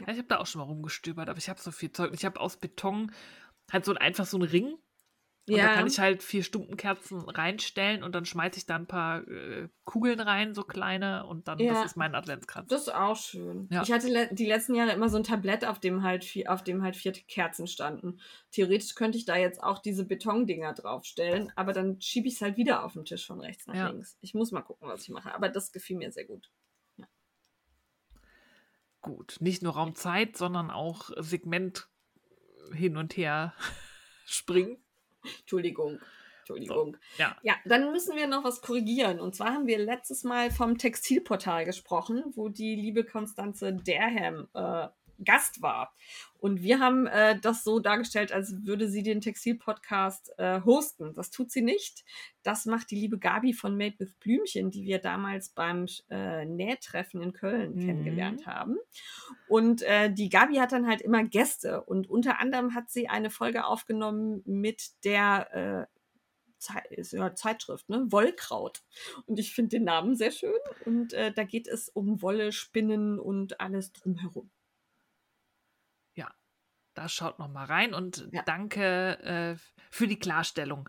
Ja, 0.00 0.12
ich 0.12 0.18
habe 0.18 0.28
da 0.28 0.38
auch 0.38 0.46
schon 0.46 0.60
mal 0.60 0.66
rumgestöbert, 0.66 1.28
aber 1.28 1.38
ich 1.38 1.48
habe 1.48 1.60
so 1.60 1.70
viel 1.70 1.92
Zeug. 1.92 2.12
Ich 2.14 2.24
habe 2.24 2.40
aus 2.40 2.56
Beton 2.56 3.12
halt 3.70 3.84
so 3.84 3.92
ein- 3.92 3.98
einfach 3.98 4.26
so 4.26 4.36
einen 4.36 4.48
Ring. 4.48 4.76
Und 5.48 5.56
da 5.56 5.74
kann 5.74 5.88
ich 5.88 5.98
halt 5.98 6.22
vier 6.22 6.44
Stumpenkerzen 6.44 7.28
reinstellen 7.28 8.04
und 8.04 8.14
dann 8.14 8.24
schmeiße 8.24 8.58
ich 8.58 8.66
da 8.66 8.76
ein 8.76 8.86
paar 8.86 9.26
äh, 9.26 9.68
Kugeln 9.84 10.20
rein, 10.20 10.54
so 10.54 10.62
kleine, 10.62 11.26
und 11.26 11.48
dann 11.48 11.58
Ja. 11.58 11.72
das 11.74 11.86
ist 11.86 11.96
mein 11.96 12.14
Adventskranz. 12.14 12.68
Das 12.68 12.82
ist 12.82 12.94
auch 12.94 13.16
schön. 13.16 13.66
Ja. 13.72 13.82
Ich 13.82 13.90
hatte 13.90 14.06
le 14.08 14.28
die 14.32 14.46
letzten 14.46 14.76
Jahre 14.76 14.92
immer 14.92 15.08
so 15.08 15.16
ein 15.16 15.24
Tablett, 15.24 15.64
auf 15.64 15.80
dem 15.80 16.04
halt 16.04 16.24
vier, 16.24 16.52
auf 16.52 16.62
dem 16.62 16.82
halt 16.82 16.94
vier 16.94 17.10
Kerzen 17.12 17.66
standen. 17.66 18.20
Theoretisch 18.52 18.94
könnte 18.94 19.18
ich 19.18 19.24
da 19.24 19.36
jetzt 19.36 19.60
auch 19.62 19.80
diese 19.80 20.04
Betondinger 20.04 20.74
draufstellen, 20.74 21.50
aber 21.56 21.72
dann 21.72 22.00
schiebe 22.00 22.28
ich 22.28 22.34
es 22.34 22.40
halt 22.40 22.56
wieder 22.56 22.84
auf 22.84 22.92
den 22.92 23.04
Tisch 23.04 23.26
von 23.26 23.40
rechts 23.40 23.66
nach 23.66 23.74
Ja. 23.74 23.88
links. 23.88 24.16
Ich 24.20 24.34
muss 24.34 24.52
mal 24.52 24.62
gucken, 24.62 24.86
was 24.88 25.02
ich 25.02 25.08
mache. 25.08 25.34
Aber 25.34 25.48
das 25.48 25.72
gefiel 25.72 25.96
mir 25.96 26.12
sehr 26.12 26.24
gut. 26.24 26.50
Gut. 29.00 29.36
Nicht 29.40 29.62
nur 29.62 29.72
Raumzeit, 29.74 30.36
sondern 30.36 30.70
auch 30.70 31.10
Segment 31.16 31.88
hin 32.72 32.96
und 32.96 33.16
her 33.16 33.54
springen. 34.24 34.81
Entschuldigung. 35.40 36.00
Entschuldigung. 36.40 36.96
Ja. 37.18 37.36
Ja, 37.42 37.54
dann 37.64 37.92
müssen 37.92 38.16
wir 38.16 38.26
noch 38.26 38.42
was 38.44 38.62
korrigieren. 38.62 39.20
Und 39.20 39.36
zwar 39.36 39.54
haben 39.54 39.66
wir 39.66 39.78
letztes 39.78 40.24
Mal 40.24 40.50
vom 40.50 40.76
Textilportal 40.76 41.64
gesprochen, 41.64 42.24
wo 42.34 42.48
die 42.48 42.74
liebe 42.74 43.04
Konstanze 43.04 43.72
Derham 43.72 44.48
äh, 44.54 44.88
Gast 45.24 45.62
war. 45.62 45.94
Und 46.38 46.62
wir 46.62 46.80
haben 46.80 47.06
äh, 47.06 47.38
das 47.38 47.62
so 47.62 47.78
dargestellt, 47.78 48.32
als 48.32 48.64
würde 48.64 48.88
sie 48.88 49.02
den 49.02 49.20
Textil-Podcast 49.20 50.32
äh, 50.38 50.60
hosten. 50.62 51.14
Das 51.14 51.30
tut 51.30 51.52
sie 51.52 51.62
nicht. 51.62 52.04
Das 52.42 52.66
macht 52.66 52.90
die 52.90 52.96
liebe 52.96 53.18
Gabi 53.18 53.52
von 53.52 53.76
Made 53.76 53.98
with 53.98 54.14
Blümchen, 54.14 54.70
die 54.70 54.84
wir 54.84 54.98
damals 54.98 55.50
beim 55.50 55.86
äh, 56.10 56.44
Nähtreffen 56.44 57.22
in 57.22 57.32
Köln 57.32 57.74
mhm. 57.74 57.86
kennengelernt 57.86 58.46
haben. 58.46 58.76
Und 59.48 59.82
äh, 59.82 60.12
die 60.12 60.30
Gabi 60.30 60.56
hat 60.56 60.72
dann 60.72 60.88
halt 60.88 61.00
immer 61.00 61.22
Gäste. 61.22 61.82
Und 61.82 62.10
unter 62.10 62.40
anderem 62.40 62.74
hat 62.74 62.90
sie 62.90 63.08
eine 63.08 63.30
Folge 63.30 63.64
aufgenommen 63.64 64.42
mit 64.44 65.04
der 65.04 65.88
äh, 65.88 66.02
ja, 67.10 67.34
Zeitschrift, 67.34 67.88
ne? 67.88 68.06
Wollkraut. 68.10 68.82
Und 69.26 69.38
ich 69.38 69.54
finde 69.54 69.76
den 69.76 69.84
Namen 69.84 70.16
sehr 70.16 70.30
schön. 70.30 70.58
Und 70.84 71.12
äh, 71.12 71.32
da 71.32 71.44
geht 71.44 71.68
es 71.68 71.88
um 71.88 72.22
Wolle, 72.22 72.52
Spinnen 72.52 73.18
und 73.18 73.60
alles 73.60 73.92
drumherum. 73.92 74.50
Da 76.94 77.08
schaut 77.08 77.38
noch 77.38 77.48
mal 77.48 77.64
rein 77.64 77.94
und 77.94 78.28
ja. 78.32 78.42
danke 78.42 79.18
äh, 79.20 79.56
für 79.90 80.06
die 80.06 80.18
Klarstellung. 80.18 80.88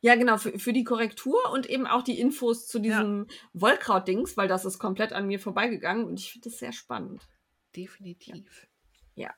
Ja, 0.00 0.16
genau, 0.16 0.36
für, 0.36 0.58
für 0.58 0.72
die 0.72 0.84
Korrektur 0.84 1.50
und 1.52 1.66
eben 1.66 1.86
auch 1.86 2.02
die 2.02 2.20
Infos 2.20 2.66
zu 2.66 2.78
diesem 2.78 3.26
ja. 3.28 3.36
Wollkraut-Dings, 3.54 4.36
weil 4.36 4.48
das 4.48 4.64
ist 4.64 4.78
komplett 4.78 5.12
an 5.12 5.26
mir 5.26 5.40
vorbeigegangen 5.40 6.04
und 6.04 6.20
ich 6.20 6.32
finde 6.32 6.50
das 6.50 6.58
sehr 6.58 6.72
spannend. 6.72 7.26
Definitiv. 7.74 8.68
ja. 9.14 9.28
ja. 9.28 9.34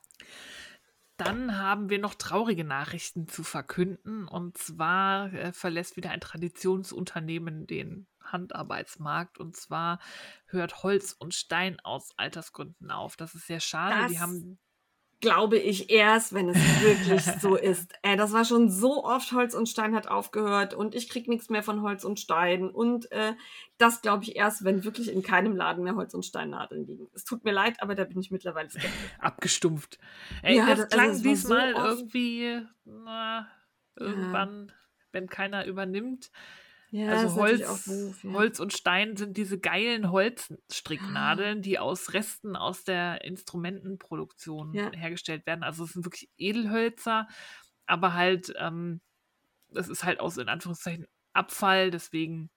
Dann 1.17 1.57
haben 1.57 1.89
wir 1.89 1.97
noch 1.97 2.13
traurige 2.13 2.63
Nachrichten 2.63 3.27
zu 3.27 3.43
verkünden. 3.43 4.27
Und 4.27 4.57
zwar 4.57 5.33
äh, 5.33 5.51
verlässt 5.51 5.97
wieder 5.97 6.11
ein 6.11 6.21
Traditionsunternehmen 6.21 7.65
den 7.65 8.07
Handarbeitsmarkt. 8.21 9.39
Und 9.39 9.55
zwar 9.55 9.99
hört 10.45 10.83
Holz 10.83 11.13
und 11.13 11.33
Stein 11.33 11.79
aus 11.79 12.11
Altersgründen 12.17 12.91
auf. 12.91 13.15
Das 13.15 13.33
ist 13.33 13.47
sehr 13.47 13.59
schade. 13.59 13.95
Das 14.03 14.11
Die 14.11 14.19
haben 14.19 14.59
glaube 15.19 15.57
ich 15.57 15.89
erst, 15.89 16.33
wenn 16.33 16.49
es 16.49 16.57
wirklich 16.81 17.23
so 17.41 17.55
ist. 17.55 17.93
Ey, 18.03 18.15
das 18.15 18.33
war 18.33 18.45
schon 18.45 18.69
so 18.69 19.03
oft, 19.03 19.31
Holz 19.31 19.53
und 19.53 19.67
Stein 19.67 19.95
hat 19.95 20.07
aufgehört 20.07 20.73
und 20.73 20.93
ich 20.93 21.09
krieg 21.09 21.27
nichts 21.27 21.49
mehr 21.49 21.63
von 21.63 21.81
Holz 21.81 22.03
und 22.03 22.19
Stein. 22.19 22.69
Und 22.69 23.11
äh, 23.11 23.33
das 23.77 24.01
glaube 24.01 24.23
ich 24.23 24.35
erst, 24.35 24.63
wenn 24.63 24.83
wirklich 24.83 25.11
in 25.11 25.23
keinem 25.23 25.55
Laden 25.55 25.83
mehr 25.83 25.95
Holz 25.95 26.13
und 26.13 26.25
Steinnadeln 26.25 26.85
liegen. 26.85 27.07
Es 27.13 27.23
tut 27.23 27.43
mir 27.43 27.51
leid, 27.51 27.81
aber 27.81 27.95
da 27.95 28.03
bin 28.03 28.19
ich 28.19 28.31
mittlerweile 28.31 28.69
skeptisch. 28.69 28.91
Abgestumpft. 29.19 29.97
Ey, 30.43 30.57
ja, 30.57 30.67
das, 30.67 30.79
das 30.79 30.89
klang 30.89 31.09
also 31.09 31.23
diesmal 31.23 31.75
so 31.75 31.81
irgendwie 31.81 32.61
na, 32.85 33.47
irgendwann, 33.95 34.67
ja. 34.67 34.73
wenn 35.11 35.27
keiner 35.27 35.65
übernimmt. 35.65 36.31
Ja, 36.89 37.09
also 37.09 37.35
Holz, 37.35 37.85
doof, 37.85 38.23
ja. 38.23 38.31
Holz 38.31 38.59
und 38.59 38.71
Stein 38.71 39.17
sind 39.17 39.35
diese 39.35 39.59
geilen 39.59 40.09
Holzstricknadeln, 40.09 41.61
die 41.61 41.79
aus 41.79 42.13
Resten 42.13 42.55
aus 42.55 42.83
der 42.83 43.25
Instrumentenproduktion 43.25 44.73
ja. 44.73 44.91
hergestellt 44.91 45.45
werden. 45.45 45.63
Also 45.63 45.83
es 45.83 45.93
sind 45.93 46.05
wirklich 46.05 46.29
Edelhölzer, 46.37 47.27
aber 47.85 48.13
halt, 48.13 48.53
ähm, 48.57 49.01
das 49.69 49.89
ist 49.89 50.05
halt 50.05 50.21
aus 50.21 50.37
in 50.37 50.47
Anführungszeichen 50.47 51.07
Abfall, 51.33 51.91
deswegen 51.91 52.49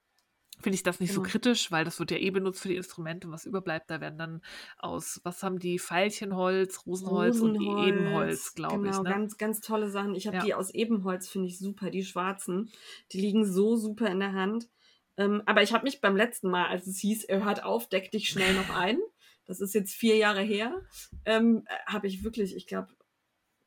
finde 0.60 0.74
ich 0.74 0.82
das 0.82 1.00
nicht 1.00 1.10
genau. 1.10 1.24
so 1.24 1.30
kritisch, 1.30 1.70
weil 1.70 1.84
das 1.84 1.98
wird 1.98 2.10
ja 2.10 2.18
eh 2.18 2.30
benutzt 2.30 2.60
für 2.60 2.68
die 2.68 2.76
Instrumente. 2.76 3.30
Was 3.30 3.46
überbleibt, 3.46 3.90
da 3.90 4.00
werden 4.00 4.18
dann 4.18 4.42
aus, 4.78 5.20
was 5.24 5.42
haben 5.42 5.58
die, 5.58 5.78
Veilchenholz, 5.78 6.86
Rosenholz, 6.86 7.40
Rosenholz 7.40 7.40
und 7.40 7.88
Ebenholz, 7.88 8.54
glaube 8.54 8.76
genau, 8.76 8.90
ich. 8.90 8.96
Genau, 8.96 9.02
ne? 9.02 9.10
ganz, 9.10 9.38
ganz 9.38 9.60
tolle 9.60 9.90
Sachen. 9.90 10.14
Ich 10.14 10.26
habe 10.26 10.38
ja. 10.38 10.44
die 10.44 10.54
aus 10.54 10.70
Ebenholz, 10.70 11.28
finde 11.28 11.48
ich 11.48 11.58
super, 11.58 11.90
die 11.90 12.04
schwarzen. 12.04 12.70
Die 13.12 13.20
liegen 13.20 13.44
so 13.44 13.76
super 13.76 14.08
in 14.08 14.20
der 14.20 14.32
Hand. 14.32 14.68
Ähm, 15.16 15.42
aber 15.46 15.62
ich 15.62 15.72
habe 15.72 15.84
mich 15.84 16.00
beim 16.00 16.16
letzten 16.16 16.50
Mal, 16.50 16.66
als 16.66 16.86
es 16.86 16.98
hieß, 16.98 17.24
er 17.24 17.44
hört 17.44 17.64
auf, 17.64 17.88
deck 17.88 18.10
dich 18.10 18.28
schnell 18.28 18.54
noch 18.54 18.70
ein. 18.70 18.98
Das 19.46 19.60
ist 19.60 19.74
jetzt 19.74 19.92
vier 19.92 20.16
Jahre 20.16 20.42
her. 20.42 20.80
Ähm, 21.24 21.64
habe 21.86 22.06
ich 22.06 22.22
wirklich, 22.22 22.54
ich 22.54 22.66
glaube, 22.66 22.88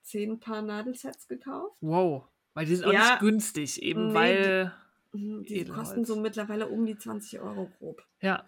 zehn 0.01 0.39
Paar 0.39 0.61
Nadelsets 0.61 1.27
gekauft. 1.27 1.75
Wow. 1.81 2.27
Weil 2.53 2.65
die 2.65 2.75
sind 2.75 2.85
auch 2.85 2.93
ja, 2.93 3.11
nicht 3.11 3.19
günstig, 3.19 3.81
eben 3.81 4.09
nee, 4.09 4.13
weil 4.13 4.73
Mhm, 5.13 5.43
die 5.43 5.59
Edelholz. 5.59 5.89
kosten 5.89 6.05
so 6.05 6.15
mittlerweile 6.15 6.67
um 6.67 6.85
die 6.85 6.97
20 6.97 7.39
Euro 7.39 7.69
grob. 7.77 8.03
Ja. 8.21 8.45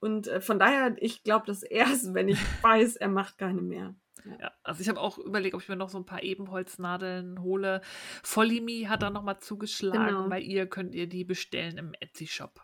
Und 0.00 0.28
äh, 0.28 0.40
von 0.40 0.58
daher, 0.58 0.96
ich 0.98 1.22
glaube 1.22 1.46
das 1.46 1.62
erst, 1.62 2.14
wenn 2.14 2.28
ich 2.28 2.38
weiß, 2.62 2.96
er 2.96 3.08
macht 3.08 3.38
keine 3.38 3.62
mehr. 3.62 3.94
Ja. 4.24 4.36
ja 4.40 4.52
also 4.62 4.80
ich 4.80 4.88
habe 4.88 5.00
auch 5.00 5.18
überlegt, 5.18 5.54
ob 5.54 5.62
ich 5.62 5.68
mir 5.68 5.76
noch 5.76 5.88
so 5.88 5.98
ein 5.98 6.06
paar 6.06 6.22
Ebenholznadeln 6.22 7.42
hole. 7.42 7.80
Vollimi 8.22 8.86
hat 8.88 9.02
da 9.02 9.10
nochmal 9.10 9.38
zugeschlagen. 9.38 10.06
Genau. 10.06 10.28
Bei 10.28 10.40
ihr 10.40 10.66
könnt 10.66 10.94
ihr 10.94 11.08
die 11.08 11.24
bestellen 11.24 11.78
im 11.78 11.94
Etsy-Shop. 12.00 12.62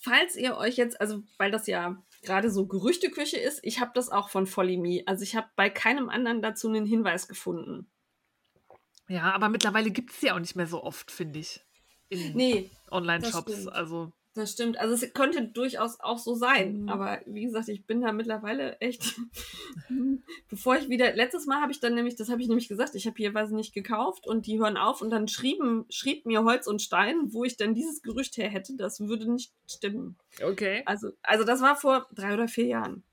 Falls 0.00 0.36
ihr 0.36 0.56
euch 0.56 0.76
jetzt, 0.76 1.00
also 1.00 1.24
weil 1.38 1.50
das 1.50 1.66
ja 1.66 2.00
gerade 2.22 2.50
so 2.50 2.66
Gerüchteküche 2.66 3.38
ist, 3.38 3.60
ich 3.62 3.80
habe 3.80 3.90
das 3.94 4.10
auch 4.10 4.28
von 4.28 4.46
Vollimi. 4.46 5.02
Also 5.06 5.22
ich 5.22 5.34
habe 5.34 5.48
bei 5.56 5.70
keinem 5.70 6.08
anderen 6.08 6.40
dazu 6.42 6.68
einen 6.68 6.86
Hinweis 6.86 7.26
gefunden. 7.26 7.90
Ja, 9.08 9.32
aber 9.32 9.48
mittlerweile 9.48 9.90
gibt 9.90 10.10
es 10.10 10.20
sie 10.20 10.30
auch 10.30 10.38
nicht 10.38 10.54
mehr 10.54 10.66
so 10.66 10.84
oft, 10.84 11.10
finde 11.10 11.40
ich 11.40 11.64
in 12.08 12.34
nee, 12.34 12.70
Online-Shops. 12.90 13.68
Also 13.68 14.12
das 14.34 14.52
stimmt. 14.52 14.78
Also 14.78 14.94
es 14.94 15.12
könnte 15.12 15.48
durchaus 15.48 15.98
auch 16.00 16.18
so 16.18 16.34
sein. 16.34 16.82
Mhm. 16.82 16.88
Aber 16.88 17.20
wie 17.26 17.44
gesagt, 17.44 17.68
ich 17.68 17.86
bin 17.86 18.00
da 18.00 18.12
mittlerweile 18.12 18.78
echt. 18.80 19.16
bevor 20.48 20.76
ich 20.76 20.88
wieder. 20.88 21.14
Letztes 21.14 21.46
Mal 21.46 21.60
habe 21.60 21.72
ich 21.72 21.80
dann 21.80 21.94
nämlich, 21.94 22.16
das 22.16 22.28
habe 22.28 22.40
ich 22.40 22.48
nämlich 22.48 22.68
gesagt, 22.68 22.94
ich 22.94 23.06
habe 23.06 23.16
hier 23.16 23.34
was 23.34 23.50
nicht 23.50 23.74
gekauft 23.74 24.26
und 24.26 24.46
die 24.46 24.58
hören 24.58 24.76
auf 24.76 25.02
und 25.02 25.10
dann 25.10 25.28
schrieben, 25.28 25.86
schrieb 25.90 26.26
mir 26.26 26.44
Holz 26.44 26.66
und 26.66 26.82
Stein, 26.82 27.32
wo 27.32 27.44
ich 27.44 27.56
dann 27.56 27.74
dieses 27.74 28.02
Gerücht 28.02 28.36
her 28.36 28.48
hätte, 28.48 28.76
das 28.76 29.00
würde 29.00 29.30
nicht 29.30 29.52
stimmen. 29.66 30.16
Okay. 30.42 30.82
Also, 30.86 31.10
also 31.22 31.44
das 31.44 31.60
war 31.60 31.76
vor 31.76 32.06
drei 32.14 32.34
oder 32.34 32.48
vier 32.48 32.66
Jahren. 32.66 33.04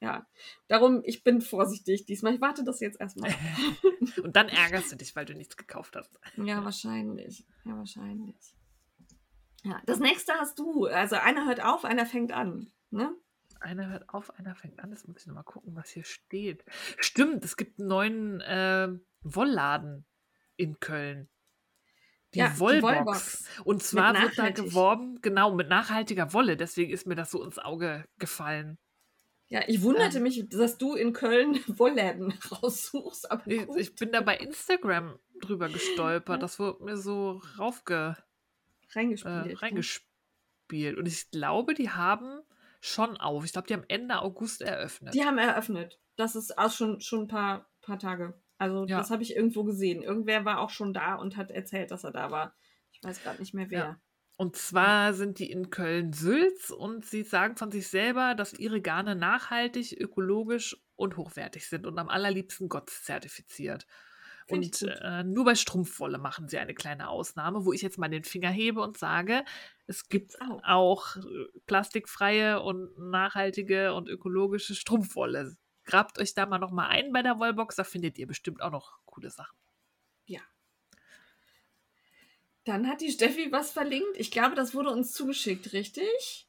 Ja, 0.00 0.26
darum, 0.66 1.02
ich 1.04 1.22
bin 1.24 1.42
vorsichtig 1.42 2.06
diesmal. 2.06 2.34
Ich 2.34 2.40
warte 2.40 2.64
das 2.64 2.80
jetzt 2.80 2.98
erstmal. 2.98 3.30
Und 4.22 4.34
dann 4.34 4.48
ärgerst 4.48 4.90
du 4.90 4.96
dich, 4.96 5.14
weil 5.14 5.26
du 5.26 5.34
nichts 5.34 5.58
gekauft 5.58 5.94
hast. 5.94 6.18
Ja, 6.36 6.64
wahrscheinlich. 6.64 7.46
Ja, 7.64 7.76
wahrscheinlich. 7.76 8.54
Ja, 9.62 9.80
das 9.84 9.98
nächste 9.98 10.32
hast 10.32 10.58
du. 10.58 10.86
Also 10.86 11.16
einer 11.16 11.46
hört 11.46 11.62
auf, 11.62 11.84
einer 11.84 12.06
fängt 12.06 12.32
an. 12.32 12.72
Ne? 12.90 13.14
Einer 13.60 13.90
hört 13.90 14.08
auf, 14.08 14.38
einer 14.38 14.54
fängt 14.54 14.80
an. 14.80 14.90
Das 14.90 15.06
muss 15.06 15.20
ich 15.20 15.26
nochmal 15.26 15.44
gucken, 15.44 15.76
was 15.76 15.90
hier 15.90 16.04
steht. 16.04 16.64
Stimmt, 16.98 17.44
es 17.44 17.58
gibt 17.58 17.78
einen 17.78 17.88
neuen 17.88 18.40
äh, 18.40 18.88
Wollladen 19.20 20.06
in 20.56 20.80
Köln. 20.80 21.28
Die, 22.32 22.38
ja, 22.38 22.58
Wollbox. 22.58 22.92
die 22.92 22.98
Wollbox. 22.98 23.44
Und 23.64 23.82
zwar 23.82 24.14
wird 24.14 24.38
da 24.38 24.50
geworben, 24.50 25.20
genau, 25.20 25.52
mit 25.52 25.68
nachhaltiger 25.68 26.32
Wolle. 26.32 26.56
Deswegen 26.56 26.90
ist 26.90 27.06
mir 27.06 27.16
das 27.16 27.30
so 27.30 27.44
ins 27.44 27.58
Auge 27.58 28.06
gefallen. 28.18 28.78
Ja, 29.50 29.62
ich 29.66 29.82
wunderte 29.82 30.18
ähm, 30.18 30.22
mich, 30.22 30.48
dass 30.48 30.78
du 30.78 30.94
in 30.94 31.12
Köln 31.12 31.58
Wollläden 31.66 32.32
raussuchst. 32.50 33.28
Ich, 33.46 33.68
ich, 33.76 33.94
bin 33.96 34.12
da 34.12 34.20
bei 34.20 34.36
Instagram 34.36 35.18
drüber 35.40 35.68
gestolpert. 35.68 36.40
Das 36.40 36.58
wurde 36.60 36.84
mir 36.84 36.96
so 36.96 37.42
raufge 37.58 38.16
reingespielt. 38.92 39.46
Äh, 39.46 39.54
reingespielt. 39.56 40.96
Und 40.96 41.06
ich 41.06 41.32
glaube, 41.32 41.74
die 41.74 41.90
haben 41.90 42.42
schon 42.80 43.16
auf. 43.16 43.44
Ich 43.44 43.52
glaube, 43.52 43.66
die 43.66 43.74
haben 43.74 43.84
Ende 43.88 44.22
August 44.22 44.62
eröffnet. 44.62 45.14
Die 45.14 45.24
haben 45.24 45.38
eröffnet. 45.38 45.98
Das 46.14 46.36
ist 46.36 46.56
auch 46.56 46.70
schon, 46.70 47.00
schon 47.00 47.22
ein 47.22 47.28
paar, 47.28 47.68
paar 47.82 47.98
Tage. 47.98 48.40
Also, 48.56 48.86
ja. 48.86 48.98
das 48.98 49.10
habe 49.10 49.24
ich 49.24 49.34
irgendwo 49.34 49.64
gesehen. 49.64 50.02
Irgendwer 50.02 50.44
war 50.44 50.60
auch 50.60 50.70
schon 50.70 50.94
da 50.94 51.16
und 51.16 51.36
hat 51.36 51.50
erzählt, 51.50 51.90
dass 51.90 52.04
er 52.04 52.12
da 52.12 52.30
war. 52.30 52.54
Ich 52.92 53.02
weiß 53.02 53.22
gerade 53.24 53.40
nicht 53.40 53.52
mehr 53.52 53.68
wer. 53.70 53.78
Ja. 53.78 54.00
Und 54.40 54.56
zwar 54.56 55.12
sind 55.12 55.38
die 55.38 55.50
in 55.50 55.68
Köln-Sülz 55.68 56.70
und 56.70 57.04
sie 57.04 57.24
sagen 57.24 57.56
von 57.56 57.70
sich 57.70 57.88
selber, 57.88 58.34
dass 58.34 58.54
ihre 58.54 58.80
Garne 58.80 59.14
nachhaltig, 59.14 60.00
ökologisch 60.00 60.78
und 60.96 61.18
hochwertig 61.18 61.68
sind 61.68 61.86
und 61.86 61.98
am 61.98 62.08
allerliebsten 62.08 62.70
GOTS 62.70 63.04
zertifiziert. 63.04 63.86
und 64.48 64.80
äh, 64.80 65.24
nur 65.24 65.44
bei 65.44 65.54
Strumpfwolle 65.54 66.16
machen 66.16 66.48
sie 66.48 66.56
eine 66.56 66.72
kleine 66.72 67.10
Ausnahme, 67.10 67.66
wo 67.66 67.74
ich 67.74 67.82
jetzt 67.82 67.98
mal 67.98 68.08
den 68.08 68.24
Finger 68.24 68.48
hebe 68.48 68.80
und 68.80 68.96
sage, 68.96 69.44
es 69.86 70.08
gibt 70.08 70.38
oh. 70.40 70.58
auch 70.62 71.16
äh, 71.16 71.20
plastikfreie 71.66 72.62
und 72.62 72.98
nachhaltige 72.98 73.92
und 73.92 74.08
ökologische 74.08 74.74
Strumpfwolle. 74.74 75.58
Grabt 75.84 76.18
euch 76.18 76.32
da 76.32 76.46
mal 76.46 76.56
noch 76.56 76.70
mal 76.70 76.88
ein 76.88 77.12
bei 77.12 77.20
der 77.20 77.38
Wollbox, 77.38 77.76
da 77.76 77.84
findet 77.84 78.16
ihr 78.16 78.26
bestimmt 78.26 78.62
auch 78.62 78.70
noch 78.70 79.00
coole 79.04 79.28
Sachen. 79.28 79.54
Dann 82.64 82.86
hat 82.88 83.00
die 83.00 83.10
Steffi 83.10 83.50
was 83.50 83.72
verlinkt. 83.72 84.16
Ich 84.16 84.30
glaube, 84.30 84.54
das 84.54 84.74
wurde 84.74 84.90
uns 84.90 85.12
zugeschickt, 85.12 85.72
richtig? 85.72 86.48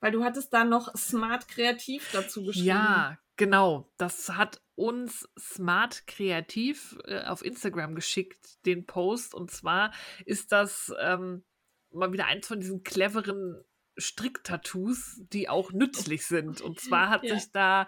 Weil 0.00 0.12
du 0.12 0.24
hattest 0.24 0.52
da 0.52 0.64
noch 0.64 0.94
Smart 0.96 1.48
Kreativ 1.48 2.10
dazu 2.12 2.44
geschrieben. 2.44 2.66
Ja, 2.66 3.18
genau. 3.36 3.92
Das 3.98 4.30
hat 4.30 4.62
uns 4.76 5.28
Smart 5.38 6.06
Kreativ 6.06 6.98
äh, 7.04 7.24
auf 7.24 7.44
Instagram 7.44 7.94
geschickt, 7.94 8.64
den 8.64 8.86
Post. 8.86 9.34
Und 9.34 9.50
zwar 9.50 9.92
ist 10.24 10.52
das 10.52 10.92
ähm, 11.00 11.44
mal 11.90 12.12
wieder 12.12 12.26
eins 12.26 12.46
von 12.46 12.60
diesen 12.60 12.82
cleveren 12.82 13.62
Stricktattoos, 13.98 15.20
die 15.32 15.48
auch 15.48 15.72
nützlich 15.72 16.24
sind. 16.26 16.60
Und 16.60 16.80
zwar 16.80 17.10
hat 17.10 17.24
ja. 17.24 17.34
sich 17.34 17.50
da 17.52 17.86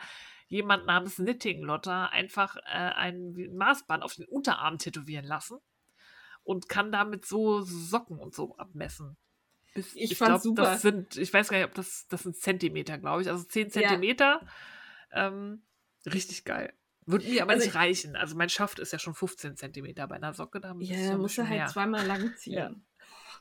jemand 0.48 0.84
namens 0.84 1.16
Knitting 1.16 1.62
Lotta 1.62 2.06
einfach 2.06 2.56
äh, 2.56 2.60
ein 2.72 3.34
Maßband 3.54 4.02
auf 4.02 4.16
den 4.16 4.26
Unterarm 4.26 4.78
tätowieren 4.78 5.24
lassen 5.24 5.58
und 6.44 6.68
kann 6.68 6.92
damit 6.92 7.24
so 7.26 7.60
Socken 7.62 8.18
und 8.18 8.34
so 8.34 8.56
abmessen. 8.56 9.16
Bis, 9.74 9.94
ich, 9.94 10.12
ich 10.12 10.18
glaube, 10.18 10.52
das 10.54 10.82
sind, 10.82 11.16
ich 11.16 11.32
weiß 11.32 11.48
gar 11.48 11.56
nicht, 11.58 11.66
ob 11.66 11.74
das, 11.74 12.06
das 12.08 12.24
sind 12.24 12.36
Zentimeter, 12.36 12.98
glaube 12.98 13.22
ich, 13.22 13.28
also 13.28 13.42
10 13.44 13.70
Zentimeter. 13.70 14.40
Ja. 15.12 15.28
Ähm, 15.28 15.62
Richtig 16.04 16.44
geil. 16.44 16.72
Würde 17.06 17.26
mir 17.28 17.42
aber 17.42 17.52
Also 17.52 17.64
nicht 17.64 17.74
reichen. 17.74 18.14
Also 18.16 18.36
mein 18.36 18.48
Schaft 18.48 18.78
ist 18.78 18.92
ja 18.92 18.98
schon 18.98 19.14
15 19.14 19.56
cm 19.56 19.94
bei 19.94 20.14
einer 20.14 20.34
Socke. 20.34 20.60
Da 20.60 20.74
Ja, 20.78 20.96
ich 20.96 21.08
da 21.08 21.16
musst 21.16 21.38
du 21.38 21.42
halt 21.42 21.50
mehr. 21.58 21.66
zweimal 21.66 22.06
lang 22.06 22.34
ziehen. 22.36 22.52
Ja. 22.52 22.74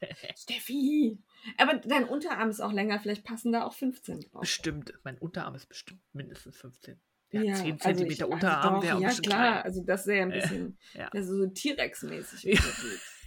Steffi! 0.36 1.20
Aber 1.58 1.76
dein 1.76 2.06
Unterarm 2.06 2.50
ist 2.50 2.60
auch 2.62 2.72
länger, 2.72 3.00
vielleicht 3.00 3.24
passen 3.24 3.52
da 3.52 3.66
auch 3.66 3.74
15 3.74 4.22
drauf. 4.22 4.42
Bestimmt. 4.42 4.94
Mein 5.04 5.18
Unterarm 5.18 5.54
ist 5.56 5.68
bestimmt 5.68 6.02
mindestens 6.14 6.58
15. 6.58 7.00
Ja, 7.32 7.42
Ja, 7.44 7.56
10 7.56 7.82
also 7.82 8.04
cm 8.04 8.12
ich- 8.12 8.24
Unterarm 8.26 8.76
also 8.76 8.88
wäre 8.88 9.02
Ja, 9.02 9.10
klar, 9.10 9.22
klein. 9.22 9.64
also 9.64 9.84
das 9.86 10.06
wäre 10.08 10.22
ein 10.24 10.32
Äh, 10.32 10.42
bisschen 10.42 10.78
ja. 10.94 11.10
ja. 11.14 11.24
so 11.24 11.48
T-Rex-mäßig 11.48 12.44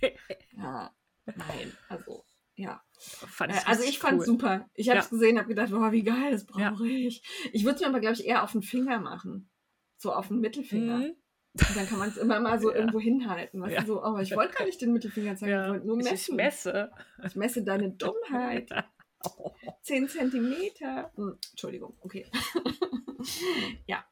Ja. 0.02 0.12
ja, 0.62 0.92
nein, 1.36 1.72
also, 1.88 2.24
ja. 2.54 2.82
Äh, 3.40 3.50
ich 3.50 3.66
Also 3.66 3.82
ich 3.84 3.98
fand 3.98 4.18
cool. 4.20 4.26
super. 4.26 4.68
Ich 4.74 4.88
habe 4.90 4.98
es 5.00 5.06
Ja. 5.06 5.10
gesehen, 5.10 5.38
habe 5.38 5.48
gedacht, 5.48 5.70
boah, 5.70 5.90
wie 5.92 6.02
geil, 6.02 6.32
das 6.32 6.46
Ja. 6.56 6.70
brauche 6.70 6.86
ich. 6.86 7.22
Ich 7.52 7.64
würde 7.64 7.76
es 7.76 7.80
mir 7.80 7.88
aber, 7.88 8.00
glaube 8.00 8.14
ich, 8.14 8.26
eher 8.26 8.42
auf 8.42 8.52
den 8.52 8.62
Finger 8.62 9.00
machen. 9.00 9.50
So 9.96 10.12
auf 10.12 10.28
den 10.28 10.40
Mittelfinger. 10.40 10.98
Mhm. 10.98 11.16
Und 11.56 11.76
dann 11.76 11.86
kann 11.88 11.98
man 11.98 12.08
es 12.08 12.16
immer 12.18 12.40
mal 12.40 12.60
so 12.60 12.70
Ja. 12.72 12.76
irgendwo 12.78 13.00
hinhalten. 13.00 13.60
Weißt 13.62 13.74
Ja. 13.74 13.80
du, 13.82 13.86
so, 13.86 14.04
oh, 14.04 14.18
ich 14.18 14.34
wollte 14.36 14.54
gar 14.54 14.66
nicht 14.66 14.80
den 14.82 14.92
Mittelfinger 14.92 15.36
zeigen, 15.36 15.52
ich 15.52 15.56
Ja, 15.58 15.68
wollte 15.70 15.86
nur 15.86 15.98
ich 16.00 16.10
messen. 16.10 16.36
messe. 16.36 16.90
Ich 17.24 17.36
messe 17.36 17.62
deine 17.64 17.90
Dummheit. 17.96 18.68
10 19.82 20.08
Zentimeter. 20.08 21.10
Hm, 21.14 21.38
Entschuldigung, 21.52 21.96
okay. 22.00 22.26
ja. 23.86 24.04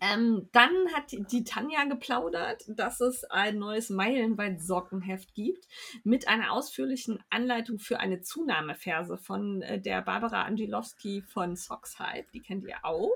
Ähm, 0.00 0.48
dann 0.52 0.72
hat 0.94 1.12
die- 1.12 1.44
Tanja 1.44 1.84
geplaudert, 1.84 2.64
dass 2.68 3.00
es 3.00 3.24
ein 3.24 3.58
neues 3.58 3.90
Meilenweit-Sockenheft 3.90 5.34
gibt 5.34 5.66
mit 6.04 6.26
einer 6.26 6.52
ausführlichen 6.52 7.22
Anleitung 7.28 7.78
für 7.78 8.00
eine 8.00 8.20
Zunahmeferse 8.22 9.18
von 9.18 9.60
äh, 9.62 9.80
der 9.80 10.00
Barbara 10.02 10.44
Angelowski 10.44 11.22
von 11.22 11.54
Socks 11.56 11.98
Hype. 11.98 12.30
Die 12.32 12.40
kennt 12.40 12.64
ihr 12.64 12.82
auch. 12.82 13.10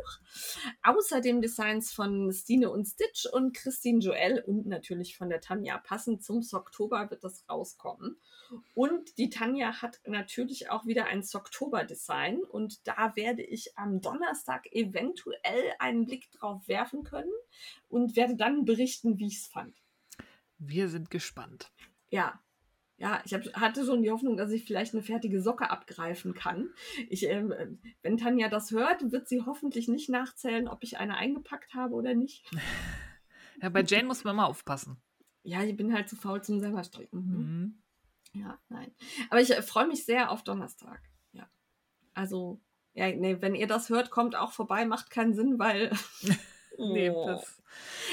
Außerdem 0.82 1.40
Designs 1.40 1.92
von 1.92 2.30
Stine 2.32 2.70
und 2.70 2.86
Stitch 2.86 3.26
und 3.26 3.54
Christine 3.54 4.00
Joel 4.00 4.42
und 4.46 4.66
natürlich 4.66 5.16
von 5.16 5.30
der 5.30 5.40
Tanja. 5.40 5.78
Passend 5.78 6.22
zum 6.22 6.42
Socktober 6.42 7.10
wird 7.10 7.24
das 7.24 7.44
rauskommen. 7.48 8.18
Und 8.74 9.16
die 9.16 9.30
Tanja 9.30 9.80
hat 9.80 10.00
natürlich 10.06 10.70
auch 10.70 10.84
wieder 10.86 11.06
ein 11.06 11.22
Socktober-Design 11.22 12.42
und 12.42 12.86
da 12.86 13.16
werde 13.16 13.42
ich 13.42 13.76
am 13.76 14.00
Donnerstag 14.00 14.66
eventuell 14.70 15.72
einen 15.78 16.04
Blick 16.04 16.30
drauf 16.32 16.60
werfen 16.68 16.73
können 17.04 17.32
und 17.88 18.16
werde 18.16 18.36
dann 18.36 18.64
berichten, 18.64 19.18
wie 19.18 19.26
ich 19.26 19.38
es 19.38 19.46
fand. 19.46 19.74
Wir 20.58 20.88
sind 20.88 21.10
gespannt. 21.10 21.72
Ja. 22.10 22.40
Ja, 22.96 23.20
ich 23.24 23.34
hab, 23.34 23.42
hatte 23.54 23.84
schon 23.84 24.02
die 24.02 24.10
Hoffnung, 24.12 24.36
dass 24.36 24.52
ich 24.52 24.64
vielleicht 24.64 24.94
eine 24.94 25.02
fertige 25.02 25.42
Socke 25.42 25.68
abgreifen 25.68 26.32
kann. 26.32 26.70
Ich, 27.08 27.24
ähm, 27.24 27.50
äh, 27.50 27.66
wenn 28.02 28.16
Tanja 28.16 28.48
das 28.48 28.70
hört, 28.70 29.10
wird 29.10 29.28
sie 29.28 29.42
hoffentlich 29.42 29.88
nicht 29.88 30.08
nachzählen, 30.08 30.68
ob 30.68 30.84
ich 30.84 30.98
eine 30.98 31.16
eingepackt 31.16 31.74
habe 31.74 31.94
oder 31.94 32.14
nicht. 32.14 32.44
Ja, 33.62 33.68
bei 33.68 33.84
Jane 33.84 34.08
muss 34.08 34.24
man 34.24 34.34
mal 34.34 34.46
aufpassen. 34.46 34.96
Ja, 35.44 35.62
ich 35.62 35.76
bin 35.76 35.94
halt 35.94 36.08
zu 36.08 36.16
faul 36.16 36.42
zum 36.42 36.58
selber 36.58 36.82
stricken. 36.82 37.18
hm? 37.18 37.38
Mhm. 37.38 37.82
Ja, 38.34 38.58
nein. 38.68 38.90
Aber 39.30 39.40
ich 39.40 39.50
äh, 39.50 39.62
freue 39.62 39.86
mich 39.86 40.04
sehr 40.04 40.30
auf 40.30 40.42
Donnerstag. 40.42 41.00
Ja. 41.32 41.48
Also, 42.14 42.60
ja, 42.94 43.06
nee, 43.14 43.40
wenn 43.40 43.54
ihr 43.54 43.68
das 43.68 43.90
hört, 43.90 44.10
kommt 44.10 44.34
auch 44.34 44.52
vorbei, 44.52 44.84
macht 44.84 45.10
keinen 45.10 45.34
Sinn, 45.34 45.58
weil. 45.58 45.92
Nee, 46.78 47.10
Oh. 47.10 47.26
das, 47.26 47.62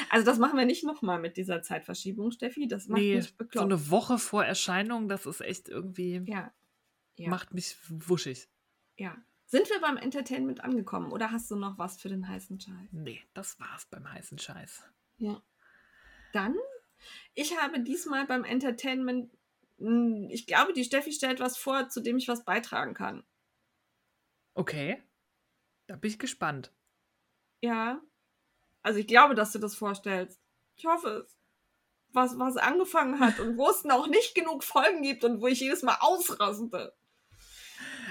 Also, 0.10 0.26
das 0.26 0.38
machen 0.40 0.58
wir 0.58 0.66
nicht 0.66 0.84
nochmal 0.84 1.20
mit 1.20 1.38
dieser 1.38 1.62
Zeitverschiebung, 1.62 2.32
Steffi. 2.32 2.68
Das 2.68 2.88
macht 2.88 3.00
nee 3.02 3.16
mich 3.16 3.26
so 3.30 3.36
bekloppt. 3.38 3.66
eine 3.66 3.90
Woche 3.90 4.18
vor 4.18 4.44
Erscheinung, 4.46 5.08
das 5.10 5.26
ist 5.26 5.42
echt 5.42 5.70
irgendwie, 5.70 6.22
ja. 6.28 6.52
Ja. 7.18 7.30
macht 7.30 7.54
mich 7.54 7.76
wuschig. 7.90 8.48
ja. 8.98 9.16
Sind 9.46 9.70
wir 9.70 9.82
beim 9.82 9.98
Entertainment 9.98 10.64
angekommen 10.64 11.12
oder 11.12 11.30
hast 11.32 11.52
du 11.52 11.58
noch 11.58 11.78
was 11.78 12.00
für 12.00 12.08
den 12.08 12.26
heißen 12.26 12.58
Scheiß? 12.58 12.88
Nee, 12.94 13.22
das 13.34 13.60
war's 13.60 13.86
beim 13.86 14.10
heißen 14.10 14.38
Scheiß. 14.40 14.84
Ja. 15.18 15.42
Dann, 16.32 16.56
ich 17.34 17.58
habe 17.60 17.82
diesmal 17.82 18.26
beim 18.26 18.46
Entertainment, 18.46 19.30
mh, 19.78 20.30
ich 20.32 20.48
glaube, 20.48 20.72
die 20.72 20.86
Steffi 20.86 21.12
stellt 21.12 21.42
was 21.42 21.58
vor, 21.58 21.90
zu 21.90 22.00
dem 22.00 22.16
ich 22.16 22.30
was 22.30 22.46
beitragen 22.46 22.94
kann. 22.94 23.26
Okay. 24.54 25.04
Da 25.88 25.98
bin 25.98 26.12
ich 26.12 26.18
gespannt. 26.20 26.72
Ja. 27.60 28.02
Also 28.84 29.00
ich 29.00 29.08
glaube, 29.08 29.36
dass 29.36 29.52
du 29.52 29.60
das 29.60 29.76
vorstellst. 29.76 30.40
Ich 30.76 30.86
hoffe 30.86 31.26
es. 31.26 31.38
Was, 32.14 32.38
was 32.38 32.58
angefangen 32.58 33.20
hat 33.20 33.40
und 33.40 33.58
wo 33.58 33.70
es 33.70 33.84
noch 33.86 34.08
nicht 34.08 34.36
genug 34.36 34.64
Folgen 34.64 35.02
gibt 35.02 35.24
und 35.24 35.42
wo 35.42 35.48
ich 35.48 35.60
jedes 35.62 35.82
Mal 35.84 35.98
ausraste. 36.02 36.94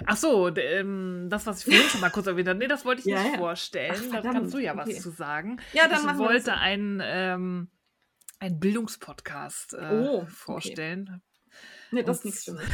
Ach 0.06 0.16
so, 0.16 0.48
ähm, 0.56 1.26
das, 1.28 1.46
was 1.46 1.58
ich 1.58 1.64
vorhin 1.66 1.90
schon 1.90 2.00
mal 2.00 2.10
kurz 2.10 2.26
erwähnt 2.26 2.48
habe. 2.48 2.58
Nee, 2.58 2.68
das 2.68 2.84
wollte 2.86 3.00
ich 3.00 3.06
Ja, 3.06 3.22
nicht 3.22 3.32
ja. 3.32 3.38
vorstellen. 3.38 4.12
Ach, 4.14 4.22
da 4.22 4.32
kannst 4.32 4.54
du 4.54 4.58
ja 4.58 4.74
okay. 4.74 4.94
was 4.94 5.02
zu 5.02 5.10
sagen. 5.10 5.60
Ja, 5.74 5.88
dann 5.88 6.08
ich 6.08 6.18
wollte 6.18 6.46
so. 6.46 6.50
einen, 6.52 7.00
ähm, 7.04 7.68
einen 8.38 8.58
Bildungspodcast 8.58 9.74
äh, 9.74 9.88
Oh, 9.92 10.18
okay. 10.22 10.26
vorstellen. 10.30 11.22
Nee, 11.90 12.02
das 12.02 12.18
ist 12.18 12.24
nichts 12.24 12.44
für 12.44 12.52
mich. 12.52 12.68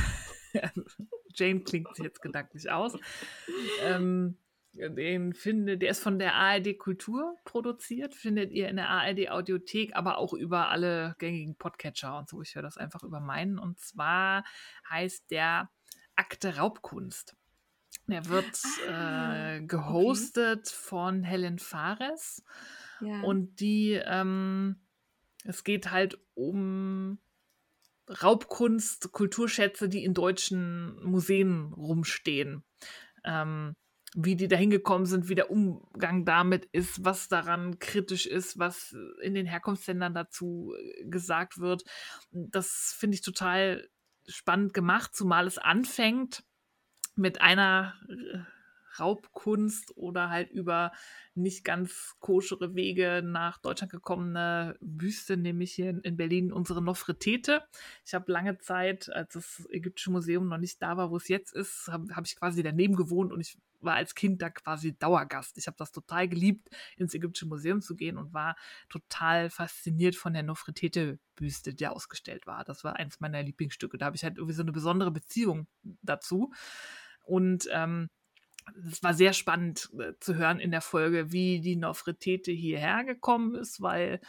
Jane 1.35 1.61
klingt 1.63 1.95
sich 1.97 2.05
jetzt 2.05 2.23
gedanklich 2.23 2.71
aus. 2.71 2.97
ähm, 3.83 4.39
den 4.77 5.33
finde, 5.33 5.79
der 5.79 5.91
ist 5.91 6.03
von 6.03 6.19
der 6.19 6.35
ARD 6.35 6.79
Kultur 6.79 7.37
produziert, 7.45 8.15
findet 8.15 8.53
ihr 8.53 8.69
in 8.69 8.77
der 8.77 8.89
ARD 8.89 9.31
Audiothek, 9.31 9.95
aber 9.95 10.19
auch 10.19 10.33
über 10.33 10.69
alle 10.69 11.15
gängigen 11.19 11.57
Podcatcher 11.57 12.19
und 12.19 12.29
so. 12.29 12.43
Ich 12.43 12.55
höre 12.55 12.63
das 12.63 12.77
einfach 12.77 13.03
über 13.03 13.21
meinen. 13.21 13.59
Und 13.59 13.79
zwar 13.81 14.45
heißt 14.91 15.31
der 15.31 15.71
Akte 16.15 16.57
Raubkunst. 16.57 17.37
Der 18.07 18.27
wird 18.27 18.63
Ah, 18.89 19.55
äh, 19.57 19.63
gehostet 19.63 20.69
von 20.69 21.25
Helen 21.25 21.59
Fares. 21.59 22.45
Ja. 23.01 23.23
Und 23.23 23.61
die, 23.61 24.01
ähm, 24.05 24.77
es 25.45 25.65
geht 25.65 25.91
halt 25.91 26.19
um 26.35 27.19
Raubkunst, 28.09 29.13
Kulturschätze, 29.13 29.89
die 29.89 30.05
in 30.05 30.15
deutschen 30.15 31.03
Museen 31.03 31.73
rumstehen. 31.73 32.63
Ähm, 33.25 33.75
wie 34.15 34.37
die 34.37 34.49
da 34.49 34.57
hingekommen 34.57 35.07
sind, 35.07 35.29
wie 35.29 35.35
der 35.35 35.51
Umgang 35.51 36.25
damit 36.25 36.67
ist, 36.67 37.05
was 37.05 37.29
daran 37.29 37.79
kritisch 37.79 38.27
ist, 38.27 38.59
was 38.59 38.97
in 39.21 39.35
den 39.35 39.47
Herkunftsländern 39.47 40.15
dazu 40.15 40.75
äh, 40.79 41.05
gesagt 41.05 41.59
wird. 41.59 41.85
Das 42.31 42.95
finde 42.99 43.17
ich 43.17 43.23
total 43.23 43.89
spannend 44.27 44.75
gemacht, 44.75 45.15
zumal 45.15 45.47
es 45.47 45.59
anfängt 45.59 46.45
mit 47.17 47.41
einer 47.41 47.95
äh, 48.09 48.39
Raubkunst 48.99 49.95
oder 49.97 50.31
halt 50.31 50.51
über 50.51 50.93
nicht 51.35 51.65
ganz 51.65 52.17
koschere 52.19 52.75
Wege 52.75 53.23
nach 53.23 53.59
Deutschland 53.59 53.93
gekommene 53.93 54.79
Büste, 54.81 55.37
nämlich 55.37 55.73
hier 55.75 55.91
in- 55.91 56.01
in 56.01 56.17
Berlin 56.17 56.53
unsere 56.53 56.81
Nofretete. 56.83 57.63
Ich 58.07 58.15
habe 58.15 58.33
lange 58.33 58.57
Zeit, 58.59 59.11
als 59.13 59.35
das 59.35 59.69
Ägyptische 59.71 60.11
Museum 60.11 60.49
noch 60.49 60.57
nicht 60.59 60.81
da 60.81 60.97
war, 60.97 61.11
wo 61.11 61.17
es 61.19 61.29
jetzt 61.29 61.55
ist, 61.55 61.89
habe 61.89 62.15
hab 62.17 62.25
ich 62.25 62.37
quasi 62.37 62.63
daneben 62.63 62.97
gewohnt 62.97 63.33
und 63.33 63.41
ich 63.41 63.59
war 63.81 63.95
als 63.95 64.15
Kind 64.15 64.43
da 64.43 64.51
quasi 64.51 64.97
Dauergast. 64.99 65.59
Ich 65.59 65.67
habe 65.67 65.77
das 65.79 65.93
total 65.93 66.29
geliebt, 66.29 66.69
ins 66.97 67.15
Ägyptische 67.15 67.47
Museum 67.47 67.81
zu 67.81 67.97
gehen 67.97 68.17
und 68.19 68.33
war 68.33 68.57
total 68.89 69.51
fasziniert 69.51 70.17
von 70.17 70.33
der 70.33 70.43
Nofretete-Büste, 70.43 71.75
die 71.75 71.87
ausgestellt 71.87 72.47
war. 72.47 72.65
Das 72.65 72.85
war 72.85 72.97
eines 72.97 73.21
meiner 73.21 73.43
Lieblingsstücke. 73.43 73.99
Da 73.99 74.07
habe 74.07 74.17
ich 74.17 74.25
halt 74.25 74.37
irgendwie 74.37 74.55
so 74.55 74.63
eine 74.63 74.73
besondere 74.73 75.11
Beziehung 75.11 75.67
dazu. 76.03 76.53
Und 77.23 77.69
ähm, 77.73 78.09
es 78.91 79.03
war 79.03 79.15
sehr 79.15 79.33
spannend 79.33 79.91
äh, 79.99 80.13
zu 80.21 80.35
hören 80.35 80.59
in 80.59 80.71
der 80.71 80.81
Folge, 80.81 81.33
wie 81.33 81.61
die 81.61 81.77
Nofretete 81.77 82.53
hierher 82.53 83.05
gekommen 83.05 83.55
ist, 83.55 83.81
weil 83.81 84.21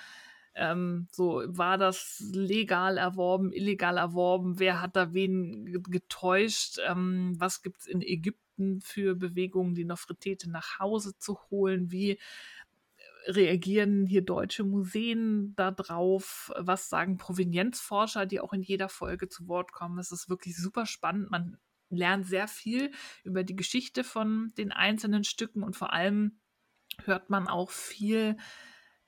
ähm, 0.54 1.08
so 1.12 1.44
war 1.46 1.78
das 1.78 2.20
legal 2.32 2.98
erworben, 2.98 3.54
illegal 3.54 3.98
erworben, 3.98 4.60
wer 4.60 4.82
hat 4.82 4.96
da 4.96 5.14
wen 5.14 5.66
ge- 5.66 5.82
getäuscht, 5.88 6.80
ähm, 6.88 7.36
was 7.38 7.62
gibt 7.62 7.82
es 7.82 7.88
in 7.88 8.02
Ägypten 8.02 8.47
für 8.82 9.16
Bewegungen, 9.16 9.76
die 9.76 9.86
Nofretete 9.86 10.50
nach 10.50 10.80
Hause 10.80 11.18
zu 11.18 11.38
holen, 11.50 11.92
wie 11.92 12.20
reagieren 13.28 14.06
hier 14.06 14.22
deutsche 14.24 14.64
Museen 14.64 15.54
darauf? 15.56 16.52
Was 16.58 16.90
sagen 16.90 17.18
Provenienzforscher, 17.18 18.26
die 18.26 18.40
auch 18.40 18.54
in 18.54 18.62
jeder 18.62 18.90
Folge 18.90 19.28
zu 19.28 19.48
Wort 19.48 19.72
kommen? 19.72 20.00
Es 20.00 20.12
ist 20.12 20.30
wirklich 20.30 20.56
super 20.58 20.86
spannend. 20.86 21.30
Man 21.30 21.58
lernt 21.90 22.28
sehr 22.28 22.48
viel 22.48 22.92
über 23.24 23.44
die 23.44 23.56
Geschichte 23.56 24.04
von 24.04 24.54
den 24.58 24.72
einzelnen 24.72 25.24
Stücken 25.24 25.64
und 25.64 25.76
vor 25.76 25.94
allem 25.94 26.40
hört 27.04 27.30
man 27.30 27.48
auch 27.48 27.72
viel 27.72 28.38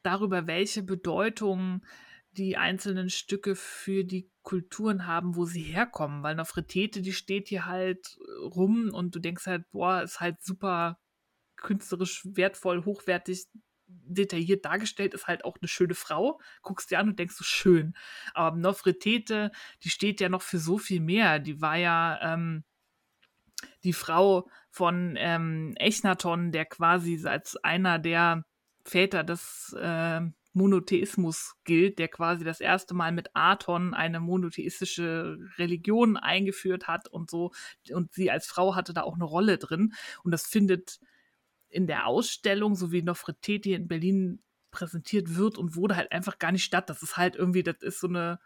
darüber, 0.03 0.47
welche 0.47 0.83
Bedeutung 0.83 1.85
die 2.31 2.57
einzelnen 2.57 3.09
Stücke 3.09 3.55
für 3.55 4.03
die 4.03 4.29
Kulturen 4.49 5.05
haben, 5.05 5.35
wo 5.35 5.45
sie 5.45 5.61
herkommen. 5.61 6.23
Weil 6.23 6.33
Nofretete, 6.33 7.03
die 7.03 7.13
steht 7.13 7.49
hier 7.49 7.67
halt 7.67 8.17
rum 8.41 8.89
und 8.91 9.13
du 9.13 9.19
denkst 9.19 9.45
halt, 9.45 9.69
boah, 9.69 10.01
ist 10.01 10.21
halt 10.21 10.41
super 10.41 10.97
künstlerisch 11.55 12.25
wertvoll, 12.25 12.83
hochwertig, 12.83 13.45
detailliert 13.85 14.65
dargestellt, 14.65 15.13
ist 15.13 15.27
halt 15.27 15.45
auch 15.45 15.57
eine 15.61 15.67
schöne 15.67 15.93
Frau. 15.93 16.41
Guckst 16.63 16.89
dir 16.89 16.97
an 16.97 17.09
und 17.09 17.19
denkst 17.19 17.35
so, 17.35 17.43
schön. 17.43 17.93
Aber 18.33 18.57
Nofretete, 18.57 19.51
die 19.83 19.91
steht 19.91 20.19
ja 20.19 20.29
noch 20.29 20.41
für 20.41 20.57
so 20.57 20.79
viel 20.79 20.99
mehr. 20.99 21.37
Die 21.37 21.61
war 21.61 21.75
ja 21.75 22.19
ähm, 22.33 22.63
die 23.83 23.93
Frau 23.93 24.49
von 24.71 25.13
ähm, 25.15 25.75
Echnaton, 25.75 26.51
der 26.51 26.65
quasi 26.65 27.21
als 27.23 27.55
einer 27.57 27.99
der 27.99 28.45
Väter 28.83 29.23
des 29.23 29.75
äh, 29.79 30.21
Monotheismus 30.53 31.55
gilt, 31.63 31.99
der 31.99 32.07
quasi 32.07 32.43
das 32.43 32.59
erste 32.59 32.93
Mal 32.93 33.11
mit 33.11 33.29
Aton 33.33 33.93
eine 33.93 34.19
monotheistische 34.19 35.37
Religion 35.57 36.17
eingeführt 36.17 36.87
hat 36.87 37.07
und 37.07 37.29
so. 37.29 37.51
Und 37.93 38.13
sie 38.13 38.31
als 38.31 38.47
Frau 38.47 38.75
hatte 38.75 38.93
da 38.93 39.03
auch 39.03 39.15
eine 39.15 39.25
Rolle 39.25 39.57
drin. 39.57 39.93
Und 40.23 40.31
das 40.31 40.47
findet 40.47 40.99
in 41.69 41.85
der 41.85 42.07
Ausstellung, 42.07 42.75
so 42.75 42.91
wie 42.91 43.03
Nofreteti 43.03 43.73
in 43.73 43.87
Berlin 43.87 44.41
präsentiert 44.71 45.35
wird 45.35 45.57
und 45.57 45.75
wurde 45.75 45.95
halt 45.95 46.11
einfach 46.11 46.39
gar 46.39 46.51
nicht 46.51 46.63
statt. 46.63 46.89
Das 46.89 47.03
ist 47.03 47.17
halt 47.17 47.35
irgendwie, 47.35 47.63
das 47.63 47.81
ist 47.81 47.99
so 47.99 48.07
eine 48.07 48.39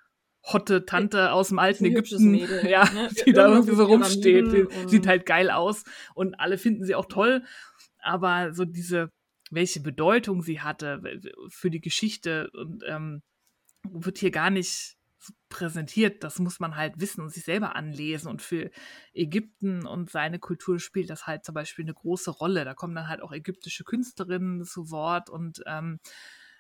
hotte 0.44 0.86
Tante 0.86 1.32
aus 1.32 1.50
dem 1.50 1.60
alten 1.60 1.86
Ägypten, 1.86 2.32
Mädel, 2.32 2.66
ja, 2.70 2.84
ne? 2.92 3.10
die 3.26 3.32
da 3.32 3.48
irgendwie 3.48 3.76
so 3.76 3.86
rumsteht. 3.86 4.70
Sieht 4.90 5.08
halt 5.08 5.26
geil 5.26 5.50
aus 5.50 5.84
und 6.16 6.40
alle 6.40 6.58
finden 6.58 6.84
sie 6.84 6.96
auch 6.96 7.06
toll. 7.06 7.44
Aber 8.02 8.54
so 8.54 8.66
diese 8.66 9.10
welche 9.54 9.82
Bedeutung 9.82 10.42
sie 10.42 10.62
hatte 10.62 11.02
für 11.50 11.70
die 11.70 11.82
Geschichte 11.82 12.50
und 12.52 12.84
ähm, 12.88 13.22
wird 13.84 14.18
hier 14.18 14.32
gar 14.32 14.50
nicht 14.50 14.98
präsentiert. 15.50 16.24
Das 16.24 16.40
muss 16.40 16.60
man 16.60 16.76
halt 16.76 17.00
wissen 17.00 17.22
und 17.22 17.30
sich 17.30 17.44
selber 17.44 17.76
anlesen. 17.76 18.28
Und 18.28 18.42
für 18.42 18.72
Ägypten 19.14 19.86
und 19.86 20.10
seine 20.10 20.40
Kultur 20.40 20.80
spielt 20.80 21.10
das 21.10 21.28
halt 21.28 21.46
zum 21.46 21.56
Beispiel 21.56 21.86
eine 21.86 21.94
große 21.94 22.32
Rolle. 22.32 22.66
Da 22.66 22.74
kommen 22.74 22.96
dann 22.96 23.08
halt 23.08 23.22
auch 23.22 23.32
ägyptische 23.32 23.84
Künstlerinnen 23.84 24.64
zu 24.66 24.92
Wort 24.92 25.30
und 25.30 25.62
ähm, 25.66 26.00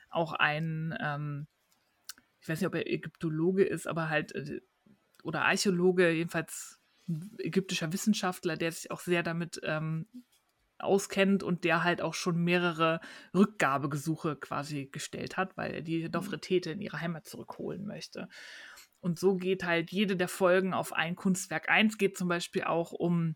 auch 0.10 0.34
ein, 0.34 0.96
ähm, 1.02 1.48
ich 2.40 2.48
weiß 2.48 2.60
nicht, 2.60 2.68
ob 2.68 2.76
er 2.76 2.88
Ägyptologe 2.88 3.64
ist, 3.64 3.88
aber 3.88 4.10
halt, 4.10 4.34
äh, 4.36 4.62
oder 5.24 5.46
Archäologe, 5.46 6.12
jedenfalls 6.12 6.80
ägyptischer 7.40 7.92
Wissenschaftler, 7.92 8.56
der 8.56 8.72
sich 8.72 8.92
auch 8.92 9.00
sehr 9.00 9.24
damit 9.24 9.60
ähm, 9.64 10.08
auskennt 10.84 11.44
und 11.44 11.64
der 11.64 11.84
halt 11.84 12.02
auch 12.02 12.14
schon 12.14 12.44
mehrere 12.44 13.00
Rückgabegesuche 13.36 14.36
quasi 14.36 14.88
gestellt 14.92 15.38
hat, 15.38 15.58
weil 15.58 15.74
er 15.74 15.82
die 15.82 16.08
Nofretete 16.10 16.70
mhm. 16.70 16.76
in 16.76 16.82
ihre 16.82 17.02
Heimat 17.02 17.26
zurückholen 17.26 17.86
möchte. 17.86 18.30
Und 19.00 19.20
so 19.20 19.36
geht 19.36 19.64
halt 19.64 19.92
jede 19.92 20.16
der 20.16 20.30
Folgen 20.30 20.74
auf 20.74 20.94
ein 20.94 21.16
Kunstwerk 21.16 21.70
ein. 21.70 21.88
Es 21.88 21.98
geht 21.98 22.18
zum 22.18 22.30
Beispiel 22.30 22.64
auch 22.64 22.92
um 22.92 23.36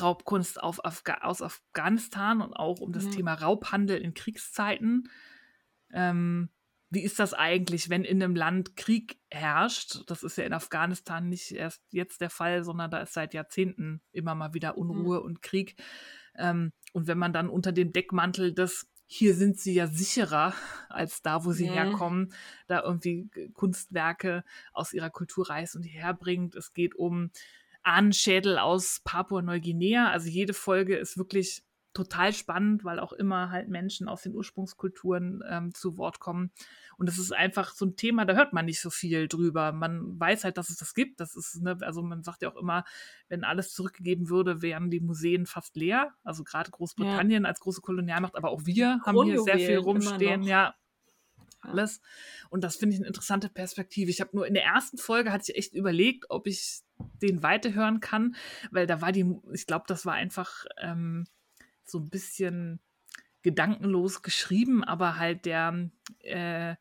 Raubkunst 0.00 0.62
Afga 0.62 1.18
aus 1.22 1.42
Afghanistan 1.42 2.40
und 2.40 2.54
auch 2.54 2.80
um 2.80 2.92
das 2.92 3.04
mhm. 3.04 3.10
Thema 3.12 3.34
Raubhandel 3.34 3.98
in 3.98 4.14
Kriegszeiten. 4.14 5.08
Ähm, 5.92 6.50
wie 6.90 7.02
ist 7.02 7.18
das 7.18 7.34
eigentlich, 7.34 7.90
wenn 7.90 8.04
in 8.04 8.22
einem 8.22 8.36
Land 8.36 8.76
Krieg 8.76 9.18
herrscht? 9.30 10.02
Das 10.06 10.22
ist 10.22 10.38
ja 10.38 10.44
in 10.44 10.52
Afghanistan 10.52 11.28
nicht 11.28 11.50
erst 11.52 11.82
jetzt 11.90 12.20
der 12.20 12.30
Fall, 12.30 12.62
sondern 12.64 12.90
da 12.90 12.98
ist 12.98 13.12
seit 13.12 13.34
Jahrzehnten 13.34 14.00
immer 14.12 14.34
mal 14.34 14.54
wieder 14.54 14.78
Unruhe 14.78 15.18
mhm. 15.18 15.24
und 15.24 15.42
Krieg. 15.42 15.76
Ähm, 16.38 16.72
und 16.92 17.06
wenn 17.06 17.18
man 17.18 17.32
dann 17.32 17.48
unter 17.48 17.72
dem 17.72 17.92
Deckmantel 17.92 18.52
des 18.52 18.86
hier 19.08 19.34
sind 19.34 19.58
sie 19.58 19.74
ja 19.74 19.86
sicherer 19.86 20.52
als 20.88 21.22
da, 21.22 21.44
wo 21.44 21.52
sie 21.52 21.66
ja. 21.66 21.72
herkommen, 21.72 22.32
da 22.66 22.82
irgendwie 22.82 23.30
Kunstwerke 23.54 24.42
aus 24.72 24.92
ihrer 24.92 25.10
Kultur 25.10 25.48
reißt 25.48 25.76
und 25.76 25.84
herbringt. 25.84 26.56
Es 26.56 26.72
geht 26.72 26.96
um 26.96 27.30
Ahnenschädel 27.84 28.58
aus 28.58 29.00
Papua-Neuguinea. 29.04 30.10
Also 30.10 30.28
jede 30.28 30.54
Folge 30.54 30.96
ist 30.96 31.16
wirklich 31.16 31.62
total 31.94 32.32
spannend, 32.32 32.84
weil 32.84 32.98
auch 32.98 33.12
immer 33.12 33.50
halt 33.50 33.68
Menschen 33.68 34.08
aus 34.08 34.22
den 34.22 34.34
Ursprungskulturen 34.34 35.42
ähm, 35.48 35.72
zu 35.72 35.96
Wort 35.96 36.18
kommen. 36.18 36.50
Und 36.98 37.06
das 37.06 37.18
ist 37.18 37.32
einfach 37.32 37.74
so 37.74 37.84
ein 37.84 37.96
Thema, 37.96 38.24
da 38.24 38.34
hört 38.34 38.52
man 38.52 38.64
nicht 38.64 38.80
so 38.80 38.90
viel 38.90 39.28
drüber. 39.28 39.72
Man 39.72 40.18
weiß 40.18 40.44
halt, 40.44 40.56
dass 40.56 40.70
es 40.70 40.78
das 40.78 40.94
gibt. 40.94 41.20
Das 41.20 41.36
ist, 41.36 41.62
ne, 41.62 41.76
also 41.82 42.02
man 42.02 42.22
sagt 42.22 42.42
ja 42.42 42.50
auch 42.50 42.56
immer, 42.56 42.84
wenn 43.28 43.44
alles 43.44 43.72
zurückgegeben 43.72 44.28
würde, 44.28 44.62
wären 44.62 44.90
die 44.90 45.00
Museen 45.00 45.46
fast 45.46 45.76
leer. 45.76 46.14
Also 46.24 46.42
gerade 46.44 46.70
Großbritannien 46.70 47.42
ja. 47.42 47.48
als 47.48 47.60
große 47.60 47.82
Kolonialmacht, 47.82 48.36
aber 48.36 48.50
auch 48.50 48.64
wir 48.64 49.00
haben 49.04 49.22
hier 49.24 49.42
sehr 49.42 49.58
viel 49.58 49.78
rumstehen. 49.78 50.42
Ja, 50.42 50.74
alles. 51.60 52.00
Und 52.48 52.64
das 52.64 52.76
finde 52.76 52.94
ich 52.94 53.00
eine 53.00 53.08
interessante 53.08 53.48
Perspektive. 53.48 54.10
Ich 54.10 54.20
habe 54.20 54.30
nur 54.34 54.46
in 54.46 54.54
der 54.54 54.64
ersten 54.64 54.98
Folge 54.98 55.32
hatte 55.32 55.50
ich 55.50 55.58
echt 55.58 55.74
überlegt, 55.74 56.26
ob 56.30 56.46
ich 56.46 56.80
den 57.20 57.42
weiterhören 57.42 58.00
kann, 58.00 58.36
weil 58.70 58.86
da 58.86 59.00
war 59.00 59.12
die, 59.12 59.38
ich 59.52 59.66
glaube, 59.66 59.84
das 59.88 60.06
war 60.06 60.14
einfach 60.14 60.64
ähm, 60.78 61.26
so 61.84 61.98
ein 61.98 62.08
bisschen 62.08 62.80
gedankenlos 63.46 64.22
geschrieben, 64.22 64.82
aber 64.82 65.18
halt 65.18 65.44
der 65.44 65.88
äh, 66.18 66.74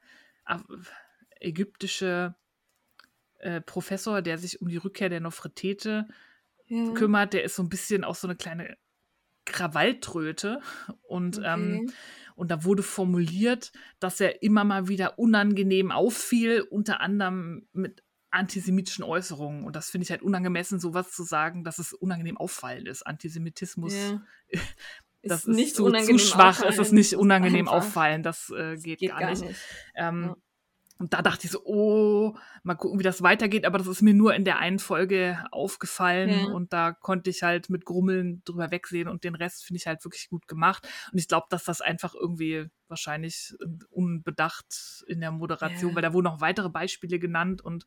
ägyptische 1.40 2.34
äh, 3.38 3.62
Professor, 3.62 4.24
der 4.24 4.40
sich 4.40 4.62
um 4.62 4.68
die 4.68 4.78
Rückkehr 4.78 5.10
der 5.10 5.20
Nofretete 5.20 6.08
ja. 6.66 6.92
kümmert, 6.94 7.34
der 7.34 7.44
ist 7.44 7.56
so 7.56 7.62
ein 7.62 7.70
bisschen 7.70 8.04
auch 8.04 8.16
so 8.16 8.26
eine 8.26 8.36
kleine 8.36 8.78
Krawalltröte 9.46 10.60
und 11.04 11.38
okay. 11.38 11.54
ähm, 11.54 11.94
und 12.36 12.50
da 12.50 12.64
wurde 12.64 12.82
formuliert, 12.82 13.72
dass 14.00 14.20
er 14.20 14.42
immer 14.42 14.64
mal 14.64 14.88
wieder 14.88 15.20
unangenehm 15.20 15.92
auffiel, 15.92 16.62
unter 16.62 17.00
anderem 17.00 17.68
mit 17.74 18.04
antisemitischen 18.32 19.06
Äußerungen. 19.06 19.64
Und 19.64 19.76
das 19.78 19.90
finde 19.90 20.04
ich 20.04 20.12
halt 20.12 20.22
unangemessen, 20.22 20.80
sowas 20.80 21.12
zu 21.12 21.24
sagen, 21.24 21.64
dass 21.64 21.80
es 21.80 21.94
unangenehm 21.94 22.38
auffallend 22.38 22.88
ist. 22.88 23.04
Antisemitismus 23.04 23.94
ja. 23.94 24.22
das 25.26 25.46
ist, 25.46 25.56
nicht 25.56 25.76
zu, 25.76 25.90
zu 25.92 26.20
schwach, 26.20 26.64
es 26.64 26.78
ist 26.78 26.92
nicht 26.92 27.14
unangenehm 27.16 27.68
einfach. 27.68 27.86
auffallen, 27.86 28.24
das 28.24 28.52
äh, 28.56 28.78
geht, 28.78 29.00
geht, 29.00 29.10
gar, 29.10 29.20
gar 29.22 29.30
nicht. 29.32 29.44
nicht. 29.44 29.60
Ähm, 29.96 30.24
ja. 30.24 30.36
Und 30.98 31.14
da 31.14 31.22
dachte 31.22 31.46
ich 31.46 31.52
so, 31.52 31.62
oh, 31.66 32.38
mal 32.64 32.76
gucken, 32.76 33.00
wie 33.00 33.04
das 33.04 33.22
weitergeht. 33.22 33.66
Aber 33.66 33.78
das 33.78 33.88
ist 33.88 34.02
mir 34.02 34.14
nur 34.14 34.34
in 34.34 34.46
der 34.46 34.60
einen 34.60 34.80
Folge 34.80 35.44
aufgefallen 35.52 36.30
ja. 36.30 36.46
und 36.46 36.72
da 36.72 36.94
konnte 36.94 37.30
ich 37.30 37.44
halt 37.44 37.70
mit 37.70 37.84
Grummeln 37.84 38.42
drüber 38.46 38.72
wegsehen 38.72 39.10
und 39.10 39.26
den 39.26 39.36
Rest 39.36 39.66
finde 39.66 39.80
ich 39.80 39.88
halt 39.88 40.06
wirklich 40.06 40.30
gut 40.30 40.48
gemacht. 40.48 40.88
Und 41.12 41.20
ich 41.20 41.28
glaube, 41.28 41.48
dass 41.50 41.66
das 41.66 41.82
einfach 41.82 42.16
irgendwie 42.16 42.68
wahrscheinlich 42.88 43.54
unbedacht 43.90 45.04
in 45.08 45.20
der 45.20 45.32
Moderation, 45.32 45.90
ja. 45.90 45.96
weil 45.96 46.04
da 46.04 46.14
wurden 46.14 46.26
noch 46.26 46.40
weitere 46.40 46.70
Beispiele 46.70 47.20
genannt 47.20 47.62
und 47.62 47.86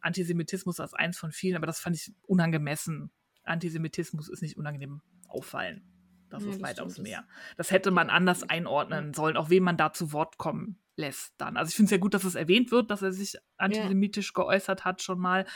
Antisemitismus 0.00 0.80
als 0.80 0.94
eins 0.94 1.18
von 1.18 1.32
vielen, 1.32 1.56
aber 1.56 1.66
das 1.66 1.80
fand 1.80 1.96
ich 1.96 2.10
unangemessen. 2.22 3.10
Antisemitismus 3.44 4.30
ist 4.30 4.40
nicht 4.40 4.56
unangenehm 4.56 5.02
auffallen. 5.28 5.84
Das 6.30 6.42
ja, 6.42 6.50
ist 6.50 6.60
das 6.60 6.62
weitaus 6.62 6.98
mehr. 6.98 7.26
Das 7.56 7.70
hätte 7.70 7.90
man 7.90 8.08
anders 8.08 8.42
einordnen 8.48 9.12
sollen, 9.14 9.36
auch 9.36 9.50
wem 9.50 9.64
man 9.64 9.76
da 9.76 9.92
zu 9.92 10.12
Wort 10.12 10.38
kommen 10.38 10.78
lässt 10.96 11.34
dann. 11.38 11.56
Also 11.56 11.70
ich 11.70 11.76
finde 11.76 11.86
es 11.86 11.90
ja 11.92 11.98
gut, 11.98 12.14
dass 12.14 12.24
es 12.24 12.34
erwähnt 12.34 12.70
wird, 12.70 12.90
dass 12.90 13.02
er 13.02 13.12
sich 13.12 13.36
antisemitisch 13.56 14.32
ja. 14.36 14.42
geäußert 14.42 14.84
hat 14.84 15.02
schon 15.02 15.18
mal, 15.18 15.46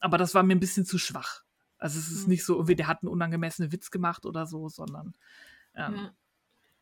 aber 0.00 0.18
das 0.18 0.34
war 0.34 0.42
mir 0.42 0.54
ein 0.54 0.60
bisschen 0.60 0.84
zu 0.84 0.98
schwach. 0.98 1.42
Also 1.78 1.98
es 1.98 2.10
ist 2.10 2.24
mhm. 2.24 2.30
nicht 2.30 2.44
so, 2.44 2.54
irgendwie, 2.54 2.76
der 2.76 2.88
hat 2.88 3.02
einen 3.02 3.10
unangemessenen 3.10 3.72
Witz 3.72 3.90
gemacht 3.90 4.26
oder 4.26 4.46
so, 4.46 4.68
sondern 4.68 5.14
ähm, 5.74 5.94
ja. 5.94 6.14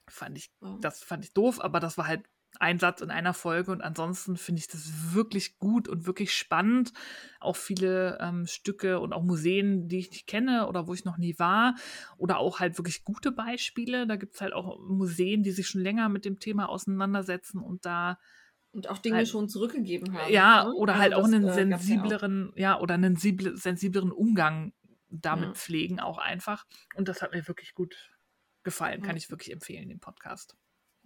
fand 0.09 0.39
ich, 0.39 0.51
das 0.81 1.03
fand 1.03 1.25
ich 1.25 1.35
doof, 1.35 1.61
aber 1.61 1.81
das 1.81 1.99
war 1.99 2.07
halt 2.07 2.25
ein 2.61 2.79
Satz 2.79 3.01
in 3.01 3.11
einer 3.11 3.35
Folge 3.35 3.73
und 3.73 3.83
ansonsten 3.83 4.37
finde 4.37 4.61
ich 4.61 4.69
das 4.69 5.15
wirklich 5.15 5.59
gut 5.59 5.89
und 5.89 6.07
wirklich 6.07 6.33
spannend. 6.33 6.93
Auch 7.41 7.57
viele 7.57 8.19
ähm, 8.21 8.47
Stücke 8.47 9.01
und 9.01 9.13
auch 9.13 9.23
Museen, 9.23 9.89
die 9.89 9.99
ich 9.99 10.11
nicht 10.11 10.27
kenne 10.27 10.69
oder 10.69 10.87
wo 10.87 10.95
ich 10.95 11.05
noch 11.05 11.19
nie 11.19 11.39
war 11.39 11.75
oder 12.17 12.39
auch 12.39 12.61
halt 12.61 12.79
wirklich 12.79 13.05
gute 13.05 13.33
Beispiele. 13.33 14.07
Da 14.07 14.17
gibt 14.17 14.35
es 14.35 14.41
halt 14.41 14.53
auch 14.53 14.79
Museen, 14.81 15.43
die 15.43 15.53
sich 15.53 15.69
schon 15.69 15.81
länger 15.81 16.09
mit 16.09 16.25
dem 16.25 16.39
Thema 16.39 16.69
auseinandersetzen 16.69 17.61
und 17.61 17.85
da 17.87 18.19
und 18.73 18.91
auch 18.91 18.99
Dinge 18.99 19.17
halt, 19.17 19.29
schon 19.29 19.49
zurückgegeben 19.49 20.13
haben. 20.13 20.31
Ja, 20.31 20.65
ne? 20.65 20.75
oder 20.75 20.95
also 20.95 21.03
halt 21.03 21.15
auch 21.15 21.23
das, 21.23 21.33
einen 21.33 21.49
äh, 21.49 21.53
sensibleren, 21.55 22.53
ja, 22.57 22.73
ja, 22.73 22.81
oder 22.81 22.95
einen 22.95 23.17
sensibleren 23.17 24.13
Umgang 24.13 24.73
damit 25.09 25.49
ja. 25.49 25.55
pflegen 25.55 26.01
auch 26.01 26.19
einfach. 26.19 26.67
Und 26.95 27.09
das 27.09 27.23
hat 27.23 27.33
mir 27.33 27.47
wirklich 27.49 27.75
gut 27.75 27.97
gefallen. 28.65 29.01
Kann 29.01 29.17
ich 29.17 29.31
wirklich 29.31 29.53
empfehlen, 29.53 29.89
den 29.89 30.01
Podcast. 30.01 30.57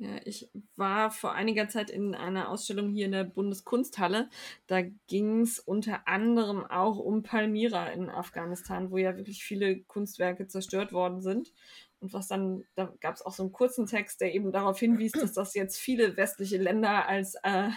Ja, 0.01 0.18
ich 0.24 0.48
war 0.77 1.10
vor 1.10 1.35
einiger 1.35 1.68
Zeit 1.68 1.90
in 1.90 2.14
einer 2.14 2.48
Ausstellung 2.48 2.89
hier 2.89 3.05
in 3.05 3.12
der 3.12 3.24
Bundeskunsthalle. 3.24 4.31
Da 4.66 4.81
ging 5.09 5.43
es 5.43 5.59
unter 5.59 6.09
anderem 6.09 6.64
auch 6.64 6.97
um 6.97 7.22
Palmyra 7.22 7.89
in 7.89 8.09
Afghanistan, 8.09 8.90
wo 8.90 8.97
ja 8.97 9.18
wirklich 9.18 9.44
viele 9.44 9.82
Kunstwerke 9.82 10.47
zerstört 10.47 10.94
worden 10.94 11.20
sind. 11.20 11.52
Und 12.01 12.14
was 12.14 12.28
dann, 12.28 12.64
da 12.77 12.94
gab 13.01 13.16
es 13.16 13.20
auch 13.20 13.35
so 13.35 13.43
einen 13.43 13.52
kurzen 13.52 13.85
Text, 13.85 14.22
der 14.22 14.35
eben 14.35 14.52
darauf 14.52 14.78
hinwies, 14.78 15.12
dass 15.12 15.35
das 15.35 15.52
jetzt 15.52 15.77
viele 15.77 16.16
westliche 16.16 16.56
Länder 16.56 17.06
als 17.06 17.35
äh, 17.43 17.68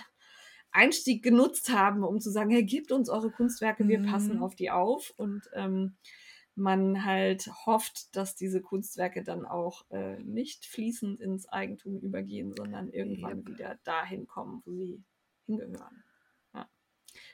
Einstieg 0.71 1.23
genutzt 1.23 1.73
haben, 1.73 2.05
um 2.05 2.21
zu 2.21 2.31
sagen, 2.31 2.51
hey, 2.51 2.63
gebt 2.63 2.93
uns 2.93 3.09
eure 3.09 3.31
Kunstwerke, 3.31 3.85
wir 3.89 4.01
passen 4.01 4.37
mhm. 4.37 4.43
auf 4.43 4.55
die 4.55 4.71
auf. 4.71 5.13
Und 5.17 5.49
ähm, 5.55 5.97
man 6.55 7.03
halt 7.03 7.47
hofft, 7.65 8.15
dass 8.15 8.35
diese 8.35 8.61
Kunstwerke 8.61 9.23
dann 9.23 9.45
auch 9.45 9.89
äh, 9.89 10.17
nicht 10.19 10.65
fließend 10.65 11.19
ins 11.19 11.47
Eigentum 11.47 11.99
übergehen, 11.99 12.53
sondern 12.55 12.89
irgendwann 12.89 13.39
yep. 13.39 13.47
wieder 13.47 13.79
dahin 13.83 14.27
kommen, 14.27 14.61
wo 14.65 14.73
sie 14.73 15.03
hingehören. 15.45 16.03
Ja. 16.53 16.69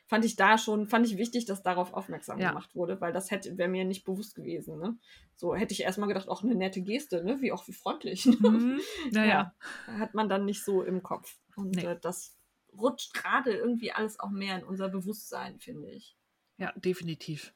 Fand 0.08 0.24
ich 0.24 0.38
da 0.38 0.58
schon, 0.58 0.88
fand 0.88 1.06
ich 1.06 1.18
wichtig, 1.18 1.46
dass 1.46 1.64
darauf 1.64 1.94
aufmerksam 1.94 2.40
ja. 2.40 2.50
gemacht 2.50 2.76
wurde, 2.76 3.02
weil 3.02 3.12
das 3.12 3.30
hätte 3.30 3.58
wäre 3.58 3.70
mir 3.70 3.84
nicht 3.84 4.06
bewusst 4.06 4.36
gewesen. 4.36 4.80
Ne? 4.80 4.98
So 5.36 5.54
hätte 5.54 5.74
ich 5.74 5.82
erstmal 5.82 6.08
gedacht, 6.08 6.30
auch 6.30 6.44
eine 6.44 6.56
nette 6.56 6.82
Geste, 6.82 7.24
ne? 7.24 7.41
wie 7.41 7.52
auch 7.52 7.68
wie 7.68 7.74
freundlich. 7.74 8.26
Ne? 8.26 8.50
Mhm. 8.50 8.82
Naja. 9.12 9.54
Ja, 9.88 10.00
hat 10.00 10.14
man 10.14 10.30
dann 10.30 10.46
nicht 10.46 10.64
so 10.64 10.82
im 10.82 11.04
Kopf. 11.04 11.38
Und 11.56 11.76
nee. 11.76 11.84
äh, 11.84 12.00
das 12.00 12.38
rutscht 12.72 13.14
gerade 13.14 13.52
irgendwie 13.52 13.91
alles 13.91 14.20
auch 14.20 14.30
mehr 14.30 14.58
in 14.58 14.64
unser 14.64 14.88
Bewusstsein, 14.88 15.60
finde 15.60 15.90
ich. 15.90 16.16
Ja, 16.58 16.72
definitiv. 16.78 17.54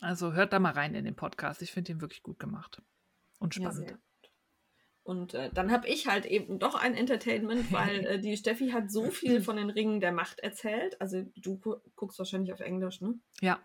Also 0.00 0.32
hört 0.32 0.52
da 0.52 0.58
mal 0.58 0.72
rein 0.72 0.94
in 0.94 1.04
den 1.04 1.14
Podcast. 1.14 1.62
Ich 1.62 1.72
finde 1.72 1.92
ihn 1.92 2.00
wirklich 2.00 2.22
gut 2.22 2.38
gemacht 2.38 2.82
und 3.38 3.54
spannend. 3.54 3.90
Ja, 3.90 3.96
Und 5.02 5.34
äh, 5.34 5.50
dann 5.52 5.70
habe 5.70 5.88
ich 5.88 6.06
halt 6.06 6.24
eben 6.26 6.58
doch 6.58 6.74
ein 6.74 6.94
Entertainment, 6.94 7.70
weil 7.72 8.06
äh, 8.06 8.18
die 8.18 8.36
Steffi 8.36 8.70
hat 8.70 8.90
so 8.90 9.10
viel 9.10 9.42
von 9.42 9.56
den 9.56 9.70
Ringen 9.70 10.00
der 10.00 10.12
Macht 10.12 10.40
erzählt. 10.40 11.00
Also 11.00 11.24
du 11.36 11.58
gu 11.58 11.76
guckst 11.96 12.18
wahrscheinlich 12.18 12.52
auf 12.52 12.60
Englisch, 12.60 13.00
ne? 13.00 13.18
Ja. 13.40 13.60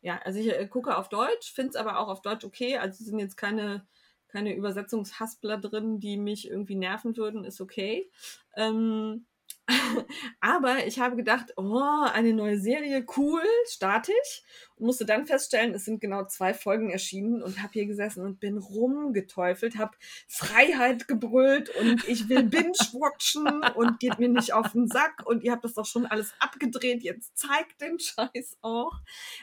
Ja, 0.00 0.20
also 0.24 0.38
ich 0.38 0.48
äh, 0.48 0.66
gucke 0.68 0.96
auf 0.96 1.08
Deutsch, 1.08 1.52
finde 1.52 1.70
es 1.70 1.76
aber 1.76 1.98
auch 1.98 2.08
auf 2.08 2.22
Deutsch 2.22 2.44
okay. 2.44 2.78
Also 2.78 3.02
es 3.02 3.06
sind 3.06 3.18
jetzt 3.18 3.36
keine, 3.36 3.86
keine 4.28 4.54
Übersetzungshaspler 4.54 5.58
drin, 5.58 6.00
die 6.00 6.16
mich 6.16 6.48
irgendwie 6.48 6.76
nerven 6.76 7.16
würden, 7.16 7.44
ist 7.44 7.60
okay. 7.60 8.10
Ähm, 8.56 9.26
Aber 10.40 10.86
ich 10.86 10.98
habe 10.98 11.16
gedacht, 11.16 11.52
oh, 11.56 12.06
eine 12.12 12.32
neue 12.32 12.58
Serie, 12.58 13.04
cool, 13.16 13.42
starte 13.66 14.12
ich. 14.22 14.42
Und 14.76 14.86
musste 14.86 15.04
dann 15.04 15.26
feststellen, 15.26 15.74
es 15.74 15.84
sind 15.84 16.00
genau 16.00 16.24
zwei 16.24 16.54
Folgen 16.54 16.90
erschienen 16.90 17.42
und 17.42 17.62
habe 17.62 17.72
hier 17.72 17.86
gesessen 17.86 18.24
und 18.24 18.40
bin 18.40 18.58
rumgeteufelt, 18.58 19.76
habe 19.76 19.96
Freiheit 20.28 21.08
gebrüllt 21.08 21.68
und 21.76 22.08
ich 22.08 22.28
will 22.28 22.44
binge-watchen 22.44 23.46
und 23.74 23.98
geht 23.98 24.18
mir 24.18 24.28
nicht 24.28 24.52
auf 24.54 24.72
den 24.72 24.88
Sack 24.88 25.26
und 25.26 25.42
ihr 25.42 25.52
habt 25.52 25.64
das 25.64 25.74
doch 25.74 25.86
schon 25.86 26.06
alles 26.06 26.32
abgedreht, 26.38 27.02
jetzt 27.02 27.36
zeigt 27.36 27.80
den 27.80 27.98
Scheiß 27.98 28.58
auch. 28.62 28.94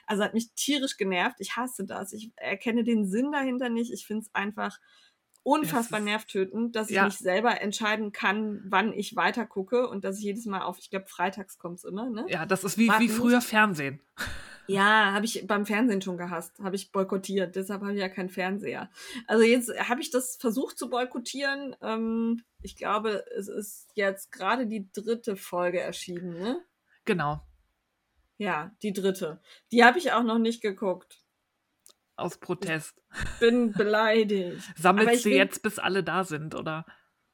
Also 0.07 0.23
hat 0.23 0.33
mich 0.33 0.53
tierisch 0.53 0.97
genervt. 0.97 1.37
Ich 1.39 1.55
hasse 1.55 1.85
das. 1.85 2.13
Ich 2.13 2.31
erkenne 2.37 2.83
den 2.83 3.05
Sinn 3.05 3.31
dahinter 3.31 3.69
nicht. 3.69 3.91
Ich 3.91 4.07
finde 4.07 4.23
es 4.23 4.33
einfach 4.33 4.79
unfassbar 5.45 5.99
nervtötend, 5.99 6.75
dass 6.75 6.89
ich 6.89 6.95
ja. 6.95 7.05
nicht 7.05 7.19
selber 7.19 7.61
entscheiden 7.61 8.11
kann, 8.11 8.61
wann 8.65 8.91
ich 8.93 9.15
weiter 9.15 9.45
gucke 9.45 9.87
und 9.87 10.03
dass 10.03 10.17
ich 10.17 10.23
jedes 10.23 10.45
Mal 10.47 10.63
auf, 10.63 10.79
ich 10.79 10.89
glaube, 10.89 11.05
freitags 11.05 11.59
kommt 11.59 11.77
es 11.77 11.83
immer, 11.83 12.09
ne? 12.09 12.25
Ja, 12.27 12.47
das 12.47 12.63
ist 12.63 12.79
wie, 12.79 12.89
wie 12.97 13.09
früher 13.09 13.41
Fernsehen. 13.41 14.01
Ja, 14.65 15.11
habe 15.13 15.25
ich 15.25 15.45
beim 15.45 15.67
Fernsehen 15.67 16.01
schon 16.01 16.17
gehasst, 16.17 16.57
habe 16.59 16.75
ich 16.75 16.91
boykottiert, 16.91 17.55
deshalb 17.55 17.81
habe 17.81 17.93
ich 17.93 17.99
ja 17.99 18.09
keinen 18.09 18.29
Fernseher. 18.29 18.89
Also 19.27 19.43
jetzt 19.43 19.69
habe 19.87 20.01
ich 20.01 20.09
das 20.09 20.35
versucht 20.35 20.79
zu 20.79 20.89
boykottieren. 20.89 21.75
Ähm, 21.79 22.41
ich 22.63 22.75
glaube, 22.75 23.23
es 23.37 23.47
ist 23.47 23.89
jetzt 23.93 24.31
gerade 24.31 24.65
die 24.65 24.91
dritte 24.91 25.35
Folge 25.35 25.79
erschienen, 25.79 26.39
ne? 26.39 26.59
Genau. 27.05 27.39
Ja, 28.37 28.75
die 28.81 28.93
dritte. 28.93 29.39
Die 29.71 29.83
habe 29.83 29.99
ich 29.99 30.11
auch 30.11 30.23
noch 30.23 30.39
nicht 30.39 30.61
geguckt. 30.61 31.24
Aus 32.17 32.37
Protest. 32.37 33.01
Ich 33.13 33.39
bin 33.39 33.71
beleidigt. 33.71 34.63
Sammelst 34.77 35.25
du 35.25 35.29
jetzt, 35.29 35.61
bis 35.61 35.79
alle 35.79 36.03
da 36.03 36.23
sind, 36.23 36.55
oder? 36.55 36.85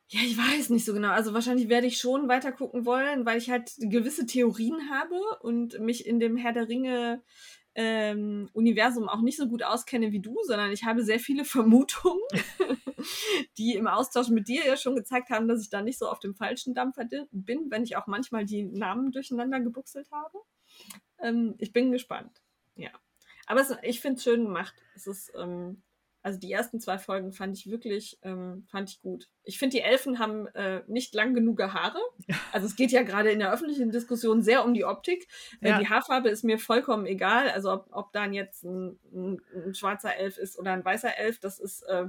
Ja, 0.07 0.19
ich 0.21 0.37
weiß 0.37 0.71
nicht 0.71 0.85
so 0.85 0.93
genau. 0.93 1.11
Also 1.11 1.33
wahrscheinlich 1.33 1.69
werde 1.69 1.87
ich 1.87 1.97
schon 1.97 2.27
weiter 2.27 2.51
gucken 2.51 2.85
wollen, 2.85 3.25
weil 3.25 3.37
ich 3.37 3.49
halt 3.49 3.71
gewisse 3.79 4.25
Theorien 4.25 4.89
habe 4.89 5.15
und 5.41 5.79
mich 5.79 6.05
in 6.05 6.19
dem 6.19 6.35
Herr 6.35 6.51
der 6.51 6.67
Ringe 6.67 7.23
ähm, 7.75 8.49
Universum 8.53 9.07
auch 9.07 9.21
nicht 9.21 9.37
so 9.37 9.47
gut 9.47 9.63
auskenne 9.63 10.11
wie 10.11 10.19
du, 10.19 10.35
sondern 10.43 10.71
ich 10.71 10.83
habe 10.83 11.03
sehr 11.03 11.19
viele 11.19 11.45
Vermutungen, 11.45 12.19
die 13.57 13.75
im 13.75 13.87
Austausch 13.87 14.29
mit 14.29 14.47
dir 14.47 14.65
ja 14.65 14.75
schon 14.75 14.95
gezeigt 14.95 15.29
haben, 15.29 15.47
dass 15.47 15.61
ich 15.61 15.69
da 15.69 15.81
nicht 15.81 15.97
so 15.97 16.09
auf 16.09 16.19
dem 16.19 16.35
falschen 16.35 16.73
Dampfer 16.73 17.05
bin, 17.31 17.71
wenn 17.71 17.83
ich 17.83 17.95
auch 17.95 18.07
manchmal 18.07 18.45
die 18.45 18.63
Namen 18.63 19.11
durcheinander 19.11 19.59
gebuchselt 19.59 20.11
habe. 20.11 20.39
Ähm, 21.19 21.55
ich 21.59 21.71
bin 21.71 21.91
gespannt. 21.91 22.41
Ja. 22.75 22.91
Aber 23.51 23.59
es, 23.59 23.75
ich 23.81 23.99
finde 23.99 24.15
es 24.17 24.23
schön 24.23 24.45
gemacht. 24.45 24.73
Es 24.95 25.07
ist, 25.07 25.33
ähm, 25.35 25.81
also 26.21 26.39
die 26.39 26.53
ersten 26.53 26.79
zwei 26.79 26.97
Folgen 26.97 27.33
fand 27.33 27.57
ich 27.57 27.69
wirklich, 27.69 28.17
ähm, 28.21 28.65
fand 28.71 28.89
ich 28.89 29.01
gut. 29.01 29.27
Ich 29.43 29.59
finde, 29.59 29.75
die 29.75 29.81
Elfen 29.81 30.19
haben 30.19 30.47
äh, 30.55 30.83
nicht 30.87 31.13
lang 31.13 31.33
genug 31.33 31.61
Haare. 31.61 31.99
Also 32.53 32.67
es 32.67 32.77
geht 32.77 32.91
ja 32.91 33.03
gerade 33.03 33.29
in 33.29 33.39
der 33.39 33.51
öffentlichen 33.51 33.91
Diskussion 33.91 34.41
sehr 34.41 34.63
um 34.63 34.73
die 34.73 34.85
Optik. 34.85 35.27
Äh, 35.59 35.69
ja. 35.69 35.79
Die 35.79 35.89
Haarfarbe 35.89 36.29
ist 36.29 36.45
mir 36.45 36.59
vollkommen 36.59 37.05
egal. 37.05 37.49
Also 37.49 37.73
ob, 37.73 37.89
ob 37.91 38.13
dann 38.13 38.33
jetzt 38.33 38.63
ein, 38.63 38.97
ein, 39.11 39.41
ein, 39.53 39.75
schwarzer 39.75 40.15
Elf 40.15 40.37
ist 40.37 40.57
oder 40.57 40.71
ein 40.71 40.85
weißer 40.85 41.17
Elf, 41.17 41.39
das 41.39 41.59
ist, 41.59 41.81
äh, 41.83 42.05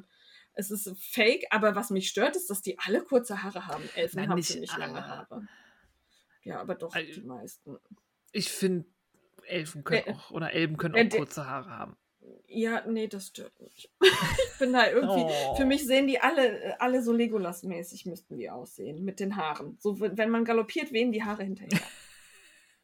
es 0.52 0.70
ist 0.70 0.97
fake. 0.97 1.47
Aber 1.51 1.74
was 1.74 1.90
mich 1.90 2.09
stört, 2.09 2.36
ist, 2.36 2.51
dass 2.51 2.62
die 2.62 2.78
alle 2.78 3.02
kurze 3.02 3.43
Haare 3.43 3.66
haben. 3.66 3.82
Elfen 3.97 4.20
Nein, 4.20 4.31
haben 4.31 4.36
nicht 4.36 4.48
ziemlich 4.48 4.77
lange 4.77 5.05
Haare. 5.05 5.48
Ja, 6.44 6.60
aber 6.60 6.77
doch 6.77 6.94
also, 6.94 7.20
die 7.20 7.27
meisten. 7.27 7.78
Ich 8.31 8.48
finde 8.51 8.86
Elfen 9.52 9.84
können 9.84 10.02
äh, 10.06 10.12
auch, 10.12 10.30
oder 10.30 10.52
Elben 10.52 10.76
können 10.76 10.94
äh, 10.94 11.08
auch 11.12 11.16
kurze 11.16 11.48
Haare 11.48 11.70
haben. 11.70 11.96
Ja, 12.46 12.84
nee, 12.86 13.08
das 13.08 13.28
stört 13.28 13.58
mich. 13.60 13.90
ich 14.00 14.58
bin 14.58 14.72
da 14.72 14.88
irgendwie, 14.88 15.24
oh. 15.24 15.56
für 15.56 15.64
mich 15.64 15.86
sehen 15.86 16.06
die 16.06 16.20
alle, 16.20 16.80
alle 16.80 17.02
so 17.02 17.12
Legolas-mäßig 17.12 18.06
müssten 18.06 18.36
die 18.36 18.50
aussehen, 18.50 19.04
mit 19.04 19.20
den 19.20 19.36
Haaren. 19.36 19.76
So, 19.80 19.98
wenn 20.00 20.30
man 20.30 20.44
galoppiert, 20.44 20.92
wehen 20.92 21.12
die 21.12 21.24
Haare 21.24 21.44
hinterher. 21.44 21.80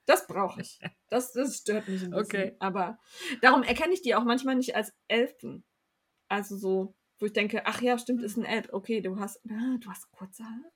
Das 0.06 0.26
brauche 0.26 0.62
ich. 0.62 0.80
Das, 1.10 1.32
das 1.32 1.58
stört 1.58 1.86
mich 1.86 2.02
ein 2.02 2.12
bisschen. 2.12 2.38
Okay. 2.40 2.56
Aber 2.60 2.98
darum 3.42 3.62
erkenne 3.62 3.92
ich 3.92 4.00
die 4.00 4.14
auch 4.14 4.24
manchmal 4.24 4.54
nicht 4.54 4.74
als 4.74 4.94
Elfen. 5.06 5.66
Also 6.28 6.56
so, 6.56 6.96
wo 7.18 7.26
ich 7.26 7.34
denke, 7.34 7.66
ach 7.66 7.82
ja, 7.82 7.98
stimmt, 7.98 8.22
ist 8.22 8.38
ein 8.38 8.46
Elb. 8.46 8.72
Okay, 8.72 9.02
du 9.02 9.20
hast, 9.20 9.38
ah, 9.50 9.76
du 9.78 9.90
hast 9.90 10.10
kurze 10.10 10.44
Haare 10.44 10.72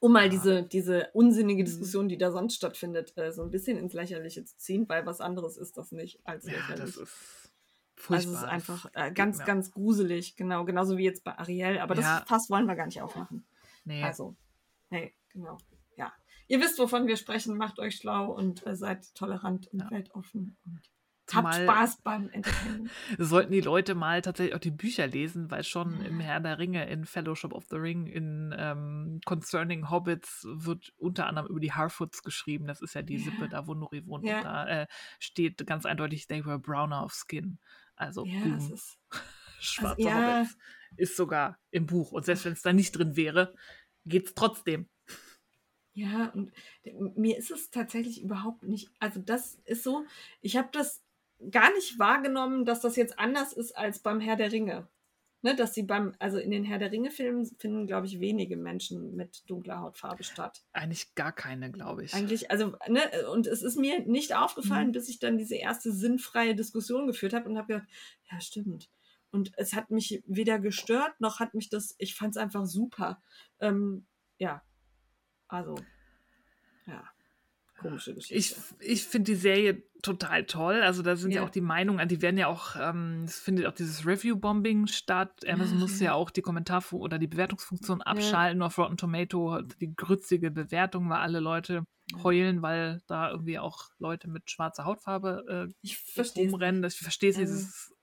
um 0.00 0.12
mal 0.12 0.28
diese, 0.28 0.62
diese 0.62 1.08
unsinnige 1.12 1.62
mhm. 1.62 1.66
Diskussion, 1.66 2.08
die 2.08 2.18
da 2.18 2.30
sonst 2.30 2.54
stattfindet, 2.54 3.16
äh, 3.16 3.32
so 3.32 3.42
ein 3.42 3.50
bisschen 3.50 3.78
ins 3.78 3.92
Lächerliche 3.92 4.44
zu 4.44 4.56
ziehen, 4.56 4.88
weil 4.88 5.06
was 5.06 5.20
anderes 5.20 5.56
ist 5.56 5.76
das 5.76 5.92
nicht 5.92 6.20
als 6.24 6.44
lächerlich. 6.44 6.68
Ja, 6.68 6.76
das 6.76 6.96
ist 6.96 7.52
furchtbar. 7.96 8.16
Also 8.16 8.30
es 8.30 8.38
ist 8.38 8.44
einfach 8.44 8.90
äh, 8.94 9.12
ganz, 9.12 9.44
ganz 9.44 9.70
gruselig, 9.70 10.36
genau, 10.36 10.64
genauso 10.64 10.96
wie 10.96 11.04
jetzt 11.04 11.24
bei 11.24 11.36
Ariel, 11.38 11.78
aber 11.78 11.94
ja. 11.96 12.20
das 12.20 12.28
Fass 12.28 12.50
wollen 12.50 12.66
wir 12.66 12.76
gar 12.76 12.86
nicht 12.86 13.02
aufmachen. 13.02 13.46
Nee. 13.84 14.02
Also, 14.02 14.36
nee, 14.90 15.14
genau. 15.30 15.58
Ja. 15.96 16.12
Ihr 16.46 16.60
wisst, 16.60 16.78
wovon 16.78 17.06
wir 17.06 17.16
sprechen, 17.16 17.56
macht 17.56 17.78
euch 17.78 17.96
schlau 17.96 18.32
und 18.32 18.66
äh, 18.66 18.76
seid 18.76 19.14
tolerant 19.14 19.66
und 19.68 19.90
weltoffen 19.90 20.56
und 20.64 20.80
Habt 21.34 21.54
Spaß 21.54 21.98
beim 22.02 22.28
Entertainment. 22.30 22.90
Sollten 23.18 23.52
die 23.52 23.60
Leute 23.60 23.94
mal 23.94 24.22
tatsächlich 24.22 24.54
auch 24.54 24.60
die 24.60 24.70
Bücher 24.70 25.06
lesen, 25.06 25.50
weil 25.50 25.64
schon 25.64 26.00
im 26.04 26.20
Herr 26.20 26.40
der 26.40 26.58
Ringe, 26.58 26.88
in 26.88 27.04
Fellowship 27.04 27.52
of 27.52 27.66
the 27.70 27.76
Ring, 27.76 28.06
in 28.06 28.54
ähm, 28.56 29.20
Concerning 29.24 29.90
Hobbits 29.90 30.46
wird 30.50 30.92
unter 30.96 31.26
anderem 31.26 31.48
über 31.48 31.60
die 31.60 31.72
Harfoots 31.72 32.22
geschrieben. 32.22 32.66
Das 32.66 32.80
ist 32.80 32.94
ja 32.94 33.02
die 33.02 33.16
ja. 33.16 33.24
Sippe 33.24 33.48
da, 33.48 33.66
wo 33.66 33.74
Nuri 33.74 34.06
wohnt. 34.06 34.24
Ja. 34.24 34.38
Und 34.38 34.44
da 34.44 34.66
äh, 34.66 34.86
steht 35.18 35.66
ganz 35.66 35.86
eindeutig, 35.86 36.26
they 36.26 36.44
were 36.44 36.58
browner 36.58 37.04
of 37.04 37.12
skin. 37.12 37.58
Also 37.96 38.24
ja, 38.24 38.56
ist, 38.56 38.98
schwarze 39.60 39.96
also, 39.96 40.08
ja. 40.08 40.38
Hobbits. 40.38 40.58
Ist 40.96 41.16
sogar 41.16 41.58
im 41.70 41.86
Buch. 41.86 42.12
Und 42.12 42.24
selbst 42.24 42.44
wenn 42.44 42.54
es 42.54 42.62
da 42.62 42.72
nicht 42.72 42.92
drin 42.92 43.16
wäre, 43.16 43.54
geht 44.06 44.26
es 44.28 44.34
trotzdem. 44.34 44.88
Ja, 45.98 46.28
und 46.28 46.52
mir 47.18 47.36
ist 47.36 47.50
es 47.50 47.70
tatsächlich 47.70 48.22
überhaupt 48.22 48.62
nicht, 48.62 48.88
also 49.00 49.20
das 49.20 49.56
ist 49.64 49.82
so, 49.82 50.04
ich 50.40 50.56
habe 50.56 50.68
das 50.70 51.02
gar 51.50 51.72
nicht 51.74 51.98
wahrgenommen, 51.98 52.64
dass 52.64 52.80
das 52.80 52.96
jetzt 52.96 53.18
anders 53.18 53.52
ist 53.52 53.76
als 53.76 54.00
beim 54.00 54.20
Herr 54.20 54.36
der 54.36 54.52
Ringe. 54.52 54.88
Ne, 55.40 55.54
dass 55.54 55.72
sie 55.72 55.84
beim, 55.84 56.16
also 56.18 56.36
in 56.36 56.50
den 56.50 56.64
Herr 56.64 56.80
der 56.80 56.90
Ringe-Filmen 56.90 57.46
finden, 57.60 57.86
glaube 57.86 58.08
ich, 58.08 58.18
wenige 58.18 58.56
Menschen 58.56 59.14
mit 59.14 59.48
dunkler 59.48 59.78
Hautfarbe 59.78 60.24
statt. 60.24 60.64
Eigentlich 60.72 61.14
gar 61.14 61.30
keine, 61.30 61.70
glaube 61.70 62.02
ich. 62.02 62.12
Eigentlich, 62.12 62.50
also, 62.50 62.74
ne, 62.88 63.00
und 63.30 63.46
es 63.46 63.62
ist 63.62 63.78
mir 63.78 64.00
nicht 64.00 64.34
aufgefallen, 64.34 64.88
mhm. 64.88 64.92
bis 64.92 65.08
ich 65.08 65.20
dann 65.20 65.38
diese 65.38 65.54
erste 65.54 65.92
sinnfreie 65.92 66.56
Diskussion 66.56 67.06
geführt 67.06 67.34
habe 67.34 67.48
und 67.48 67.56
habe 67.56 67.74
gedacht, 67.74 67.88
ja, 68.32 68.40
stimmt. 68.40 68.90
Und 69.30 69.52
es 69.56 69.74
hat 69.74 69.92
mich 69.92 70.24
weder 70.26 70.58
gestört, 70.58 71.20
noch 71.20 71.38
hat 71.38 71.54
mich 71.54 71.68
das, 71.68 71.94
ich 71.98 72.16
fand 72.16 72.34
es 72.34 72.42
einfach 72.42 72.66
super. 72.66 73.22
Ähm, 73.60 74.08
ja, 74.38 74.64
also, 75.46 75.76
ja 76.86 77.08
komische 77.78 78.14
Geschichte. 78.14 78.34
Ich, 78.34 78.56
ich 78.80 79.04
finde 79.04 79.32
die 79.32 79.38
Serie 79.38 79.82
total 80.02 80.44
toll. 80.44 80.82
Also 80.82 81.02
da 81.02 81.16
sind 81.16 81.30
ja, 81.30 81.40
ja 81.40 81.46
auch 81.46 81.50
die 81.50 81.60
Meinungen, 81.60 82.06
die 82.08 82.22
werden 82.22 82.38
ja 82.38 82.46
auch, 82.46 82.76
ähm, 82.76 83.24
es 83.24 83.38
findet 83.38 83.66
auch 83.66 83.72
dieses 83.72 84.06
Review-Bombing 84.06 84.86
statt. 84.86 85.46
Amazon 85.46 85.78
muss 85.78 85.98
ja 86.00 86.12
auch 86.12 86.30
die 86.30 86.42
Kommentar- 86.42 86.92
oder 86.92 87.18
die 87.18 87.26
Bewertungsfunktion 87.26 88.02
abschalten. 88.02 88.60
Ja. 88.60 88.66
Auf 88.66 88.78
Rotten 88.78 88.96
Tomato 88.96 89.62
die 89.80 89.94
grützige 89.94 90.50
Bewertung, 90.50 91.08
weil 91.08 91.18
alle 91.18 91.40
Leute 91.40 91.84
heulen, 92.22 92.62
weil 92.62 93.02
da 93.06 93.30
irgendwie 93.30 93.58
auch 93.58 93.90
Leute 93.98 94.28
mit 94.28 94.50
schwarzer 94.50 94.84
Hautfarbe 94.84 95.70
äh, 95.76 96.40
rumrennen. 96.40 96.84
Ich 96.84 96.98
verstehe 96.98 97.30
es, 97.30 97.36
dieses, 97.36 97.94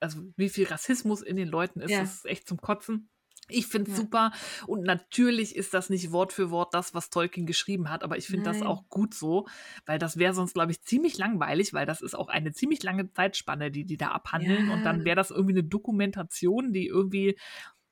also 0.00 0.22
wie 0.36 0.48
viel 0.48 0.66
Rassismus 0.66 1.22
in 1.22 1.36
den 1.36 1.48
Leuten 1.48 1.80
ist, 1.80 1.90
ja. 1.90 2.02
ist 2.02 2.24
echt 2.26 2.48
zum 2.48 2.58
Kotzen. 2.60 3.10
Ich 3.52 3.66
finde 3.66 3.90
es 3.90 3.96
ja. 3.96 4.02
super. 4.02 4.32
Und 4.66 4.82
natürlich 4.82 5.56
ist 5.56 5.74
das 5.74 5.90
nicht 5.90 6.12
Wort 6.12 6.32
für 6.32 6.50
Wort 6.50 6.74
das, 6.74 6.94
was 6.94 7.10
Tolkien 7.10 7.46
geschrieben 7.46 7.90
hat, 7.90 8.02
aber 8.02 8.16
ich 8.16 8.26
finde 8.26 8.50
das 8.50 8.62
auch 8.62 8.88
gut 8.88 9.14
so, 9.14 9.46
weil 9.86 9.98
das 9.98 10.16
wäre 10.16 10.34
sonst, 10.34 10.54
glaube 10.54 10.72
ich, 10.72 10.82
ziemlich 10.82 11.18
langweilig, 11.18 11.72
weil 11.72 11.86
das 11.86 12.00
ist 12.02 12.14
auch 12.14 12.28
eine 12.28 12.52
ziemlich 12.52 12.82
lange 12.82 13.12
Zeitspanne, 13.12 13.70
die 13.70 13.84
die 13.84 13.96
da 13.96 14.08
abhandeln. 14.08 14.68
Ja. 14.68 14.74
Und 14.74 14.84
dann 14.84 15.04
wäre 15.04 15.16
das 15.16 15.30
irgendwie 15.30 15.54
eine 15.54 15.64
Dokumentation, 15.64 16.72
die 16.72 16.86
irgendwie 16.86 17.38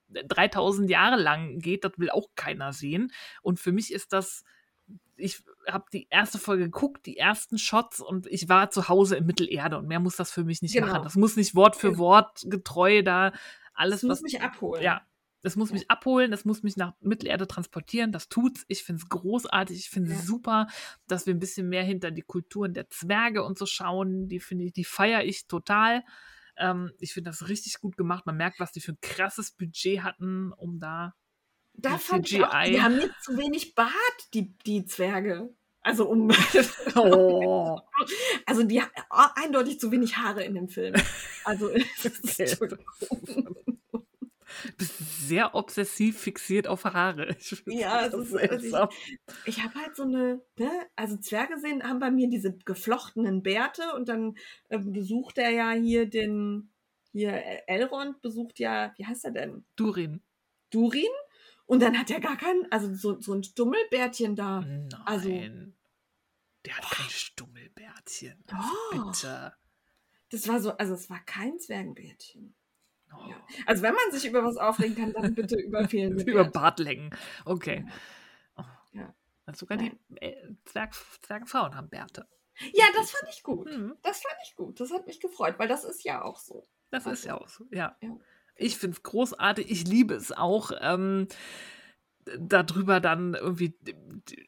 3000 0.08 0.90
Jahre 0.90 1.20
lang 1.20 1.58
geht. 1.58 1.84
Das 1.84 1.92
will 1.96 2.10
auch 2.10 2.28
keiner 2.34 2.72
sehen. 2.72 3.12
Und 3.42 3.60
für 3.60 3.72
mich 3.72 3.92
ist 3.92 4.12
das 4.12 4.44
ich 5.18 5.42
habe 5.68 5.84
die 5.92 6.06
erste 6.10 6.38
Folge 6.38 6.64
geguckt, 6.64 7.04
die 7.06 7.16
ersten 7.16 7.58
Shots 7.58 8.00
und 8.00 8.26
ich 8.28 8.48
war 8.48 8.70
zu 8.70 8.88
Hause 8.88 9.16
in 9.16 9.26
Mittelerde 9.26 9.76
und 9.76 9.88
mehr 9.88 10.00
muss 10.00 10.16
das 10.16 10.30
für 10.30 10.44
mich 10.44 10.62
nicht 10.62 10.74
genau. 10.74 10.86
machen. 10.86 11.02
Das 11.02 11.16
muss 11.16 11.36
nicht 11.36 11.54
Wort 11.54 11.76
für 11.76 11.98
Wort 11.98 12.44
getreu 12.46 13.02
da 13.02 13.32
alles. 13.74 14.00
Das 14.00 14.08
muss 14.08 14.18
was, 14.18 14.22
mich 14.22 14.40
abholen. 14.40 14.82
Ja, 14.82 15.02
das 15.48 15.56
muss 15.56 15.72
mich 15.72 15.90
abholen, 15.90 16.30
das 16.30 16.44
muss 16.44 16.62
mich 16.62 16.76
nach 16.76 16.92
Mittelerde 17.00 17.46
transportieren. 17.46 18.12
Das 18.12 18.28
tut's. 18.28 18.66
Ich 18.68 18.84
finde 18.84 19.00
es 19.02 19.08
großartig. 19.08 19.78
Ich 19.78 19.88
finde 19.88 20.12
es 20.12 20.18
ja. 20.18 20.24
super, 20.26 20.66
dass 21.06 21.24
wir 21.24 21.34
ein 21.34 21.38
bisschen 21.38 21.70
mehr 21.70 21.82
hinter 21.82 22.10
die 22.10 22.20
Kulturen 22.20 22.74
der 22.74 22.90
Zwerge 22.90 23.42
und 23.42 23.56
so 23.56 23.64
schauen. 23.64 24.28
Die 24.28 24.40
finde 24.40 24.66
ich, 24.66 24.74
die 24.74 24.84
feiere 24.84 25.24
ich 25.24 25.46
total. 25.46 26.04
Ähm, 26.58 26.92
ich 26.98 27.14
finde 27.14 27.30
das 27.30 27.48
richtig 27.48 27.80
gut 27.80 27.96
gemacht. 27.96 28.26
Man 28.26 28.36
merkt, 28.36 28.60
was 28.60 28.72
die 28.72 28.82
für 28.82 28.92
ein 28.92 29.00
krasses 29.00 29.52
Budget 29.52 30.02
hatten, 30.02 30.52
um 30.52 30.78
da. 30.78 31.14
Da 31.72 31.96
fand 31.96 32.30
ich 32.30 32.44
auch, 32.44 32.50
CGI. 32.50 32.70
die 32.70 32.82
haben 32.82 33.00
jetzt 33.00 33.24
zu 33.24 33.38
wenig 33.38 33.74
Bart, 33.74 33.88
die, 34.34 34.54
die 34.66 34.84
Zwerge. 34.84 35.48
Also 35.80 36.06
um. 36.10 36.30
Oh. 36.94 37.80
Also 38.44 38.64
die 38.64 38.82
haben 38.82 38.90
eindeutig 39.34 39.80
zu 39.80 39.90
wenig 39.90 40.18
Haare 40.18 40.44
in 40.44 40.54
dem 40.54 40.68
Film. 40.68 40.94
Also 41.44 41.70
Entschuldigung. 42.38 42.84
Bist 44.76 44.98
sehr 45.28 45.54
obsessiv 45.54 46.18
fixiert 46.18 46.66
auf 46.66 46.84
Haare. 46.84 47.36
Ich 47.38 47.62
Ja, 47.66 48.08
das 48.08 48.14
es 48.14 48.32
ist- 48.32 48.74
also 48.74 48.88
ich- 49.44 49.56
ich 49.56 49.62
habe 49.64 49.74
halt 49.74 49.96
so 49.96 50.02
eine, 50.04 50.40
ne, 50.56 50.70
also 50.96 51.16
Zwerge 51.16 51.58
sehen, 51.58 51.82
haben 51.82 51.98
bei 51.98 52.10
mir 52.10 52.28
diese 52.28 52.56
geflochtenen 52.64 53.42
Bärte 53.42 53.94
und 53.94 54.08
dann 54.08 54.36
ähm, 54.70 54.92
besucht 54.92 55.38
er 55.38 55.50
ja 55.50 55.70
hier 55.72 56.06
den, 56.06 56.70
hier 57.12 57.32
äh, 57.32 57.62
Elrond 57.66 58.20
besucht 58.22 58.58
ja, 58.58 58.92
wie 58.96 59.06
heißt 59.06 59.24
er 59.24 59.32
denn? 59.32 59.64
Durin. 59.76 60.22
Durin? 60.70 61.04
Und 61.66 61.80
dann 61.82 61.98
hat 61.98 62.10
er 62.10 62.20
gar 62.20 62.36
keinen, 62.36 62.70
also 62.70 62.94
so, 62.94 63.20
so 63.20 63.34
ein 63.34 63.42
Stummelbärtchen 63.44 64.36
da. 64.36 64.60
Nein. 64.60 64.88
Also- 65.04 65.28
Der 65.28 66.76
hat 66.76 66.90
kein 66.90 67.08
Stummelbärtchen. 67.10 68.42
Doch. 68.46 69.12
Bitte. 69.12 69.52
Das 70.30 70.46
war 70.48 70.60
so, 70.60 70.72
also 70.76 70.92
es 70.94 71.08
war 71.08 71.20
kein 71.24 71.58
Zwergenbärtchen. 71.58 72.54
Oh. 73.12 73.28
Ja. 73.28 73.36
Also 73.66 73.82
wenn 73.82 73.94
man 73.94 74.12
sich 74.12 74.26
über 74.26 74.44
was 74.44 74.56
aufregen 74.56 74.96
kann, 74.96 75.12
dann 75.12 75.34
bitte 75.34 75.56
über 75.60 75.88
fehlende 75.88 76.22
Über. 76.24 76.44
Bartlängen. 76.44 77.10
Okay. 77.44 77.86
Oh. 78.56 78.62
Ja. 78.92 79.14
Also 79.46 79.60
sogar 79.60 79.78
die 79.78 79.92
äh, 80.20 80.34
Zwerg, 80.64 80.94
Zwergenfrauen 81.22 81.74
haben 81.74 81.88
Bärte. 81.88 82.26
Ja, 82.72 82.84
das 82.94 83.10
fand 83.12 83.32
ich 83.32 83.42
gut. 83.42 83.70
Hm, 83.70 83.96
Das 84.02 84.20
fand 84.20 84.34
ich 84.44 84.56
gut. 84.56 84.80
Das 84.80 84.90
hat 84.90 85.06
mich 85.06 85.20
gefreut, 85.20 85.54
weil 85.58 85.68
das 85.68 85.84
ist 85.84 86.04
ja 86.04 86.22
auch 86.22 86.38
so. 86.38 86.66
das 86.90 87.06
ist 87.06 87.24
ja 87.24 87.34
auch 87.40 87.48
so. 87.48 87.64
Ja. 87.70 87.96
Ja. 88.00 88.16
Ich 88.56 88.76
finde 88.76 88.96
es 88.96 89.02
großartig. 89.04 89.70
Ich 89.70 89.86
liebe 89.86 90.14
es 90.14 90.32
auch. 90.32 90.72
Ähm, 90.80 91.28
darüber 92.38 93.00
dann 93.00 93.34
irgendwie 93.34 93.74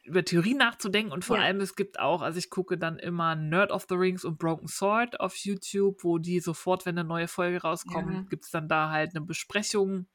über 0.03 0.23
Theorie 0.23 0.53
nachzudenken 0.53 1.11
und 1.11 1.25
vor 1.25 1.37
Ja. 1.37 1.43
allem 1.43 1.61
es 1.61 1.75
gibt 1.75 1.99
auch, 1.99 2.21
also 2.21 2.37
ich 2.37 2.49
gucke 2.49 2.77
dann 2.77 2.99
immer 2.99 3.35
Nerd 3.35 3.71
of 3.71 3.85
the 3.89 3.95
Rings 3.95 4.23
und 4.25 4.37
Broken 4.37 4.67
Sword 4.67 5.19
auf 5.19 5.35
YouTube, 5.37 6.03
wo 6.03 6.17
die 6.17 6.39
sofort, 6.39 6.85
wenn 6.85 6.97
eine 6.97 7.07
neue 7.07 7.27
Folge 7.27 7.61
rauskommt, 7.61 8.13
Ja. 8.13 8.21
gibt 8.29 8.45
es 8.45 8.51
dann 8.51 8.67
da 8.67 8.89
halt 8.89 9.15
eine 9.15 9.25
Besprechung. 9.25 10.07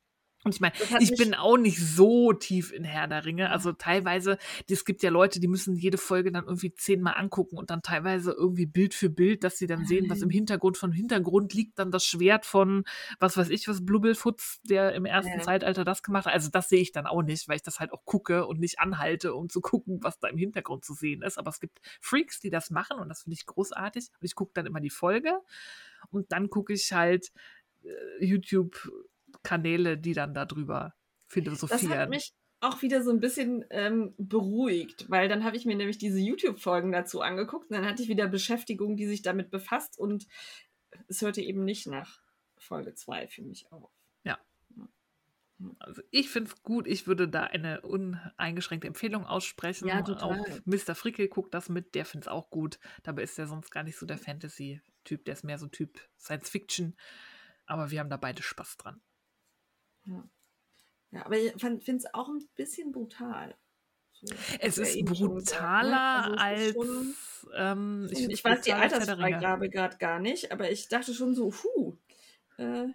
Und 0.47 0.55
ich 0.55 0.61
meine, 0.61 0.75
ich 1.01 1.17
bin 1.17 1.35
auch 1.35 1.57
nicht 1.57 1.85
so 1.85 2.33
tief 2.33 2.73
in 2.73 2.85
Herr 2.85 3.09
der 3.09 3.25
Ringe. 3.25 3.51
Also 3.51 3.73
teilweise, 3.73 4.39
es 4.71 4.85
gibt 4.85 5.03
ja 5.03 5.11
Leute, 5.11 5.41
die 5.41 5.49
müssen 5.49 5.75
jede 5.75 5.99
Folge 5.99 6.31
dann 6.31 6.45
irgendwie 6.45 6.73
zehnmal 6.73 7.15
angucken 7.17 7.59
und 7.59 7.71
dann 7.71 7.83
teilweise 7.83 8.31
irgendwie 8.31 8.65
Bild 8.65 8.95
für 8.95 9.11
Bild, 9.11 9.43
dass 9.43 9.59
sie 9.59 9.67
dann 9.67 9.87
sehen, 9.87 10.09
was 10.09 10.23
im. 10.23 10.31
Hintergrund 10.37 10.77
von 10.77 10.93
Hintergrund 10.93 11.53
liegt, 11.55 11.79
dann 11.81 11.91
das 11.91 12.05
Schwert 12.05 12.47
von, 12.47 12.85
was 13.19 13.37
weiß 13.37 13.49
ich, 13.49 13.67
was 13.67 13.85
Blubbelfutz, 13.85 14.61
der 14.63 14.95
im 14.95 15.05
ersten 15.05 15.39
Ja. 15.39 15.41
Zeitalter 15.41 15.85
das 15.85 16.05
gemacht 16.05 16.27
hat. 16.27 16.35
Also 16.35 16.49
das 16.51 16.69
sehe 16.69 16.81
ich 16.81 16.93
dann 16.93 17.07
auch 17.07 17.23
nicht, 17.23 17.49
weil 17.49 17.57
ich 17.57 17.63
das 17.63 17.81
halt 17.81 17.93
auch 17.93 18.05
gucke 18.05 18.47
und 18.47 18.61
nicht 18.61 18.79
anhalte, 18.79 19.35
um 19.35 19.49
zu 19.49 19.61
gucken, 19.61 19.99
was 20.03 20.21
da 20.21 20.29
im 20.29 20.37
Hintergrund 20.37 20.85
zu 20.85 20.95
sehen 20.95 21.23
ist. 21.23 21.39
Aber 21.39 21.49
es 21.49 21.59
gibt 21.59 21.81
Freaks, 22.01 22.39
die 22.39 22.51
das 22.51 22.71
machen 22.71 22.99
und 23.01 23.09
das 23.09 23.23
finde 23.23 23.35
ich 23.35 23.47
großartig. 23.47 24.11
Und 24.21 24.25
ich 24.25 24.37
gucke 24.37 24.53
dann 24.55 24.67
immer 24.67 24.81
die 24.81 24.91
Folge 24.91 25.33
und 26.11 26.31
dann 26.31 26.51
gucke 26.51 26.73
ich 26.73 26.93
halt 26.93 27.33
äh, 27.83 28.27
YouTube-Kanäle, 29.47 29.99
die 29.99 30.13
dann 30.13 30.35
darüber 30.35 30.95
Das 31.25 31.33
philosophieren. 31.33 31.99
hat 31.99 32.11
mich 32.11 32.33
auch 32.61 32.83
wieder 32.83 33.03
so 33.03 33.11
ein 33.11 33.21
bisschen 33.21 33.65
ähm, 33.71 34.15
beruhigt, 34.17 35.11
weil 35.11 35.29
dann 35.29 35.45
habe 35.45 35.57
ich 35.57 35.67
mir 35.67 35.77
nämlich 35.77 35.99
diese 35.99 36.19
YouTube-Folgen 36.19 36.91
dazu 36.91 37.21
angeguckt 37.21 37.71
und 37.71 37.77
dann 37.77 37.87
hatte 37.87 38.03
ich 38.03 38.09
wieder 38.09 38.29
Beschäftigung, 38.29 38.97
die 38.97 39.07
sich 39.07 39.23
damit 39.23 39.51
befasst 39.51 39.99
und 39.99 40.27
es 41.09 41.21
hörte 41.21 41.43
eben 41.43 41.65
nicht 41.65 41.87
nach 41.87 42.21
Folge 42.57 42.95
2 42.95 43.29
für 43.29 43.43
mich 43.43 43.71
auf. 43.71 43.91
Also 45.79 46.03
ich 46.11 46.29
finde 46.29 46.51
es 46.51 46.63
gut. 46.63 46.87
Ich 46.87 47.07
würde 47.07 47.29
da 47.29 47.45
eine 47.45 47.81
uneingeschränkte 47.81 48.87
Empfehlung 48.87 49.25
aussprechen. 49.25 49.89
Ja, 49.89 50.03
total. 50.03 50.41
Auch 50.41 50.47
Mr. 50.65 50.95
Frickel 50.95 51.29
guckt 51.29 51.55
das 51.55 51.69
mit, 51.69 51.95
der 51.95 52.05
findet 52.05 52.27
es 52.27 52.33
auch 52.33 52.51
gut. 52.51 52.79
Dabei 53.03 53.23
ist 53.23 53.39
er 53.39 53.47
sonst 53.47 53.71
gar 53.71 53.83
nicht 53.83 53.97
so 53.97 54.05
der 54.07 54.19
Fantasy-Typ. 54.19 55.25
Der 55.25 55.33
ist 55.33 55.45
mehr 55.45 55.59
so 55.59 55.67
ein 55.67 55.73
Typ 55.73 55.99
Science-Fiction. 56.19 56.97
Aber 57.65 57.91
wir 57.91 58.01
haben 58.01 58.11
da 58.11 58.17
beide 58.17 58.43
Spaß 58.43 58.77
dran. 58.77 59.01
Ja, 60.07 61.25
aber 61.25 61.39
ich 61.39 61.53
finde 61.61 61.81
es 61.97 62.15
auch 62.15 62.29
ein 62.29 62.47
bisschen 62.57 62.93
brutal. 62.93 63.55
So, 64.13 64.27
Es 64.61 64.79
ist 64.79 64.97
ne? 64.97 65.05
brutaler 65.05 66.25
Also 66.25 66.35
es 66.35 66.37
ist 66.37 66.77
als. 66.77 66.87
schon- 66.87 67.15
ähm, 67.55 68.09
Ich, 68.11 68.19
find's 68.19 68.45
weiß 68.45 68.61
die 68.63 68.71
brutaler 68.71 68.83
als. 68.83 68.93
Altersfreigabe 68.95 69.69
gerade 69.71 69.97
gar 69.99 70.19
nicht, 70.21 70.53
aber 70.53 70.71
ich 70.71 70.89
dachte 70.89 71.15
schon 71.15 71.35
so, 71.35 71.51
puh, 71.51 71.97
äh, 72.57 72.89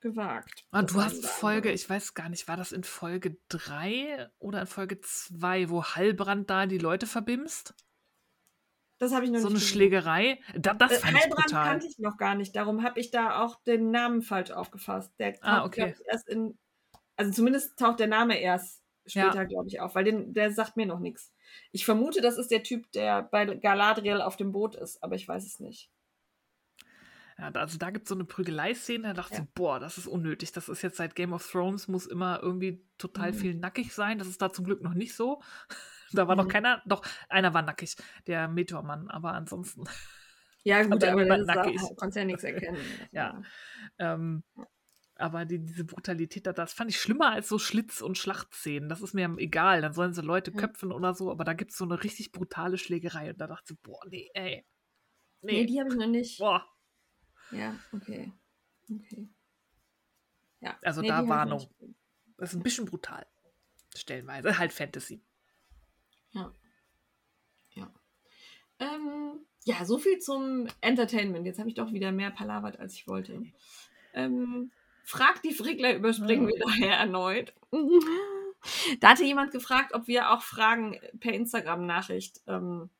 gewagt. 0.00 0.64
Das 0.70 0.86
du 0.92 1.02
hast 1.02 1.26
Folge, 1.26 1.72
ich 1.72 1.88
weiß 1.88 2.14
gar 2.14 2.28
nicht, 2.28 2.48
war 2.48 2.56
das 2.56 2.72
in 2.72 2.84
Folge 2.84 3.36
3 3.48 4.30
oder 4.38 4.60
in 4.62 4.66
Folge 4.66 5.00
2, 5.00 5.68
wo 5.70 5.84
Hallbrand 5.84 6.48
da 6.50 6.66
die 6.66 6.78
Leute 6.78 7.06
verbimst? 7.06 7.74
Das 8.98 9.12
habe 9.12 9.24
ich 9.24 9.30
noch 9.30 9.40
So 9.40 9.46
nicht 9.46 9.48
eine 9.48 9.58
gesehen. 9.58 9.68
Schlägerei. 9.68 10.40
Da, 10.56 10.74
das 10.74 10.92
Äh, 10.92 10.98
fand 10.98 11.16
ich 11.16 11.22
Heilbrand 11.22 11.46
brutal. 11.46 11.64
kannte 11.64 11.86
ich 11.86 11.98
noch 11.98 12.16
gar 12.16 12.34
nicht, 12.34 12.56
darum 12.56 12.82
habe 12.82 12.98
ich 13.00 13.10
da 13.10 13.42
auch 13.42 13.62
den 13.62 13.90
Namen 13.90 14.22
falsch 14.22 14.50
aufgefasst. 14.50 15.12
Der 15.18 15.38
Ah, 15.40 15.62
taucht, 15.62 15.66
okay. 15.66 15.80
glaub 15.86 16.00
ich, 16.00 16.06
erst 16.06 16.28
in, 16.28 16.58
also 17.16 17.32
zumindest 17.32 17.78
taucht 17.78 18.00
der 18.00 18.06
Name 18.08 18.38
erst 18.40 18.82
Ja. 19.14 19.30
später, 19.30 19.46
glaube 19.46 19.68
ich, 19.68 19.80
auf, 19.80 19.94
weil 19.94 20.04
den, 20.04 20.34
der 20.34 20.52
sagt 20.52 20.76
mir 20.76 20.86
noch 20.86 21.00
nichts. 21.00 21.32
Ich 21.72 21.84
vermute, 21.84 22.20
das 22.20 22.38
ist 22.38 22.50
der 22.50 22.62
Typ, 22.64 22.90
der 22.92 23.22
bei 23.22 23.46
Galadriel 23.46 24.20
auf 24.20 24.36
dem 24.36 24.52
Boot 24.52 24.74
ist, 24.76 25.02
aber 25.02 25.14
ich 25.16 25.26
weiß 25.28 25.46
es 25.46 25.60
nicht. 25.60 25.90
Ja, 27.38 27.50
also 27.52 27.78
da 27.78 27.90
gibt 27.90 28.06
es 28.06 28.08
so 28.08 28.14
eine 28.16 28.24
Prügelei-Szene, 28.24 29.08
da 29.08 29.14
dachte 29.14 29.34
Ja. 29.36 29.42
ich, 29.42 29.48
boah, 29.54 29.78
das 29.78 29.96
ist 29.96 30.08
unnötig. 30.08 30.52
Das 30.52 30.68
ist 30.68 30.82
jetzt 30.82 30.96
seit 30.96 31.14
Game 31.14 31.32
of 31.32 31.48
Thrones, 31.48 31.86
muss 31.86 32.06
immer 32.06 32.40
irgendwie 32.42 32.84
total 32.98 33.32
Mhm. 33.32 33.36
viel 33.36 33.54
nackig 33.54 33.94
sein. 33.94 34.18
Das 34.18 34.26
ist 34.28 34.42
da 34.42 34.52
zum 34.52 34.64
Glück 34.64 34.82
noch 34.82 34.94
nicht 34.94 35.14
so. 35.14 35.40
Da 36.12 36.26
war 36.28 36.36
noch 36.36 36.44
Mhm. 36.44 36.48
keiner, 36.48 36.82
doch, 36.86 37.02
einer 37.28 37.52
war 37.54 37.62
nackig, 37.62 37.96
der 38.26 38.48
Meteormann, 38.48 39.08
aber 39.10 39.32
ansonsten, 39.34 39.84
Ja, 40.64 40.82
gut, 40.82 41.02
da 41.02 41.12
aber 41.12 41.24
das 41.24 41.46
nackig. 41.46 41.76
konntest 41.96 42.16
ja 42.16 42.24
nichts 42.24 42.44
erkennen. 42.72 42.78
Ja. 43.12 43.42
ähm, 43.98 44.42
aber 45.20 45.44
die, 45.44 45.58
diese 45.64 45.84
Brutalität, 45.84 46.46
da, 46.46 46.52
das 46.52 46.72
fand 46.72 46.90
ich 46.90 47.00
schlimmer 47.00 47.32
als 47.32 47.48
so 47.48 47.58
Schlitz- 47.58 48.00
und 48.02 48.16
Schlachtszenen. 48.18 48.88
Das 48.88 49.00
ist 49.02 49.14
mir 49.14 49.28
egal, 49.38 49.80
dann 49.82 49.92
sollen 49.92 50.12
sie 50.14 50.22
Leute 50.22 50.52
köpfen 50.52 50.92
oder 50.92 51.12
so, 51.14 51.30
aber 51.32 51.42
da 51.44 51.54
gibt 51.54 51.72
es 51.72 51.76
so 51.76 51.84
eine 51.84 52.02
richtig 52.04 52.30
brutale 52.30 52.78
Schlägerei 52.78 53.30
und 53.30 53.40
da 53.40 53.48
dachte 53.48 53.72
ich, 53.74 53.80
boah, 53.82 54.00
nee, 54.08 54.30
ey. 54.34 54.64
Nee, 55.42 55.52
Nee, 55.52 55.66
die 55.66 55.80
habe 55.80 55.88
ich 55.90 55.96
noch 55.96 56.06
nicht. 56.06 56.38
boah. 56.38 56.64
Ja, 57.50 57.74
okay. 57.92 58.32
Okay. 58.90 59.28
Ja. 60.60 60.78
Also 60.82 61.00
nee, 61.00 61.08
da 61.08 61.22
noch 61.22 61.28
Warnung. 61.28 61.68
Das 62.36 62.50
ist 62.50 62.56
ein 62.56 62.62
bisschen 62.62 62.84
brutal. 62.84 63.26
Stellenweise, 63.96 64.56
halt 64.58 64.72
Fantasy. 64.72 65.24
Ja. 66.32 66.52
Ja. 67.70 67.90
Ähm, 68.78 69.40
ja, 69.64 69.84
so 69.84 69.98
viel 69.98 70.18
zum 70.18 70.66
Entertainment. 70.80 71.44
Jetzt 71.46 71.58
habe 71.58 71.68
ich 71.68 71.74
doch 71.74 71.92
wieder 71.92 72.12
mehr 72.12 72.30
palavert, 72.30 72.78
als 72.78 72.94
ich 72.94 73.06
wollte. 73.06 73.42
Ähm, 74.14 74.72
fragt 75.04 75.44
die 75.44 75.52
Frickler 75.54 75.94
überspringen 75.94 76.48
Ja. 76.48 76.54
wir 76.54 76.60
daher 76.66 76.96
erneut. 76.98 77.52
Da 79.00 79.10
hatte 79.10 79.22
jemand 79.22 79.52
gefragt, 79.52 79.94
ob 79.94 80.08
wir 80.08 80.32
auch 80.32 80.42
Fragen 80.42 80.98
per 81.20 81.32
Instagram-Nachricht 81.32 82.40
ähm, 82.48 82.90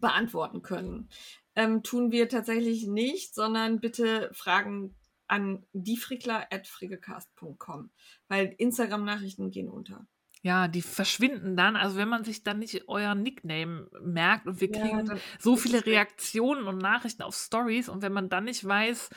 beantworten 0.00 0.62
können. 0.62 1.08
Ähm, 1.54 1.84
tun 1.84 2.10
wir 2.10 2.28
tatsächlich 2.28 2.88
nicht, 2.88 3.36
sondern 3.36 3.78
bitte 3.78 4.30
Fragen 4.32 4.96
an 5.28 5.64
diefrickler.friggecast.com, 5.74 7.90
weil 8.26 8.52
Instagram-Nachrichten 8.58 9.52
gehen 9.52 9.68
unter. 9.68 10.08
Ja, 10.42 10.68
die 10.68 10.82
verschwinden 10.82 11.56
dann. 11.56 11.76
Also 11.76 11.96
wenn 11.96 12.08
man 12.08 12.24
sich 12.24 12.42
dann 12.44 12.58
nicht 12.60 12.88
euer 12.88 13.14
Nickname 13.14 13.88
merkt 14.02 14.46
und 14.46 14.60
wir 14.60 14.70
Ja, 14.72 14.80
kriegen 14.80 15.04
dann 15.04 15.20
so 15.38 15.56
viele. 15.56 15.84
Reaktionen 15.84 16.66
und 16.66 16.78
Nachrichten 16.78 17.22
auf 17.22 17.34
Stories 17.34 17.88
und 17.88 18.02
wenn 18.02 18.12
man 18.12 18.28
dann 18.28 18.44
nicht 18.44 18.64
weiß, 18.64 19.10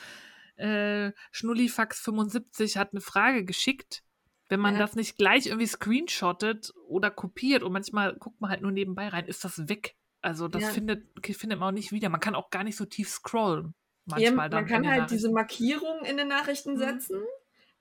äh, 0.56 1.12
Schnullifax75 1.32 2.76
hat 2.76 2.92
eine 2.92 3.00
Frage 3.00 3.44
geschickt, 3.44 4.02
wenn 4.48 4.60
man 4.60 4.74
Ja. 4.74 4.80
das 4.80 4.96
nicht 4.96 5.16
gleich 5.16 5.46
irgendwie 5.46 5.66
screenshottet 5.66 6.72
oder 6.88 7.10
kopiert 7.10 7.62
und 7.62 7.72
manchmal 7.72 8.16
guckt 8.16 8.40
man 8.40 8.50
halt 8.50 8.60
nur 8.62 8.72
nebenbei 8.72 9.08
rein, 9.08 9.26
ist 9.26 9.44
das 9.44 9.68
weg. 9.68 9.94
Also 10.20 10.48
das 10.48 10.62
Ja. 10.62 10.70
findet, 10.70 11.04
findet 11.24 11.58
man 11.58 11.68
auch 11.68 11.72
nicht 11.72 11.92
wieder. 11.92 12.08
Man 12.08 12.20
kann 12.20 12.34
auch 12.34 12.50
gar 12.50 12.64
nicht 12.64 12.76
so 12.76 12.84
tief 12.84 13.08
scrollen. 13.08 13.74
Ja, 14.16 14.30
Manchmal 14.30 14.50
dann 14.50 14.64
man 14.64 14.66
kann 14.66 14.84
in 14.84 14.90
den 14.90 15.00
halt 15.02 15.10
diese. 15.10 15.30
Markierung 15.30 16.04
in 16.04 16.16
den 16.16 16.28
Nachrichten 16.28 16.72
Mhm. 16.72 16.78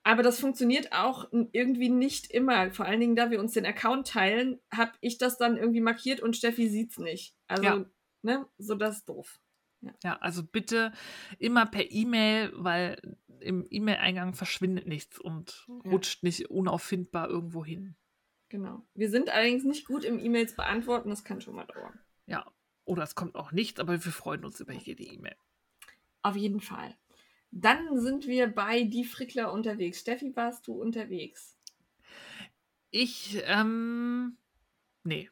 Aber 0.03 0.23
das 0.23 0.39
funktioniert 0.39 0.91
auch 0.93 1.29
irgendwie 1.31 1.89
nicht 1.89 2.31
immer. 2.31 2.71
Vor 2.71 2.85
allen 2.85 2.99
Dingen, 2.99 3.15
da 3.15 3.29
wir 3.31 3.39
uns 3.39 3.53
den 3.53 3.65
Account 3.65 4.07
teilen, 4.07 4.59
habe 4.73 4.91
ich 5.01 5.17
das 5.17 5.37
dann 5.37 5.57
irgendwie 5.57 5.81
markiert 5.81 6.21
und 6.21 6.35
Steffi 6.35 6.69
sieht's 6.69 6.97
nicht. 6.97 7.35
Also, 7.47 7.63
Ja. 7.63 7.85
ne, 8.23 8.47
so 8.57 8.75
das 8.75 8.97
ist 8.97 9.09
doof. 9.09 9.39
Ja, 10.03 10.17
also 10.17 10.43
bitte 10.43 10.91
immer 11.39 11.65
per 11.65 11.89
E-Mail, 11.91 12.51
weil 12.53 13.17
im 13.39 13.65
E-Mail-Eingang 13.69 14.35
verschwindet 14.35 14.85
nichts 14.87 15.19
und 15.19 15.65
Ja. 15.83 15.91
rutscht 15.91 16.21
nicht 16.23 16.51
unauffindbar 16.51 17.29
irgendwo 17.29 17.65
hin. 17.65 17.95
Genau. 18.49 18.85
Wir 18.93 19.09
sind 19.09 19.29
allerdings 19.29 19.63
nicht 19.63 19.87
gut 19.87 20.03
im 20.03 20.19
E-Mails 20.19 20.55
beantworten, 20.55 21.09
das 21.09 21.23
kann 21.23 21.41
schon 21.41 21.55
mal 21.55 21.65
dauern. 21.65 21.99
Ja. 22.27 22.45
Oder 22.85 23.03
es 23.03 23.15
kommt 23.15 23.35
auch 23.35 23.51
nichts, 23.51 23.79
aber 23.79 23.93
wir 24.03 24.11
freuen 24.11 24.43
uns 24.43 24.59
über 24.59 24.73
jede 24.73 25.03
E-Mail. 25.03 25.35
Auf 26.23 26.35
jeden 26.35 26.59
Fall. 26.61 26.95
Dann 27.51 27.97
sind 27.99 28.27
wir 28.27 28.47
bei 28.47 28.83
Die 28.83 29.05
Frickler 29.05 29.53
unterwegs. 29.53 29.99
Steffi, 30.01 30.35
warst 30.35 30.67
du 30.67 30.73
unterwegs? 30.73 31.57
Ich, 32.91 33.41
ähm, 33.45 34.37
nee. 35.03 35.29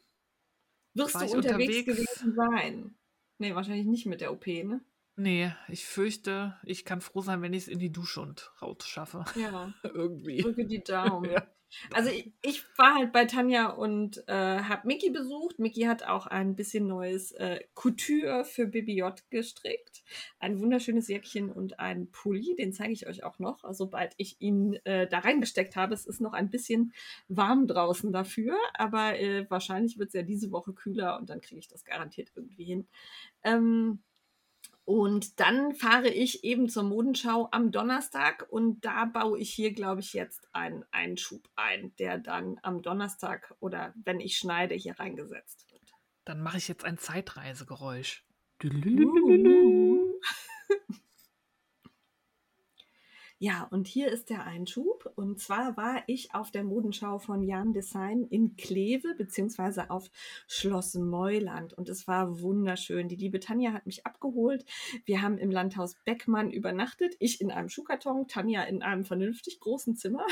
Wirst 0.94 1.16
War 1.16 1.26
du 1.26 1.32
unterwegs, 1.34 1.82
unterwegs? 1.82 1.86
gewesen 1.86 2.36
sein? 2.36 2.96
Nee, 3.40 3.56
wahrscheinlich 3.56 3.88
nicht 3.88 4.06
mit 4.06 4.22
der 4.22 4.32
OP, 4.32 4.46
ne? 4.64 4.82
Nee, 5.20 5.52
ich 5.68 5.86
fürchte, 5.86 6.56
ich 6.64 6.86
kann 6.86 7.02
froh 7.02 7.20
sein, 7.20 7.42
wenn 7.42 7.52
ich 7.52 7.64
es 7.64 7.68
in 7.68 7.78
die 7.78 7.92
Dusche 7.92 8.22
und 8.22 8.54
raus 8.62 8.88
schaffe. 8.88 9.26
Ja, 9.36 9.74
Irgendwie. 9.84 10.42
drücke 10.42 10.66
die 10.66 10.84
Daumen. 10.84 11.30
Ja. 11.72 11.94
Also 11.94 12.10
ich, 12.10 12.34
ich 12.42 12.64
war 12.80 12.96
halt 12.96 13.12
bei 13.12 13.26
Tanja 13.26 13.68
und 13.68 14.28
äh, 14.28 14.34
habe 14.34 14.88
Miki 14.88 15.12
besucht. 15.12 15.60
Miki 15.60 15.82
hat 15.82 16.02
auch 16.02 16.26
ein 16.26 16.56
bisschen 16.56 16.88
neues 16.88 17.32
äh, 17.34 17.60
Couture 17.76 18.44
für 18.44 18.66
BBJ 18.66 19.04
gestrickt. 19.30 20.02
Ein 20.40 20.60
wunderschönes 20.60 21.08
Jäckchen 21.10 21.52
und 21.52 21.80
ein 21.80 22.10
Pulli. 22.10 22.56
Den 22.58 22.74
zeige 22.74 22.94
ich 22.94 23.06
euch 23.06 23.24
auch 23.24 23.38
noch, 23.38 23.64
also 23.64 23.86
sobald 23.86 24.16
ich 24.18 24.42
ihn 24.42 24.80
äh, 24.84 25.08
da 25.08 25.20
reingesteckt 25.20 25.76
habe. 25.76 25.94
Es 25.94 26.08
ist 26.08 26.22
noch 26.22 26.34
ein 26.34 26.50
bisschen 26.50 26.92
warm 27.28 27.68
draußen 27.68 28.12
dafür, 28.12 28.58
aber 28.74 29.20
äh, 29.20 29.46
wahrscheinlich 29.52 30.00
wird 30.00 30.08
es 30.08 30.16
ja 30.16 30.24
diese 30.24 30.52
Woche 30.52 30.74
kühler 30.74 31.20
und 31.20 31.30
dann 31.30 31.40
kriege 31.40 31.60
ich 31.60 31.68
das 31.68 31.86
garantiert 31.86 32.32
irgendwie 32.36 32.64
hin. 32.64 32.88
Ähm, 33.44 34.02
und 34.90 35.40
dann 35.40 35.76
fahre 35.76 36.10
ich 36.10 36.44
eben 36.44 36.68
zur 36.68 36.82
Modenschau 36.82 37.48
am 37.52 37.72
Donnerstag 37.72 38.48
und 38.50 38.84
da 38.84 39.06
baue 39.06 39.38
ich 39.38 39.54
hier, 39.54 39.72
glaube 39.72 40.02
ich, 40.02 40.14
jetzt 40.14 40.50
einen 40.52 40.84
Einschub 40.90 41.48
ein, 41.56 41.94
der 42.00 42.18
dann 42.18 42.58
am 42.64 42.82
Donnerstag 42.82 43.54
oder 43.60 43.94
wenn 44.04 44.20
ich 44.20 44.40
schneide, 44.40 44.74
hier 44.74 45.00
reingesetzt 45.00 45.72
wird. 45.72 45.94
Dann 46.26 46.42
mache 46.42 46.58
ich 46.58 46.68
jetzt 46.68 46.86
ein 46.86 46.98
Zeitreisegeräusch. 46.98 48.26
Ja, 53.42 53.70
und 53.72 53.88
hier 53.88 54.12
ist 54.12 54.30
der 54.30 54.46
Einschub. 54.46 55.14
Und 55.16 55.40
zwar 55.40 55.78
war 55.78 56.04
ich 56.08 56.36
auf 56.36 56.52
der 56.52 56.66
Modenschau 56.66 57.20
von 57.20 57.42
Jan 57.42 57.72
Design 57.72 58.26
in 58.26 58.58
Kleve, 58.58 59.16
beziehungsweise 59.18 59.90
auf 59.90 60.12
Schloss 60.46 60.96
Meuland. 60.96 61.74
Und 61.74 61.88
es 61.88 62.06
war 62.06 62.42
wunderschön. 62.42 63.08
Die 63.08 63.16
liebe 63.16 63.40
Tanja 63.40 63.72
hat 63.72 63.86
mich 63.86 64.06
abgeholt. 64.06 64.66
Wir 65.06 65.22
haben 65.22 65.38
im 65.38 65.52
Landhaus 65.52 65.96
Beckmann 66.04 66.52
übernachtet. 66.52 67.16
Ich 67.20 67.40
in 67.40 67.50
einem 67.50 67.70
Schuhkarton, 67.70 68.28
Tanja 68.28 68.64
in 68.64 68.84
einem 68.84 69.06
vernünftig 69.06 69.62
großen 69.62 69.96
Zimmer. 69.96 70.26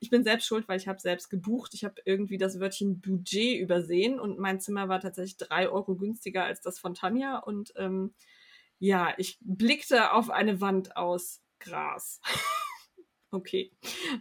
Ich 0.00 0.10
bin 0.10 0.24
selbst 0.24 0.46
schuld, 0.46 0.68
weil 0.68 0.78
ich 0.78 0.88
habe 0.88 1.00
selbst 1.00 1.30
gebucht. 1.30 1.72
Ich 1.74 1.84
habe 1.84 2.02
irgendwie 2.04 2.38
das 2.38 2.60
Wörtchen 2.60 3.00
Budget 3.00 3.58
übersehen 3.58 4.20
und 4.20 4.38
mein 4.38 4.60
Zimmer 4.60 4.88
war 4.88 5.00
tatsächlich 5.00 5.36
drei 5.36 5.68
Euro 5.68 5.96
günstiger 5.96 6.44
als 6.44 6.60
das 6.60 6.78
von 6.78 6.94
Tanja. 6.94 7.38
Und 7.38 7.72
ähm, 7.76 8.12
ja, 8.78 9.14
ich 9.16 9.38
blickte 9.40 10.12
auf 10.12 10.30
eine 10.30 10.60
Wand 10.60 10.96
aus 10.96 11.42
Gras. 11.60 12.20
okay, 13.30 13.72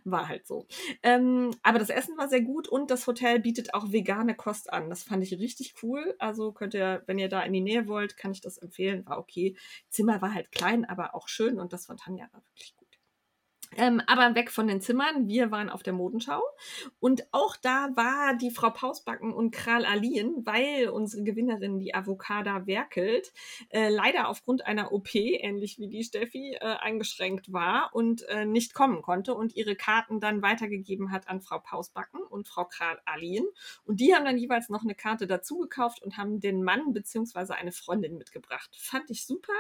war 0.03 0.28
halt 0.28 0.45
so. 0.48 0.68
Ähm, 1.02 1.52
aber 1.64 1.80
das 1.80 1.90
Essen 1.90 2.18
war 2.18 2.30
sehr 2.30 2.41
gut 2.41 2.68
und 2.68 2.91
das 2.91 3.07
Hotel 3.07 3.40
bietet 3.40 3.74
auch 3.74 3.91
vegane 3.91 4.36
Kost 4.36 4.72
an. 4.72 4.90
Das 4.90 5.03
fand 5.03 5.24
ich 5.24 5.34
richtig 5.40 5.76
cool. 5.82 6.16
Also 6.20 6.52
könnt 6.52 6.74
ihr, 6.74 7.03
wenn 7.07 7.20
ihr 7.20 7.30
da 7.30 7.41
in 7.41 7.53
die 7.53 7.61
Nähe 7.61 7.88
wollt, 7.88 8.18
kann 8.18 8.32
ich 8.32 8.41
das 8.41 8.57
empfehlen. 8.57 9.06
War 9.06 9.18
okay. 9.18 9.57
Zimmer 9.90 10.22
war 10.22 10.34
halt 10.34 10.52
klein, 10.52 10.86
aber 10.86 11.16
auch 11.16 11.28
schön 11.28 11.60
und 11.60 11.74
das 11.74 11.88
von 11.88 11.98
Tanja 11.98 12.30
war 12.32 12.44
wirklich. 12.45 12.78
Ähm, 13.78 14.02
aber 14.08 14.34
weg 14.34 14.50
von 14.50 14.68
den 14.68 14.82
Zimmern, 14.82 15.28
wir 15.28 15.52
waren 15.52 15.70
auf 15.70 15.84
der 15.84 15.94
Modenschau 15.94 16.41
und 17.00 17.28
auch 17.32 17.56
da 17.56 17.90
war 17.96 18.36
die 18.36 18.50
Frau 18.50 18.72
Pausbacken 18.72 19.32
und 19.32 19.52
Kral 19.52 19.86
Alien, 19.86 20.44
weil 20.46 20.90
unsere 20.90 21.24
Gewinnerin, 21.24 21.78
die 21.80 21.94
Avocada 21.94 22.66
werkelt, 22.66 23.32
äh, 23.70 23.90
leider 23.90 24.28
aufgrund 24.28 24.66
einer 24.66 24.91
OP, 24.91 25.14
ähnlich 25.14 25.78
wie 25.78 25.88
die 25.88 26.04
Steffi, 26.04 26.58
äh, 26.60 26.78
eingeschränkt 26.80 27.54
war 27.54 27.91
und 27.94 28.24
äh, 28.24 28.46
nicht 28.46 28.74
kommen 28.74 29.04
konnte 29.04 29.36
und 29.36 29.56
ihre 29.56 29.76
Karten 29.76 30.20
dann 30.20 30.41
weitergegeben 30.41 31.12
hat 31.12 31.30
an 31.30 31.41
Frau 31.41 31.60
Pausbacken 31.60 32.22
und 32.22 32.48
Frau 32.48 32.66
Kral 32.66 33.00
Alien. 33.06 33.46
Und 33.86 34.00
die 34.00 34.16
haben 34.16 34.26
dann 34.26 34.38
jeweils 34.40 34.70
noch 34.70 34.84
eine 34.84 34.96
Karte 34.96 35.28
dazu 35.28 35.60
gekauft 35.60 36.02
und 36.02 36.18
haben 36.18 36.40
den 36.40 36.64
Mann 36.64 36.91
beziehungsweise 36.91 37.54
eine 37.54 37.72
Freundin 37.72 38.18
mitgebracht. 38.18 38.76
Fand 38.80 39.10
ich 39.12 39.26
super. 39.26 39.54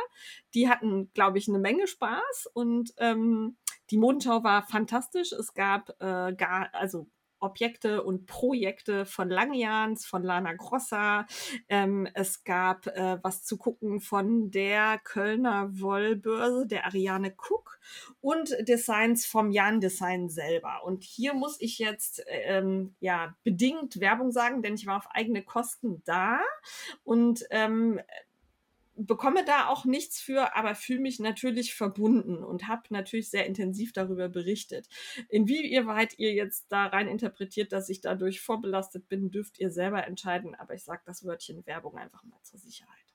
Die 0.55 0.67
hatten, 0.67 1.11
glaube 1.13 1.37
ich, 1.37 1.47
eine 1.47 1.59
Menge 1.59 1.85
Spaß 1.87 2.49
und 2.53 2.93
ähm, 2.97 3.55
die 3.91 3.97
Modenschau 3.97 4.43
war 4.43 4.63
fantastisch. 4.63 5.31
Es 5.31 5.53
gab 5.53 5.89
äh, 5.99 6.33
gar, 6.33 6.69
also 6.73 7.07
Objekte 7.39 8.03
und 8.03 8.25
Projekte 8.25 9.05
von 9.05 9.29
Langjans, 9.29 10.05
von 10.05 10.23
Lana 10.23 10.53
Grossa. 10.53 11.25
Ähm, 11.67 12.07
es 12.13 12.43
gab 12.43 12.87
äh, 12.87 13.17
was 13.23 13.43
zu 13.43 13.57
gucken 13.57 14.01
von 14.01 14.51
der 14.51 14.99
Kölner 15.03 15.69
Wollbörse, 15.79 16.67
der 16.67 16.85
Ariane 16.85 17.33
Cook 17.37 17.79
und 18.21 18.55
Designs 18.67 19.25
vom 19.25 19.51
Jan 19.51 19.79
Design 19.79 20.29
selber. 20.29 20.83
Und 20.83 21.03
hier 21.03 21.33
muss 21.33 21.59
ich 21.59 21.79
jetzt 21.79 22.23
ähm, 22.27 22.95
ja 22.99 23.35
bedingt 23.43 23.99
Werbung 23.99 24.31
sagen, 24.31 24.61
denn 24.61 24.75
ich 24.75 24.85
war 24.85 24.97
auf 24.97 25.07
eigene 25.11 25.43
Kosten 25.43 26.01
da 26.05 26.39
und 27.03 27.45
ähm, 27.51 27.99
bekomme 29.05 29.45
da 29.45 29.67
auch 29.67 29.85
nichts 29.85 30.19
für, 30.19 30.55
aber 30.55 30.75
fühle 30.75 30.99
mich 30.99 31.19
natürlich 31.19 31.73
verbunden 31.73 32.43
und 32.43 32.67
habe 32.67 32.83
natürlich 32.89 33.29
sehr 33.29 33.45
intensiv 33.45 33.93
darüber 33.93 34.29
berichtet. 34.29 34.87
Inwieweit 35.29 36.19
ihr 36.19 36.33
jetzt 36.33 36.71
da 36.71 36.87
rein 36.87 37.07
interpretiert, 37.07 37.71
dass 37.71 37.89
ich 37.89 38.01
dadurch 38.01 38.41
vorbelastet 38.41 39.07
bin, 39.07 39.31
dürft 39.31 39.59
ihr 39.59 39.71
selber 39.71 40.05
entscheiden, 40.05 40.55
aber 40.55 40.73
ich 40.73 40.83
sage 40.83 41.01
das 41.05 41.25
Wörtchen 41.25 41.65
Werbung 41.65 41.97
einfach 41.97 42.23
mal 42.23 42.41
zur 42.43 42.59
Sicherheit. 42.59 43.08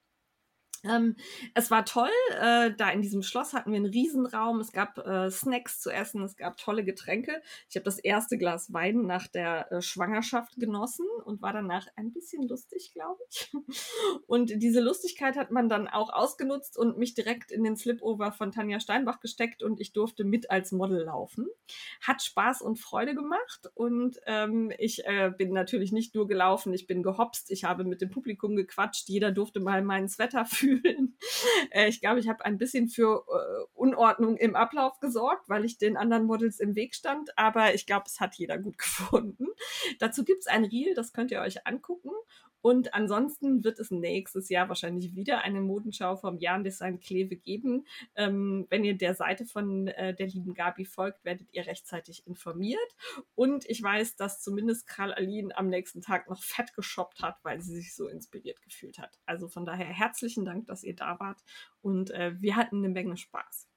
Ähm, 0.85 1.17
es 1.55 1.71
war 1.71 1.85
toll. 1.85 2.11
Äh, 2.41 2.73
da 2.77 2.91
in 2.91 3.03
diesem 3.03 3.23
Schloss 3.23 3.53
hatten 3.53 3.71
wir 3.71 3.77
einen 3.77 3.87
Riesenraum. 3.87 4.61
Es 4.61 4.73
gab 4.73 4.99
äh, 4.99 5.31
Snacks 5.31 5.81
zu 5.81 5.91
essen, 5.91 6.23
es 6.23 6.37
gab 6.37 6.57
tolle 6.57 6.85
Getränke. 6.85 7.43
Ich 7.69 7.77
habe 7.77 7.85
das 7.85 7.99
erste 7.99 8.39
Glas 8.39 8.73
Wein 8.73 9.07
nach 9.07 9.27
der 9.27 9.71
äh, 9.73 9.83
Schwangerschaft 9.83 10.57
genossen 10.57 11.07
und 11.25 11.43
war 11.43 11.53
danach 11.53 11.87
ein 11.97 12.13
bisschen 12.13 12.47
lustig, 12.47 12.93
glaube 12.93 13.21
ich. 13.31 13.53
Und 14.27 14.63
diese 14.63 14.81
Lustigkeit 14.81 15.37
hat 15.37 15.51
man 15.51 15.69
dann 15.69 15.89
auch 15.89 16.13
ausgenutzt 16.13 16.77
und 16.79 16.99
mich 16.99 17.15
direkt 17.15 17.53
in 17.53 17.63
den 17.63 17.77
Slipover 17.77 18.33
von 18.33 18.53
Tanja 18.53 18.81
Steinbach 18.81 19.21
gesteckt 19.21 19.63
und 19.63 19.81
ich 19.81 19.93
durfte 19.93 20.25
mit 20.25 20.51
als 20.51 20.73
Model 20.73 21.05
laufen. 21.05 21.47
Hat 22.01 22.23
Spaß 22.23 22.63
und 22.63 22.79
Freude 22.79 23.15
gemacht 23.15 23.71
und 23.75 24.19
ähm, 24.27 24.73
ich 24.79 25.05
äh, 25.07 25.33
bin 25.37 25.53
natürlich 25.53 25.93
nicht 25.93 26.15
nur 26.15 26.27
gelaufen, 26.27 26.73
ich 26.73 26.87
bin 26.87 27.03
gehopst, 27.03 27.51
ich 27.51 27.65
habe 27.65 27.85
mit 27.85 28.01
dem 28.01 28.11
Publikum 28.11 28.57
gequatscht, 28.57 29.09
jeder 29.09 29.31
durfte 29.31 29.61
mal 29.61 29.83
meinen 29.83 30.09
Sweater 30.09 30.45
fühlen 30.45 30.74
fühlen. 30.81 31.17
Äh, 31.71 31.89
ich 31.89 32.01
glaube, 32.01 32.21
ich 32.21 32.29
habe 32.29 32.45
ein 32.45 32.59
bisschen 32.59 32.89
für 32.89 33.25
äh, 33.29 33.65
Unordnung 33.75 34.37
im 34.37 34.55
Ablauf 34.55 35.01
gesorgt, 35.01 35.49
weil 35.49 35.65
ich 35.65 35.79
den 35.79 35.97
anderen 35.97 36.25
Models 36.25 36.61
im 36.61 36.77
Weg 36.77 36.95
stand. 36.95 37.37
Aber 37.37 37.75
ich 37.75 37.87
glaube, 37.87 38.05
es 38.07 38.21
hat 38.21 38.35
jeder 38.37 38.59
gut 38.59 38.79
gefunden. 38.79 39.49
Dazu 39.99 40.25
gibt 40.25 40.41
es 40.41 40.47
ein 40.47 40.65
Reel, 40.65 40.95
das 40.95 41.13
könnt 41.13 41.31
ihr 41.31 41.41
euch 41.41 41.67
angucken. 41.67 42.11
Und 42.65 42.95
ansonsten 42.95 43.63
wird 43.63 43.79
es 43.79 43.91
nächstes 43.91 44.49
Jahr 44.49 44.71
wahrscheinlich 44.71 45.15
wieder 45.15 45.43
eine 45.43 45.61
Modenschau 45.61 46.17
vom 46.17 46.39
Jan 46.39 46.65
Design 46.65 46.99
Kleve 46.99 47.37
geben. 47.37 47.87
Ähm, 48.15 48.67
wenn 48.71 48.85
ihr 48.85 48.97
der 48.97 49.15
Seite 49.15 49.45
von 49.45 49.89
äh, 49.89 50.15
der 50.15 50.29
lieben 50.29 50.55
Gabi 50.55 50.87
folgt, 50.87 51.27
werdet 51.27 51.47
ihr 51.53 51.67
rechtzeitig 51.67 52.27
informiert. 52.27 52.81
Und 53.35 53.69
ich 53.69 53.83
weiß, 53.83 54.17
dass 54.17 54.41
zumindest 54.41 54.87
Kral 54.87 55.13
Aline 55.13 55.55
am 55.59 55.69
nächsten 55.69 56.01
Tag 56.01 56.31
noch 56.31 56.43
fett 56.43 56.73
geshoppt 56.73 57.21
hat, 57.21 57.37
weil 57.43 57.61
sie 57.61 57.75
sich 57.75 57.95
so 57.95 58.09
inspiriert 58.09 58.63
gefühlt 58.63 58.99
hat. 58.99 59.19
Also 59.27 59.47
von 59.47 59.67
daher 59.67 59.85
herzlichen 59.85 60.47
Dank, 60.47 60.67
dass 60.67 60.85
ihr 60.85 60.97
da 60.97 61.21
wart. 61.21 61.45
Und 61.83 62.13
äh, 62.13 62.33
wir 62.41 62.57
hatten 62.57 62.79
eine 62.79 62.89
Menge 62.89 63.19
Spaß. 63.19 63.69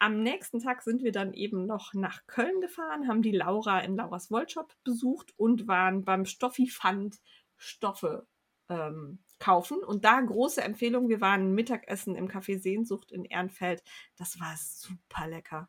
Am 0.00 0.24
nächsten 0.24 0.58
Tag 0.58 0.82
sind 0.82 1.04
wir 1.04 1.12
dann 1.12 1.32
eben 1.34 1.66
noch 1.66 1.94
nach 1.94 2.26
Köln 2.26 2.60
gefahren, 2.60 3.06
haben 3.06 3.22
die 3.22 3.30
Laura 3.30 3.78
in 3.78 3.94
Lauras 3.94 4.30
Wollshop 4.30 4.74
besucht 4.82 5.32
und 5.36 5.68
waren 5.68 6.04
beim 6.04 6.26
Stoffi 6.26 6.68
Fund 6.68 7.20
Stoffe 7.64 8.26
ähm, 8.68 9.18
kaufen. 9.38 9.78
Und 9.78 10.04
da 10.04 10.20
große 10.20 10.62
Empfehlung, 10.62 11.08
wir 11.08 11.20
waren 11.20 11.54
Mittagessen 11.54 12.16
im 12.16 12.28
Café 12.28 12.58
Sehnsucht 12.58 13.12
in 13.12 13.24
Ehrenfeld. 13.24 13.82
Das 14.16 14.40
war 14.40 14.54
super 14.56 15.28
lecker. 15.28 15.68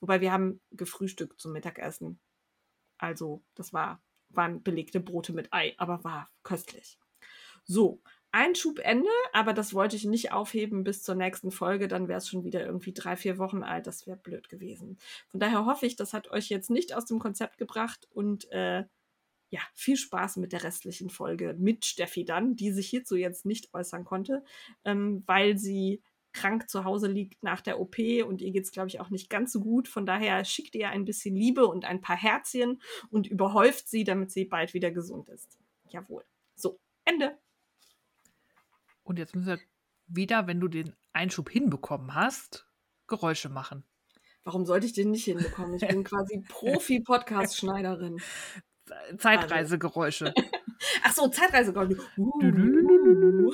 Wobei 0.00 0.20
wir 0.20 0.32
haben 0.32 0.60
gefrühstückt 0.70 1.40
zum 1.40 1.52
Mittagessen. 1.52 2.20
Also, 2.98 3.44
das 3.54 3.72
war, 3.72 4.02
waren 4.28 4.62
belegte 4.62 5.00
Brote 5.00 5.32
mit 5.32 5.52
Ei, 5.52 5.74
aber 5.78 6.04
war 6.04 6.30
köstlich. 6.42 6.98
So, 7.64 8.00
Einschubende, 8.36 9.08
aber 9.32 9.54
das 9.54 9.72
wollte 9.72 9.96
ich 9.96 10.04
nicht 10.04 10.30
aufheben 10.30 10.84
bis 10.84 11.02
zur 11.02 11.14
nächsten 11.14 11.50
Folge, 11.50 11.88
dann 11.88 12.06
wäre 12.06 12.18
es 12.18 12.28
schon 12.28 12.44
wieder 12.44 12.64
irgendwie 12.64 12.92
drei, 12.92 13.16
vier 13.16 13.38
Wochen 13.38 13.62
alt. 13.62 13.86
Das 13.86 14.06
wäre 14.06 14.18
blöd 14.18 14.50
gewesen. 14.50 14.98
Von 15.28 15.40
daher 15.40 15.64
hoffe 15.64 15.86
ich, 15.86 15.96
das 15.96 16.12
hat 16.12 16.30
euch 16.30 16.50
jetzt 16.50 16.68
nicht 16.68 16.94
aus 16.94 17.06
dem 17.06 17.18
Konzept 17.18 17.56
gebracht 17.56 18.06
und 18.10 18.50
äh, 18.52 18.84
ja, 19.50 19.60
viel 19.74 19.96
Spaß 19.96 20.36
mit 20.36 20.52
der 20.52 20.64
restlichen 20.64 21.10
Folge 21.10 21.54
mit 21.58 21.84
Steffi 21.84 22.24
dann, 22.24 22.56
die 22.56 22.72
sich 22.72 22.88
hierzu 22.88 23.16
jetzt 23.16 23.46
nicht 23.46 23.72
äußern 23.74 24.04
konnte, 24.04 24.44
ähm, 24.84 25.22
weil 25.26 25.56
sie 25.58 26.02
krank 26.32 26.68
zu 26.68 26.84
Hause 26.84 27.08
liegt 27.08 27.42
nach 27.42 27.62
der 27.62 27.80
OP 27.80 27.96
und 28.26 28.42
ihr 28.42 28.52
geht 28.52 28.64
es, 28.64 28.70
glaube 28.70 28.88
ich, 28.88 29.00
auch 29.00 29.10
nicht 29.10 29.30
ganz 29.30 29.52
so 29.52 29.60
gut. 29.60 29.88
Von 29.88 30.04
daher 30.04 30.44
schickt 30.44 30.74
ihr 30.74 30.90
ein 30.90 31.06
bisschen 31.06 31.34
Liebe 31.34 31.66
und 31.66 31.84
ein 31.84 32.02
paar 32.02 32.16
Herzchen 32.16 32.82
und 33.10 33.26
überhäuft 33.26 33.88
sie, 33.88 34.04
damit 34.04 34.30
sie 34.30 34.44
bald 34.44 34.74
wieder 34.74 34.90
gesund 34.90 35.28
ist. 35.30 35.58
Jawohl. 35.88 36.24
So, 36.54 36.78
Ende. 37.04 37.38
Und 39.02 39.18
jetzt 39.18 39.34
müssen 39.34 39.48
wir 39.48 39.58
wieder, 40.08 40.46
wenn 40.46 40.60
du 40.60 40.68
den 40.68 40.94
Einschub 41.12 41.48
hinbekommen 41.48 42.14
hast, 42.14 42.68
Geräusche 43.06 43.48
machen. 43.48 43.84
Warum 44.44 44.66
sollte 44.66 44.86
ich 44.86 44.92
den 44.92 45.10
nicht 45.10 45.24
hinbekommen? 45.24 45.74
Ich 45.74 45.88
bin 45.88 46.04
quasi 46.04 46.44
Profi-Podcast-Schneiderin. 46.48 48.20
Zeitreisegeräusche. 49.18 50.32
Ach 51.02 51.12
so, 51.12 51.28
Zeitreisegeräusche. 51.28 51.98
Uh. 52.16 53.52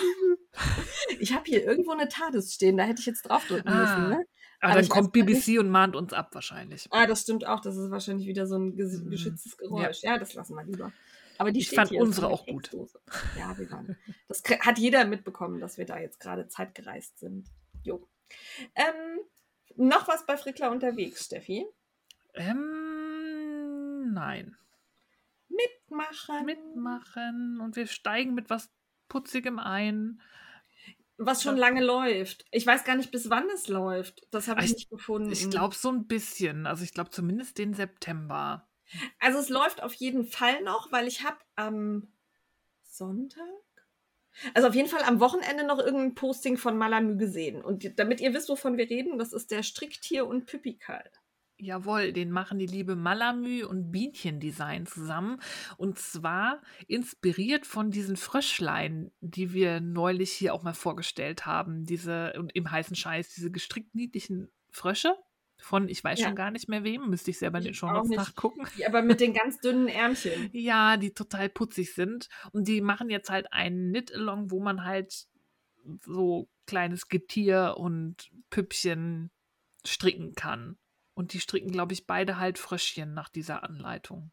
Ich 1.20 1.32
habe 1.34 1.44
hier 1.46 1.64
irgendwo 1.64 1.92
eine 1.92 2.08
TARDIS 2.08 2.52
stehen, 2.54 2.76
da 2.76 2.84
hätte 2.84 3.00
ich 3.00 3.06
jetzt 3.06 3.22
draufdrücken 3.22 3.68
Ah. 3.70 3.80
müssen. 3.80 4.08
Ne? 4.10 4.24
Aber 4.60 4.72
Aber 4.72 4.80
dann 4.80 4.88
kommt 4.88 5.14
nicht- 5.14 5.26
BBC 5.26 5.58
und 5.58 5.68
mahnt 5.70 5.96
uns 5.96 6.12
ab 6.12 6.30
wahrscheinlich. 6.34 6.86
Ah, 6.90 7.06
das 7.06 7.22
stimmt 7.22 7.46
auch. 7.46 7.60
Das 7.60 7.76
ist 7.76 7.90
wahrscheinlich 7.90 8.26
wieder 8.28 8.46
so 8.46 8.56
ein 8.58 8.74
Mhm. 8.76 9.10
geschütztes 9.10 9.56
Geräusch. 9.56 10.02
Ja. 10.02 10.18
das 10.18 10.34
lassen 10.34 10.54
wir 10.54 10.64
lieber. 10.64 10.92
Aber 11.38 11.50
die 11.50 11.60
Ich 11.60 11.70
fand 11.70 11.88
hier, 11.90 12.00
unsere 12.00 12.28
auch 12.28 12.46
gut. 12.46 12.70
Ja, 13.36 13.56
wir 13.58 13.68
waren. 13.72 13.96
Das 14.28 14.42
hat 14.60 14.78
jeder 14.78 15.04
mitbekommen, 15.04 15.58
dass 15.60 15.78
wir 15.78 15.86
da 15.86 15.98
jetzt 15.98 16.20
gerade 16.20 16.46
zeitgereist 16.46 17.18
sind. 17.18 17.48
Jo. 17.82 18.06
Ähm, 18.76 19.20
noch 19.74 20.06
was 20.06 20.24
bei 20.26 20.36
Frickler 20.36 20.70
unterwegs, 20.70 21.24
Steffi? 21.24 21.66
Ähm, 22.34 24.12
nein. 24.12 24.56
Mitmachen. 25.54 26.46
Mitmachen 26.46 27.60
und 27.60 27.76
wir 27.76 27.86
steigen 27.86 28.34
mit 28.34 28.50
was 28.50 28.70
Putzigem 29.08 29.58
ein. 29.58 30.20
Was 31.18 31.42
schon 31.42 31.56
lange 31.56 31.84
läuft. 31.84 32.46
Ich 32.50 32.66
weiß 32.66 32.84
gar 32.84 32.96
nicht, 32.96 33.12
bis 33.12 33.30
wann 33.30 33.48
es 33.50 33.68
läuft. 33.68 34.26
Das 34.30 34.48
habe 34.48 34.60
ich 34.60 34.70
Ich- 34.70 34.74
nicht 34.76 34.90
gefunden. 34.90 35.30
Ich 35.30 35.48
glaube 35.50 35.74
so 35.74 35.90
ein 35.90 36.06
bisschen. 36.06 36.66
Also 36.66 36.82
ich 36.84 36.94
glaube 36.94 37.10
zumindest 37.10 37.58
den 37.58 37.74
September. 37.74 38.68
Also 39.18 39.38
es 39.38 39.48
läuft 39.48 39.82
auf 39.82 39.94
jeden 39.94 40.24
Fall 40.26 40.62
noch, 40.62 40.90
weil 40.90 41.06
ich 41.06 41.22
habe 41.24 41.38
am 41.54 42.08
Sonntag, 42.82 43.40
also 44.54 44.68
auf 44.68 44.74
jeden 44.74 44.88
Fall 44.88 45.02
am 45.04 45.20
Wochenende 45.20 45.64
noch 45.64 45.78
irgendein 45.78 46.14
Posting 46.14 46.56
von 46.56 46.76
Malamü 46.76 47.16
gesehen. 47.16 47.62
Und 47.62 47.98
damit 47.98 48.20
ihr 48.20 48.34
wisst, 48.34 48.48
wovon 48.48 48.76
wir 48.76 48.88
reden, 48.90 49.18
das 49.18 49.32
ist 49.32 49.50
der 49.50 49.62
Stricktier 49.62 50.26
und 50.26 50.46
Püppikal. 50.46 51.08
Jawohl, 51.62 52.12
den 52.12 52.32
machen 52.32 52.58
die 52.58 52.66
liebe 52.66 52.96
Malamü 52.96 53.62
und 53.64 53.92
Bienchen 53.92 54.40
Design 54.40 54.84
zusammen. 54.84 55.40
Und 55.76 55.96
zwar 55.96 56.60
inspiriert 56.88 57.66
von 57.66 57.92
diesen 57.92 58.16
Fröschlein, 58.16 59.12
die 59.20 59.52
wir 59.52 59.80
neulich 59.80 60.32
hier 60.32 60.54
auch 60.54 60.64
mal 60.64 60.74
vorgestellt 60.74 61.46
haben. 61.46 61.84
Diese, 61.84 62.32
und 62.36 62.52
im 62.56 62.68
heißen 62.68 62.96
Scheiß, 62.96 63.32
diese 63.34 63.52
gestrickt 63.52 63.94
niedlichen 63.94 64.50
Frösche. 64.70 65.14
Von, 65.58 65.88
ich 65.88 66.02
weiß 66.02 66.18
Ja. 66.18 66.26
schon 66.26 66.34
gar 66.34 66.50
nicht 66.50 66.68
mehr 66.68 66.82
wem, 66.82 67.08
müsste 67.08 67.30
ich 67.30 67.38
selber 67.38 67.60
Ich 67.60 67.80
auch 67.84 68.02
nicht. 68.08 68.16
nachgucken. 68.16 68.66
Die 68.76 68.84
aber 68.84 69.00
mit 69.00 69.20
den 69.20 69.32
ganz 69.32 69.60
dünnen 69.60 69.86
Ärmchen. 69.86 70.32
Ja, 70.52 70.96
die 70.96 71.14
total 71.14 71.48
putzig 71.48 71.94
sind. 71.94 72.28
Und 72.50 72.66
die 72.66 72.80
machen 72.80 73.08
jetzt 73.08 73.30
halt 73.30 73.52
einen 73.52 73.90
Knit-Along, 73.92 74.50
wo 74.50 74.58
man 74.60 74.82
halt 74.84 75.28
so 76.00 76.48
kleines 76.66 77.06
Getier 77.06 77.74
und 77.76 78.32
Püppchen 78.50 79.30
stricken 79.86 80.34
kann. 80.34 80.76
Und 81.22 81.32
die 81.34 81.38
stricken, 81.38 81.70
glaube 81.70 81.92
ich, 81.92 82.08
beide 82.08 82.36
halt 82.40 82.58
Fröschchen 82.58 83.14
nach 83.14 83.28
dieser 83.28 83.62
Anleitung. 83.62 84.32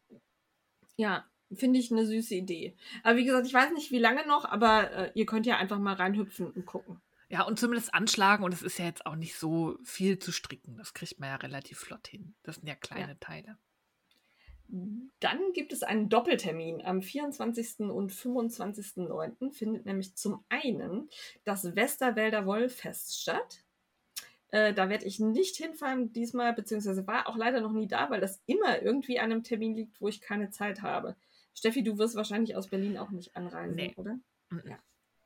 Ja, 0.96 1.24
finde 1.54 1.78
ich 1.78 1.92
eine 1.92 2.04
süße 2.04 2.34
Idee. 2.34 2.76
Aber 3.04 3.16
wie 3.16 3.24
gesagt, 3.24 3.46
ich 3.46 3.54
weiß 3.54 3.70
nicht, 3.74 3.92
wie 3.92 4.00
lange 4.00 4.26
noch, 4.26 4.44
aber 4.44 4.90
äh, 4.90 5.12
ihr 5.14 5.24
könnt 5.24 5.46
ja 5.46 5.56
einfach 5.56 5.78
mal 5.78 5.94
reinhüpfen 5.94 6.50
und 6.50 6.66
gucken. 6.66 7.00
Ja, 7.28 7.44
und 7.44 7.60
zumindest 7.60 7.94
anschlagen. 7.94 8.42
Und 8.42 8.52
es 8.52 8.62
ist 8.62 8.80
ja 8.80 8.86
jetzt 8.86 9.06
auch 9.06 9.14
nicht 9.14 9.36
so 9.36 9.78
viel 9.84 10.18
zu 10.18 10.32
stricken. 10.32 10.78
Das 10.78 10.92
kriegt 10.92 11.20
man 11.20 11.28
ja 11.28 11.36
relativ 11.36 11.78
flott 11.78 12.08
hin. 12.08 12.34
Das 12.42 12.56
sind 12.56 12.66
ja 12.66 12.74
kleine 12.74 13.20
Teile. 13.20 13.56
Dann 14.66 15.52
gibt 15.54 15.72
es 15.72 15.84
einen 15.84 16.08
Doppeltermin. 16.08 16.84
Am 16.84 17.02
24. 17.02 17.82
und 17.88 18.10
25.09. 18.10 19.52
findet 19.52 19.86
nämlich 19.86 20.16
zum 20.16 20.44
einen 20.48 21.08
das 21.44 21.76
Westerwälder 21.76 22.46
Wollfest 22.46 23.22
statt. 23.22 23.62
Äh, 24.52 24.74
da 24.74 24.88
werde 24.88 25.04
ich 25.06 25.20
nicht 25.20 25.56
hinfahren 25.56 26.12
diesmal, 26.12 26.52
beziehungsweise 26.52 27.06
war 27.06 27.28
auch 27.28 27.36
leider 27.36 27.60
noch 27.60 27.72
nie 27.72 27.86
da, 27.86 28.10
weil 28.10 28.20
das 28.20 28.42
immer 28.46 28.82
irgendwie 28.82 29.18
an 29.20 29.30
einem 29.30 29.44
Termin 29.44 29.74
liegt, 29.74 30.00
wo 30.00 30.08
ich 30.08 30.20
keine 30.20 30.50
Zeit 30.50 30.82
habe. 30.82 31.16
Steffi, 31.54 31.82
du 31.82 31.98
wirst 31.98 32.16
wahrscheinlich 32.16 32.56
aus 32.56 32.68
Berlin 32.68 32.98
auch 32.98 33.10
nicht 33.10 33.36
anreisen, 33.36 33.76
Nee. 33.76 33.94
oder? 33.96 34.18
Mhm. 34.50 34.62
Ja. 34.66 34.78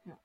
Ja. 0.05 0.18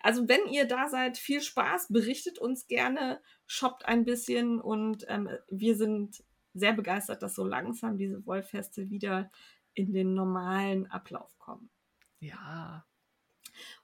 Also 0.00 0.28
wenn 0.28 0.46
ihr 0.50 0.64
da 0.66 0.88
seid, 0.88 1.16
viel 1.18 1.40
Spaß, 1.42 1.88
berichtet 1.90 2.38
uns 2.38 2.66
gerne, 2.66 3.20
shoppt 3.46 3.86
ein 3.86 4.04
bisschen 4.04 4.60
und 4.60 5.04
ähm, 5.08 5.28
wir 5.48 5.76
sind 5.76 6.24
sehr 6.54 6.72
begeistert, 6.72 7.22
dass 7.22 7.36
so 7.36 7.44
langsam 7.44 7.96
diese 7.98 8.26
Wollfeste 8.26 8.90
wieder 8.90 9.30
in 9.74 9.92
den 9.92 10.14
normalen 10.14 10.90
Ablauf 10.90 11.38
kommen. 11.38 11.70
Ja. 12.18 12.84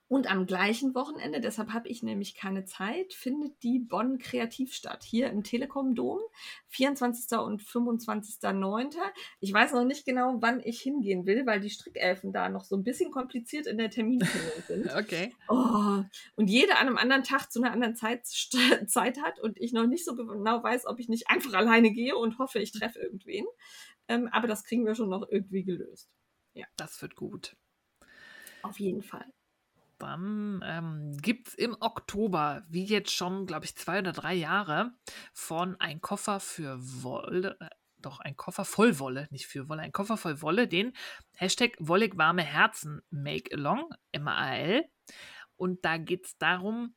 Und 0.09 0.31
am 0.31 0.47
gleichen 0.47 0.95
Wochenende, 0.95 1.41
deshalb 1.41 1.73
habe 1.73 1.89
ich 1.89 2.05
nämlich 2.05 2.37
keine 2.37 2.65
Zeit, 2.65 3.13
findet 3.13 3.61
die 3.65 3.81
Bonn 3.81 4.19
Kreativ 4.19 4.73
statt. 4.73 5.03
Hier 5.03 5.31
im 5.31 5.43
Telekom-Dom, 5.43 6.21
24. 6.69 7.39
und 7.39 7.61
25.09. 7.61 8.95
Ich 9.41 9.53
weiß 9.53 9.73
noch 9.73 9.85
nicht 9.85 10.05
genau, 10.05 10.37
wann 10.41 10.61
ich 10.61 10.81
hingehen 10.81 11.27
will, 11.27 11.45
weil 11.45 11.61
die 11.61 11.71
Strickelfen 11.71 12.33
da 12.33 12.49
noch 12.49 12.65
so 12.65 12.77
ein 12.77 12.85
bisschen 12.85 13.11
kompliziert 13.11 13.67
in 13.67 13.79
der 13.79 13.91
Terminfindung 13.91 14.63
sind. 14.69 14.95
Okay. 14.95 15.35
Oh, 15.49 16.05
und 16.37 16.49
jeder 16.49 16.79
an 16.79 16.87
einem 16.87 16.99
anderen 16.99 17.25
Tag 17.25 17.51
zu 17.51 17.61
einer 17.61 17.73
anderen 17.73 17.97
Zeit, 17.97 18.27
Zeit 18.87 19.21
hat 19.21 19.41
und 19.41 19.61
ich 19.61 19.73
noch 19.73 19.87
nicht 19.87 20.05
so 20.05 20.15
genau 20.15 20.63
weiß, 20.63 20.87
ob 20.87 21.01
ich 21.01 21.09
nicht 21.09 21.29
einfach 21.31 21.55
alleine 21.55 21.91
gehe 21.91 22.17
und 22.17 22.39
hoffe, 22.39 22.61
ich 22.61 22.71
treffe 22.71 23.01
irgendwen. 23.01 23.47
Ähm, 24.07 24.29
aber 24.31 24.47
das 24.47 24.63
kriegen 24.63 24.87
wir 24.87 24.95
schon 24.95 25.09
noch 25.09 25.27
irgendwie 25.29 25.65
gelöst. 25.65 26.09
Das 26.77 27.03
wird 27.03 27.17
gut. 27.17 27.57
Auf 28.63 28.79
jeden 28.79 29.03
Fall. 29.03 29.27
Dann 29.99 30.63
ähm, 30.65 31.17
gibt 31.21 31.49
es 31.49 31.55
im 31.55 31.77
Oktober, 31.81 32.65
wie 32.69 32.85
jetzt 32.85 33.13
schon, 33.13 33.47
glaube 33.47 33.65
ich, 33.65 33.77
zwei 33.77 33.99
oder 34.01 34.13
drei 34.13 34.35
Jahre, 34.35 34.93
von 35.33 35.81
ein 35.81 36.01
Koffer 36.01 36.41
für 36.41 36.77
Wolle, 36.81 37.57
äh, 37.61 37.69
doch 37.99 38.21
ein 38.21 38.37
Koffer 38.37 38.65
voll 38.65 38.99
Wolle, 38.99 39.27
nicht 39.31 39.47
für 39.47 39.69
Wolle, 39.69 39.83
ein 39.83 39.93
Koffer 39.93 40.17
voll 40.17 40.43
Wolle, 40.43 40.69
den 40.69 40.93
Hashtag 41.35 41.77
Wollig 41.79 42.17
warme 42.17 42.43
Herzen 42.43 43.03
Make 43.11 43.55
Along, 43.55 43.91
M-A-L. 44.13 44.85
Und 45.57 45.85
da 45.85 45.97
geht 45.97 46.27
es 46.27 46.39
darum, 46.39 46.95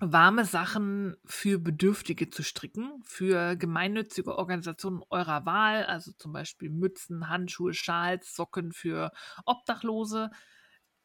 warme 0.00 0.44
Sachen 0.44 1.16
für 1.24 1.58
Bedürftige 1.58 2.30
zu 2.30 2.42
stricken, 2.42 3.02
für 3.04 3.56
gemeinnützige 3.56 4.36
Organisationen 4.36 5.02
eurer 5.10 5.44
Wahl, 5.46 5.84
also 5.84 6.12
zum 6.12 6.32
Beispiel 6.32 6.70
Mützen, 6.70 7.28
Handschuhe, 7.28 7.74
Schals, 7.74 8.34
Socken 8.34 8.72
für 8.72 9.12
Obdachlose. 9.44 10.30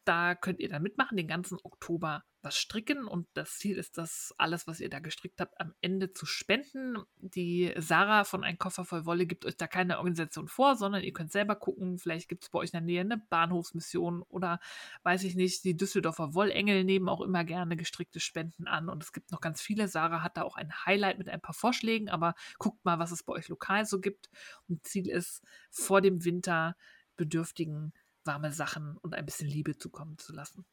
Da 0.06 0.36
könnt 0.36 0.60
ihr 0.60 0.69
dann 0.69 0.84
mitmachen, 0.84 1.18
den 1.18 1.27
ganzen 1.27 1.57
Oktober 1.64 2.23
was 2.45 2.56
stricken 2.56 3.07
und 3.07 3.27
das 3.34 3.57
Ziel 3.57 3.77
ist, 3.77 3.98
das 3.98 4.34
alles, 4.38 4.68
was 4.68 4.80
ihr 4.80 4.90
da 4.90 4.99
gestrickt 4.99 5.41
habt, 5.41 5.60
am 5.60 5.73
Ende 5.82 6.14
zu 6.14 6.27
spenden. 6.27 6.98
Die 7.18 7.73
Sarah 7.76 8.23
von 8.23 8.44
Ein 8.44 8.60
Koffer 8.60 8.86
voll 8.86 9.06
Wolle 9.07 9.26
gibt 9.26 9.45
euch 9.45 9.57
da 9.57 9.65
keine 9.65 9.98
Organisation 9.98 10.48
vor, 10.48 10.76
sondern 10.76 11.02
ihr 11.02 11.11
könnt 11.11 11.32
selber 11.32 11.56
gucken. 11.56 11.98
Vielleicht 11.98 12.30
gibt 12.30 12.44
es 12.44 12.52
bei 12.52 12.60
euch 12.60 12.69
in 12.69 12.77
der 12.77 12.82
Nähe 12.82 13.02
eine 13.02 13.18
Bahnhofsmission 13.18 14.22
oder 14.22 14.60
weiß 15.03 15.23
ich 15.23 15.36
nicht, 15.36 15.64
die 15.64 15.76
Düsseldorfer 15.76 16.36
Wollengel 16.36 16.84
nehmen 16.84 17.10
auch 17.10 17.22
immer 17.22 17.44
gerne 17.44 17.76
gestrickte 17.76 18.19
Spenden 18.19 18.68
an 18.68 18.90
und 18.90 19.02
es 19.02 19.11
gibt 19.11 19.32
noch 19.32 19.41
ganz 19.41 19.60
viele. 19.60 19.88
Sarah 19.88 20.22
hat 20.22 20.38
da 20.38 20.44
auch 20.44 20.56
ein 20.56 20.72
Highlight 20.86 21.18
mit 21.18 21.30
ein 21.30 21.41
paar 21.41 21.56
Vorschlägen, 21.56 22.10
aber 22.10 22.36
guckt 22.60 22.86
mal, 22.86 22.99
was 22.99 23.11
es 23.11 23.23
bei 23.23 23.34
euch 23.34 23.49
lokal 23.49 23.86
so 23.86 23.99
gibt. 23.99 24.30
Und 24.69 24.86
Ziel 24.86 25.10
ist, 25.10 25.41
vor 25.72 25.99
dem 25.99 26.23
Winter 26.23 26.76
Bedürftigen 27.18 27.94
warme 28.26 28.52
Sachen 28.52 28.97
und 28.97 29.15
ein 29.15 29.26
bisschen 29.26 29.47
Liebe 29.47 29.77
zukommen 29.77 30.18
zu 30.18 30.34
lassen. 30.34 30.65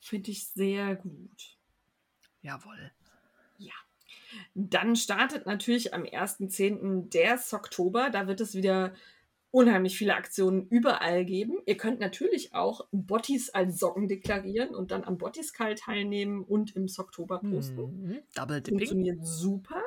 Finde 0.00 0.30
ich 0.30 0.48
sehr 0.48 0.96
gut. 0.96 1.58
Jawohl. 2.42 2.92
Dann 4.54 4.96
startet 4.96 5.46
natürlich 5.46 5.94
am 5.94 6.02
1.10. 6.02 7.08
der 7.10 7.40
Oktober. 7.52 8.10
Da 8.10 8.26
wird 8.26 8.40
es 8.40 8.54
wieder 8.54 8.94
unheimlich 9.50 9.96
viele 9.96 10.16
Aktionen 10.16 10.66
überall 10.68 11.24
geben. 11.24 11.58
Ihr 11.66 11.76
könnt 11.76 12.00
natürlich 12.00 12.54
auch 12.54 12.88
Bottis 12.90 13.50
als 13.50 13.78
Socken 13.78 14.08
deklarieren 14.08 14.74
und 14.74 14.90
dann 14.90 15.04
am 15.04 15.16
Bottiskal 15.16 15.76
teilnehmen 15.76 16.42
und 16.42 16.74
im 16.74 16.88
Oktober 16.98 17.38
posten. 17.38 18.02
Mhm. 18.02 18.18
Double 18.34 18.60
Dipping. 18.60 18.78
Funktioniert 18.78 19.24
super. 19.24 19.80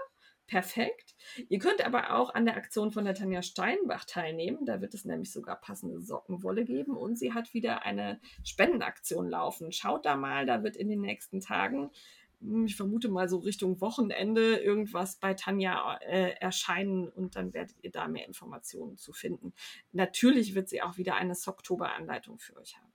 Perfekt. 0.47 1.13
Ihr 1.49 1.59
könnt 1.59 1.85
aber 1.85 2.15
auch 2.15 2.33
an 2.33 2.45
der 2.45 2.55
Aktion 2.55 2.91
von 2.91 3.03
der 3.03 3.13
Tanja 3.13 3.41
Steinbach 3.41 4.05
teilnehmen. 4.05 4.65
Da 4.65 4.79
wird 4.79 4.93
es 4.93 5.03
nämlich 5.03 5.33
sogar 5.33 5.59
passende 5.59 5.99
Sockenwolle 5.99 6.63
geben 6.63 6.95
und 6.95 7.19
sie 7.19 7.33
hat 7.33 7.53
wieder 7.53 7.83
eine 7.83 8.21
Spendenaktion 8.45 9.29
laufen. 9.29 9.73
Schaut 9.73 10.05
da 10.05 10.15
mal, 10.15 10.45
da 10.45 10.63
wird 10.63 10.77
in 10.77 10.87
den 10.87 11.01
nächsten 11.01 11.41
Tagen, 11.41 11.91
hm, 12.39 12.65
ich 12.65 12.77
vermute 12.77 13.09
mal 13.09 13.27
so 13.27 13.39
Richtung 13.39 13.81
Wochenende, 13.81 14.55
irgendwas 14.55 15.17
bei 15.17 15.33
Tanja 15.33 15.97
äh, 15.97 16.31
erscheinen 16.39 17.09
und 17.09 17.35
dann 17.35 17.53
werdet 17.53 17.75
ihr 17.81 17.91
da 17.91 18.07
mehr 18.07 18.25
Informationen 18.25 18.95
zu 18.95 19.11
finden. 19.11 19.53
Natürlich 19.91 20.55
wird 20.55 20.69
sie 20.69 20.81
auch 20.81 20.97
wieder 20.97 21.15
eine 21.15 21.35
Socktober-Anleitung 21.35 22.39
für 22.39 22.55
euch 22.55 22.77
haben. 22.77 22.93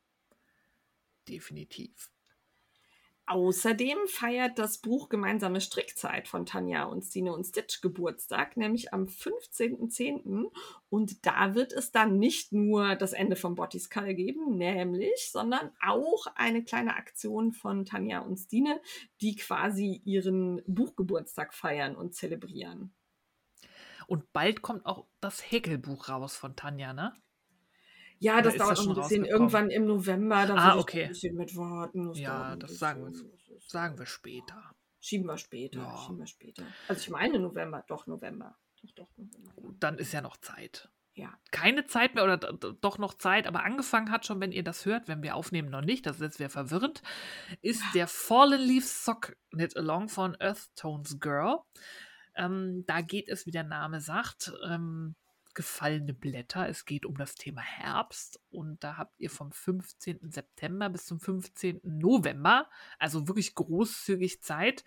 Definitiv. 1.29 2.11
Außerdem 3.33 3.97
feiert 4.09 4.59
das 4.59 4.77
Buch 4.77 5.09
Gemeinsame 5.09 5.63
Strickzeit 5.63 6.29
von 6.29 6.45
Tanja 6.45 6.85
und 6.85 7.01
Stine 7.01 7.33
und 7.33 7.45
Stitch 7.45 7.81
Geburtstag, 7.81 8.59
nämlich 8.59 8.93
am 8.93 9.05
15.10. 9.05 10.51
Und 10.91 11.25
da 11.25 11.55
wird 11.55 11.73
es 11.73 11.93
dann 11.93 12.19
nicht 12.19 12.53
nur 12.53 12.95
das 12.95 13.15
Ende 13.15 13.37
von 13.37 13.55
Bottis 13.55 13.89
Call 13.89 14.15
geben, 14.15 14.59
nämlich, 14.59 15.31
sondern 15.31 15.71
auch 15.81 16.27
eine 16.35 16.63
kleine 16.63 16.95
Aktion 16.95 17.53
von 17.53 17.87
Tanja 17.87 18.19
und 18.19 18.37
Stine, 18.37 18.83
die 19.23 19.35
quasi 19.35 20.03
ihren 20.05 20.61
Buchgeburtstag 20.67 21.55
feiern 21.55 21.97
und 21.97 22.15
zelebrieren. 22.15 22.93
Und 24.09 24.31
bald 24.35 24.61
kommt 24.61 24.85
auch 24.85 25.07
das 25.23 25.41
Häkelbuch 25.51 26.11
raus 26.11 26.37
von 26.37 26.55
Tanja, 26.55 26.93
ne? 26.93 27.15
Ja, 28.23 28.41
das 28.41 28.57
dauert 28.57 28.79
das 28.79 28.87
noch 28.87 28.97
ein 28.97 29.03
bisschen. 29.03 29.25
Irgendwann 29.25 29.71
im 29.71 29.85
November, 29.87 30.47
da 30.47 30.55
Ah, 30.55 30.79
okay. 30.79 31.03
ein 31.05 31.09
bisschen 31.11 31.37
mit 31.37 31.57
warten. 31.57 32.09
Das 32.09 32.17
dauert 32.17 32.19
Ja, 32.19 32.57
das 32.57 32.79
sagen 32.79 33.05
wir, 33.05 33.59
sagen 33.67 33.99
wir 33.99 34.07
später. 34.07 34.63
Schieben 35.01 35.27
wir 35.27 35.37
später, 35.39 35.81
Ja. 35.81 35.99
schieben 35.99 36.19
wir 36.21 36.27
später. 36.27 36.63
Also 36.89 37.01
ich 37.01 37.11
meine 37.11 37.41
November, 37.41 37.85
doch 37.89 38.07
November. 38.07 38.57
Doch, 38.81 38.91
doch, 38.95 39.09
November. 39.17 39.75
Dann 39.81 39.99
ist 39.99 40.13
ja 40.13 40.21
noch 40.21 40.37
Zeit. 40.37 40.89
Ja. 41.15 41.35
Keine 41.51 41.85
Zeit 41.87 42.15
mehr 42.15 42.25
oder 42.25 42.39
doch 42.39 42.97
noch 42.99 43.15
Zeit, 43.15 43.47
aber 43.47 43.65
angefangen 43.65 44.11
hat 44.11 44.25
schon, 44.25 44.41
wenn 44.41 44.53
ihr 44.53 44.63
das 44.65 44.87
hört, 44.87 45.09
wenn 45.09 45.23
wir 45.23 45.35
aufnehmen, 45.37 45.69
noch 45.69 45.83
nicht, 45.83 46.07
das 46.07 46.17
ist 46.17 46.23
jetzt 46.23 46.39
wieder 46.39 46.49
verwirrend, 46.49 47.03
ist 47.61 47.83
der 47.95 48.07
Fallen 48.07 48.61
Leaf 48.61 48.87
Sock 48.87 49.37
Knit 49.51 49.77
Along 49.77 50.09
von 50.09 50.37
Earth 50.41 50.71
Tones 50.77 51.19
Girl. 51.21 51.59
Ähm, 52.35 52.85
da 52.87 53.03
geht 53.03 53.29
es, 53.29 53.45
wie 53.45 53.51
der 53.51 53.65
Name 53.65 54.01
sagt, 54.01 54.53
ähm, 54.67 55.15
gefallene 55.55 56.15
Blätter. 56.15 56.69
Es 56.69 56.85
geht 56.85 57.07
um 57.07 57.17
das 57.17 57.35
Thema 57.35 57.61
Herbst 57.61 58.41
und 58.51 58.83
da 58.83 58.97
habt 58.97 59.19
ihr 59.21 59.31
vom 59.31 59.53
15. 59.53 60.31
September 60.31 60.89
bis 60.89 61.07
zum 61.07 61.21
15. 61.21 61.81
November, 61.85 62.69
also 62.99 63.29
wirklich 63.29 63.55
großzügig 63.55 64.43
Zeit, 64.43 64.85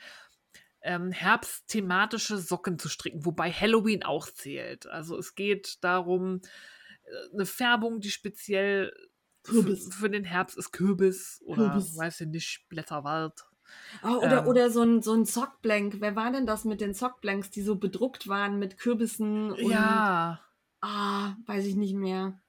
ähm, 0.81 1.11
herbstthematische 1.11 2.37
Socken 2.37 2.77
zu 2.79 2.89
stricken, 2.89 3.25
wobei 3.25 3.51
Halloween 3.51 4.03
auch 4.03 4.27
zählt. 4.29 4.87
Also 4.87 5.17
es 5.17 5.35
geht 5.35 5.83
darum, 5.83 6.41
äh, 7.03 7.33
eine 7.33 7.45
Färbung, 7.45 7.99
die 7.99 8.11
speziell 8.11 8.93
für 9.43 10.09
den 10.09 10.23
Herbst 10.23 10.57
ist 10.57 10.71
Kürbis 10.71 11.41
oder 11.45 11.69
Kürbis. 11.69 11.95
weiß 11.97 12.21
ich 12.21 12.27
nicht, 12.27 12.65
Blätterwald. 12.69 13.45
Oh, 14.03 14.17
oder, 14.17 14.41
Ähm. 14.41 14.47
oder 14.47 14.69
so 14.69 14.81
ein, 14.81 15.01
so 15.01 15.13
ein 15.13 15.25
Sockblank. 15.25 15.97
Wer 15.99 16.15
war 16.15 16.31
denn 16.31 16.45
das 16.45 16.65
mit 16.65 16.81
den 16.81 16.93
Sockblanks, 16.93 17.49
die 17.49 17.61
so 17.61 17.75
bedruckt 17.75 18.27
waren 18.27 18.59
mit 18.59 18.77
Kürbissen 18.77 19.51
und 19.51 19.69
Ja, 19.69 20.39
ah, 20.85 21.35
weiß 21.45 21.65
ich 21.65 21.75
nicht 21.75 21.95
mehr. 21.95 22.39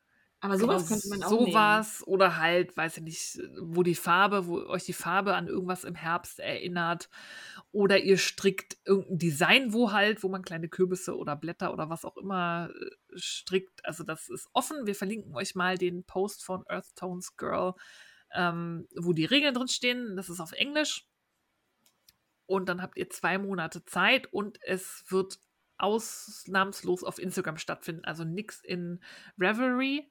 Aber 0.40 0.58
sowas 0.58 0.86
genau, 0.86 0.88
könnte 0.88 1.08
man 1.08 1.22
auch 1.22 1.30
nehmen. 1.30 1.46
sowas 1.46 2.06
oder 2.06 2.36
halt, 2.36 2.76
weiß 2.76 2.98
ich 2.98 3.02
nicht, 3.02 3.40
wo 3.60 3.82
die 3.82 3.94
Farbe, 3.94 4.46
wo 4.46 4.58
euch 4.66 4.84
die 4.84 4.92
Farbe 4.92 5.34
an 5.34 5.48
irgendwas 5.48 5.84
im 5.84 5.94
Herbst 5.94 6.38
erinnert. 6.38 7.08
Oder 7.72 8.00
ihr 8.00 8.18
strickt 8.18 8.76
irgendein 8.84 9.18
Design, 9.18 9.72
wo 9.72 9.92
halt, 9.92 10.22
wo 10.22 10.28
man 10.28 10.42
kleine 10.42 10.68
Kürbisse 10.68 11.16
oder 11.16 11.36
Blätter 11.36 11.72
oder 11.72 11.88
was 11.88 12.04
auch 12.04 12.16
immer 12.18 12.70
äh, 12.70 13.18
strickt. 13.18 13.84
Also 13.84 14.04
das 14.04 14.28
ist 14.28 14.48
offen. 14.52 14.86
Wir 14.86 14.94
verlinken 14.94 15.34
euch 15.34 15.54
mal 15.54 15.78
den 15.78 16.04
Post 16.04 16.44
von 16.44 16.64
Earth 16.68 16.94
Tones 16.94 17.36
Girl, 17.36 17.74
ähm, 18.34 18.86
wo 18.94 19.14
die 19.14 19.24
Regeln 19.24 19.54
drin 19.54 19.68
stehen. 19.68 20.16
Das 20.16 20.28
ist 20.28 20.40
auf 20.40 20.52
Englisch. 20.52 21.08
Und 22.44 22.68
dann 22.68 22.82
habt 22.82 22.98
ihr 22.98 23.08
zwei 23.10 23.38
Monate 23.38 23.84
Zeit 23.84 24.32
und 24.32 24.58
es 24.62 25.04
wird 25.08 25.40
ausnahmslos 25.78 27.04
auf 27.04 27.18
Instagram 27.18 27.58
stattfinden. 27.58 28.04
Also 28.04 28.24
nichts 28.24 28.60
in 28.62 29.00
Reverie. 29.38 30.10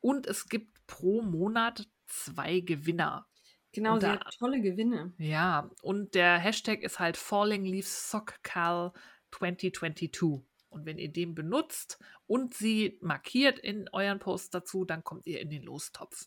Und 0.00 0.26
es 0.26 0.48
gibt 0.48 0.86
pro 0.86 1.22
Monat 1.22 1.88
zwei 2.06 2.60
Gewinner. 2.60 3.26
Genau, 3.72 3.94
Und 3.94 4.02
da- 4.02 4.12
hat 4.20 4.36
tolle 4.38 4.60
Gewinne. 4.60 5.14
Ja, 5.18 5.70
und 5.82 6.14
der 6.14 6.38
Hashtag 6.38 6.82
ist 6.82 6.98
halt 6.98 7.16
Falling 7.16 7.64
Leaves 7.64 8.10
Sock 8.10 8.42
Cal 8.42 8.92
2022. 9.30 10.42
Und 10.68 10.86
wenn 10.86 10.98
ihr 10.98 11.12
den 11.12 11.34
benutzt 11.34 11.98
und 12.26 12.54
sie 12.54 12.98
markiert 13.02 13.58
in 13.58 13.88
euren 13.92 14.18
Post 14.18 14.54
dazu, 14.54 14.84
dann 14.84 15.04
kommt 15.04 15.26
ihr 15.26 15.40
in 15.40 15.50
den 15.50 15.62
Lostopf. 15.62 16.26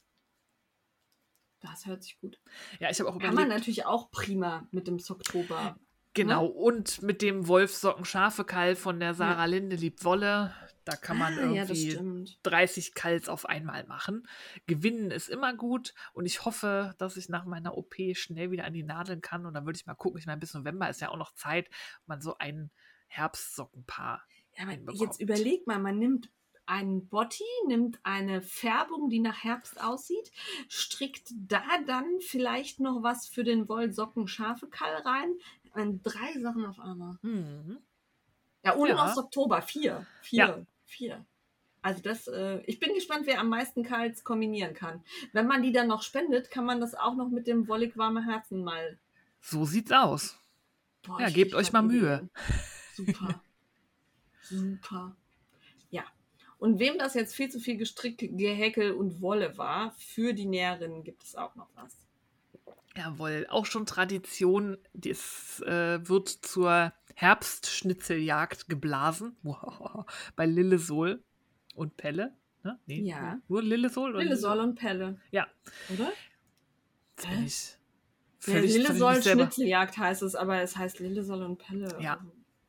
Das 1.59 1.85
hört 1.87 2.03
sich 2.03 2.19
gut. 2.19 2.39
Ja, 2.79 2.89
ich 2.91 2.99
habe 2.99 3.09
auch 3.09 3.13
Kann 3.17 3.33
man 3.33 3.45
überlegt, 3.45 3.59
natürlich 3.59 3.85
auch 3.85 4.11
prima 4.11 4.67
mit 4.71 4.87
dem 4.87 4.99
Socktober. 4.99 5.79
Genau, 6.15 6.45
und 6.47 7.01
mit 7.01 7.21
dem 7.21 7.47
Wolfsocken 7.47 8.05
Schafe 8.05 8.43
Kall 8.43 8.75
von 8.75 8.99
der 8.99 9.13
Sarah 9.13 9.45
Linde 9.45 9.75
liebt 9.75 10.03
Wolle, 10.03 10.53
da 10.85 10.95
kann 10.95 11.17
man 11.17 11.33
Ah, 11.33 11.41
ja, 11.41 11.63
irgendwie 11.63 11.91
stimmt. 11.91 12.39
30 12.43 12.93
Kals 12.93 13.27
auf 13.27 13.45
einmal 13.45 13.85
machen. 13.85 14.27
Gewinnen 14.67 15.11
ist 15.11 15.29
immer 15.29 15.55
gut 15.55 15.93
und 16.13 16.25
ich 16.25 16.45
hoffe, 16.45 16.93
dass 16.97 17.17
ich 17.17 17.29
nach 17.29 17.45
meiner 17.45 17.75
OP 17.77 17.95
schnell 18.13 18.51
wieder 18.51 18.65
an 18.65 18.73
die 18.73 18.83
Nadeln 18.83 19.21
kann 19.21 19.45
und 19.45 19.53
dann 19.53 19.65
würde 19.65 19.77
ich 19.77 19.85
mal 19.85 19.95
gucken. 19.95 20.19
Ich 20.19 20.27
meine, 20.27 20.39
bis 20.39 20.53
November 20.53 20.89
ist 20.89 21.01
ja 21.01 21.09
auch 21.09 21.17
noch 21.17 21.33
Zeit, 21.33 21.69
man 22.05 22.21
so 22.21 22.37
ein 22.37 22.71
Herbstsockenpaar. 23.07 24.23
Ja, 24.55 24.63
aber 24.63 24.71
hinbekommt. 24.71 25.01
jetzt 25.01 25.19
überleg 25.19 25.67
mal, 25.67 25.79
man 25.79 25.97
nimmt 25.97 26.29
einen 26.67 27.07
Botti, 27.07 27.43
nimmt 27.67 27.99
eine 28.03 28.41
Färbung, 28.41 29.09
die 29.09 29.19
nach 29.19 29.43
Herbst 29.43 29.81
aussieht, 29.81 30.31
strickt 30.67 31.29
da 31.35 31.63
dann 31.85 32.05
vielleicht 32.19 32.79
noch 32.79 33.03
was 33.03 33.27
für 33.27 33.43
den 33.43 33.67
Wollsocken 33.69 34.27
Schafekall 34.27 34.95
rein. 35.03 35.35
Und 35.75 36.01
drei 36.03 36.39
Sachen 36.41 36.65
auf 36.65 36.79
einmal. 36.79 37.17
Mhm. 37.21 37.77
Ja, 38.63 38.73
und 38.73 38.87
Ja. 38.87 38.95
noch 38.95 39.17
Oktober. 39.17 39.61
Vier. 39.61 40.05
Vier. 40.21 40.37
Ja. 40.45 40.65
Vier. 40.85 41.25
Also 41.81 42.01
das, 42.01 42.27
äh, 42.27 42.61
ich 42.65 42.79
bin 42.79 42.93
gespannt, 42.95 43.27
wer 43.27 43.39
am 43.39 43.49
meisten 43.49 43.83
Kals 43.83 44.23
kombinieren 44.23 44.73
kann. 44.73 45.03
Wenn 45.33 45.45
man 45.45 45.61
die 45.61 45.71
dann 45.71 45.87
noch 45.87 46.01
spendet, 46.01 46.49
kann 46.49 46.65
man 46.65 46.79
das 46.79 46.95
auch 46.95 47.15
noch 47.15 47.29
mit 47.29 47.45
dem 47.45 47.67
wollig 47.67 47.95
warme 47.97 48.25
Herzen 48.25 48.63
mal. 48.63 48.97
So 49.41 49.65
sieht's 49.65 49.91
aus. 49.91 50.39
Boah, 51.03 51.21
Ja, 51.21 51.29
gebt 51.29 51.53
euch 51.53 51.71
mal 51.71 51.85
Ideen. 51.85 52.31
Super. 52.95 53.39
Super. 54.41 55.15
Ja. 55.91 56.05
Und 56.57 56.79
wem 56.79 56.97
das 56.97 57.13
jetzt 57.13 57.35
viel 57.35 57.49
zu 57.51 57.59
viel 57.59 57.77
Gestrick, 57.77 58.17
Gehäkel 58.35 58.93
und 58.93 59.21
Wolle 59.21 59.55
war, 59.57 59.91
für 59.91 60.33
die 60.33 60.45
Näherinnen 60.47 61.03
gibt 61.03 61.23
es 61.23 61.35
auch 61.35 61.53
noch 61.55 61.69
was. 61.75 61.95
Jawohl, 62.97 63.45
auch 63.49 63.65
schon 63.65 63.85
Tradition. 63.85 64.77
Das 64.93 65.61
äh, 65.65 66.07
wird 66.07 66.29
zur 66.29 66.93
Herbstschnitzeljagd 67.15 68.69
geblasen. 68.69 69.35
Wow. 69.43 70.05
Bei 70.35 70.45
Lillesol 70.45 71.23
und 71.75 71.97
Pelle. 71.97 72.33
Ne? 72.63 72.79
Nee, 72.85 73.01
Ja. 73.01 73.39
Nur 73.47 73.61
Lillesol? 73.61 74.11
oder 74.11 74.23
Lille 74.23 74.37
Soll 74.37 74.59
und 74.59 74.75
Pelle. 74.75 75.19
Ja. 75.31 75.47
Oder? 75.93 76.11
Ja, 77.21 77.29
völlig, 77.29 77.77
völlig 78.39 78.73
nicht 78.75 78.87
selber. 78.87 79.21
Schnitzeljagd 79.21 79.97
heißt 79.97 80.21
es, 80.23 80.35
aber 80.35 80.61
es 80.61 80.75
heißt 80.75 80.99
Lille 80.99 81.23
Soll 81.23 81.43
und 81.43 81.57
Pelle. 81.57 81.95
Ja. 81.99 82.19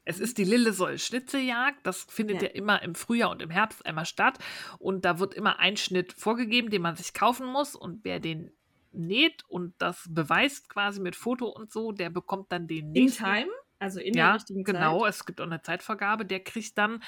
Es 0.09 0.21
ist 0.21 0.39
die 0.39 0.45
Lillesoll-Schnitzeljagd. 0.45 1.85
Das 1.85 2.05
findet 2.09 2.37
Ja. 2.43 2.49
ja 2.49 2.55
immer 2.55 2.81
im 2.83 2.95
Frühjahr 2.95 3.31
und 3.31 3.43
im 3.43 3.51
Herbst 3.51 3.85
einmal 3.85 4.07
statt. 4.07 4.39
Und 4.79 5.05
da 5.05 5.19
wird 5.19 5.35
immer 5.35 5.59
ein 5.59 5.77
Schnitt 5.77 6.13
vorgegeben, 6.13 6.71
den 6.71 6.83
man 6.83 6.95
sich 6.95 7.13
kaufen 7.13 7.47
muss. 7.49 7.75
Und 7.75 8.05
wer 8.05 8.21
den 8.21 8.53
näht 8.97 9.45
und 9.49 9.75
das 9.79 10.07
beweist 10.09 10.69
quasi 10.69 11.01
mit 11.01 11.17
Foto 11.17 11.47
und 11.49 11.73
so, 11.73 11.93
der 11.93 12.11
bekommt 12.11 12.51
dann 12.53 12.67
den 12.67 12.95
In 12.95 13.05
nächsten. 13.05 13.25
Time, 13.25 13.51
also 13.79 14.01
in 14.01 14.15
der 14.15 14.25
ja, 14.25 14.33
richtigen 14.35 14.65
genau. 14.65 15.01
Zeit. 15.01 15.11
Es 15.11 15.27
gibt 15.27 15.41
auch 15.41 15.47
eine 15.47 15.63
Zeitvergabe. 15.63 16.25
Der 16.25 16.41
kriegt 16.41 16.79
dann 16.79 17.03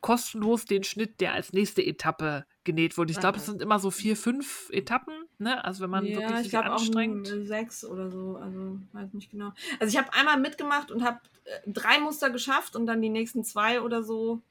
kostenlos 0.00 0.64
den 0.66 0.84
Schnitt, 0.84 1.20
der 1.20 1.32
als 1.32 1.52
nächste 1.52 1.84
Etappe 1.84 2.44
genäht 2.62 2.98
wurde. 2.98 3.12
Ich 3.12 3.18
glaube, 3.18 3.38
es 3.38 3.46
sind 3.46 3.62
immer 3.62 3.78
so 3.78 3.90
vier, 3.90 4.16
fünf 4.16 4.68
Etappen. 4.70 5.14
Ne? 5.38 5.64
Also 5.64 5.82
wenn 5.82 5.90
man 5.90 6.04
ja, 6.04 6.18
wirklich 6.18 6.36
ich 6.36 6.42
sich 6.42 6.50
glaube 6.50 6.72
auch 6.74 6.80
anstrengt. 6.80 7.32
um, 7.32 7.46
sechs 7.46 7.84
oder 7.84 8.10
so, 8.10 8.36
also 8.36 8.78
weiß 8.92 9.14
nicht 9.14 9.30
genau. 9.30 9.52
Also 9.80 9.90
ich 9.90 9.96
habe 9.96 10.12
einmal 10.12 10.38
mitgemacht 10.38 10.90
und 10.90 11.02
habe 11.02 11.20
äh, 11.44 11.60
drei 11.66 11.98
Muster 12.00 12.30
geschafft 12.30 12.76
und 12.76 12.86
dann 12.86 13.00
die 13.00 13.08
nächsten 13.08 13.44
zwei 13.44 13.80
oder 13.80 14.02
so 14.02 14.42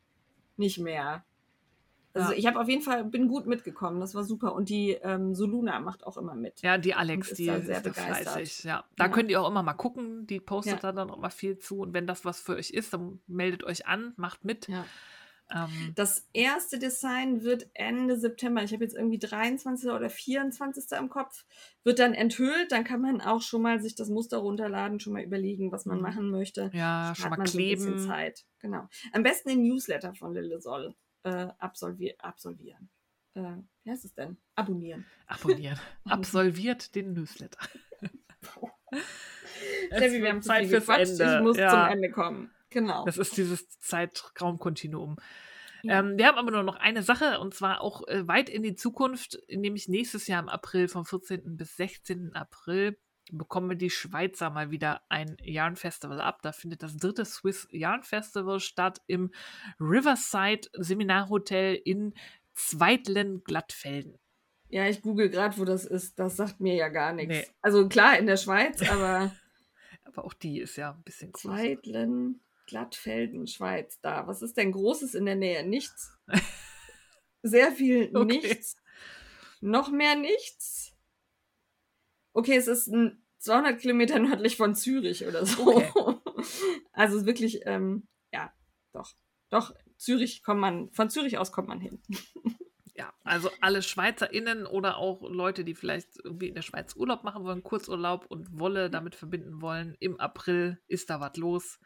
nicht 0.58 0.80
mehr. 0.80 1.24
Also 2.15 2.31
Ja. 2.31 2.38
ich 2.38 2.45
habe 2.45 2.60
auf 2.60 2.69
jeden 2.69 2.81
Fall, 2.84 3.03
bin 3.06 3.27
gut 3.27 3.48
mitgekommen, 3.48 3.99
das 3.99 4.14
war 4.14 4.23
super. 4.23 4.53
Und 4.53 4.69
die 4.69 4.91
ähm, 4.91 5.34
Soluna 5.34 5.80
macht 5.80 6.06
auch 6.06 6.18
immer 6.18 6.35
mit. 6.35 6.61
Ja, 6.61 6.77
die 6.77 6.94
Alex, 6.94 7.31
ist 7.31 7.40
die 7.40 7.48
da 7.48 7.56
ist 7.56 7.65
sehr 7.65 7.80
begeistert. 7.81 8.34
fleißig. 8.34 8.64
Ja. 8.65 8.84
Da 8.95 9.06
Ja. 9.06 9.11
könnt 9.11 9.31
ihr 9.31 9.41
auch 9.41 9.49
immer 9.49 9.64
mal 9.64 9.73
gucken. 9.73 10.27
Die 10.27 10.40
postet 10.40 10.76
Ja. 10.76 10.80
da 10.80 10.91
dann 10.91 11.10
auch 11.10 11.18
mal 11.18 11.30
viel 11.31 11.57
zu. 11.57 11.80
Und 11.80 11.94
wenn 11.94 12.06
das 12.07 12.23
was 12.23 12.40
für 12.40 12.56
euch 12.56 12.69
ist, 12.69 12.94
dann 12.94 13.19
meldet 13.27 13.64
euch 13.64 13.88
an, 13.88 14.14
macht 14.15 14.45
mit. 14.45 14.68
Ja. 14.68 14.85
Ähm, 15.52 15.69
Das 15.95 16.27
erste 16.34 16.80
Design 16.80 17.44
wird 17.44 17.68
Ende 17.73 18.18
September, 18.18 18.64
ich 18.64 18.72
habe 18.73 18.84
jetzt 18.84 18.95
irgendwie 18.95 19.19
23. 19.19 19.90
oder 19.90 20.10
24. 20.10 20.98
im 20.98 21.10
Kopf, 21.10 21.45
wird 21.84 21.99
dann 21.99 22.14
enthüllt. 22.14 22.72
Dann 22.72 22.84
kann 22.85 23.02
man 23.02 23.22
auch 23.22 23.41
schon 23.41 23.61
mal 23.61 23.81
sich 23.81 23.94
das 23.95 24.10
Muster 24.10 24.38
runterladen, 24.38 24.99
schon 24.99 25.14
mal 25.14 25.22
überlegen, 25.22 25.72
was 25.72 25.85
man 25.85 25.98
Mhm. 25.98 26.03
machen 26.03 26.30
möchte. 26.31 26.72
ja, 26.73 27.14
Spart 27.14 27.18
schon 27.18 27.30
mal 27.31 27.38
man 27.38 27.48
so 27.48 27.57
ein 27.57 27.69
bisschen 27.69 27.94
kleben. 27.95 28.07
Zeit. 28.07 28.45
Genau. 28.60 28.88
Am 29.11 29.23
besten 29.23 29.49
den 29.49 29.64
Newsletter 29.64 30.14
von 30.15 30.34
Lille 30.34 30.61
Soll 30.61 30.95
äh, 31.24 31.48
absolvi 31.60 32.16
absolvieren. 32.20 32.90
Äh, 33.36 33.58
wie 33.84 33.91
heißt 33.91 34.06
es 34.06 34.14
denn? 34.14 34.38
Abonnieren. 34.56 35.06
Abonnieren. 35.28 35.80
Absolviert 36.06 36.94
den 36.95 37.14
Newsletter. 37.14 37.60
Steffi, 39.88 40.22
wir 40.22 40.30
haben 40.30 40.41
Zeit 40.41 40.68
fürs. 40.68 40.88
Ende. 40.88 41.36
Ich 41.38 41.41
muss 41.44 41.58
Ja. 41.58 41.70
zum 41.70 41.94
Ende 41.94 42.12
kommen. 42.12 42.52
Genau. 42.70 43.06
Das 43.06 43.18
ist 43.18 43.38
dieses 43.38 43.70
Zeitraumkontinuum. 43.80 45.18
Ja. 45.84 46.00
Ähm, 46.00 46.18
wir 46.18 46.28
haben 46.28 46.38
aber 46.38 46.52
nur 46.52 46.64
noch 46.64 46.78
eine 46.78 47.04
Sache 47.04 47.40
und 47.40 47.54
zwar 47.54 47.82
auch 47.82 48.08
äh, 48.08 48.28
weit 48.28 48.50
in 48.50 48.64
die 48.64 48.76
Zukunft, 48.76 49.38
nämlich 49.50 49.88
nächstes 49.90 50.28
Jahr 50.28 50.41
im 50.41 50.50
April, 50.50 50.88
vom 50.88 51.06
14. 51.06 51.58
bis 51.58 51.76
16. 51.76 52.36
April, 52.36 52.98
bekommen 53.32 53.78
die 53.78 53.90
Schweizer 53.90 54.50
mal 54.50 54.72
wieder 54.72 55.02
ein 55.10 55.38
Yarn 55.41 55.76
Festival 55.76 56.22
ab. 56.22 56.41
Da 56.41 56.52
findet 56.52 56.84
das 56.84 56.98
dritte 56.98 57.26
Swiss 57.26 57.68
Yarn 57.72 58.04
Festival 58.04 58.60
statt 58.60 59.02
im 59.08 59.32
Riverside 59.80 60.68
Seminarhotel 60.74 61.76
in 61.76 62.14
Zweitlen-Glattfelden. 62.54 64.20
Ja, 64.70 64.88
ich 64.88 65.02
google 65.02 65.30
gerade, 65.30 65.58
wo 65.58 65.66
das 65.66 65.86
ist. 65.86 66.18
Das 66.18 66.36
sagt 66.36 66.60
mir 66.60 66.76
ja 66.76 66.90
gar 66.90 67.14
nichts. 67.14 67.48
Nee. 67.48 67.56
Also 67.62 67.88
klar, 67.88 68.18
in 68.18 68.26
der 68.26 68.38
Schweiz, 68.38 68.82
aber. 68.90 69.32
aber 70.04 70.26
auch 70.26 70.34
die 70.34 70.60
ist 70.60 70.78
ja 70.78 70.91
ein 70.94 71.04
bisschen 71.04 71.32
groß. 71.32 71.44
Zweitlen, 71.44 72.41
Glattfelden, 72.66 73.48
Schweiz. 73.48 74.00
Da. 74.02 74.26
Was 74.28 74.41
ist 74.41 74.58
denn 74.58 74.72
Großes 74.72 75.14
in 75.14 75.26
der 75.26 75.36
Nähe? 75.36 75.64
Nichts. 75.64 76.18
Sehr 77.44 77.72
viel 77.72 78.10
okay. 78.16 78.26
nichts. 78.26 78.76
Noch 79.62 79.91
mehr 79.91 80.16
nichts. 80.16 80.83
Okay, 82.34 82.56
es 82.56 82.68
ist 82.68 82.88
ein 82.88 83.24
200 83.40 83.80
Kilometer 83.80 84.20
nördlich 84.20 84.58
von 84.58 84.76
Zürich 84.76 85.26
oder 85.26 85.46
so. 85.46 85.68
Okay. 85.68 85.92
Also 86.92 87.26
wirklich, 87.26 87.62
ähm, 87.66 88.08
ja, 88.34 88.52
doch. 88.92 89.14
Doch, 89.50 89.74
Zürich 89.98 90.44
kommt 90.44 90.60
man, 90.60 90.92
von 90.92 91.10
Zürich 91.10 91.38
aus 91.38 91.52
kommt 91.54 91.70
man 91.70 91.80
hin. 91.80 92.02
Ja, 92.96 93.12
also 93.24 93.50
alle 93.60 93.82
SchweizerInnen 93.82 94.68
oder 94.68 94.98
auch 94.98 95.24
Leute, 95.24 95.66
die 95.66 95.74
vielleicht 95.74 96.10
irgendwie 96.24 96.50
in 96.50 96.54
der 96.54 96.62
Schweiz 96.62 96.96
Urlaub 96.96 97.24
machen 97.24 97.44
wollen, 97.44 97.64
Kurzurlaub 97.64 98.28
und 98.28 98.60
Wolle 98.60 98.92
damit 98.92 99.16
verbinden 99.16 99.64
wollen. 99.64 99.96
Im 100.00 100.20
April 100.20 100.80
ist 100.88 101.10
da 101.10 101.20
was 101.20 101.36
los. 101.38 101.80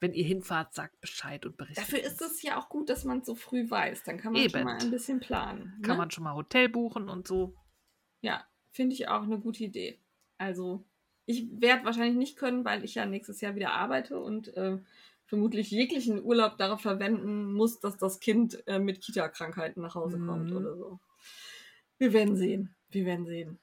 Wenn 0.00 0.14
ihr 0.14 0.24
hinfahrt, 0.24 0.72
sagt 0.72 0.98
Bescheid 1.02 1.44
und 1.44 1.58
berichtet. 1.58 1.84
Dafür 1.84 2.02
ist 2.02 2.22
es 2.22 2.40
ja 2.40 2.58
auch 2.58 2.70
gut, 2.70 2.88
dass 2.88 3.04
man 3.04 3.18
es 3.18 3.26
so 3.26 3.34
früh 3.34 3.68
weiß. 3.68 4.02
Dann 4.04 4.16
kann 4.16 4.32
man 4.32 4.40
Eben. 4.40 4.50
schon 4.50 4.64
mal 4.64 4.78
ein 4.80 4.90
bisschen 4.90 5.20
planen. 5.20 5.74
Ne? 5.76 5.82
Kann 5.82 5.98
man 5.98 6.10
schon 6.10 6.24
mal 6.24 6.34
Hotel 6.34 6.70
buchen 6.70 7.10
und 7.10 7.28
so. 7.28 7.54
Ja, 8.22 8.42
finde 8.72 8.94
ich 8.94 9.08
auch 9.08 9.22
eine 9.22 9.38
gute 9.38 9.64
Idee. 9.64 9.98
Also, 10.38 10.84
ich 11.26 11.46
werde 11.60 11.84
wahrscheinlich 11.84 12.16
nicht 12.16 12.36
können, 12.36 12.64
weil 12.64 12.84
ich 12.84 12.94
ja 12.94 13.06
nächstes 13.06 13.40
Jahr 13.40 13.54
wieder 13.54 13.72
arbeite 13.72 14.18
und 14.18 14.56
äh, 14.56 14.78
vermutlich 15.26 15.70
jeglichen 15.70 16.22
Urlaub 16.24 16.58
darauf 16.58 16.80
verwenden 16.80 17.52
muss, 17.52 17.78
dass 17.78 17.96
das 17.96 18.18
Kind 18.18 18.66
äh, 18.66 18.78
mit 18.78 19.00
Kita-Krankheiten 19.00 19.80
nach 19.80 19.94
Hause 19.94 20.18
kommt 20.18 20.50
mhm. 20.50 20.56
oder 20.56 20.76
so. 20.76 20.98
Wir 21.98 22.12
werden 22.12 22.36
sehen. 22.36 22.74
Wir 22.88 23.04
werden 23.04 23.26
sehen. 23.26 23.60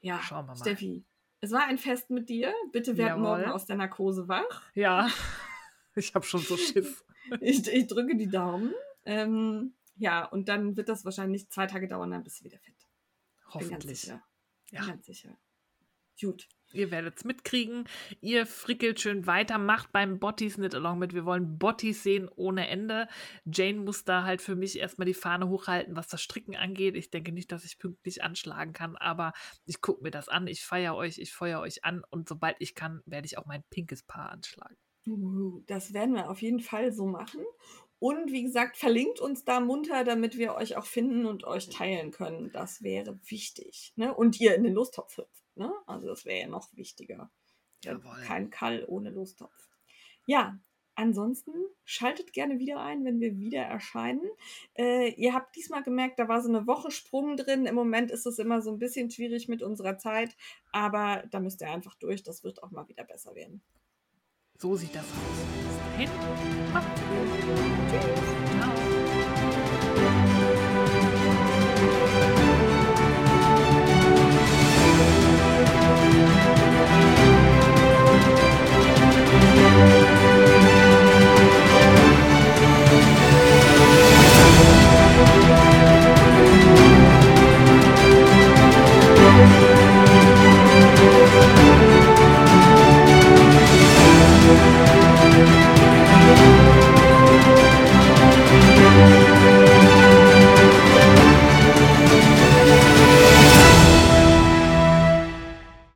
Ja, 0.00 0.20
Schauen 0.20 0.46
wir 0.46 0.54
mal. 0.54 0.56
Steffi, 0.56 1.04
es 1.40 1.50
war 1.50 1.64
ein 1.64 1.76
Fest 1.76 2.10
mit 2.10 2.28
dir. 2.28 2.54
Bitte 2.72 2.96
werd 2.96 3.10
Jawohl. 3.10 3.22
morgen 3.22 3.44
aus 3.46 3.66
der 3.66 3.76
Narkose 3.76 4.26
wach. 4.28 4.62
Ja, 4.74 5.08
ich 5.96 6.14
habe 6.14 6.24
schon 6.24 6.40
so 6.40 6.56
Schiss. 6.56 7.04
ich, 7.40 7.68
ich, 7.68 7.86
drücke 7.88 8.16
die 8.16 8.28
Daumen. 8.28 8.72
Ähm, 9.04 9.74
ja, 9.96 10.24
und 10.24 10.48
dann 10.48 10.76
wird 10.76 10.88
das 10.88 11.04
wahrscheinlich 11.04 11.50
zwei 11.50 11.66
Tage 11.66 11.88
dauern, 11.88 12.10
dann 12.10 12.24
bist 12.24 12.40
du 12.40 12.44
wieder 12.44 12.58
fit. 12.58 12.74
Hoffentlich. 13.50 14.10
Bin 14.80 14.86
ganz 14.86 15.06
sicher. 15.06 15.28
Ja. 15.28 15.34
Ganz 15.34 15.38
sicher. 15.38 15.38
Gut. 16.20 16.48
Ihr 16.74 16.90
werdet 16.90 17.18
es 17.18 17.24
mitkriegen. 17.24 17.86
Ihr 18.20 18.46
frickelt 18.46 19.00
schön 19.00 19.26
weiter, 19.26 19.58
macht 19.58 19.92
beim 19.92 20.18
Botties 20.18 20.56
nicht 20.56 20.74
along 20.74 20.98
mit. 20.98 21.12
Wir 21.12 21.26
wollen 21.26 21.58
Botties 21.58 22.02
sehen 22.02 22.30
ohne 22.34 22.68
Ende. 22.68 23.08
Jane 23.44 23.80
muss 23.80 24.04
da 24.04 24.24
halt 24.24 24.40
für 24.40 24.56
mich 24.56 24.78
erstmal 24.78 25.04
die 25.04 25.14
Fahne 25.14 25.48
hochhalten, 25.48 25.96
was 25.96 26.08
das 26.08 26.22
Stricken 26.22 26.56
angeht. 26.56 26.96
Ich 26.96 27.10
denke 27.10 27.32
nicht, 27.32 27.52
dass 27.52 27.64
ich 27.64 27.78
pünktlich 27.78 28.22
anschlagen 28.22 28.72
kann, 28.72 28.96
aber 28.96 29.32
ich 29.66 29.82
gucke 29.82 30.02
mir 30.02 30.10
das 30.10 30.28
an. 30.28 30.46
Ich 30.46 30.64
feiere 30.64 30.94
euch, 30.94 31.18
ich 31.18 31.32
feuer 31.34 31.60
euch 31.60 31.84
an 31.84 32.02
und 32.08 32.28
sobald 32.28 32.56
ich 32.58 32.74
kann, 32.74 33.02
werde 33.04 33.26
ich 33.26 33.36
auch 33.36 33.46
mein 33.46 33.64
pinkes 33.68 34.02
Paar 34.02 34.30
anschlagen. 34.30 34.76
Uh, 35.06 35.60
das 35.66 35.92
werden 35.92 36.14
wir 36.14 36.30
auf 36.30 36.40
jeden 36.40 36.60
Fall 36.60 36.92
so 36.92 37.06
machen. 37.06 37.40
Und 38.02 38.32
wie 38.32 38.42
gesagt, 38.42 38.78
verlinkt 38.78 39.20
uns 39.20 39.44
da 39.44 39.60
munter, 39.60 40.02
damit 40.02 40.36
wir 40.36 40.56
euch 40.56 40.76
auch 40.76 40.86
finden 40.86 41.24
und 41.24 41.44
euch 41.44 41.68
teilen 41.68 42.10
können. 42.10 42.50
Das 42.50 42.82
wäre 42.82 43.16
wichtig. 43.28 43.92
Ne? 43.94 44.12
Und 44.12 44.40
ihr 44.40 44.56
in 44.56 44.64
den 44.64 44.72
Lostopf 44.72 45.18
hüpft. 45.18 45.44
Ne? 45.54 45.72
Also 45.86 46.08
das 46.08 46.24
wäre 46.24 46.40
ja 46.40 46.48
noch 46.48 46.68
wichtiger. 46.72 47.30
Jawohl. 47.84 48.20
Kein 48.26 48.50
Kall 48.50 48.84
ohne 48.88 49.10
Lostopf. 49.10 49.54
Ja, 50.26 50.58
ansonsten 50.96 51.52
schaltet 51.84 52.32
gerne 52.32 52.58
wieder 52.58 52.80
ein, 52.80 53.04
wenn 53.04 53.20
wir 53.20 53.38
wieder 53.38 53.62
erscheinen. 53.62 54.28
Äh, 54.76 55.12
ihr 55.12 55.32
habt 55.32 55.54
diesmal 55.54 55.84
gemerkt, 55.84 56.18
da 56.18 56.26
war 56.26 56.42
so 56.42 56.48
eine 56.48 56.66
Woche 56.66 56.90
Sprung 56.90 57.36
drin. 57.36 57.66
Im 57.66 57.76
Moment 57.76 58.10
ist 58.10 58.26
es 58.26 58.40
immer 58.40 58.62
so 58.62 58.72
ein 58.72 58.80
bisschen 58.80 59.12
schwierig 59.12 59.46
mit 59.46 59.62
unserer 59.62 59.96
Zeit, 59.96 60.36
aber 60.72 61.22
da 61.30 61.38
müsst 61.38 61.60
ihr 61.60 61.70
einfach 61.70 61.94
durch. 61.94 62.24
Das 62.24 62.42
wird 62.42 62.64
auch 62.64 62.72
mal 62.72 62.88
wieder 62.88 63.04
besser 63.04 63.36
werden. 63.36 63.62
So 64.58 64.74
sieht 64.74 64.96
das 64.96 65.04
aus. 65.04 65.81
Bis 65.98 66.08
dahin. 66.08 66.72
Macht's 66.72 67.00
gut. 67.00 69.01